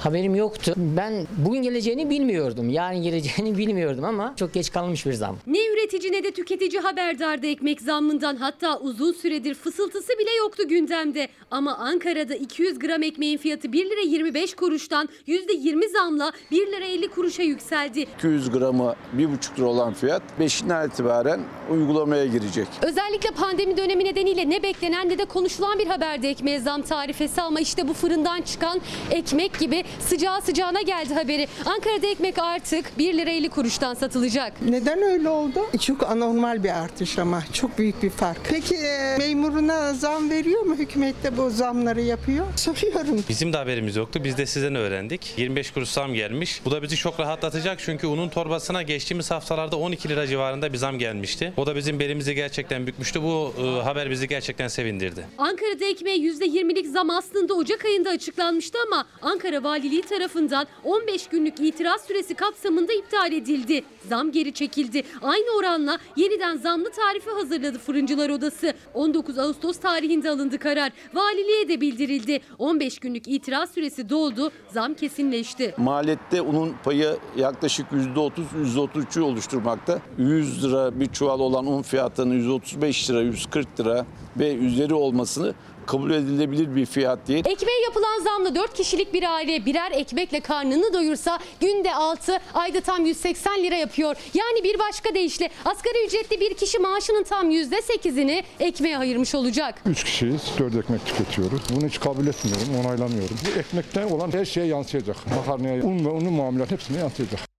Haberim 0.07 0.35
yoktu. 0.35 0.73
Ben 0.77 1.27
bugün 1.37 1.61
geleceğini 1.61 2.09
bilmiyordum. 2.09 2.69
Yarın 2.69 3.01
geleceğini 3.01 3.57
bilmiyordum 3.57 4.03
ama 4.03 4.33
çok 4.35 4.53
geç 4.53 4.71
kalmış 4.71 5.05
bir 5.05 5.13
zam. 5.13 5.37
Ne 5.47 5.67
üretici 5.67 6.11
ne 6.11 6.23
de 6.23 6.31
tüketici 6.31 6.81
haberdardı 6.81 7.47
ekmek 7.47 7.81
zammından 7.81 8.35
hatta 8.35 8.79
uzun 8.79 9.11
süredir 9.11 9.53
fısıltısı 9.53 10.09
bile 10.19 10.29
yoktu 10.37 10.67
gündemde. 10.67 11.27
Ama 11.51 11.75
Ankara'da 11.77 12.35
200 12.35 12.79
gram 12.79 13.03
ekmeğin 13.03 13.37
fiyatı 13.37 13.73
1 13.73 13.85
lira 13.85 14.01
25 14.01 14.55
kuruştan 14.55 15.09
%20 15.27 15.89
zamla 15.89 16.31
1 16.51 16.67
lira 16.67 16.85
50 16.85 17.07
kuruşa 17.07 17.43
yükseldi. 17.43 18.05
200 18.17 18.51
gramı 18.51 18.95
1,5 19.17 19.57
lira 19.57 19.65
olan 19.65 19.93
fiyat 19.93 20.21
5'inden 20.39 20.87
itibaren 20.87 21.41
uygulamaya 21.71 22.25
girecek. 22.25 22.67
Özellikle 22.81 23.31
pandemi 23.31 23.77
dönemi 23.77 24.05
nedeniyle 24.05 24.49
ne 24.49 24.63
beklenen 24.63 25.09
ne 25.09 25.17
de 25.17 25.25
konuşulan 25.25 25.79
bir 25.79 25.87
haberde 25.87 26.29
ekmeğe 26.29 26.59
zam 26.59 26.81
tarifesi 26.81 27.41
ama 27.41 27.59
işte 27.59 27.87
bu 27.87 27.93
fırından 27.93 28.41
çıkan 28.41 28.81
ekmek 29.11 29.59
gibi 29.59 29.83
sıcağı 30.01 30.41
sıcağına 30.41 30.81
geldi 30.81 31.13
haberi. 31.13 31.47
Ankara'da 31.65 32.07
ekmek 32.07 32.39
artık 32.39 32.97
1 32.97 33.13
lira 33.17 33.29
50 33.29 33.49
kuruştan 33.49 33.93
satılacak. 33.93 34.53
Neden 34.69 35.01
öyle 35.01 35.29
oldu? 35.29 35.59
Çok 35.81 36.03
anormal 36.03 36.63
bir 36.63 36.69
artış 36.83 37.19
ama 37.19 37.43
çok 37.53 37.77
büyük 37.77 38.03
bir 38.03 38.09
fark. 38.09 38.37
Peki 38.49 38.75
e, 38.75 39.17
memuruna 39.17 39.93
zam 39.93 40.29
veriyor 40.29 40.61
mu? 40.61 40.75
Hükümette 40.75 41.37
bu 41.37 41.49
zamları 41.49 42.01
yapıyor. 42.01 42.45
Soruyorum. 42.55 43.23
Bizim 43.29 43.53
de 43.53 43.57
haberimiz 43.57 43.95
yoktu. 43.95 44.21
Biz 44.23 44.37
de 44.37 44.45
sizden 44.45 44.75
öğrendik. 44.75 45.33
25 45.37 45.71
kuruş 45.71 45.89
zam 45.89 46.13
gelmiş. 46.13 46.61
Bu 46.65 46.71
da 46.71 46.81
bizi 46.83 46.95
çok 46.95 47.19
rahatlatacak 47.19 47.79
çünkü 47.79 48.07
unun 48.07 48.29
torbasına 48.29 48.81
geçtiğimiz 48.81 49.31
haftalarda 49.31 49.75
12 49.77 50.09
lira 50.09 50.27
civarında 50.27 50.73
bir 50.73 50.77
zam 50.77 50.99
gelmişti. 50.99 51.53
O 51.57 51.65
da 51.65 51.75
bizim 51.75 51.99
belimizi 51.99 52.35
gerçekten 52.35 52.87
bükmüştü. 52.87 53.23
Bu 53.23 53.53
e, 53.61 53.83
haber 53.83 54.09
bizi 54.09 54.27
gerçekten 54.27 54.67
sevindirdi. 54.67 55.25
Ankara'da 55.37 55.85
ekmeğe 55.85 56.17
%20'lik 56.17 56.87
zam 56.87 57.09
aslında 57.09 57.53
Ocak 57.53 57.85
ayında 57.85 58.09
açıklanmıştı 58.09 58.77
ama 58.87 59.05
Ankara 59.21 59.63
Valiliği 59.77 60.01
tarafından 60.01 60.67
15 60.83 61.27
günlük 61.27 61.59
itiraz 61.59 62.01
süresi 62.01 62.33
kapsamında 62.33 62.93
iptal 62.93 63.31
edildi. 63.31 63.83
Zam 64.09 64.31
geri 64.31 64.53
çekildi. 64.53 65.03
Aynı 65.21 65.57
oranla 65.59 65.97
yeniden 66.15 66.57
zamlı 66.57 66.91
tarifi 66.91 67.29
hazırladı 67.29 67.79
Fırıncılar 67.79 68.29
Odası. 68.29 68.73
19 68.93 69.37
Ağustos 69.37 69.79
tarihinde 69.79 70.29
alındı 70.29 70.59
karar. 70.59 70.91
Valiliğe 71.13 71.69
de 71.69 71.81
bildirildi. 71.81 72.39
15 72.57 72.99
günlük 72.99 73.27
itiraz 73.27 73.71
süresi 73.71 74.09
doldu. 74.09 74.51
Zam 74.73 74.93
kesinleşti. 74.93 75.73
Maliyette 75.77 76.41
unun 76.41 76.73
payı 76.83 77.17
yaklaşık 77.37 77.87
%30-%33'ü 77.91 79.21
oluşturmakta. 79.21 80.01
100 80.17 80.63
lira 80.63 80.99
bir 80.99 81.05
çuval 81.05 81.39
olan 81.39 81.67
un 81.67 81.81
fiyatının 81.81 82.33
135 82.33 83.09
lira, 83.09 83.21
140 83.21 83.79
lira 83.79 84.05
ve 84.37 84.55
üzeri 84.55 84.93
olmasını 84.93 85.53
kabul 85.87 86.11
edilebilir 86.11 86.75
bir 86.75 86.85
fiyat 86.85 87.27
değil. 87.27 87.45
Ekmeğe 87.45 87.81
yapılan 87.81 88.23
zamla 88.23 88.55
4 88.55 88.73
kişilik 88.73 89.13
bir 89.13 89.23
aile 89.33 89.65
birer 89.65 89.91
ekmekle 89.91 90.39
karnını 90.39 90.93
doyursa 90.93 91.39
günde 91.61 91.93
6, 91.93 92.39
ayda 92.53 92.81
tam 92.81 93.05
180 93.05 93.63
lira 93.63 93.75
yapıyor. 93.75 94.15
Yani 94.33 94.63
bir 94.63 94.79
başka 94.79 95.15
deyişle 95.15 95.49
asgari 95.65 96.05
ücretli 96.05 96.39
bir 96.39 96.53
kişi 96.53 96.79
maaşının 96.79 97.23
tam 97.23 97.51
%8'ini 97.51 98.43
ekmeğe 98.59 98.97
ayırmış 98.97 99.35
olacak. 99.35 99.81
Üç 99.85 100.03
kişiyiz, 100.03 100.41
dört 100.59 100.75
ekmek 100.75 101.05
tüketiyoruz. 101.05 101.61
Bunu 101.75 101.87
hiç 101.87 101.99
kabul 101.99 102.27
etmiyorum, 102.27 102.85
onaylamıyorum. 102.85 103.37
Bu 103.45 103.59
ekmekte 103.59 104.05
olan 104.05 104.31
her 104.31 104.45
şeye 104.45 104.67
yansıyacak. 104.67 105.17
Makarnaya, 105.35 105.83
un 105.83 106.05
ve 106.05 106.09
unun 106.09 106.33
mamulat 106.33 106.71
hepsine 106.71 106.97
yansıyacak. 106.97 107.56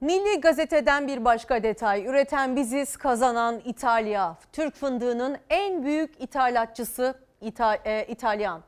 Milli 0.00 0.40
Gazete'den 0.40 1.08
bir 1.08 1.24
başka 1.24 1.62
detay. 1.62 2.06
Üreten 2.06 2.56
biziz, 2.56 2.96
kazanan 2.96 3.60
İtalya. 3.64 4.36
Türk 4.52 4.74
fındığının 4.74 5.38
en 5.50 5.84
büyük 5.84 6.22
ithalatçısı 6.22 7.14
İta- 7.40 7.78
e, 7.84 8.06
İtalyan. 8.06 8.60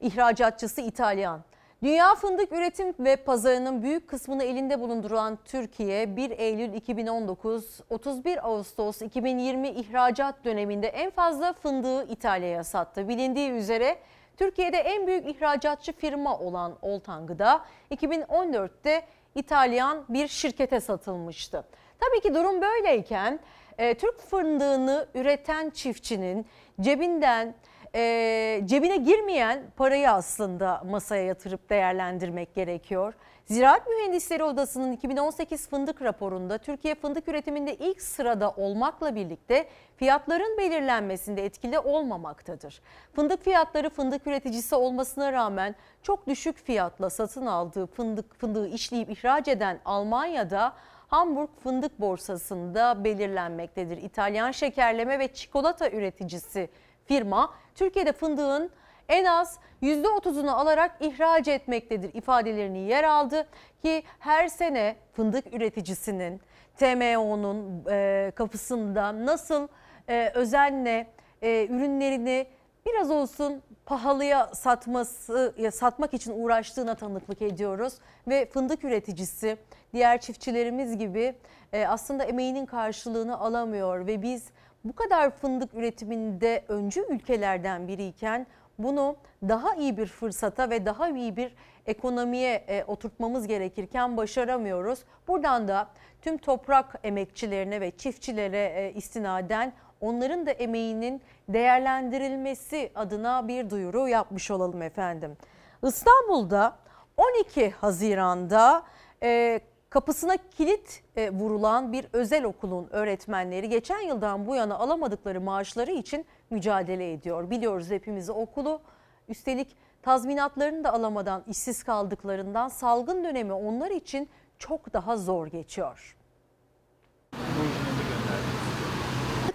İhracatçısı 0.00 0.80
İtalyan. 0.80 1.40
Dünya 1.82 2.14
fındık 2.14 2.52
üretim 2.52 2.94
ve 2.98 3.16
pazarının 3.16 3.82
büyük 3.82 4.08
kısmını 4.08 4.44
elinde 4.44 4.80
bulunduran 4.80 5.38
Türkiye 5.44 6.16
1 6.16 6.30
Eylül 6.30 6.72
2019 6.74 7.80
31 7.90 8.46
Ağustos 8.48 9.02
2020 9.02 9.68
ihracat 9.68 10.44
döneminde 10.44 10.88
en 10.88 11.10
fazla 11.10 11.52
fındığı 11.52 12.08
İtalya'ya 12.08 12.64
sattı. 12.64 13.08
Bilindiği 13.08 13.50
üzere 13.50 13.96
Türkiye'de 14.36 14.76
en 14.78 15.06
büyük 15.06 15.26
ihracatçı 15.28 15.92
firma 15.92 16.38
olan 16.38 16.72
Oltan 16.82 17.26
Gıda 17.26 17.60
2014'te 17.90 19.02
İtalyan 19.34 20.04
bir 20.08 20.28
şirkete 20.28 20.80
satılmıştı. 20.80 21.64
Tabii 22.00 22.20
ki 22.20 22.34
durum 22.34 22.60
böyleyken 22.60 23.40
e, 23.78 23.94
Türk 23.94 24.20
fındığını 24.20 25.06
üreten 25.14 25.70
çiftçinin 25.70 26.46
cebinden 26.80 27.54
e, 27.94 28.60
cebine 28.64 28.96
girmeyen 28.96 29.62
parayı 29.76 30.10
aslında 30.10 30.82
masaya 30.86 31.24
yatırıp 31.24 31.70
değerlendirmek 31.70 32.54
gerekiyor. 32.54 33.14
Ziraat 33.46 33.86
Mühendisleri 33.88 34.44
Odası'nın 34.44 34.92
2018 34.92 35.68
fındık 35.68 36.02
raporunda 36.02 36.58
Türkiye 36.58 36.94
fındık 36.94 37.28
üretiminde 37.28 37.74
ilk 37.74 38.02
sırada 38.02 38.50
olmakla 38.50 39.14
birlikte 39.14 39.68
fiyatların 39.96 40.58
belirlenmesinde 40.58 41.44
etkili 41.44 41.78
olmamaktadır. 41.78 42.80
Fındık 43.12 43.44
fiyatları 43.44 43.90
fındık 43.90 44.26
üreticisi 44.26 44.74
olmasına 44.74 45.32
rağmen 45.32 45.74
çok 46.02 46.26
düşük 46.26 46.58
fiyatla 46.58 47.10
satın 47.10 47.46
aldığı 47.46 47.86
fındık 47.86 48.34
fındığı 48.34 48.68
işleyip 48.68 49.10
ihraç 49.10 49.48
eden 49.48 49.80
Almanya'da 49.84 50.72
Hamburg 51.08 51.50
Fındık 51.62 52.00
Borsası'nda 52.00 53.04
belirlenmektedir. 53.04 53.96
İtalyan 53.96 54.50
şekerleme 54.50 55.18
ve 55.18 55.28
çikolata 55.28 55.90
üreticisi 55.90 56.70
firma 57.06 57.54
Türkiye'de 57.74 58.12
fındığın 58.12 58.70
en 59.12 59.24
az 59.24 59.58
%30'unu 59.82 60.50
alarak 60.50 60.96
ihraç 61.00 61.48
etmektedir 61.48 62.14
ifadelerini 62.14 62.78
yer 62.78 63.04
aldı 63.04 63.46
ki 63.82 64.02
her 64.18 64.48
sene 64.48 64.96
fındık 65.12 65.54
üreticisinin 65.54 66.40
TMO'nun 66.76 67.84
e, 67.90 68.32
kapısında 68.34 69.26
nasıl 69.26 69.68
e, 70.08 70.32
özenle 70.34 71.06
e, 71.42 71.66
ürünlerini 71.66 72.46
biraz 72.86 73.10
olsun 73.10 73.62
pahalıya 73.86 74.46
satması 74.54 75.54
satmak 75.72 76.14
için 76.14 76.44
uğraştığına 76.44 76.94
tanıklık 76.94 77.42
ediyoruz. 77.42 77.94
Ve 78.28 78.46
fındık 78.46 78.84
üreticisi 78.84 79.56
diğer 79.92 80.20
çiftçilerimiz 80.20 80.98
gibi 80.98 81.34
e, 81.72 81.86
aslında 81.86 82.24
emeğinin 82.24 82.66
karşılığını 82.66 83.38
alamıyor. 83.38 84.06
Ve 84.06 84.22
biz 84.22 84.50
bu 84.84 84.92
kadar 84.92 85.30
fındık 85.30 85.74
üretiminde 85.74 86.64
öncü 86.68 87.06
ülkelerden 87.08 87.88
biriyken 87.88 88.46
bunu 88.82 89.16
daha 89.42 89.74
iyi 89.74 89.96
bir 89.96 90.06
fırsata 90.06 90.70
ve 90.70 90.86
daha 90.86 91.08
iyi 91.08 91.36
bir 91.36 91.54
ekonomiye 91.86 92.54
e, 92.54 92.84
oturtmamız 92.84 93.46
gerekirken 93.46 94.16
başaramıyoruz. 94.16 95.04
Buradan 95.28 95.68
da 95.68 95.88
tüm 96.22 96.38
toprak 96.38 97.00
emekçilerine 97.04 97.80
ve 97.80 97.90
çiftçilere 97.90 98.72
e, 98.76 98.92
istinaden 98.92 99.72
onların 100.00 100.46
da 100.46 100.50
emeğinin 100.50 101.22
değerlendirilmesi 101.48 102.90
adına 102.94 103.48
bir 103.48 103.70
duyuru 103.70 104.08
yapmış 104.08 104.50
olalım 104.50 104.82
efendim. 104.82 105.36
İstanbul'da 105.82 106.76
12 107.16 107.70
Haziran'da 107.70 108.82
e, 109.22 109.60
kapısına 109.90 110.36
kilit 110.36 111.02
e, 111.16 111.30
vurulan 111.30 111.92
bir 111.92 112.06
özel 112.12 112.44
okulun 112.44 112.88
öğretmenleri 112.90 113.68
geçen 113.68 114.00
yıldan 114.00 114.46
bu 114.46 114.56
yana 114.56 114.78
alamadıkları 114.78 115.40
maaşları 115.40 115.92
için 115.92 116.26
mücadele 116.52 117.12
ediyor. 117.12 117.50
Biliyoruz 117.50 117.90
hepimiz 117.90 118.30
okulu 118.30 118.80
üstelik 119.28 119.76
tazminatlarını 120.02 120.84
da 120.84 120.92
alamadan 120.92 121.44
işsiz 121.46 121.82
kaldıklarından 121.82 122.68
salgın 122.68 123.24
dönemi 123.24 123.52
onlar 123.52 123.90
için 123.90 124.28
çok 124.58 124.92
daha 124.92 125.16
zor 125.16 125.46
geçiyor. 125.46 126.16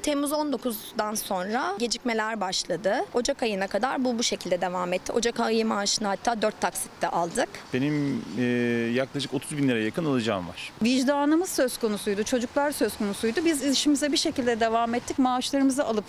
Temmuz 0.08 0.32
19'dan 0.32 1.16
sonra 1.16 1.76
gecikmeler 1.80 2.42
başladı. 2.42 2.96
Ocak 3.14 3.44
ayına 3.44 3.68
kadar 3.68 4.06
bu 4.06 4.20
bu 4.20 4.24
şekilde 4.24 4.62
devam 4.62 4.94
etti. 4.94 5.14
Ocak 5.14 5.40
ayı 5.40 5.66
maaşını 5.66 6.08
hatta 6.08 6.42
4 6.42 6.62
taksitte 6.62 7.08
aldık. 7.08 7.50
Benim 7.74 8.24
e, 8.38 8.44
yaklaşık 8.94 9.34
30 9.34 9.58
bin 9.58 9.70
liraya 9.70 9.86
yakın 9.86 10.06
alacağım 10.06 10.48
var. 10.48 10.74
Vicdanımız 10.84 11.50
söz 11.50 11.78
konusuydu, 11.78 12.24
çocuklar 12.24 12.72
söz 12.72 12.98
konusuydu. 12.98 13.46
Biz 13.46 13.64
işimize 13.64 14.12
bir 14.12 14.18
şekilde 14.18 14.60
devam 14.60 14.96
ettik. 14.96 15.20
Maaşlarımızı 15.20 15.86
alıp 15.86 16.06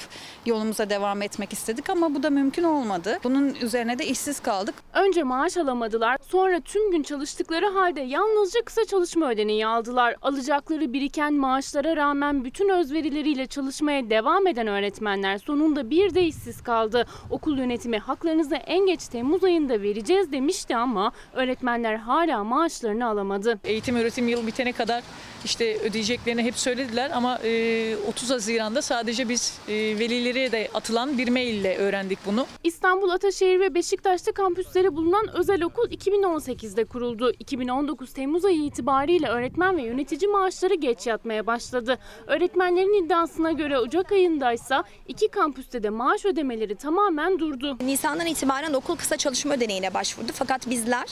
yolumuza 0.46 0.90
devam 0.90 1.22
etmek 1.22 1.52
istedik 1.52 1.90
ama 1.90 2.14
bu 2.14 2.22
da 2.22 2.30
mümkün 2.30 2.62
olmadı. 2.62 3.18
Bunun 3.24 3.54
üzerine 3.54 3.98
de 3.98 4.06
işsiz 4.06 4.40
kaldık. 4.40 4.74
Önce 4.92 5.22
maaş 5.22 5.56
alamadılar, 5.56 6.18
sonra 6.28 6.60
tüm 6.60 6.90
gün 6.90 7.02
çalıştıkları 7.02 7.66
halde 7.66 8.00
yalnızca 8.00 8.64
kısa 8.64 8.84
çalışma 8.84 9.30
ödeneği 9.30 9.66
aldılar. 9.66 10.16
Alacakları 10.22 10.92
biriken 10.92 11.34
maaşlara 11.34 11.96
rağmen 11.96 12.44
bütün 12.44 12.68
özverileriyle 12.68 13.46
çalışmaya 13.88 14.10
devam 14.10 14.46
eden 14.46 14.66
öğretmenler 14.66 15.38
sonunda 15.38 15.90
bir 15.90 16.14
de 16.14 16.22
işsiz 16.22 16.62
kaldı. 16.62 17.06
Okul 17.30 17.58
yönetimi 17.58 17.98
haklarınızı 17.98 18.54
en 18.54 18.86
geç 18.86 19.08
Temmuz 19.08 19.44
ayında 19.44 19.82
vereceğiz 19.82 20.32
demişti 20.32 20.76
ama 20.76 21.12
öğretmenler 21.32 21.94
hala 21.94 22.44
maaşlarını 22.44 23.06
alamadı. 23.06 23.60
Eğitim 23.64 23.96
öğretim 23.96 24.28
yılı 24.28 24.46
bitene 24.46 24.72
kadar 24.72 25.02
işte 25.44 25.78
ödeyeceklerini 25.78 26.42
hep 26.42 26.58
söylediler 26.58 27.10
ama 27.14 27.38
e, 27.44 27.96
30 28.08 28.30
Haziran'da 28.30 28.82
sadece 28.82 29.28
biz 29.28 29.58
e, 29.68 29.72
velilere 29.74 30.52
de 30.52 30.68
atılan 30.74 31.18
bir 31.18 31.28
maille 31.28 31.76
öğrendik 31.76 32.18
bunu. 32.26 32.46
İstanbul 32.64 33.10
Ataşehir 33.10 33.60
ve 33.60 33.74
Beşiktaş'ta 33.74 34.32
kampüsleri 34.32 34.96
bulunan 34.96 35.26
özel 35.34 35.62
okul 35.62 35.90
2018'de 35.90 36.84
kuruldu. 36.84 37.32
2019 37.38 38.12
Temmuz 38.12 38.44
ayı 38.44 38.64
itibariyle 38.64 39.28
öğretmen 39.28 39.76
ve 39.76 39.82
yönetici 39.82 40.30
maaşları 40.30 40.74
geç 40.74 41.06
yatmaya 41.06 41.46
başladı. 41.46 41.98
Öğretmenlerin 42.26 43.04
iddiasına 43.04 43.52
göre 43.52 43.67
Ocak 43.76 44.12
ayındaysa 44.12 44.84
iki 45.08 45.28
kampüste 45.28 45.82
de 45.82 45.90
maaş 45.90 46.24
ödemeleri 46.24 46.74
tamamen 46.76 47.38
durdu. 47.38 47.76
Nisan'dan 47.80 48.26
itibaren 48.26 48.72
okul 48.72 48.96
kısa 48.96 49.16
çalışma 49.16 49.54
ödeneğine 49.54 49.94
başvurdu. 49.94 50.32
Fakat 50.34 50.70
bizler 50.70 51.08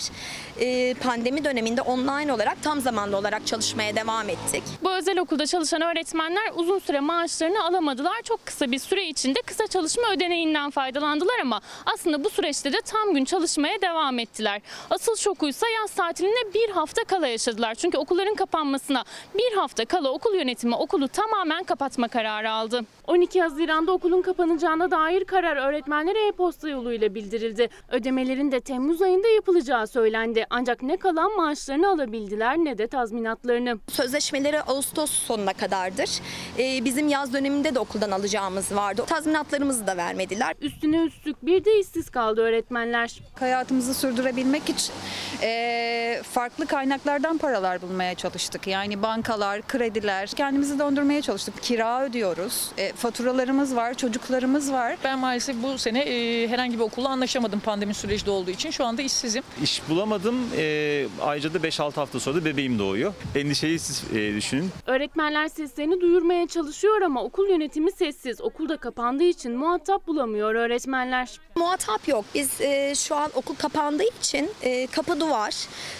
e, 0.60 0.94
pandemi 0.94 1.44
döneminde 1.44 1.82
online 1.82 2.32
olarak 2.32 2.62
tam 2.62 2.80
zamanlı 2.80 3.16
olarak 3.16 3.46
çalışmaya 3.46 3.96
devam 3.96 4.28
ettik. 4.28 4.62
Bu 4.82 4.92
özel 4.92 5.18
okulda 5.18 5.46
çalışan 5.46 5.82
öğretmenler 5.82 6.52
uzun 6.54 6.78
süre 6.78 7.00
maaşlarını 7.00 7.64
alamadılar. 7.64 8.22
Çok 8.24 8.46
kısa 8.46 8.70
bir 8.72 8.78
süre 8.78 9.08
içinde 9.08 9.42
kısa 9.42 9.66
çalışma 9.66 10.02
ödeneğinden 10.12 10.70
faydalandılar 10.70 11.38
ama 11.42 11.60
aslında 11.86 12.24
bu 12.24 12.30
süreçte 12.30 12.72
de 12.72 12.80
tam 12.80 13.14
gün 13.14 13.24
çalışmaya 13.24 13.82
devam 13.82 14.18
ettiler. 14.18 14.62
Asıl 14.90 15.16
şokuysa 15.16 15.66
yaz 15.68 15.90
tatiline 15.90 16.54
bir 16.54 16.70
hafta 16.70 17.04
kala 17.04 17.26
yaşadılar. 17.26 17.74
Çünkü 17.74 17.98
okulların 17.98 18.34
kapanmasına 18.34 19.04
bir 19.34 19.56
hafta 19.56 19.84
kala 19.84 20.10
okul 20.10 20.34
yönetimi 20.34 20.74
okulu 20.74 21.08
tamamen 21.08 21.62
kapatma 21.64 22.08
kararı 22.08 22.45
aldı. 22.46 22.84
12 23.06 23.42
Haziran'da 23.42 23.92
okulun 23.92 24.22
kapanacağına 24.22 24.90
dair 24.90 25.24
karar 25.24 25.56
öğretmenlere 25.56 26.26
e-posta 26.26 26.68
yoluyla 26.68 27.14
bildirildi. 27.14 27.68
Ödemelerin 27.88 28.52
de 28.52 28.60
Temmuz 28.60 29.02
ayında 29.02 29.28
yapılacağı 29.28 29.86
söylendi. 29.86 30.46
Ancak 30.50 30.82
ne 30.82 30.96
kalan 30.96 31.36
maaşlarını 31.36 31.88
alabildiler 31.88 32.56
ne 32.58 32.78
de 32.78 32.86
tazminatlarını. 32.86 33.78
Sözleşmeleri 33.88 34.62
Ağustos 34.62 35.10
sonuna 35.10 35.52
kadardır. 35.52 36.10
E, 36.58 36.84
bizim 36.84 37.08
yaz 37.08 37.32
döneminde 37.32 37.74
de 37.74 37.78
okuldan 37.78 38.10
alacağımız 38.10 38.74
vardı. 38.74 39.04
Tazminatlarımızı 39.06 39.86
da 39.86 39.96
vermediler. 39.96 40.54
Üstüne 40.60 41.04
üstlük 41.04 41.46
bir 41.46 41.64
de 41.64 41.80
işsiz 41.80 42.10
kaldı 42.10 42.40
öğretmenler. 42.40 43.20
Hayatımızı 43.40 43.94
sürdürebilmek 43.94 44.62
için 44.68 44.94
e, 45.42 46.22
farklı 46.22 46.66
kaynaklardan 46.66 47.38
paralar 47.38 47.82
bulmaya 47.82 48.14
çalıştık. 48.14 48.66
Yani 48.66 49.02
bankalar, 49.02 49.62
krediler, 49.62 50.28
kendimizi 50.28 50.78
döndürmeye 50.78 51.22
çalıştık. 51.22 51.62
Kira 51.62 52.04
ödüyoruz, 52.04 52.35
e, 52.78 52.92
faturalarımız 52.92 53.76
var, 53.76 53.94
çocuklarımız 53.94 54.72
var. 54.72 54.96
Ben 55.04 55.18
maalesef 55.18 55.56
bu 55.62 55.78
sene 55.78 56.00
e, 56.00 56.48
herhangi 56.48 56.78
bir 56.78 56.82
okulla 56.82 57.08
anlaşamadım 57.08 57.60
pandemi 57.60 57.94
süreci 57.94 58.26
de 58.26 58.30
olduğu 58.30 58.50
için. 58.50 58.70
Şu 58.70 58.84
anda 58.84 59.02
işsizim. 59.02 59.42
İş 59.62 59.82
bulamadım. 59.88 60.36
E, 60.56 61.06
ayrıca 61.22 61.54
da 61.54 61.58
5-6 61.58 61.94
hafta 61.94 62.20
sonra 62.20 62.36
da 62.36 62.44
bebeğim 62.44 62.78
doğuyor. 62.78 63.14
Endişeyi 63.34 63.78
siz 63.78 64.04
e, 64.14 64.34
düşünün. 64.36 64.70
Öğretmenler 64.86 65.48
seslerini 65.48 66.00
duyurmaya 66.00 66.46
çalışıyor 66.46 67.02
ama 67.02 67.22
okul 67.22 67.48
yönetimi 67.48 67.92
sessiz. 67.92 68.40
Okulda 68.40 68.76
kapandığı 68.76 69.24
için 69.24 69.52
muhatap 69.56 70.06
bulamıyor 70.06 70.54
öğretmenler. 70.54 71.40
Muhatap 71.56 72.08
yok. 72.08 72.24
Biz 72.34 72.60
e, 72.60 72.94
şu 72.94 73.16
an 73.16 73.30
okul 73.34 73.54
kapandığı 73.54 74.04
için 74.20 74.50
e, 74.62 74.86
kapı 74.86 75.20
duvar. 75.20 75.54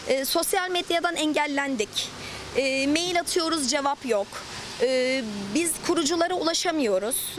E, 0.08 0.24
sosyal 0.24 0.70
medyadan 0.70 1.16
engellendik. 1.16 2.08
E, 2.56 2.86
mail 2.86 3.20
atıyoruz 3.20 3.70
cevap 3.70 4.06
yok. 4.06 4.26
E, 4.82 5.22
biz 5.54 5.86
kuruculara 5.86 6.34
ulaşamıyoruz. 6.34 7.38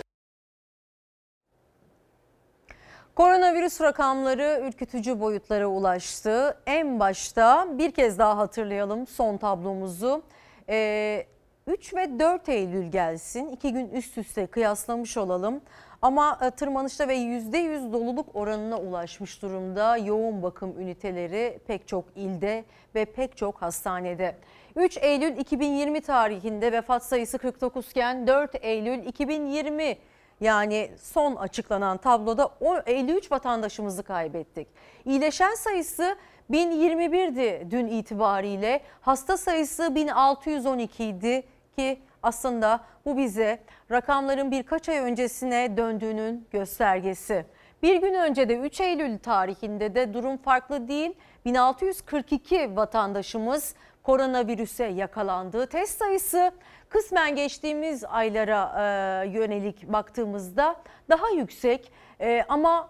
Koronavirüs 3.16 3.82
rakamları 3.82 4.62
ürkütücü 4.68 5.20
boyutlara 5.20 5.68
ulaştı. 5.68 6.58
En 6.66 7.00
başta 7.00 7.68
bir 7.78 7.92
kez 7.92 8.20
daha 8.20 8.38
hatırlayalım 8.38 9.08
son 9.08 9.38
tablomuzu. 9.38 10.24
Ee, 10.70 11.26
3 11.68 11.94
ve 11.94 12.20
4 12.20 12.50
Eylül 12.50 12.92
gelsin. 12.92 13.52
İki 13.52 13.74
gün 13.74 13.90
üst 13.90 14.18
üste 14.18 14.48
kıyaslamış 14.48 15.18
olalım. 15.18 15.62
Ama 16.02 16.40
e, 16.42 16.52
tırmanışta 16.52 17.08
ve 17.08 17.16
%100 17.16 17.94
doluluk 17.94 18.36
oranına 18.36 18.78
ulaşmış 18.80 19.42
durumda 19.42 19.98
yoğun 19.98 20.44
bakım 20.44 20.80
üniteleri 20.80 21.60
pek 21.68 21.88
çok 21.88 22.06
ilde 22.16 22.66
ve 22.96 23.06
pek 23.06 23.38
çok 23.38 23.62
hastanede. 23.62 24.36
3 24.78 24.98
Eylül 25.02 25.38
2020 25.38 26.02
tarihinde 26.02 26.72
vefat 26.72 27.06
sayısı 27.06 27.38
49 27.38 27.90
iken 27.90 28.28
4 28.28 28.56
Eylül 28.62 29.06
2020 29.06 29.98
yani 30.41 30.91
son 31.02 31.36
açıklanan 31.36 31.98
tabloda 31.98 32.49
o 32.62 32.78
53 32.86 33.32
vatandaşımızı 33.32 34.04
kaybettik. 34.04 34.68
İyileşen 35.06 35.56
sayısı 35.56 36.16
1021'di 36.52 37.72
dün 37.72 37.88
itibariyle. 37.88 38.82
Hasta 39.02 39.38
sayısı 39.38 39.95
1612 39.95 41.06
idi 41.06 41.44
ki 41.76 41.99
aslında 42.24 42.80
bu 43.06 43.18
bize 43.18 43.60
rakamların 43.91 44.52
birkaç 44.52 44.90
ay 44.90 44.98
öncesine 44.98 45.78
döndüğünün 45.78 46.48
göstergesi. 46.52 47.45
Bir 47.84 47.95
gün 48.02 48.14
önce 48.14 48.49
de 48.49 48.58
3 48.58 48.82
Eylül 48.82 49.20
tarihinde 49.20 49.95
de 49.95 50.14
durum 50.14 50.38
farklı 50.38 50.88
değil. 50.88 51.14
1642 51.45 52.76
vatandaşımız 52.76 53.76
koronavirüse 54.08 54.86
yakalandı. 54.86 55.68
Test 55.68 55.98
sayısı 55.98 56.52
kısmen 56.90 57.36
geçtiğimiz 57.36 58.04
aylara 58.06 58.74
e, 58.76 59.28
yönelik 59.28 59.94
baktığımızda 59.94 60.76
daha 61.10 61.30
yüksek 61.30 61.92
e, 62.22 62.44
ama 62.50 62.90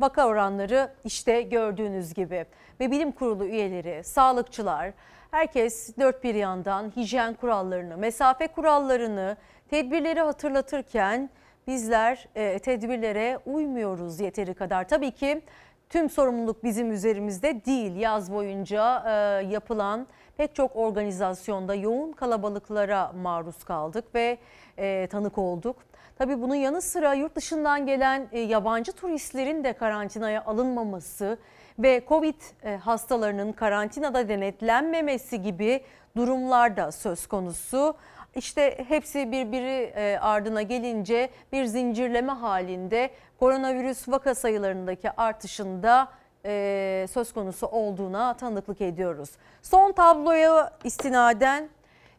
vaka 0.00 0.26
oranları 0.26 0.90
işte 1.04 1.42
gördüğünüz 1.42 2.14
gibi. 2.14 2.46
Ve 2.80 2.90
bilim 2.90 3.12
kurulu 3.12 3.44
üyeleri, 3.44 4.04
sağlıkçılar 4.04 4.92
herkes 5.30 5.96
dört 5.98 6.24
bir 6.24 6.34
yandan 6.34 6.92
hijyen 6.96 7.34
kurallarını, 7.34 7.96
mesafe 7.96 8.46
kurallarını, 8.46 9.36
tedbirleri 9.70 10.20
hatırlatırken 10.20 11.30
bizler 11.66 12.28
e, 12.34 12.58
tedbirlere 12.58 13.38
uymuyoruz 13.46 14.20
yeteri 14.20 14.54
kadar. 14.54 14.88
Tabii 14.88 15.10
ki 15.10 15.42
tüm 15.88 16.10
sorumluluk 16.10 16.64
bizim 16.64 16.92
üzerimizde 16.92 17.64
değil. 17.64 17.96
Yaz 17.96 18.32
boyunca 18.32 19.10
yapılan 19.40 20.06
pek 20.38 20.54
çok 20.54 20.76
organizasyonda 20.76 21.74
yoğun 21.74 22.12
kalabalıklara 22.12 23.12
maruz 23.12 23.64
kaldık 23.64 24.04
ve 24.14 24.38
e, 24.78 25.06
tanık 25.10 25.38
olduk. 25.38 25.76
Tabii 26.18 26.42
bunun 26.42 26.54
yanı 26.54 26.82
sıra 26.82 27.14
yurt 27.14 27.36
dışından 27.36 27.86
gelen 27.86 28.28
e, 28.32 28.40
yabancı 28.40 28.92
turistlerin 28.92 29.64
de 29.64 29.72
karantinaya 29.72 30.44
alınmaması 30.44 31.38
ve 31.78 32.04
Covid 32.08 32.40
e, 32.64 32.76
hastalarının 32.76 33.52
karantinada 33.52 34.28
denetlenmemesi 34.28 35.42
gibi 35.42 35.80
durumlar 36.16 36.76
da 36.76 36.92
söz 36.92 37.26
konusu. 37.26 37.94
İşte 38.34 38.84
hepsi 38.88 39.32
birbiri 39.32 39.92
e, 39.96 40.18
ardına 40.20 40.62
gelince 40.62 41.30
bir 41.52 41.64
zincirleme 41.64 42.32
halinde 42.32 43.10
koronavirüs 43.40 44.08
vaka 44.08 44.34
sayılarındaki 44.34 45.10
artışında 45.10 46.08
e, 46.44 47.06
söz 47.12 47.32
konusu 47.32 47.66
olduğuna 47.66 48.34
tanıklık 48.34 48.80
ediyoruz. 48.80 49.30
Son 49.62 49.92
tabloya 49.92 50.72
istinaden 50.84 51.68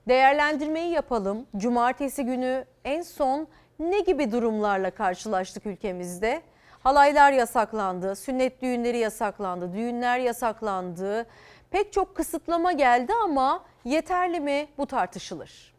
değerlendirmeyi 0.07 0.91
yapalım. 0.91 1.45
Cumartesi 1.57 2.25
günü 2.25 2.65
en 2.85 3.01
son 3.01 3.47
ne 3.79 3.99
gibi 3.99 4.31
durumlarla 4.31 4.91
karşılaştık 4.91 5.65
ülkemizde? 5.65 6.41
Halaylar 6.83 7.31
yasaklandı, 7.31 8.15
sünnet 8.15 8.61
düğünleri 8.61 8.97
yasaklandı, 8.97 9.73
düğünler 9.73 10.19
yasaklandı. 10.19 11.25
Pek 11.71 11.93
çok 11.93 12.15
kısıtlama 12.15 12.71
geldi 12.71 13.13
ama 13.23 13.63
yeterli 13.85 14.39
mi 14.39 14.67
bu 14.77 14.85
tartışılır. 14.85 15.73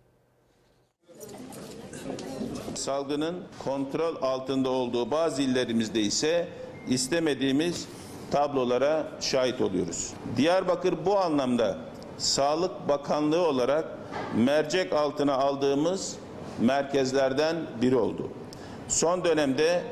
Salgının 2.74 3.44
kontrol 3.64 4.22
altında 4.22 4.70
olduğu 4.70 5.10
bazı 5.10 5.42
illerimizde 5.42 6.00
ise 6.00 6.48
istemediğimiz 6.88 7.88
tablolara 8.30 9.06
şahit 9.20 9.60
oluyoruz. 9.60 10.12
Diyarbakır 10.36 10.94
bu 11.06 11.18
anlamda 11.18 11.78
Sağlık 12.18 12.88
Bakanlığı 12.88 13.48
olarak 13.48 13.84
mercek 14.36 14.92
altına 14.92 15.34
aldığımız 15.34 16.16
merkezlerden 16.60 17.56
biri 17.82 17.96
oldu. 17.96 18.28
Son 18.88 19.24
dönemde 19.24 19.82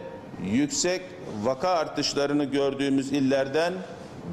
yüksek 0.45 1.03
vaka 1.43 1.69
artışlarını 1.69 2.45
gördüğümüz 2.45 3.13
illerden 3.13 3.73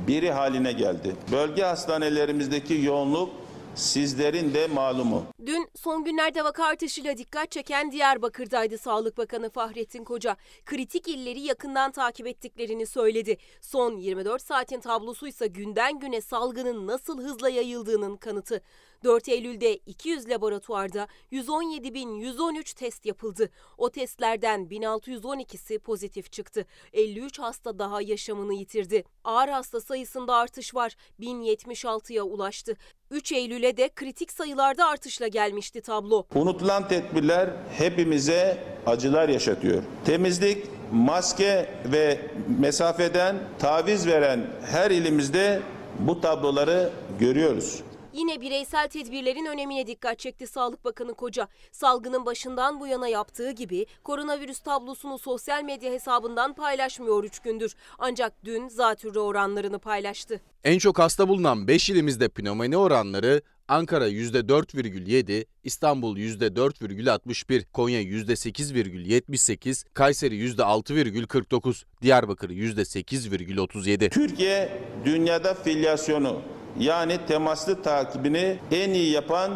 biri 0.08 0.32
haline 0.32 0.72
geldi. 0.72 1.16
Bölge 1.32 1.64
hastanelerimizdeki 1.64 2.74
yoğunluk 2.74 3.30
sizlerin 3.76 4.54
de 4.54 4.68
malumu. 4.68 5.24
Dün 5.46 5.68
son 5.76 6.04
günlerde 6.04 6.44
vaka 6.44 6.66
artışıyla 6.66 7.18
dikkat 7.18 7.52
çeken 7.52 7.92
Diyarbakır'daydı 7.92 8.78
Sağlık 8.78 9.18
Bakanı 9.18 9.50
Fahrettin 9.50 10.04
Koca. 10.04 10.38
Kritik 10.66 11.08
illeri 11.08 11.40
yakından 11.40 11.92
takip 11.92 12.28
ettiklerini 12.28 12.86
söyledi. 12.86 13.38
Son 13.62 13.98
24 13.98 14.42
saatin 14.42 14.80
tablosu 14.80 15.28
ise 15.28 15.48
günden 15.48 16.00
güne 16.00 16.22
salgının 16.22 16.88
nasıl 16.88 17.24
hızla 17.24 17.50
yayıldığının 17.50 18.18
kanıtı. 18.18 18.62
4 19.04 19.30
Eylül'de 19.30 19.76
200 19.76 20.30
laboratuvarda 20.30 21.08
117.113 21.32 22.76
test 22.76 23.06
yapıldı. 23.06 23.50
O 23.78 23.90
testlerden 23.90 24.68
1612'si 24.72 25.80
pozitif 25.80 26.32
çıktı. 26.32 26.66
53 26.94 27.40
hasta 27.40 27.80
daha 27.80 28.02
yaşamını 28.02 28.54
yitirdi. 28.54 29.04
Ağır 29.24 29.50
hasta 29.50 29.82
sayısında 29.82 30.36
artış 30.36 30.76
var. 30.76 30.96
1076'ya 31.20 32.24
ulaştı. 32.24 32.78
3 33.12 33.32
Eylül'e 33.32 33.78
de 33.78 33.90
kritik 33.96 34.32
sayılarda 34.32 34.88
artışla 34.88 35.28
gelmişti 35.28 35.82
tablo. 35.82 36.26
Unutulan 36.36 36.88
tedbirler 36.88 37.50
hepimize 37.78 38.58
acılar 38.86 39.30
yaşatıyor. 39.30 39.84
Temizlik, 40.06 40.68
maske 40.92 41.70
ve 41.86 42.20
mesafeden 42.60 43.36
taviz 43.60 44.08
veren 44.08 44.48
her 44.66 44.92
ilimizde 44.92 45.62
bu 46.00 46.22
tabloları 46.22 46.90
görüyoruz. 47.20 47.84
Yine 48.16 48.42
bireysel 48.42 48.88
tedbirlerin 48.88 49.46
önemine 49.46 49.88
dikkat 49.88 50.20
çekti 50.20 50.48
Sağlık 50.48 50.86
Bakanı 50.86 51.14
Koca. 51.14 51.48
Salgının 51.72 52.26
başından 52.26 52.80
bu 52.80 52.88
yana 52.88 53.08
yaptığı 53.08 53.52
gibi 53.52 53.86
koronavirüs 54.04 54.60
tablosunu 54.60 55.18
sosyal 55.20 55.64
medya 55.64 55.92
hesabından 55.92 56.54
paylaşmıyor 56.54 57.24
3 57.24 57.40
gündür. 57.40 57.76
Ancak 58.00 58.34
dün 58.46 58.68
zatürre 58.68 59.20
oranlarını 59.20 59.80
paylaştı. 59.80 60.42
En 60.64 60.78
çok 60.80 61.00
hasta 61.00 61.28
bulunan 61.28 61.68
5 61.68 61.90
ilimizde 61.90 62.30
pnömoni 62.30 62.78
oranları 62.78 63.42
Ankara 63.68 64.10
%4,7, 64.10 65.46
İstanbul 65.64 66.18
%4,61, 66.18 67.66
Konya 67.74 68.02
%8,78, 68.02 69.86
Kayseri 69.94 70.36
%6,49, 70.36 71.86
Diyarbakır 72.02 72.50
%8,37. 72.50 74.10
Türkiye 74.10 74.84
dünyada 75.06 75.54
filyasyonu 75.54 76.42
yani 76.80 77.18
temaslı 77.28 77.82
takibini 77.82 78.58
en 78.72 78.90
iyi 78.90 79.12
yapan 79.12 79.52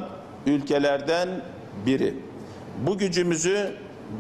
ülkelerden 0.46 1.30
biri. 1.86 2.14
Bu 2.88 2.98
gücümüzü 2.98 3.76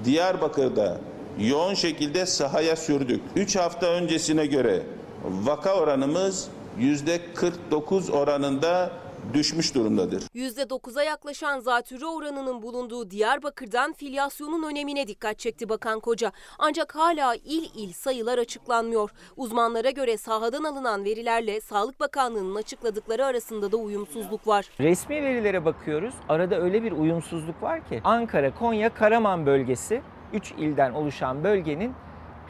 Diyarbakır'da 0.06 0.98
yoğun 1.40 1.74
şekilde 1.74 2.26
sahaya 2.26 2.76
sürdük. 2.76 3.22
3 3.36 3.56
hafta 3.56 3.88
öncesine 3.88 4.46
göre 4.46 4.82
vaka 5.24 5.74
oranımız 5.74 6.48
%49 6.80 8.12
oranında 8.12 8.92
düşmüş 9.34 9.76
durumdadır. 9.76 10.22
%9'a 10.22 11.04
yaklaşan 11.04 11.60
zatürre 11.60 12.06
oranının 12.06 12.62
bulunduğu 12.62 13.12
Diyarbakır'dan 13.12 13.94
filyasyonun 13.94 14.64
önemine 14.72 15.08
dikkat 15.08 15.40
çekti 15.40 15.70
Bakan 15.70 16.00
Koca. 16.00 16.32
Ancak 16.60 16.96
hala 16.96 17.36
il 17.36 17.70
il 17.76 17.94
sayılar 17.94 18.38
açıklanmıyor. 18.38 19.10
Uzmanlara 19.38 19.90
göre 19.90 20.18
sahadan 20.18 20.64
alınan 20.64 21.06
verilerle 21.06 21.62
Sağlık 21.62 22.00
Bakanlığı'nın 22.00 22.56
açıkladıkları 22.56 23.26
arasında 23.26 23.72
da 23.72 23.78
uyumsuzluk 23.78 24.48
var. 24.48 24.66
Resmi 24.80 25.24
verilere 25.24 25.66
bakıyoruz. 25.66 26.14
Arada 26.30 26.62
öyle 26.62 26.84
bir 26.84 26.92
uyumsuzluk 26.92 27.64
var 27.64 27.90
ki 27.90 28.02
Ankara, 28.04 28.56
Konya, 28.56 28.94
Karaman 28.94 29.46
bölgesi 29.46 30.02
3 30.34 30.52
ilden 30.52 30.92
oluşan 30.94 31.44
bölgenin 31.44 31.94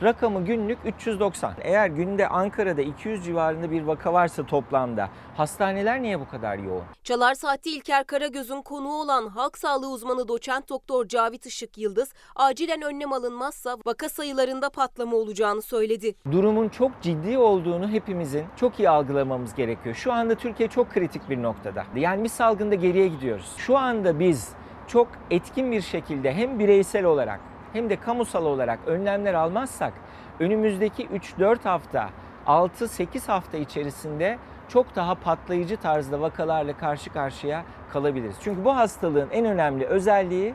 rakamı 0.04 0.46
günlük 0.46 0.78
390. 0.86 1.54
Eğer 1.62 1.88
günde 1.88 2.28
Ankara'da 2.28 2.82
200 2.82 3.26
civarında 3.26 3.72
bir 3.72 3.82
vaka 3.82 4.14
varsa 4.14 4.46
toplamda 4.46 5.10
hastaneler 5.38 6.02
niye 6.02 6.20
bu 6.20 6.28
kadar 6.28 6.58
yoğun? 6.58 6.84
Çalar 7.04 7.34
Saat'te 7.34 7.70
İlker 7.70 8.04
Karagöz'ün 8.04 8.62
konuğu 8.62 9.02
olan 9.02 9.28
halk 9.28 9.58
sağlığı 9.58 9.90
uzmanı 9.90 10.28
doçent 10.28 10.70
doktor 10.70 11.08
Cavit 11.08 11.46
Işık 11.46 11.78
Yıldız 11.78 12.14
acilen 12.36 12.82
önlem 12.82 13.14
alınmazsa 13.14 13.78
vaka 13.86 14.10
sayılarında 14.10 14.70
patlama 14.70 15.16
olacağını 15.18 15.62
söyledi. 15.62 16.16
Durumun 16.32 16.70
çok 16.70 17.02
ciddi 17.02 17.38
olduğunu 17.38 17.90
hepimizin 17.90 18.46
çok 18.56 18.80
iyi 18.80 18.90
algılamamız 18.90 19.56
gerekiyor. 19.56 19.96
Şu 19.96 20.14
anda 20.14 20.36
Türkiye 20.36 20.70
çok 20.70 20.92
kritik 20.92 21.30
bir 21.30 21.44
noktada. 21.44 21.84
Yani 21.96 22.24
bir 22.24 22.30
salgında 22.30 22.76
geriye 22.76 23.08
gidiyoruz. 23.08 23.54
Şu 23.58 23.78
anda 23.78 24.20
biz 24.20 24.50
çok 24.88 25.08
etkin 25.32 25.72
bir 25.72 25.82
şekilde 25.82 26.34
hem 26.34 26.60
bireysel 26.60 27.06
olarak 27.06 27.40
hem 27.74 27.90
de 27.90 27.96
kamusal 27.96 28.46
olarak 28.46 28.80
önlemler 28.88 29.34
almazsak 29.34 29.94
önümüzdeki 30.40 31.08
3-4 31.08 31.64
hafta, 31.64 32.10
6-8 32.48 33.28
hafta 33.28 33.58
içerisinde 33.58 34.38
çok 34.68 34.96
daha 34.96 35.16
patlayıcı 35.16 35.78
tarzda 35.78 36.22
vakalarla 36.22 36.78
karşı 36.78 37.14
karşıya 37.14 37.64
kalabiliriz. 37.90 38.36
Çünkü 38.41 38.66
bu 38.66 38.76
hastalığın 38.76 39.30
en 39.32 39.46
önemli 39.46 39.86
özelliği 39.86 40.54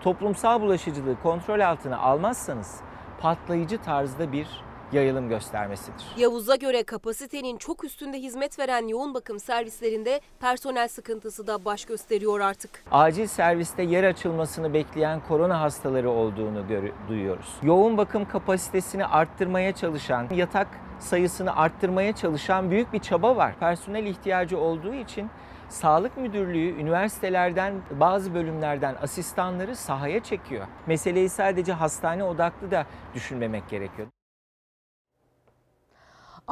toplumsal 0.00 0.60
bulaşıcılığı 0.60 1.16
kontrol 1.22 1.60
altına 1.60 1.98
almazsanız 1.98 2.80
patlayıcı 3.20 3.78
tarzda 3.78 4.32
bir 4.32 4.48
yayılım 4.92 5.28
göstermesidir. 5.28 6.06
Yavuz'a 6.16 6.56
göre 6.56 6.82
kapasitenin 6.82 7.56
çok 7.56 7.84
üstünde 7.84 8.18
hizmet 8.18 8.58
veren 8.58 8.88
yoğun 8.88 9.14
bakım 9.14 9.40
servislerinde 9.40 10.20
personel 10.40 10.88
sıkıntısı 10.88 11.46
da 11.46 11.64
baş 11.64 11.84
gösteriyor 11.84 12.40
artık. 12.40 12.70
Acil 12.90 13.26
serviste 13.26 13.82
yer 13.82 14.04
açılmasını 14.04 14.74
bekleyen 14.74 15.20
korona 15.28 15.60
hastaları 15.60 16.10
olduğunu 16.10 16.64
duyuyoruz. 17.08 17.56
Yoğun 17.62 17.96
bakım 17.96 18.28
kapasitesini 18.28 19.06
arttırmaya 19.06 19.72
çalışan, 19.72 20.26
yatak 20.34 20.68
sayısını 20.98 21.56
arttırmaya 21.56 22.12
çalışan 22.12 22.70
büyük 22.70 22.92
bir 22.92 22.98
çaba 22.98 23.36
var. 23.36 23.54
Personel 23.60 24.06
ihtiyacı 24.06 24.58
olduğu 24.58 24.94
için 24.94 25.30
Sağlık 25.68 26.16
Müdürlüğü 26.16 26.80
üniversitelerden 26.80 27.74
bazı 27.90 28.34
bölümlerden 28.34 28.96
asistanları 29.02 29.76
sahaya 29.76 30.22
çekiyor. 30.22 30.66
Meseleyi 30.86 31.28
sadece 31.28 31.72
hastane 31.72 32.24
odaklı 32.24 32.70
da 32.70 32.86
düşünmemek 33.14 33.68
gerekiyor. 33.68 34.08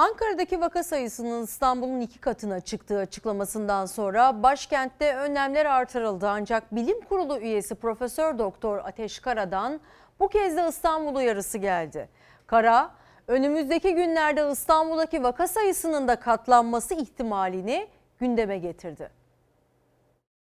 Ankara'daki 0.01 0.61
vaka 0.61 0.83
sayısının 0.83 1.43
İstanbul'un 1.43 2.01
iki 2.01 2.19
katına 2.19 2.61
çıktığı 2.61 2.99
açıklamasından 2.99 3.87
sonra 3.87 4.43
başkentte 4.43 5.15
önlemler 5.17 5.67
artırıldı. 5.67 6.29
Ancak 6.29 6.75
bilim 6.75 7.01
kurulu 7.01 7.39
üyesi 7.39 7.75
Profesör 7.75 8.39
Doktor 8.39 8.79
Ateş 8.79 9.19
Kara'dan 9.19 9.81
bu 10.21 10.29
kez 10.29 10.57
de 10.57 10.69
İstanbul 10.69 11.15
uyarısı 11.15 11.59
geldi. 11.59 12.09
Kara, 12.47 12.91
önümüzdeki 13.29 13.95
günlerde 13.95 14.51
İstanbul'daki 14.53 15.23
vaka 15.23 15.49
sayısının 15.49 16.09
da 16.09 16.17
katlanması 16.21 16.95
ihtimalini 16.95 17.89
gündeme 18.21 18.59
getirdi. 18.59 19.21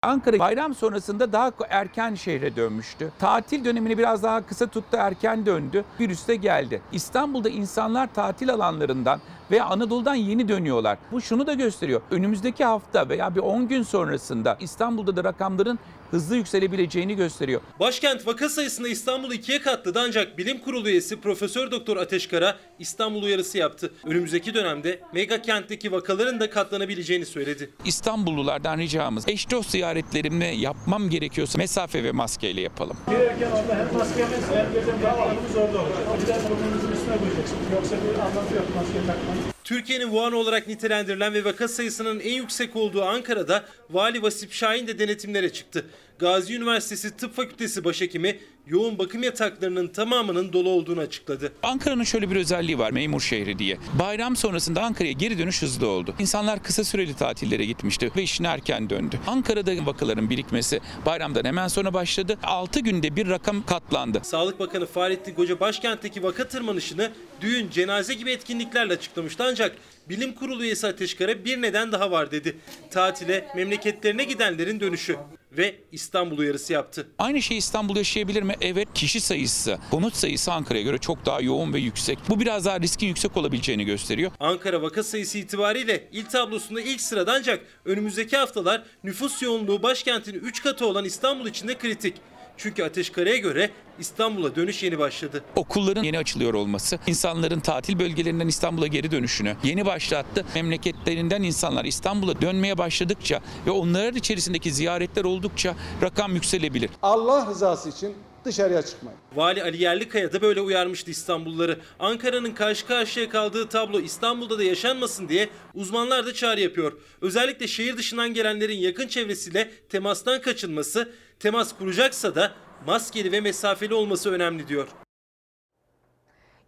Ankara 0.03 0.39
bayram 0.39 0.75
sonrasında 0.75 1.31
daha 1.31 1.51
erken 1.69 2.15
şehre 2.15 2.55
dönmüştü. 2.55 3.11
Tatil 3.19 3.65
dönemini 3.65 3.97
biraz 3.97 4.23
daha 4.23 4.45
kısa 4.45 4.67
tuttu, 4.67 4.97
erken 4.97 5.45
döndü. 5.45 5.85
Virüs 5.99 6.27
de 6.27 6.35
geldi. 6.35 6.81
İstanbul'da 6.91 7.49
insanlar 7.49 8.13
tatil 8.13 8.53
alanlarından 8.53 9.19
ve 9.51 9.63
Anadolu'dan 9.63 10.15
yeni 10.15 10.47
dönüyorlar. 10.47 10.97
Bu 11.11 11.21
şunu 11.21 11.47
da 11.47 11.53
gösteriyor. 11.53 12.01
Önümüzdeki 12.11 12.65
hafta 12.65 13.09
veya 13.09 13.35
bir 13.35 13.39
10 13.39 13.67
gün 13.67 13.83
sonrasında 13.83 14.57
İstanbul'da 14.59 15.15
da 15.15 15.23
rakamların 15.23 15.79
hızlı 16.11 16.35
yükselebileceğini 16.35 17.15
gösteriyor. 17.15 17.61
Başkent 17.79 18.27
vaka 18.27 18.49
sayısında 18.49 18.87
İstanbul'u 18.87 19.33
ikiye 19.33 19.61
katladı 19.61 19.99
ancak 20.05 20.37
bilim 20.37 20.59
kurulu 20.59 20.89
üyesi 20.89 21.21
Profesör 21.21 21.71
Doktor 21.71 21.97
Ateşkara 21.97 22.57
İstanbul 22.79 23.23
uyarısı 23.23 23.57
yaptı. 23.57 23.93
Önümüzdeki 24.05 24.53
dönemde 24.53 24.99
mega 25.13 25.41
kentteki 25.41 25.91
vakaların 25.91 26.39
da 26.39 26.49
katlanabileceğini 26.49 27.25
söyledi. 27.25 27.69
İstanbullulardan 27.85 28.77
ricamız 28.77 29.27
eş 29.27 29.51
dost 29.51 29.69
ziyaretlerimi 29.69 30.45
yapmam 30.57 31.09
gerekiyorsa 31.09 31.57
mesafe 31.57 32.03
ve 32.03 32.11
maskeyle 32.11 32.61
yapalım. 32.61 32.97
Girerken 33.09 33.51
orada 33.51 33.75
hem 33.75 33.97
maskemiz 33.97 34.43
hem 34.53 34.67
bizim 34.75 35.01
davamız 35.03 35.55
orada 35.55 35.77
olacak. 35.81 36.21
Bir 36.21 36.27
de 36.27 36.35
burnunuzun 36.49 36.91
üstüne 36.91 37.17
koyacaksınız. 37.17 37.71
Yoksa 37.73 37.95
bir 37.95 38.19
anlamı 38.19 38.55
yok 38.55 38.65
maske 38.75 38.99
takmanın. 39.07 39.42
Türkiye'nin 39.73 40.05
Wuhan 40.05 40.33
olarak 40.33 40.67
nitelendirilen 40.67 41.33
ve 41.33 41.45
vaka 41.45 41.67
sayısının 41.67 42.19
en 42.19 42.33
yüksek 42.33 42.75
olduğu 42.75 43.03
Ankara'da 43.03 43.65
Vali 43.89 44.21
Vasip 44.21 44.53
Şahin 44.53 44.87
de 44.87 44.99
denetimlere 44.99 45.53
çıktı. 45.53 45.85
Gazi 46.19 46.55
Üniversitesi 46.55 47.17
Tıp 47.17 47.35
Fakültesi 47.35 47.83
Başhekimi 47.83 48.39
yoğun 48.67 48.97
bakım 48.97 49.23
yataklarının 49.23 49.87
tamamının 49.87 50.53
dolu 50.53 50.69
olduğunu 50.69 50.99
açıkladı. 50.99 51.53
Ankara'nın 51.63 52.03
şöyle 52.03 52.31
bir 52.31 52.35
özelliği 52.35 52.79
var 52.79 52.91
memur 52.91 53.21
şehri 53.21 53.59
diye. 53.59 53.77
Bayram 53.99 54.35
sonrasında 54.35 54.81
Ankara'ya 54.81 55.13
geri 55.13 55.37
dönüş 55.37 55.61
hızlı 55.61 55.87
oldu. 55.87 56.15
İnsanlar 56.19 56.63
kısa 56.63 56.83
süreli 56.83 57.15
tatillere 57.15 57.65
gitmişti 57.65 58.11
ve 58.15 58.23
işine 58.23 58.47
erken 58.47 58.89
döndü. 58.89 59.19
Ankara'da 59.27 59.85
vakaların 59.85 60.29
birikmesi 60.29 60.79
bayramdan 61.05 61.45
hemen 61.45 61.67
sonra 61.67 61.93
başladı. 61.93 62.37
6 62.43 62.79
günde 62.79 63.15
bir 63.15 63.29
rakam 63.29 63.65
katlandı. 63.65 64.21
Sağlık 64.23 64.59
Bakanı 64.59 64.85
Fahrettin 64.85 65.33
Koca 65.33 65.59
başkentteki 65.59 66.23
vaka 66.23 66.47
tırmanışını 66.47 67.11
düğün, 67.41 67.69
cenaze 67.69 68.13
gibi 68.13 68.31
etkinliklerle 68.31 68.93
açıklamıştı 68.93 69.43
ancak 69.43 69.75
Bilim 70.09 70.33
Kurulu 70.33 70.63
üyesi 70.63 70.87
Ateşkara 70.87 71.45
bir 71.45 71.61
neden 71.61 71.91
daha 71.91 72.11
var 72.11 72.31
dedi. 72.31 72.57
Tatile, 72.91 73.47
memleketlerine 73.55 74.23
gidenlerin 74.23 74.79
dönüşü 74.79 75.17
ve 75.57 75.75
İstanbul 75.91 76.37
uyarısı 76.37 76.73
yaptı. 76.73 77.07
Aynı 77.19 77.41
şeyi 77.41 77.57
İstanbul 77.57 77.95
yaşayabilir 77.95 78.43
mi? 78.43 78.55
Evet 78.61 78.87
kişi 78.93 79.21
sayısı, 79.21 79.77
konut 79.91 80.15
sayısı 80.15 80.51
Ankara'ya 80.53 80.83
göre 80.83 80.97
çok 80.97 81.25
daha 81.25 81.41
yoğun 81.41 81.73
ve 81.73 81.79
yüksek. 81.79 82.19
Bu 82.29 82.39
biraz 82.39 82.65
daha 82.65 82.79
riskin 82.79 83.07
yüksek 83.07 83.37
olabileceğini 83.37 83.85
gösteriyor. 83.85 84.31
Ankara 84.39 84.81
vaka 84.81 85.03
sayısı 85.03 85.37
itibariyle 85.37 86.07
il 86.11 86.25
tablosunda 86.25 86.81
ilk 86.81 87.01
sırada 87.01 87.33
ancak 87.33 87.65
önümüzdeki 87.85 88.37
haftalar 88.37 88.83
nüfus 89.03 89.41
yoğunluğu 89.41 89.83
başkentin 89.83 90.33
3 90.33 90.63
katı 90.63 90.85
olan 90.85 91.05
İstanbul 91.05 91.47
için 91.47 91.67
de 91.67 91.77
kritik. 91.77 92.13
Çünkü 92.57 92.83
Ateşkara'ya 92.83 93.37
göre 93.37 93.69
İstanbul'a 93.99 94.55
dönüş 94.55 94.83
yeni 94.83 94.99
başladı. 94.99 95.43
Okulların 95.55 96.03
yeni 96.03 96.17
açılıyor 96.17 96.53
olması, 96.53 96.99
insanların 97.07 97.59
tatil 97.59 97.99
bölgelerinden 97.99 98.47
İstanbul'a 98.47 98.87
geri 98.87 99.11
dönüşünü 99.11 99.55
yeni 99.63 99.85
başlattı. 99.85 100.45
Memleketlerinden 100.55 101.43
insanlar 101.43 101.85
İstanbul'a 101.85 102.41
dönmeye 102.41 102.77
başladıkça 102.77 103.39
ve 103.65 103.71
onların 103.71 104.15
içerisindeki 104.15 104.71
ziyaretler 104.71 105.23
oldukça 105.23 105.75
rakam 106.01 106.33
yükselebilir. 106.35 106.89
Allah 107.01 107.47
rızası 107.49 107.89
için 107.89 108.15
dışarıya 108.45 108.81
çıkmayın. 108.81 109.19
Vali 109.35 109.63
Ali 109.63 109.83
Yerlikaya 109.83 110.33
da 110.33 110.41
böyle 110.41 110.61
uyarmıştı 110.61 111.11
İstanbulluları. 111.11 111.79
Ankara'nın 111.99 112.51
karşı 112.51 112.85
karşıya 112.85 113.29
kaldığı 113.29 113.69
tablo 113.69 113.99
İstanbul'da 113.99 114.59
da 114.59 114.63
yaşanmasın 114.63 115.29
diye 115.29 115.49
uzmanlar 115.73 116.25
da 116.25 116.33
çağrı 116.33 116.61
yapıyor. 116.61 116.93
Özellikle 117.21 117.67
şehir 117.67 117.97
dışından 117.97 118.33
gelenlerin 118.33 118.77
yakın 118.77 119.07
çevresiyle 119.07 119.71
temastan 119.89 120.41
kaçınması, 120.41 121.13
temas 121.39 121.77
kuracaksa 121.77 122.35
da 122.35 122.51
maskeli 122.87 123.31
ve 123.31 123.41
mesafeli 123.41 123.93
olması 123.93 124.31
önemli 124.31 124.67
diyor. 124.67 124.87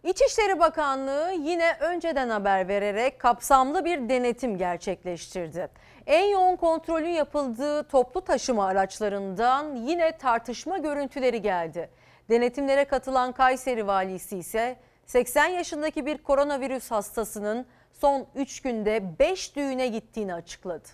İçişleri 0.04 0.58
Bakanlığı 0.58 1.32
yine 1.38 1.76
önceden 1.80 2.28
haber 2.28 2.68
vererek 2.68 3.20
kapsamlı 3.20 3.84
bir 3.84 4.08
denetim 4.08 4.58
gerçekleştirdi. 4.58 5.68
En 6.06 6.24
yoğun 6.24 6.56
kontrolün 6.56 7.08
yapıldığı 7.08 7.88
toplu 7.88 8.20
taşıma 8.20 8.66
araçlarından 8.66 9.76
yine 9.76 10.18
tartışma 10.18 10.78
görüntüleri 10.78 11.42
geldi. 11.42 11.90
Denetimlere 12.30 12.84
katılan 12.84 13.32
Kayseri 13.32 13.86
valisi 13.86 14.38
ise 14.38 14.76
80 15.06 15.46
yaşındaki 15.46 16.06
bir 16.06 16.18
koronavirüs 16.18 16.90
hastasının 16.90 17.66
son 17.92 18.26
3 18.34 18.60
günde 18.60 19.18
5 19.18 19.56
düğüne 19.56 19.88
gittiğini 19.88 20.34
açıkladı. 20.34 20.88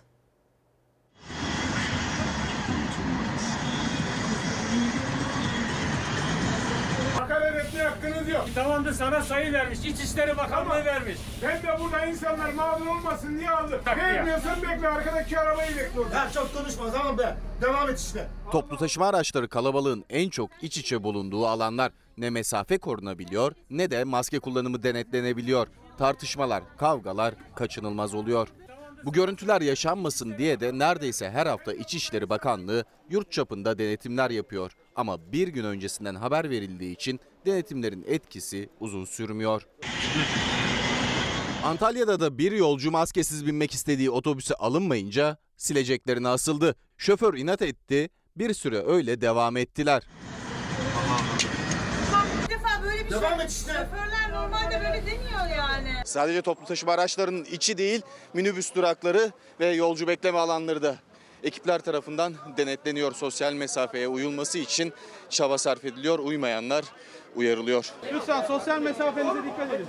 Etmeye 7.72 7.88
hakkınız 7.88 8.28
yok. 8.28 8.46
Tamamdır 8.54 8.92
sana 8.92 9.22
sayı 9.22 9.52
vermiş. 9.52 9.78
İçişleri 9.78 10.36
Bakanlığı 10.36 10.84
vermiş. 10.84 11.16
Ben 11.42 11.62
de 11.62 11.80
burada 11.80 12.06
insanlar 12.06 12.52
mağdur 12.52 12.86
olmasın 12.86 13.38
diye 13.38 13.50
aldım. 13.50 13.80
Vermiyorsan 13.86 14.62
bekle 14.62 14.88
arkadaki 14.88 15.38
arabayı 15.38 15.76
bekle 15.76 16.00
orada. 16.00 16.14
Ya 16.14 16.30
çok 16.30 16.54
konuşma 16.54 16.90
tamam 16.92 17.18
be. 17.18 17.36
Devam 17.60 17.90
et 17.90 17.98
işte. 18.00 18.28
Toplu 18.50 18.76
taşıma 18.76 19.06
araçları 19.08 19.48
kalabalığın 19.48 20.04
en 20.10 20.28
çok 20.28 20.50
iç 20.62 20.78
içe 20.78 21.02
bulunduğu 21.02 21.46
alanlar. 21.46 21.92
Ne 22.18 22.30
mesafe 22.30 22.78
korunabiliyor 22.78 23.52
ne 23.70 23.90
de 23.90 24.04
maske 24.04 24.38
kullanımı 24.38 24.82
denetlenebiliyor. 24.82 25.66
Tartışmalar, 25.98 26.62
kavgalar 26.78 27.34
kaçınılmaz 27.54 28.14
oluyor. 28.14 28.48
Bu 29.04 29.12
görüntüler 29.12 29.60
yaşanmasın 29.60 30.38
diye 30.38 30.60
de 30.60 30.78
neredeyse 30.78 31.30
her 31.30 31.46
hafta 31.46 31.72
İçişleri 31.72 32.30
Bakanlığı 32.30 32.84
yurt 33.10 33.32
çapında 33.32 33.78
denetimler 33.78 34.30
yapıyor. 34.30 34.72
Ama 34.96 35.32
bir 35.32 35.48
gün 35.48 35.64
öncesinden 35.64 36.14
haber 36.14 36.50
verildiği 36.50 36.94
için 36.94 37.20
denetimlerin 37.46 38.04
etkisi 38.08 38.68
uzun 38.80 39.04
sürmüyor. 39.04 39.66
Antalya'da 41.64 42.20
da 42.20 42.38
bir 42.38 42.52
yolcu 42.52 42.90
maskesiz 42.90 43.46
binmek 43.46 43.74
istediği 43.74 44.10
otobüse 44.10 44.54
alınmayınca 44.54 45.36
sileceklerine 45.56 46.28
asıldı. 46.28 46.74
Şoför 46.98 47.34
inat 47.34 47.62
etti, 47.62 48.08
bir 48.36 48.54
süre 48.54 48.82
öyle 48.86 49.20
devam 49.20 49.56
ettiler. 49.56 50.02
Bir 52.44 52.50
defa 52.50 52.82
böyle 52.84 53.04
bir 53.06 53.10
Devam 53.10 53.36
şey. 53.36 53.44
et 53.44 53.50
işte. 53.50 53.72
Şoförler 53.72 54.32
normalde 54.32 54.74
böyle 54.80 55.06
demiyor 55.06 55.56
yani. 55.56 55.92
Sadece 56.04 56.42
toplu 56.42 56.66
taşıma 56.66 56.92
araçlarının 56.92 57.44
içi 57.44 57.78
değil, 57.78 58.02
minibüs 58.34 58.74
durakları 58.74 59.32
ve 59.60 59.66
yolcu 59.66 60.06
bekleme 60.08 60.38
alanları 60.38 60.82
da 60.82 60.96
ekipler 61.42 61.78
tarafından 61.80 62.34
denetleniyor. 62.56 63.12
Sosyal 63.12 63.52
mesafeye 63.52 64.08
uyulması 64.08 64.58
için 64.58 64.92
çaba 65.30 65.58
sarf 65.58 65.84
ediliyor. 65.84 66.18
Uymayanlar 66.18 66.84
uyarılıyor. 67.36 67.92
Lütfen 68.12 68.42
sosyal 68.42 68.80
mesafenize 68.82 69.42
dikkat 69.44 69.72
edin. 69.72 69.86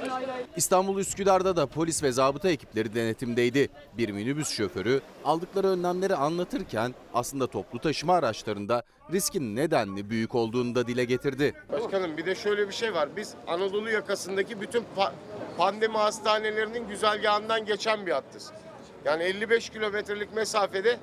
İstanbul 0.55 0.99
Üsküdar'da 0.99 1.55
da 1.55 1.65
polis 1.65 2.03
ve 2.03 2.11
zabıta 2.11 2.49
ekipleri 2.49 2.95
denetimdeydi. 2.95 3.69
Bir 3.97 4.09
minibüs 4.09 4.49
şoförü 4.49 5.01
aldıkları 5.25 5.67
önlemleri 5.67 6.15
anlatırken 6.15 6.95
aslında 7.13 7.47
toplu 7.47 7.79
taşıma 7.79 8.13
araçlarında 8.15 8.83
riskin 9.11 9.55
nedenli 9.55 10.09
büyük 10.09 10.35
olduğunu 10.35 10.75
da 10.75 10.87
dile 10.87 11.03
getirdi. 11.05 11.53
Başkanım 11.71 12.17
bir 12.17 12.25
de 12.25 12.35
şöyle 12.35 12.67
bir 12.67 12.73
şey 12.73 12.93
var. 12.93 13.09
Biz 13.15 13.33
Anadolu 13.47 13.89
yakasındaki 13.89 14.61
bütün 14.61 14.83
pa- 14.97 15.11
pandemi 15.57 15.97
hastanelerinin 15.97 16.87
güzergahından 16.87 17.65
geçen 17.65 18.05
bir 18.05 18.11
hattız. 18.11 18.51
Yani 19.05 19.23
55 19.23 19.69
kilometrelik 19.69 20.33
mesafede 20.35 20.99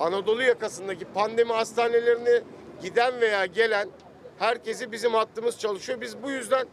Anadolu 0.00 0.42
yakasındaki 0.42 1.04
pandemi 1.04 1.52
hastanelerine 1.52 2.42
giden 2.82 3.20
veya 3.20 3.46
gelen 3.46 3.88
herkesi 4.38 4.92
bizim 4.92 5.14
hattımız 5.14 5.58
çalışıyor. 5.58 6.00
Biz 6.00 6.22
bu 6.22 6.30
yüzden 6.30 6.66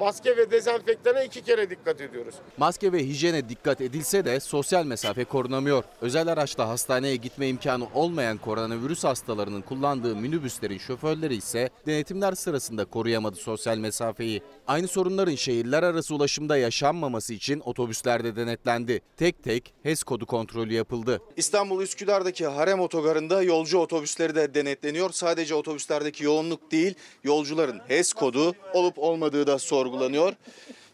maske 0.00 0.36
ve 0.36 0.50
dezenfektana 0.50 1.22
iki 1.22 1.42
kere 1.42 1.70
dikkat 1.70 2.00
ediyoruz. 2.00 2.34
Maske 2.56 2.92
ve 2.92 3.06
hijyene 3.06 3.48
dikkat 3.48 3.80
edilse 3.80 4.24
de 4.24 4.40
sosyal 4.40 4.84
mesafe 4.84 5.24
korunamıyor. 5.24 5.84
Özel 6.00 6.28
araçla 6.32 6.68
hastaneye 6.68 7.16
gitme 7.16 7.48
imkanı 7.48 7.86
olmayan 7.94 8.38
koronavirüs 8.38 9.04
hastalarının 9.04 9.60
kullandığı 9.60 10.16
minibüslerin 10.16 10.78
şoförleri 10.78 11.36
ise 11.36 11.70
denetimler 11.86 12.32
sırasında 12.32 12.84
koruyamadı 12.84 13.36
sosyal 13.36 13.78
mesafeyi. 13.78 14.42
Aynı 14.66 14.88
sorunların 14.88 15.34
şehirler 15.34 15.82
arası 15.82 16.14
ulaşımda 16.14 16.56
yaşanmaması 16.56 17.34
için 17.34 17.60
otobüslerde 17.60 18.36
denetlendi. 18.36 19.00
Tek 19.16 19.42
tek 19.42 19.74
HES 19.82 20.02
kodu 20.02 20.26
kontrolü 20.26 20.74
yapıldı. 20.74 21.20
İstanbul 21.36 21.82
Üsküdar'daki 21.82 22.46
Harem 22.46 22.80
Otogarı'nda 22.80 23.42
yolcu 23.42 23.78
otobüsleri 23.78 24.34
de 24.34 24.54
denetleniyor. 24.54 25.10
Sadece 25.10 25.54
otobüslerdeki 25.54 26.24
yoğunluk 26.24 26.72
değil, 26.72 26.94
yolcuların 27.24 27.80
HES 27.88 28.12
kodu 28.12 28.54
olup 28.74 28.98
olmadığı 28.98 29.46
da 29.46 29.58
sorgulanıyor. 29.58 29.89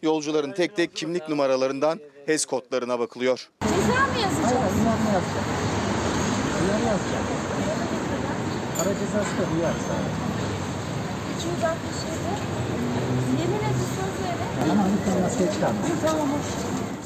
Yolcuların 0.01 0.51
tek 0.51 0.75
tek 0.75 0.95
kimlik 0.95 1.29
numaralarından 1.29 1.99
HES 2.25 2.45
kodlarına 2.45 2.99
bakılıyor. 2.99 3.49
Ceza 3.63 4.07
mı 4.07 4.19
yazacağız? 4.21 4.73
Ara 8.81 8.89
cezası 8.93 9.37
da 9.37 9.55
duyarsa. 9.55 9.93
267. 11.37 12.17
Yemin 13.41 13.55
et 13.55 13.77
söz 13.95 14.15
verin. 14.25 14.71
Ama 14.71 14.83
lütfen 14.93 15.21
maske 15.21 15.53
çıkarma. 15.53 15.79
Tamam. 16.05 16.27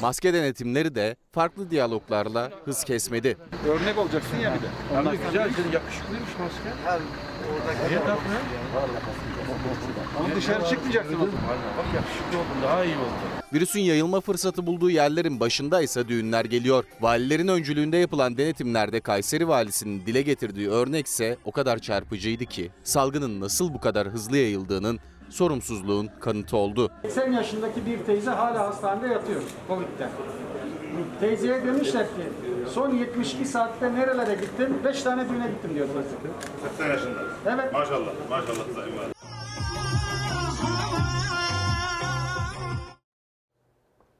Maske 0.02 0.34
denetimleri 0.34 0.94
de 0.94 1.16
farklı 1.32 1.70
diyaloglarla 1.70 2.50
hız 2.64 2.84
kesmedi. 2.84 3.36
Örnek 3.68 3.98
olacaksın 3.98 4.36
ya 4.36 4.54
bir 4.54 4.62
de 4.62 5.16
güzel, 5.26 5.50
yakışıklıymış 5.72 6.30
maske. 6.38 6.98
Niye 7.88 7.98
takmıyor? 7.98 8.40
Ama 10.18 10.34
dışarı 10.36 10.64
çıkmayacaksın 10.68 11.14
o 11.14 11.18
zaman. 11.18 11.32
Bak 11.78 11.94
yakışıklı 11.94 12.38
oldun, 12.38 12.62
daha 12.62 12.84
iyi 12.84 12.94
oldu. 12.96 13.42
Virüsün 13.54 13.80
yayılma 13.80 14.20
fırsatı 14.20 14.66
bulduğu 14.66 14.90
yerlerin 14.90 15.40
başında 15.40 15.82
ise 15.82 16.08
düğünler 16.08 16.44
geliyor. 16.44 16.84
Valilerin 17.00 17.48
öncülüğünde 17.48 17.96
yapılan 17.96 18.36
denetimlerde 18.36 19.00
Kayseri 19.00 19.48
valisinin 19.48 20.06
dile 20.06 20.22
getirdiği 20.22 20.68
örnekse 20.70 21.36
o 21.44 21.52
kadar 21.52 21.78
çarpıcıydı 21.78 22.44
ki 22.46 22.70
salgının 22.84 23.40
nasıl 23.40 23.74
bu 23.74 23.80
kadar 23.80 24.08
hızlı 24.08 24.36
yayıldığının 24.36 25.00
sorumsuzluğun 25.30 26.10
kanıtı 26.20 26.56
oldu. 26.56 26.90
80 27.02 27.32
yaşındaki 27.32 27.86
bir 27.86 27.98
teyze 27.98 28.30
hala 28.30 28.60
hastanede 28.68 29.06
yatıyor 29.06 29.42
Covid'den. 29.68 30.10
Teyzeye 31.20 31.66
demişler 31.66 32.06
ki 32.06 32.22
son 32.66 32.90
72 32.90 33.44
saatte 33.44 33.94
nerelere 33.94 34.34
gittin? 34.34 34.84
5 34.84 35.02
tane 35.02 35.28
düğüne 35.28 35.48
gittim 35.48 35.74
diyor 35.74 35.86
teyze. 35.86 36.08
80 36.68 36.88
yaşında. 36.88 37.20
Evet. 37.46 37.72
Maşallah, 37.72 38.10
maşallah 38.30 38.74
Sayın 38.74 38.98
Valim. 38.98 39.12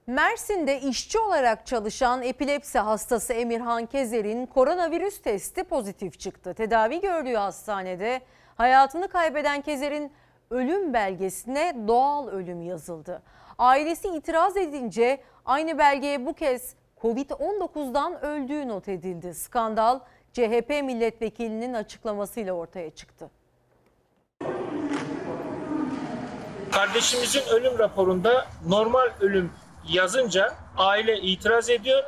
Mersin'de 0.07 0.81
işçi 0.81 1.19
olarak 1.19 1.67
çalışan 1.67 2.23
epilepsi 2.23 2.79
hastası 2.79 3.33
Emirhan 3.33 3.87
Kezer'in 3.87 4.47
koronavirüs 4.47 5.23
testi 5.23 5.65
pozitif 5.65 6.21
çıktı. 6.21 6.55
Tedavi 6.55 7.01
gördüğü 7.01 7.35
hastanede 7.35 8.21
hayatını 8.57 9.09
kaybeden 9.09 9.61
Kezer'in 9.61 10.13
ölüm 10.51 10.95
belgesine 10.95 11.77
doğal 11.89 12.29
ölüm 12.29 12.63
yazıldı. 12.63 13.23
Ailesi 13.59 14.09
itiraz 14.09 14.57
edince 14.57 15.21
aynı 15.45 15.79
belgeye 15.79 16.27
bu 16.27 16.33
kez 16.33 16.75
Covid-19'dan 17.03 18.25
öldüğü 18.25 18.69
not 18.69 18.89
edildi. 18.89 19.35
Skandal 19.35 20.01
CHP 20.33 20.69
milletvekilinin 20.69 21.75
açıklamasıyla 21.75 22.53
ortaya 22.53 22.91
çıktı. 22.91 23.31
Kardeşimizin 26.73 27.43
ölüm 27.51 27.79
raporunda 27.79 28.47
normal 28.69 29.11
ölüm 29.21 29.53
yazınca 29.89 30.55
aile 30.77 31.21
itiraz 31.21 31.71
ediyor 31.71 32.05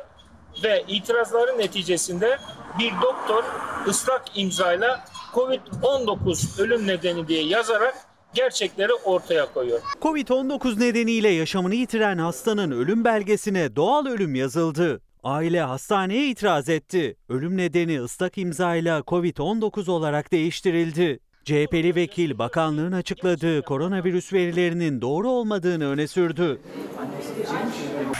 ve 0.63 0.83
itirazların 0.87 1.59
neticesinde 1.59 2.37
bir 2.79 2.93
doktor 3.01 3.43
ıslak 3.87 4.37
imzayla 4.37 5.05
Covid-19 5.33 6.61
ölüm 6.61 6.87
nedeni 6.87 7.27
diye 7.27 7.43
yazarak 7.43 7.95
gerçekleri 8.35 8.93
ortaya 8.93 9.53
koyuyor. 9.53 9.81
Covid-19 10.01 10.79
nedeniyle 10.79 11.29
yaşamını 11.29 11.75
yitiren 11.75 12.17
hastanın 12.17 12.71
ölüm 12.71 13.03
belgesine 13.05 13.75
doğal 13.75 14.05
ölüm 14.05 14.35
yazıldı. 14.35 15.01
Aile 15.23 15.61
hastaneye 15.61 16.27
itiraz 16.27 16.69
etti. 16.69 17.15
Ölüm 17.29 17.57
nedeni 17.57 18.01
ıslak 18.01 18.37
imzayla 18.37 18.99
Covid-19 18.99 19.91
olarak 19.91 20.31
değiştirildi. 20.31 21.19
CHP'li 21.45 21.95
vekil 21.95 22.37
bakanlığın 22.37 22.91
açıkladığı 22.91 23.61
koronavirüs 23.61 24.33
verilerinin 24.33 25.01
doğru 25.01 25.29
olmadığını 25.29 25.87
öne 25.89 26.07
sürdü. 26.07 26.59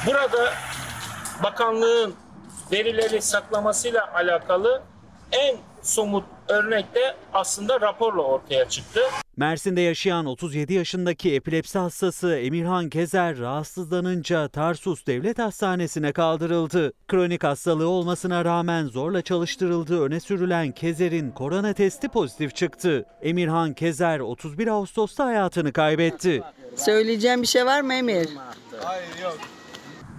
Burada 0.07 0.53
bakanlığın 1.43 2.13
verileri 2.71 3.21
saklamasıyla 3.21 4.13
alakalı 4.13 4.81
en 5.31 5.57
somut 5.81 6.23
örnek 6.49 6.95
de 6.95 7.15
aslında 7.33 7.81
raporla 7.81 8.21
ortaya 8.21 8.69
çıktı. 8.69 8.99
Mersin'de 9.37 9.81
yaşayan 9.81 10.25
37 10.25 10.73
yaşındaki 10.73 11.35
epilepsi 11.35 11.79
hastası 11.79 12.35
Emirhan 12.35 12.89
Kezer 12.89 13.37
rahatsızlanınca 13.37 14.47
Tarsus 14.47 15.07
Devlet 15.07 15.39
Hastanesi'ne 15.39 16.11
kaldırıldı. 16.13 16.93
Kronik 17.07 17.43
hastalığı 17.43 17.87
olmasına 17.87 18.45
rağmen 18.45 18.85
zorla 18.85 19.21
çalıştırıldığı 19.21 20.01
öne 20.03 20.19
sürülen 20.19 20.71
Kezer'in 20.71 21.31
korona 21.31 21.73
testi 21.73 22.09
pozitif 22.09 22.55
çıktı. 22.55 23.05
Emirhan 23.21 23.73
Kezer 23.73 24.19
31 24.19 24.67
Ağustos'ta 24.67 25.25
hayatını 25.25 25.73
kaybetti. 25.73 26.43
Söyleyeceğim 26.75 27.41
bir 27.41 27.47
şey 27.47 27.65
var 27.65 27.81
mı 27.81 27.93
Emir? 27.93 28.29
Hayır 28.83 29.07
yok. 29.23 29.37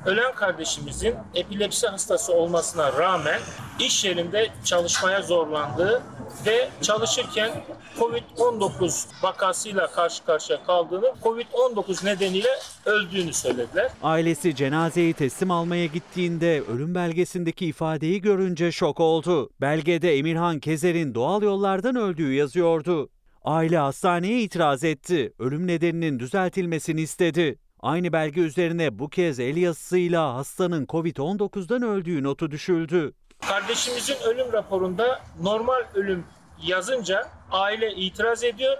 Ölen 0.06 0.34
kardeşimizin 0.34 1.14
epilepsi 1.34 1.86
hastası 1.86 2.32
olmasına 2.32 2.92
rağmen 2.92 3.40
iş 3.80 4.04
yerinde 4.04 4.48
çalışmaya 4.64 5.22
zorlandığı 5.22 6.02
ve 6.46 6.68
çalışırken 6.82 7.50
Covid-19 7.98 9.06
vakasıyla 9.22 9.86
karşı 9.86 10.24
karşıya 10.24 10.64
kaldığını, 10.64 11.14
Covid-19 11.22 12.06
nedeniyle 12.06 12.48
öldüğünü 12.84 13.32
söylediler. 13.32 13.90
Ailesi 14.02 14.54
cenazeyi 14.54 15.14
teslim 15.14 15.50
almaya 15.50 15.86
gittiğinde 15.86 16.62
ölüm 16.62 16.94
belgesindeki 16.94 17.66
ifadeyi 17.66 18.20
görünce 18.20 18.72
şok 18.72 19.00
oldu. 19.00 19.50
Belgede 19.60 20.18
Emirhan 20.18 20.60
Kezer'in 20.60 21.14
doğal 21.14 21.42
yollardan 21.42 21.96
öldüğü 21.96 22.32
yazıyordu. 22.32 23.08
Aile 23.44 23.78
hastaneye 23.78 24.40
itiraz 24.40 24.84
etti. 24.84 25.32
Ölüm 25.38 25.66
nedeninin 25.66 26.18
düzeltilmesini 26.18 27.00
istedi. 27.00 27.58
Aynı 27.86 28.12
belge 28.12 28.40
üzerine 28.40 28.98
bu 28.98 29.08
kez 29.08 29.40
el 29.40 29.56
yazısıyla 29.56 30.34
hastanın 30.34 30.86
Covid-19'dan 30.86 31.82
öldüğü 31.82 32.22
notu 32.22 32.50
düşüldü. 32.50 33.12
Kardeşimizin 33.48 34.16
ölüm 34.26 34.52
raporunda 34.52 35.20
normal 35.42 35.82
ölüm 35.94 36.24
yazınca 36.62 37.28
aile 37.50 37.94
itiraz 37.94 38.44
ediyor 38.44 38.76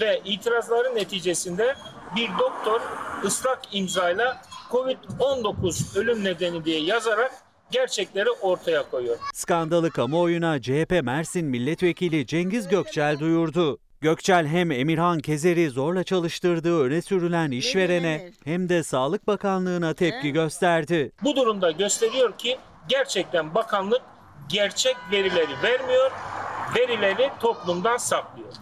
ve 0.00 0.20
itirazların 0.24 0.96
neticesinde 0.96 1.74
bir 2.16 2.28
doktor 2.38 2.80
ıslak 3.24 3.60
imzayla 3.72 4.42
Covid-19 4.70 5.98
ölüm 5.98 6.24
nedeni 6.24 6.64
diye 6.64 6.80
yazarak 6.80 7.32
gerçekleri 7.70 8.30
ortaya 8.30 8.90
koyuyor. 8.90 9.18
Skandalı 9.34 9.90
kamuoyuna 9.90 10.62
CHP 10.62 11.00
Mersin 11.02 11.44
Milletvekili 11.44 12.26
Cengiz 12.26 12.68
Gökçel 12.68 13.18
duyurdu. 13.18 13.78
Gökçel 14.02 14.46
hem 14.46 14.70
Emirhan 14.70 15.20
Kezer'i 15.20 15.70
zorla 15.70 16.04
çalıştırdığı 16.04 16.80
öne 16.80 17.02
sürülen 17.02 17.50
işverene 17.50 18.30
hem 18.44 18.68
de 18.68 18.82
Sağlık 18.82 19.26
Bakanlığı'na 19.26 19.94
tepki 19.94 20.32
gösterdi. 20.32 21.12
Bu 21.24 21.36
durumda 21.36 21.70
gösteriyor 21.70 22.38
ki 22.38 22.58
gerçekten 22.88 23.54
bakanlık 23.54 24.02
gerçek 24.48 24.96
verileri 25.12 25.62
vermiyor, 25.62 26.10
verileri 26.76 27.30
toplumdan 27.40 27.96
saklıyor. 27.96 28.52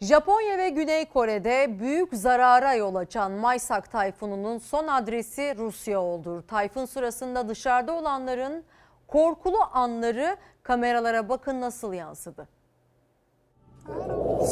Japonya 0.00 0.58
ve 0.58 0.68
Güney 0.68 1.04
Kore'de 1.04 1.80
büyük 1.80 2.14
zarara 2.14 2.74
yol 2.74 2.94
açan 2.94 3.32
Maysak 3.32 3.90
tayfununun 3.92 4.58
son 4.58 4.86
adresi 4.86 5.54
Rusya 5.58 6.00
oldu. 6.00 6.44
Tayfun 6.48 6.84
sırasında 6.84 7.48
dışarıda 7.48 7.92
olanların 7.92 8.64
korkulu 9.06 9.58
anları 9.72 10.36
kameralara 10.62 11.28
bakın 11.28 11.60
nasıl 11.60 11.92
yansıdı. 11.92 12.57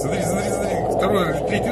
Смотри, 0.01 0.21
смотри, 0.23 0.49
смотри. 0.49 0.75
Второй, 0.95 1.33
третий. 1.47 1.71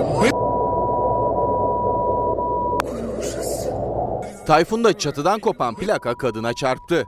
Tayfunda 4.45 4.97
çatıdan 4.97 5.39
kopan 5.39 5.75
plaka 5.75 6.15
kadına 6.15 6.53
çarptı. 6.53 7.07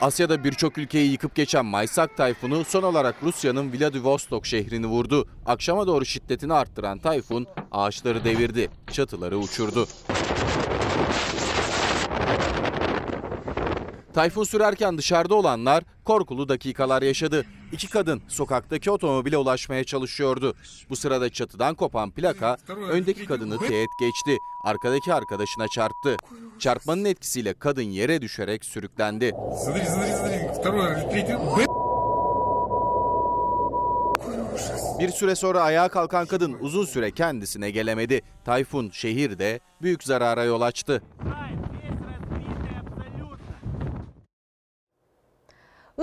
Asya'da 0.00 0.44
birçok 0.44 0.78
ülkeyi 0.78 1.12
yıkıp 1.12 1.34
geçen 1.34 1.66
Maysak 1.66 2.16
tayfunu 2.16 2.64
son 2.64 2.82
olarak 2.82 3.14
Rusya'nın 3.22 3.72
Vladivostok 3.72 4.46
şehrini 4.46 4.86
vurdu. 4.86 5.26
Akşama 5.46 5.86
doğru 5.86 6.04
şiddetini 6.04 6.54
arttıran 6.54 6.98
tayfun 6.98 7.46
ağaçları 7.72 8.24
devirdi, 8.24 8.70
çatıları 8.92 9.38
uçurdu. 9.38 9.86
Tayfun 14.17 14.43
sürerken 14.43 14.97
dışarıda 14.97 15.35
olanlar 15.35 15.83
korkulu 16.05 16.49
dakikalar 16.49 17.01
yaşadı. 17.01 17.45
İki 17.71 17.89
kadın 17.89 18.21
sokaktaki 18.27 18.91
otomobile 18.91 19.37
ulaşmaya 19.37 19.83
çalışıyordu. 19.83 20.55
Bu 20.89 20.95
sırada 20.95 21.29
çatıdan 21.29 21.75
kopan 21.75 22.11
plaka 22.11 22.57
öndeki 22.89 23.25
kadını 23.25 23.57
teğet 23.57 23.89
geçti. 23.99 24.37
Arkadaki 24.65 25.13
arkadaşına 25.13 25.67
çarptı. 25.67 26.17
Çarpmanın 26.59 27.05
etkisiyle 27.05 27.53
kadın 27.53 27.81
yere 27.81 28.21
düşerek 28.21 28.65
sürüklendi. 28.65 29.31
Bir 34.99 35.09
süre 35.09 35.35
sonra 35.35 35.61
ayağa 35.61 35.89
kalkan 35.89 36.25
kadın 36.25 36.57
uzun 36.61 36.85
süre 36.85 37.11
kendisine 37.11 37.71
gelemedi. 37.71 38.21
Tayfun 38.45 38.89
şehirde 38.89 39.59
büyük 39.81 40.03
zarara 40.03 40.43
yol 40.43 40.61
açtı. 40.61 41.01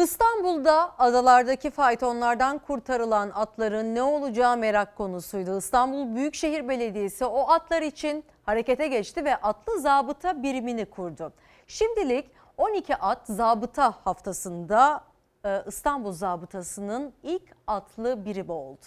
İstanbul'da 0.02 0.98
adalardaki 0.98 1.70
faytonlardan 1.70 2.58
kurtarılan 2.58 3.30
atların 3.34 3.94
ne 3.94 4.02
olacağı 4.02 4.56
merak 4.56 4.96
konusuydu. 4.96 5.58
İstanbul 5.58 6.16
Büyükşehir 6.16 6.68
Belediyesi 6.68 7.24
o 7.24 7.50
atlar 7.50 7.82
için 7.82 8.24
harekete 8.42 8.88
geçti 8.88 9.24
ve 9.24 9.36
atlı 9.36 9.80
zabıta 9.80 10.42
birimini 10.42 10.84
kurdu. 10.84 11.32
Şimdilik 11.66 12.30
12 12.56 12.96
at 12.96 13.26
zabıta 13.26 13.94
haftasında 14.04 15.04
e, 15.44 15.62
İstanbul 15.66 16.12
zabıtasının 16.12 17.12
ilk 17.22 17.42
atlı 17.66 18.24
birimi 18.24 18.52
oldu. 18.52 18.86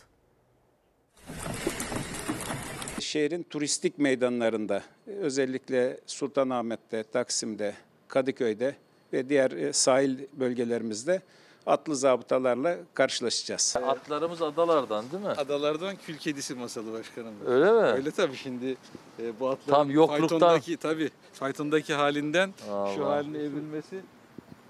şehrin 2.99 3.43
turistik 3.43 3.97
meydanlarında 3.97 4.81
özellikle 5.07 5.99
Sultanahmet'te, 6.05 7.03
Taksim'de, 7.03 7.73
Kadıköy'de 8.07 8.75
ve 9.13 9.29
diğer 9.29 9.51
e, 9.51 9.73
sahil 9.73 10.17
bölgelerimizde 10.33 11.21
atlı 11.65 11.95
zabıtalarla 11.95 12.77
karşılaşacağız. 12.93 13.75
Atlarımız 13.87 14.41
adalardan 14.41 15.05
değil 15.11 15.23
mi? 15.23 15.29
Adalardan 15.29 15.95
kül 15.95 16.17
kedisi 16.17 16.55
masalı 16.55 16.93
başkanım. 16.93 17.33
Öyle 17.45 17.71
mi? 17.71 17.77
Öyle 17.79 18.11
tabii 18.11 18.35
şimdi 18.35 18.77
e, 19.19 19.39
bu 19.39 19.49
atların 19.49 19.75
Tam 19.77 19.91
yokluktan. 19.91 20.27
faytondaki, 20.27 20.77
tabii, 20.77 21.09
faytondaki 21.33 21.93
halinden 21.93 22.53
şu 22.67 22.71
Allah. 22.73 23.09
haline 23.09 23.37
evrilmesi 23.37 23.99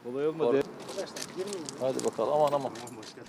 kolay 0.03 0.27
olmadı. 0.27 0.61
Hadi 1.79 2.03
bakalım 2.05 2.33
aman 2.33 2.53
aman. 2.53 2.71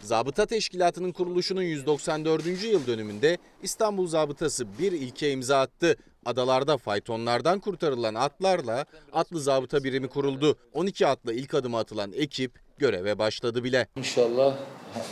Zabıta 0.02 0.46
Teşkilatı'nın 0.46 1.12
kuruluşunun 1.12 1.62
194. 1.62 2.46
yıl 2.64 2.86
dönümünde 2.86 3.38
İstanbul 3.62 4.06
Zabıtası 4.06 4.78
bir 4.78 4.92
ilke 4.92 5.30
imza 5.30 5.60
attı. 5.60 5.96
Adalarda 6.28 6.76
faytonlardan 6.76 7.60
kurtarılan 7.60 8.14
atlarla 8.14 8.84
atlı 9.12 9.40
zabıta 9.40 9.84
birimi 9.84 10.08
kuruldu. 10.08 10.56
12 10.72 11.06
atla 11.06 11.32
ilk 11.32 11.54
adımı 11.54 11.78
atılan 11.78 12.12
ekip 12.12 12.52
göreve 12.78 13.18
başladı 13.18 13.64
bile. 13.64 13.86
İnşallah 13.96 14.56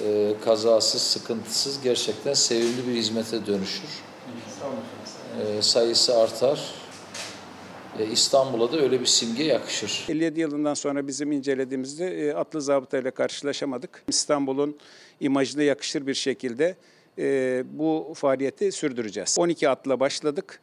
e, 0.04 0.34
kazasız, 0.44 1.02
sıkıntısız 1.02 1.82
gerçekten 1.82 2.34
sevimli 2.34 2.86
bir 2.88 2.94
hizmete 2.94 3.46
dönüşür. 3.46 3.88
E, 5.40 5.62
sayısı 5.62 6.18
artar. 6.18 6.74
E, 7.98 8.06
İstanbul'a 8.06 8.72
da 8.72 8.80
öyle 8.80 9.00
bir 9.00 9.06
simge 9.06 9.44
yakışır. 9.44 10.04
57 10.08 10.40
yılından 10.40 10.74
sonra 10.74 11.06
bizim 11.06 11.32
incelediğimizde 11.32 12.26
e, 12.28 12.32
atlı 12.34 12.62
zabıta 12.62 12.98
ile 12.98 13.10
karşılaşamadık. 13.10 14.04
İstanbul'un 14.08 14.76
imajına 15.20 15.62
yakışır 15.62 16.06
bir 16.06 16.14
şekilde 16.14 16.76
e, 17.18 17.64
bu 17.70 18.12
faaliyeti 18.16 18.72
sürdüreceğiz. 18.72 19.36
12 19.38 19.68
atla 19.68 20.00
başladık. 20.00 20.60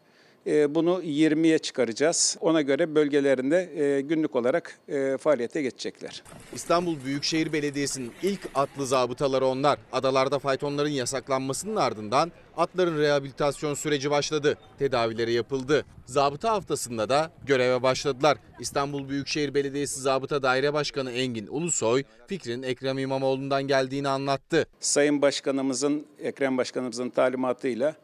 E, 0.48 0.76
Bunu 0.76 1.02
20'ye 1.04 1.60
çıkaracağız. 1.60 2.38
Ona 2.42 2.62
göre 2.62 2.96
bölgelerinde 2.96 3.70
e, 3.84 4.02
günlük 4.02 4.36
olarak 4.36 4.80
e, 4.88 5.18
faaliyete 5.18 5.62
geçecekler. 5.62 6.24
İstanbul 6.54 6.96
Büyükşehir 7.06 7.54
Belediyesi'nin 7.54 8.12
ilk 8.24 8.40
atlı 8.56 8.88
zabıtaları 8.88 9.46
onlar. 9.46 9.80
Adalarda 9.92 10.40
faytonların 10.40 10.90
yasaklanmasının 10.90 11.76
ardından 11.76 12.32
atların 12.58 12.98
rehabilitasyon 12.98 13.74
süreci 13.74 14.12
başladı. 14.12 14.58
Tedavileri 14.80 15.34
yapıldı. 15.34 15.86
Zabıta 16.06 16.52
haftasında 16.52 17.10
da 17.10 17.32
göreve 17.46 17.84
başladılar. 17.84 18.38
İstanbul 18.60 19.10
Büyükşehir 19.10 19.54
Belediyesi 19.54 20.02
Zabıta 20.02 20.44
Daire 20.44 20.74
Başkanı 20.74 21.12
Engin 21.12 21.48
Ulusoy 21.48 22.04
fikrin 22.28 22.64
Ekrem 22.64 22.98
İmamoğlu'ndan 22.98 23.64
geldiğini 23.64 24.08
anlattı. 24.08 24.66
Sayın 24.80 25.22
Başkanımızın, 25.22 26.06
Ekrem 26.20 26.58
Başkanımızın 26.58 27.10
talimatıyla 27.10 27.96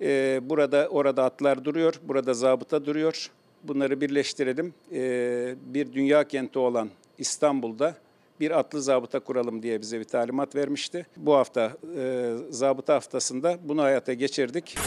e, 0.00 0.40
burada 0.42 0.88
orada 0.90 1.24
atlar 1.24 1.64
duruyor, 1.64 1.94
burada 2.02 2.34
zabıta 2.34 2.86
duruyor. 2.86 3.30
Bunları 3.64 4.00
birleştirelim. 4.00 4.74
E, 4.92 5.54
bir 5.66 5.92
dünya 5.92 6.28
kenti 6.28 6.58
olan 6.58 6.90
İstanbul'da 7.18 7.94
bir 8.40 8.58
atlı 8.58 8.82
zabıta 8.82 9.20
kuralım 9.20 9.62
diye 9.62 9.80
bize 9.80 9.98
bir 9.98 10.04
talimat 10.04 10.54
vermişti. 10.54 11.06
Bu 11.16 11.34
hafta 11.34 11.72
e, 11.98 12.34
zabıta 12.50 12.94
haftasında 12.94 13.58
bunu 13.64 13.82
hayata 13.82 14.12
geçirdik. 14.12 14.78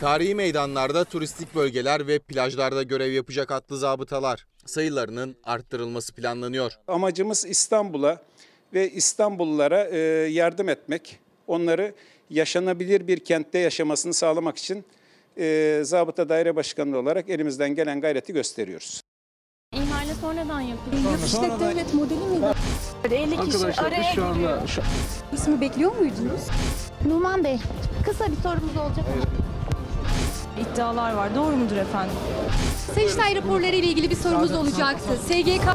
Tarihi 0.00 0.34
meydanlarda, 0.34 1.04
turistik 1.04 1.54
bölgeler 1.54 2.06
ve 2.06 2.18
plajlarda 2.18 2.82
görev 2.82 3.12
yapacak 3.12 3.50
atlı 3.50 3.78
zabıtalar. 3.78 4.46
Sayılarının 4.66 5.36
arttırılması 5.44 6.14
planlanıyor. 6.14 6.72
Amacımız 6.88 7.46
İstanbul'a 7.46 8.22
ve 8.74 8.90
İstanbullulara 8.90 9.84
e, 9.84 9.98
yardım 10.30 10.68
etmek. 10.68 11.18
Onları 11.46 11.94
yaşanabilir 12.30 13.06
bir 13.06 13.18
kentte 13.18 13.58
yaşamasını 13.58 14.14
sağlamak 14.14 14.58
için 14.58 14.84
e, 15.38 15.80
Zabıta 15.84 16.28
Daire 16.28 16.56
Başkanlığı 16.56 16.98
olarak 16.98 17.28
elimizden 17.28 17.74
gelen 17.74 18.00
gayreti 18.00 18.32
gösteriyoruz. 18.32 19.00
İhale 19.72 20.14
sonradan 20.20 20.60
yapıldı. 20.60 20.96
Yapışlet 21.12 21.60
devlet 21.60 21.94
modeli 21.94 22.18
miydi? 22.24 22.46
50 23.10 23.30
kişi 23.30 23.40
Arkadaşlar 23.56 23.84
araya 23.92 24.02
şu 24.14 24.24
anda 24.24 24.34
giriyor. 24.34 24.68
şu- 24.68 24.82
İsmi 25.32 25.60
bekliyor 25.60 25.96
muydunuz? 25.96 26.40
Numan 27.06 27.44
Bey, 27.44 27.58
kısa 28.04 28.26
bir 28.26 28.36
sorumuz 28.36 28.76
olacak. 28.76 29.04
İddialar 30.60 31.12
var. 31.12 31.34
Doğru 31.34 31.56
mudur 31.56 31.76
efendim? 31.76 32.14
Sayıştay 32.94 33.34
raporları 33.36 33.76
ile 33.76 33.86
ilgili 33.86 34.10
bir 34.10 34.16
sorumuz 34.16 34.52
olacaktı. 34.52 35.08
SGK 35.28 35.74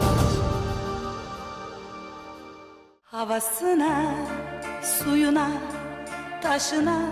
Havasına, 3.04 4.16
suyuna, 4.84 5.52
taşına, 6.46 7.12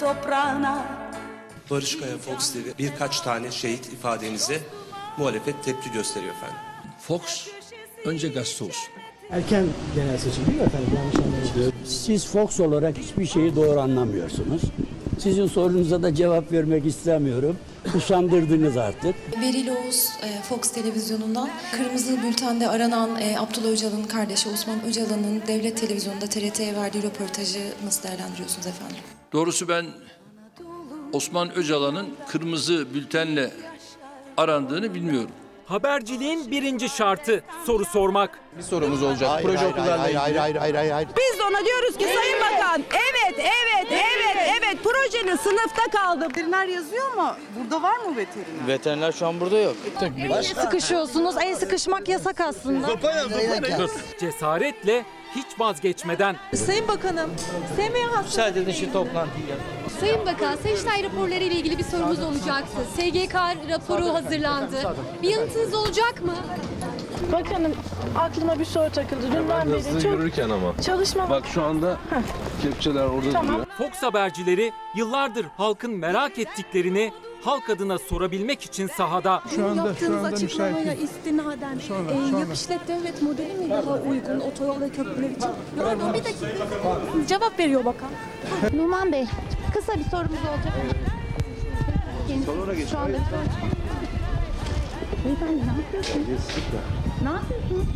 toprağına. 0.00 0.84
Barış 1.70 1.98
Kaya 1.98 2.18
Fox 2.18 2.52
TV 2.52 2.78
birkaç 2.78 3.20
tane 3.20 3.50
şehit 3.50 3.86
ifadenize 3.92 4.60
muhalefet 5.18 5.64
tepki 5.64 5.92
gösteriyor 5.92 6.34
efendim. 6.34 6.56
Fox 7.00 7.48
önce 8.04 8.28
gazete 8.28 8.64
olsun. 8.64 8.88
Erken 9.30 9.64
genel 9.94 10.18
seçim 10.18 10.46
değil 10.46 10.58
mi 10.58 10.64
efendim? 10.64 10.88
Yanlış 10.96 11.16
anlamadım. 11.16 11.72
Siz 11.84 12.26
Fox 12.26 12.60
olarak 12.60 12.98
hiçbir 12.98 13.26
şeyi 13.26 13.56
doğru 13.56 13.80
anlamıyorsunuz. 13.80 14.62
Sizin 15.18 15.46
sorunuza 15.46 16.02
da 16.02 16.14
cevap 16.14 16.52
vermek 16.52 16.86
istemiyorum. 16.86 17.56
Usandırdınız 17.96 18.76
artık. 18.76 19.14
Beril 19.40 19.68
Oğuz 19.68 20.08
e, 20.22 20.42
Fox 20.42 20.60
televizyonundan 20.72 21.50
Kırmızı 21.76 22.22
Bülten'de 22.22 22.68
aranan 22.68 23.20
e, 23.20 23.38
Abdullah 23.38 23.68
Öcalan'ın 23.72 24.04
kardeşi 24.04 24.48
Osman 24.48 24.84
Öcalan'ın 24.84 25.42
devlet 25.46 25.80
televizyonunda 25.80 26.26
TRT'ye 26.26 26.76
verdiği 26.76 27.02
röportajı 27.02 27.58
nasıl 27.84 28.02
değerlendiriyorsunuz 28.02 28.66
efendim? 28.66 28.96
Doğrusu 29.32 29.68
ben 29.68 29.86
Osman 31.12 31.54
Öcalan'ın 31.54 32.08
kırmızı 32.28 32.94
bültenle 32.94 33.50
arandığını 34.36 34.94
bilmiyorum. 34.94 35.30
Haberciliğin 35.66 36.50
birinci 36.50 36.88
şartı 36.88 37.42
soru 37.66 37.84
sormak. 37.84 38.38
Bir 38.58 38.62
sorumuz 38.62 39.02
olacak. 39.02 39.42
Proje 39.42 39.66
okullarla 39.66 40.04
ilgili. 40.04 40.18
hayır, 40.18 40.56
hayır, 40.56 40.74
hayır. 40.74 41.08
Biz 41.08 41.38
de 41.38 41.42
ona 41.42 41.64
diyoruz 41.64 41.96
ki 41.98 42.04
Sayın 42.04 42.40
Bakan 42.40 42.82
evet 42.92 43.23
evet 43.38 43.86
evet 43.90 44.48
evet 44.62 44.76
projenin 44.84 45.36
sınıfta 45.36 45.82
kaldı. 45.98 46.28
Veteriner 46.28 46.66
yazıyor 46.66 47.14
mu? 47.14 47.36
Burada 47.58 47.82
var 47.82 47.96
mı 47.98 48.16
veteriner? 48.16 48.68
Veteriner 48.68 49.12
şu 49.12 49.26
an 49.26 49.40
burada 49.40 49.58
yok. 49.58 49.76
Niye 50.16 50.42
sıkışıyorsunuz? 50.42 51.36
El 51.42 51.56
sıkışmak 51.56 52.08
yasak 52.08 52.40
aslında. 52.40 52.88
Cesaretle 54.20 55.04
hiç 55.36 55.46
vazgeçmeden. 55.60 56.36
Sayın 56.54 56.88
Bakanım, 56.88 57.30
SMA 57.76 58.06
hastası. 58.08 58.24
Müsaade 58.24 58.60
edin 58.60 58.72
şu 58.72 58.92
toplantıyı. 58.92 59.44
Sayın 60.00 60.26
Bakan, 60.26 60.56
Sayıştay 60.56 61.02
raporları 61.04 61.44
ile 61.44 61.54
ilgili 61.54 61.78
bir 61.78 61.84
sorumuz 61.84 62.22
olacaktı. 62.22 62.76
SGK 62.96 63.34
raporu 63.70 64.14
hazırlandı. 64.14 64.94
Bir 65.22 65.28
yanıtınız 65.28 65.74
olacak 65.74 66.22
mı? 66.22 66.34
Bakanım 67.32 67.72
aklıma 68.18 68.58
bir 68.58 68.64
soru 68.64 68.90
takıldı. 68.90 69.22
Dünden 69.32 69.72
beri 69.72 70.02
çok 70.02 70.12
yürürken 70.12 70.50
ama. 70.50 70.82
çalışma 70.82 71.30
Bak 71.30 71.46
şu 71.46 71.62
anda 71.62 71.96
kepçeler 72.62 73.04
orada 73.04 73.42
duruyor. 73.44 73.66
Fox 73.78 74.02
habercileri 74.02 74.72
yıllardır 74.94 75.46
halkın 75.56 75.90
merak 75.90 76.38
ettiklerini 76.38 77.12
halk 77.44 77.70
adına 77.70 77.98
sorabilmek 77.98 78.62
için 78.62 78.86
sahada. 78.86 79.42
Şu 79.56 79.66
anda, 79.66 79.86
yaptığınız 79.86 80.24
açıklamaya 80.24 80.94
istinaden 80.94 81.78
e, 81.78 82.38
yap 82.38 82.48
işlet 82.54 82.88
devlet 82.88 83.22
modeli 83.22 83.54
mi 83.54 83.70
daha 83.70 83.94
uygun 83.94 84.40
otoyol 84.40 84.80
ve 84.80 84.88
köprüler 84.88 85.30
için? 85.30 85.50
Pardon 85.84 86.14
bir 86.14 86.24
dakika. 86.24 86.46
Cevap 87.28 87.58
veriyor 87.58 87.84
bakan. 87.84 88.10
Numan 88.72 89.12
Bey, 89.12 89.26
kısa 89.74 89.94
bir 89.94 90.04
sorumuz 90.04 90.38
olacak. 90.38 90.72
Sonra 92.46 92.86
Şu 92.90 92.98
anda 92.98 93.18
Beyefendi 95.24 95.62
ne 95.62 95.82
yapıyorsunuz? 95.82 96.26
Ne 97.24 97.30
yapıyorsunuz? 97.30 97.86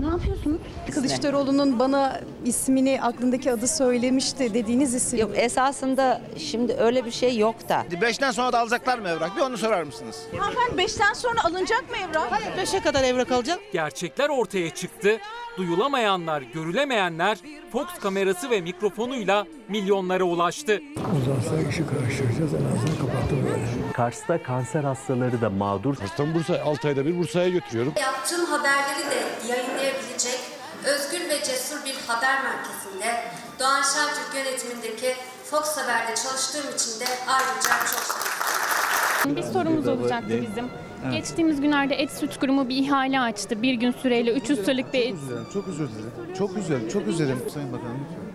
Ne 0.00 0.06
yapıyorsunuz? 0.06 0.60
Kılıçdaroğlu'nun 0.94 1.78
bana 1.78 2.20
ismini 2.44 3.00
aklındaki 3.02 3.52
adı 3.52 3.68
söylemişti 3.68 4.54
dediğiniz 4.54 4.94
isim. 4.94 5.18
Yok 5.18 5.30
esasında 5.34 6.20
şimdi 6.38 6.72
öyle 6.74 7.04
bir 7.04 7.10
şey 7.10 7.38
yok 7.38 7.68
da. 7.68 7.84
Beşten 8.00 8.30
sonra 8.30 8.52
da 8.52 8.58
alacaklar 8.60 8.98
mı 8.98 9.08
evrak? 9.08 9.36
Bir 9.36 9.40
onu 9.40 9.58
sorar 9.58 9.82
mısınız? 9.82 10.16
Hanımefendi 10.38 10.82
5'ten 10.82 11.12
sonra 11.12 11.44
alınacak 11.44 11.90
mı 11.90 11.96
evrak? 11.96 12.26
Hayır 12.32 12.66
5'e 12.66 12.80
kadar 12.80 13.04
evrak 13.04 13.32
alacak. 13.32 13.58
Gerçekler 13.72 14.28
ortaya 14.28 14.70
çıktı. 14.70 15.18
Duyulamayanlar, 15.58 16.42
görülemeyenler 16.42 17.38
Fox 17.72 17.86
kamerası 18.02 18.50
ve 18.50 18.60
mikrofonuyla 18.60 19.46
milyonlara 19.68 20.24
ulaştı. 20.24 20.80
Uzarsa 21.22 21.68
işi 21.70 21.86
karıştıracağız. 21.86 22.54
En 22.54 22.76
azından 22.76 22.96
kapattım 23.06 23.44
böyle. 23.44 23.92
Kars'ta 23.92 24.42
kanser 24.42 24.84
hastaları 24.84 25.40
da 25.40 25.50
mağdur. 25.50 25.96
Kars'tan 25.96 26.34
Bursa 26.34 26.60
6 26.64 26.88
ayda 26.88 27.06
bir 27.06 27.18
Bursa'ya 27.18 27.48
götürüyorum. 27.48 27.92
Yaptığım 28.00 28.44
haberleri 28.44 29.10
de 29.10 29.18
yayınlayabilecek 29.88 30.40
özgür 30.84 31.28
ve 31.28 31.44
cesur 31.44 31.84
bir 31.84 31.94
haber 32.06 32.42
merkezinde 32.42 33.24
Doğan 33.60 33.82
Şentürk 33.82 34.34
yönetimindeki 34.34 35.14
Fox 35.44 35.76
Haber'de 35.76 36.14
çalıştığım 36.14 36.74
için 36.74 37.00
de 37.00 37.04
ayrıca 37.28 37.70
çok 37.92 38.16
sevindim. 39.24 39.36
Bir 39.36 39.52
sorumuz 39.52 39.88
olacaktı 39.88 40.42
bizim. 40.42 40.70
Geçtiğimiz 41.12 41.60
günlerde 41.60 41.94
et 41.94 42.10
süt 42.12 42.38
kurumu 42.38 42.68
bir 42.68 42.76
ihale 42.76 43.20
açtı. 43.20 43.62
Bir 43.62 43.74
gün 43.74 43.92
süreyle 43.92 44.32
300 44.32 44.58
liralık 44.58 44.92
bir 44.92 45.00
et. 45.00 45.14
Çok 45.52 45.68
üzüldüm. 45.68 46.12
Çok 46.38 46.58
üzüldüm. 46.58 46.88
Çok 46.88 47.06
üzüldüm. 47.06 47.42
Sayın 47.54 47.72
Bakanım 47.72 48.06
lütfen. 48.10 48.27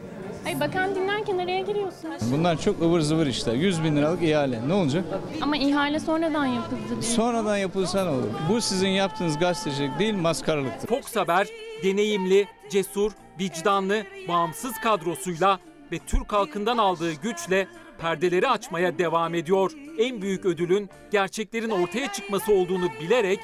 Ay 0.45 0.59
bakan 0.59 0.95
dinlerken 0.95 1.37
araya 1.37 1.61
giriyorsunuz. 1.61 2.31
Bunlar 2.31 2.61
çok 2.61 2.81
ıvır 2.81 2.99
zıvır 2.99 3.27
işler. 3.27 3.53
100 3.53 3.83
bin 3.83 3.95
liralık 3.95 4.23
ihale. 4.23 4.67
Ne 4.67 4.73
olacak? 4.73 5.03
Ama 5.41 5.57
ihale 5.57 5.99
sonradan 5.99 6.45
yapıldı 6.45 6.79
diye. 6.89 7.01
Sonradan 7.01 7.57
yapılsa 7.57 8.03
ne 8.03 8.09
olur? 8.09 8.27
Bu 8.49 8.61
sizin 8.61 8.87
yaptığınız 8.87 9.39
gazetecilik 9.39 9.99
değil 9.99 10.13
maskaralıktır. 10.13 10.87
Fox 10.87 11.15
Haber 11.15 11.47
deneyimli, 11.83 12.47
cesur, 12.69 13.11
vicdanlı, 13.39 14.03
bağımsız 14.27 14.73
kadrosuyla 14.83 15.59
ve 15.91 15.99
Türk 15.99 16.33
halkından 16.33 16.77
aldığı 16.77 17.13
güçle 17.13 17.67
perdeleri 18.01 18.47
açmaya 18.49 18.97
devam 18.97 19.35
ediyor. 19.35 19.71
En 19.99 20.21
büyük 20.21 20.45
ödülün 20.45 20.89
gerçeklerin 21.11 21.69
ortaya 21.69 22.11
çıkması 22.11 22.53
olduğunu 22.53 22.87
bilerek, 23.01 23.39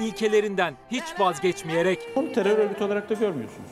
ilkelerinden 0.00 0.74
hiç 0.90 1.04
vazgeçmeyerek. 1.18 1.98
Onu 2.16 2.32
terör 2.32 2.58
örgütü 2.58 2.84
olarak 2.84 3.10
da 3.10 3.14
görmüyorsunuz. 3.14 3.70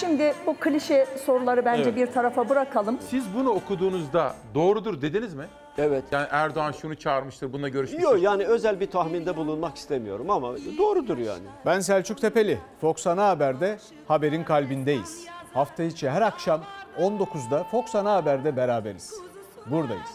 Şimdi 0.00 0.34
bu 0.46 0.56
klişe 0.56 1.06
soruları 1.26 1.64
bence 1.64 1.82
Evet. 1.82 1.96
bir 1.96 2.06
tarafa 2.06 2.48
bırakalım. 2.48 2.98
Siz 3.10 3.24
bunu 3.34 3.50
okuduğunuzda 3.50 4.34
doğrudur 4.54 5.02
dediniz 5.02 5.34
mi? 5.34 5.44
Evet. 5.78 6.04
Yani 6.12 6.26
Erdoğan 6.30 6.72
şunu 6.72 6.94
çağırmıştır, 6.94 7.52
bununla 7.52 7.68
görüşmüştür. 7.68 8.10
Yok 8.10 8.22
yani 8.22 8.44
özel 8.44 8.80
bir 8.80 8.90
tahminde 8.90 9.36
bulunmak 9.36 9.76
istemiyorum 9.76 10.30
ama 10.30 10.54
doğrudur 10.78 11.18
yani. 11.18 11.44
Ben 11.66 11.80
Selçuk 11.80 12.20
Tepeli. 12.20 12.58
Fox 12.80 13.06
Ana 13.06 13.28
Haber'de 13.28 13.78
haberin 14.08 14.44
kalbindeyiz. 14.44 15.24
Hafta 15.54 15.82
içi 15.82 16.10
her 16.10 16.22
akşam 16.22 16.60
19'da 17.00 17.64
Fox 17.64 17.94
Ana 17.94 18.12
Haber'de 18.12 18.56
beraberiz. 18.56 19.14
Buradayız. 19.66 20.10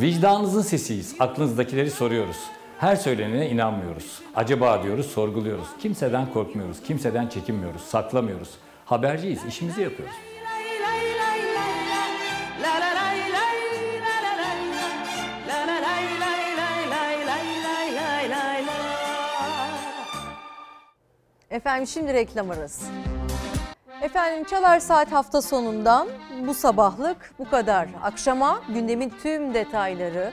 Vicdanınızın 0.00 0.62
sesiyiz. 0.62 1.14
Aklınızdakileri 1.20 1.90
soruyoruz. 1.90 2.36
Her 2.78 2.96
söylenene 2.96 3.50
inanmıyoruz. 3.50 4.22
Acaba 4.36 4.82
diyoruz, 4.82 5.06
sorguluyoruz. 5.06 5.68
Kimseden 5.80 6.32
korkmuyoruz, 6.32 6.82
kimseden 6.82 7.26
çekinmiyoruz, 7.28 7.80
saklamıyoruz. 7.80 8.50
Haberciyiz, 8.84 9.44
işimizi 9.44 9.82
yapıyoruz. 9.82 10.14
Efendim 21.50 21.86
şimdi 21.86 22.14
reklam 22.14 22.50
arası. 22.50 22.84
Efendim 24.02 24.44
Çalar 24.44 24.80
Saat 24.80 25.12
hafta 25.12 25.42
sonundan 25.42 26.08
bu 26.46 26.54
sabahlık 26.54 27.34
bu 27.38 27.50
kadar. 27.50 27.88
Akşama 28.02 28.62
gündemin 28.68 29.12
tüm 29.22 29.54
detayları, 29.54 30.32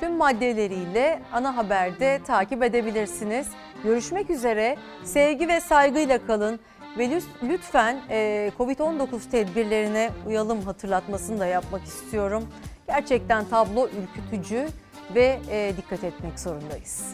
tüm 0.00 0.16
maddeleriyle 0.16 1.22
ana 1.32 1.56
haberde 1.56 2.20
takip 2.26 2.62
edebilirsiniz. 2.62 3.48
Görüşmek 3.84 4.30
üzere. 4.30 4.76
Sevgi 5.04 5.48
ve 5.48 5.60
saygıyla 5.60 6.26
kalın 6.26 6.60
ve 6.98 7.20
lütfen 7.42 8.00
e, 8.10 8.50
Covid-19 8.58 9.30
tedbirlerine 9.30 10.10
uyalım 10.26 10.62
hatırlatmasını 10.62 11.40
da 11.40 11.46
yapmak 11.46 11.84
istiyorum. 11.84 12.48
Gerçekten 12.86 13.44
tablo 13.44 13.88
ürkütücü 13.88 14.68
ve 15.14 15.40
e, 15.50 15.72
dikkat 15.76 16.04
etmek 16.04 16.40
zorundayız. 16.40 17.06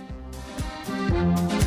Müzik 0.88 1.57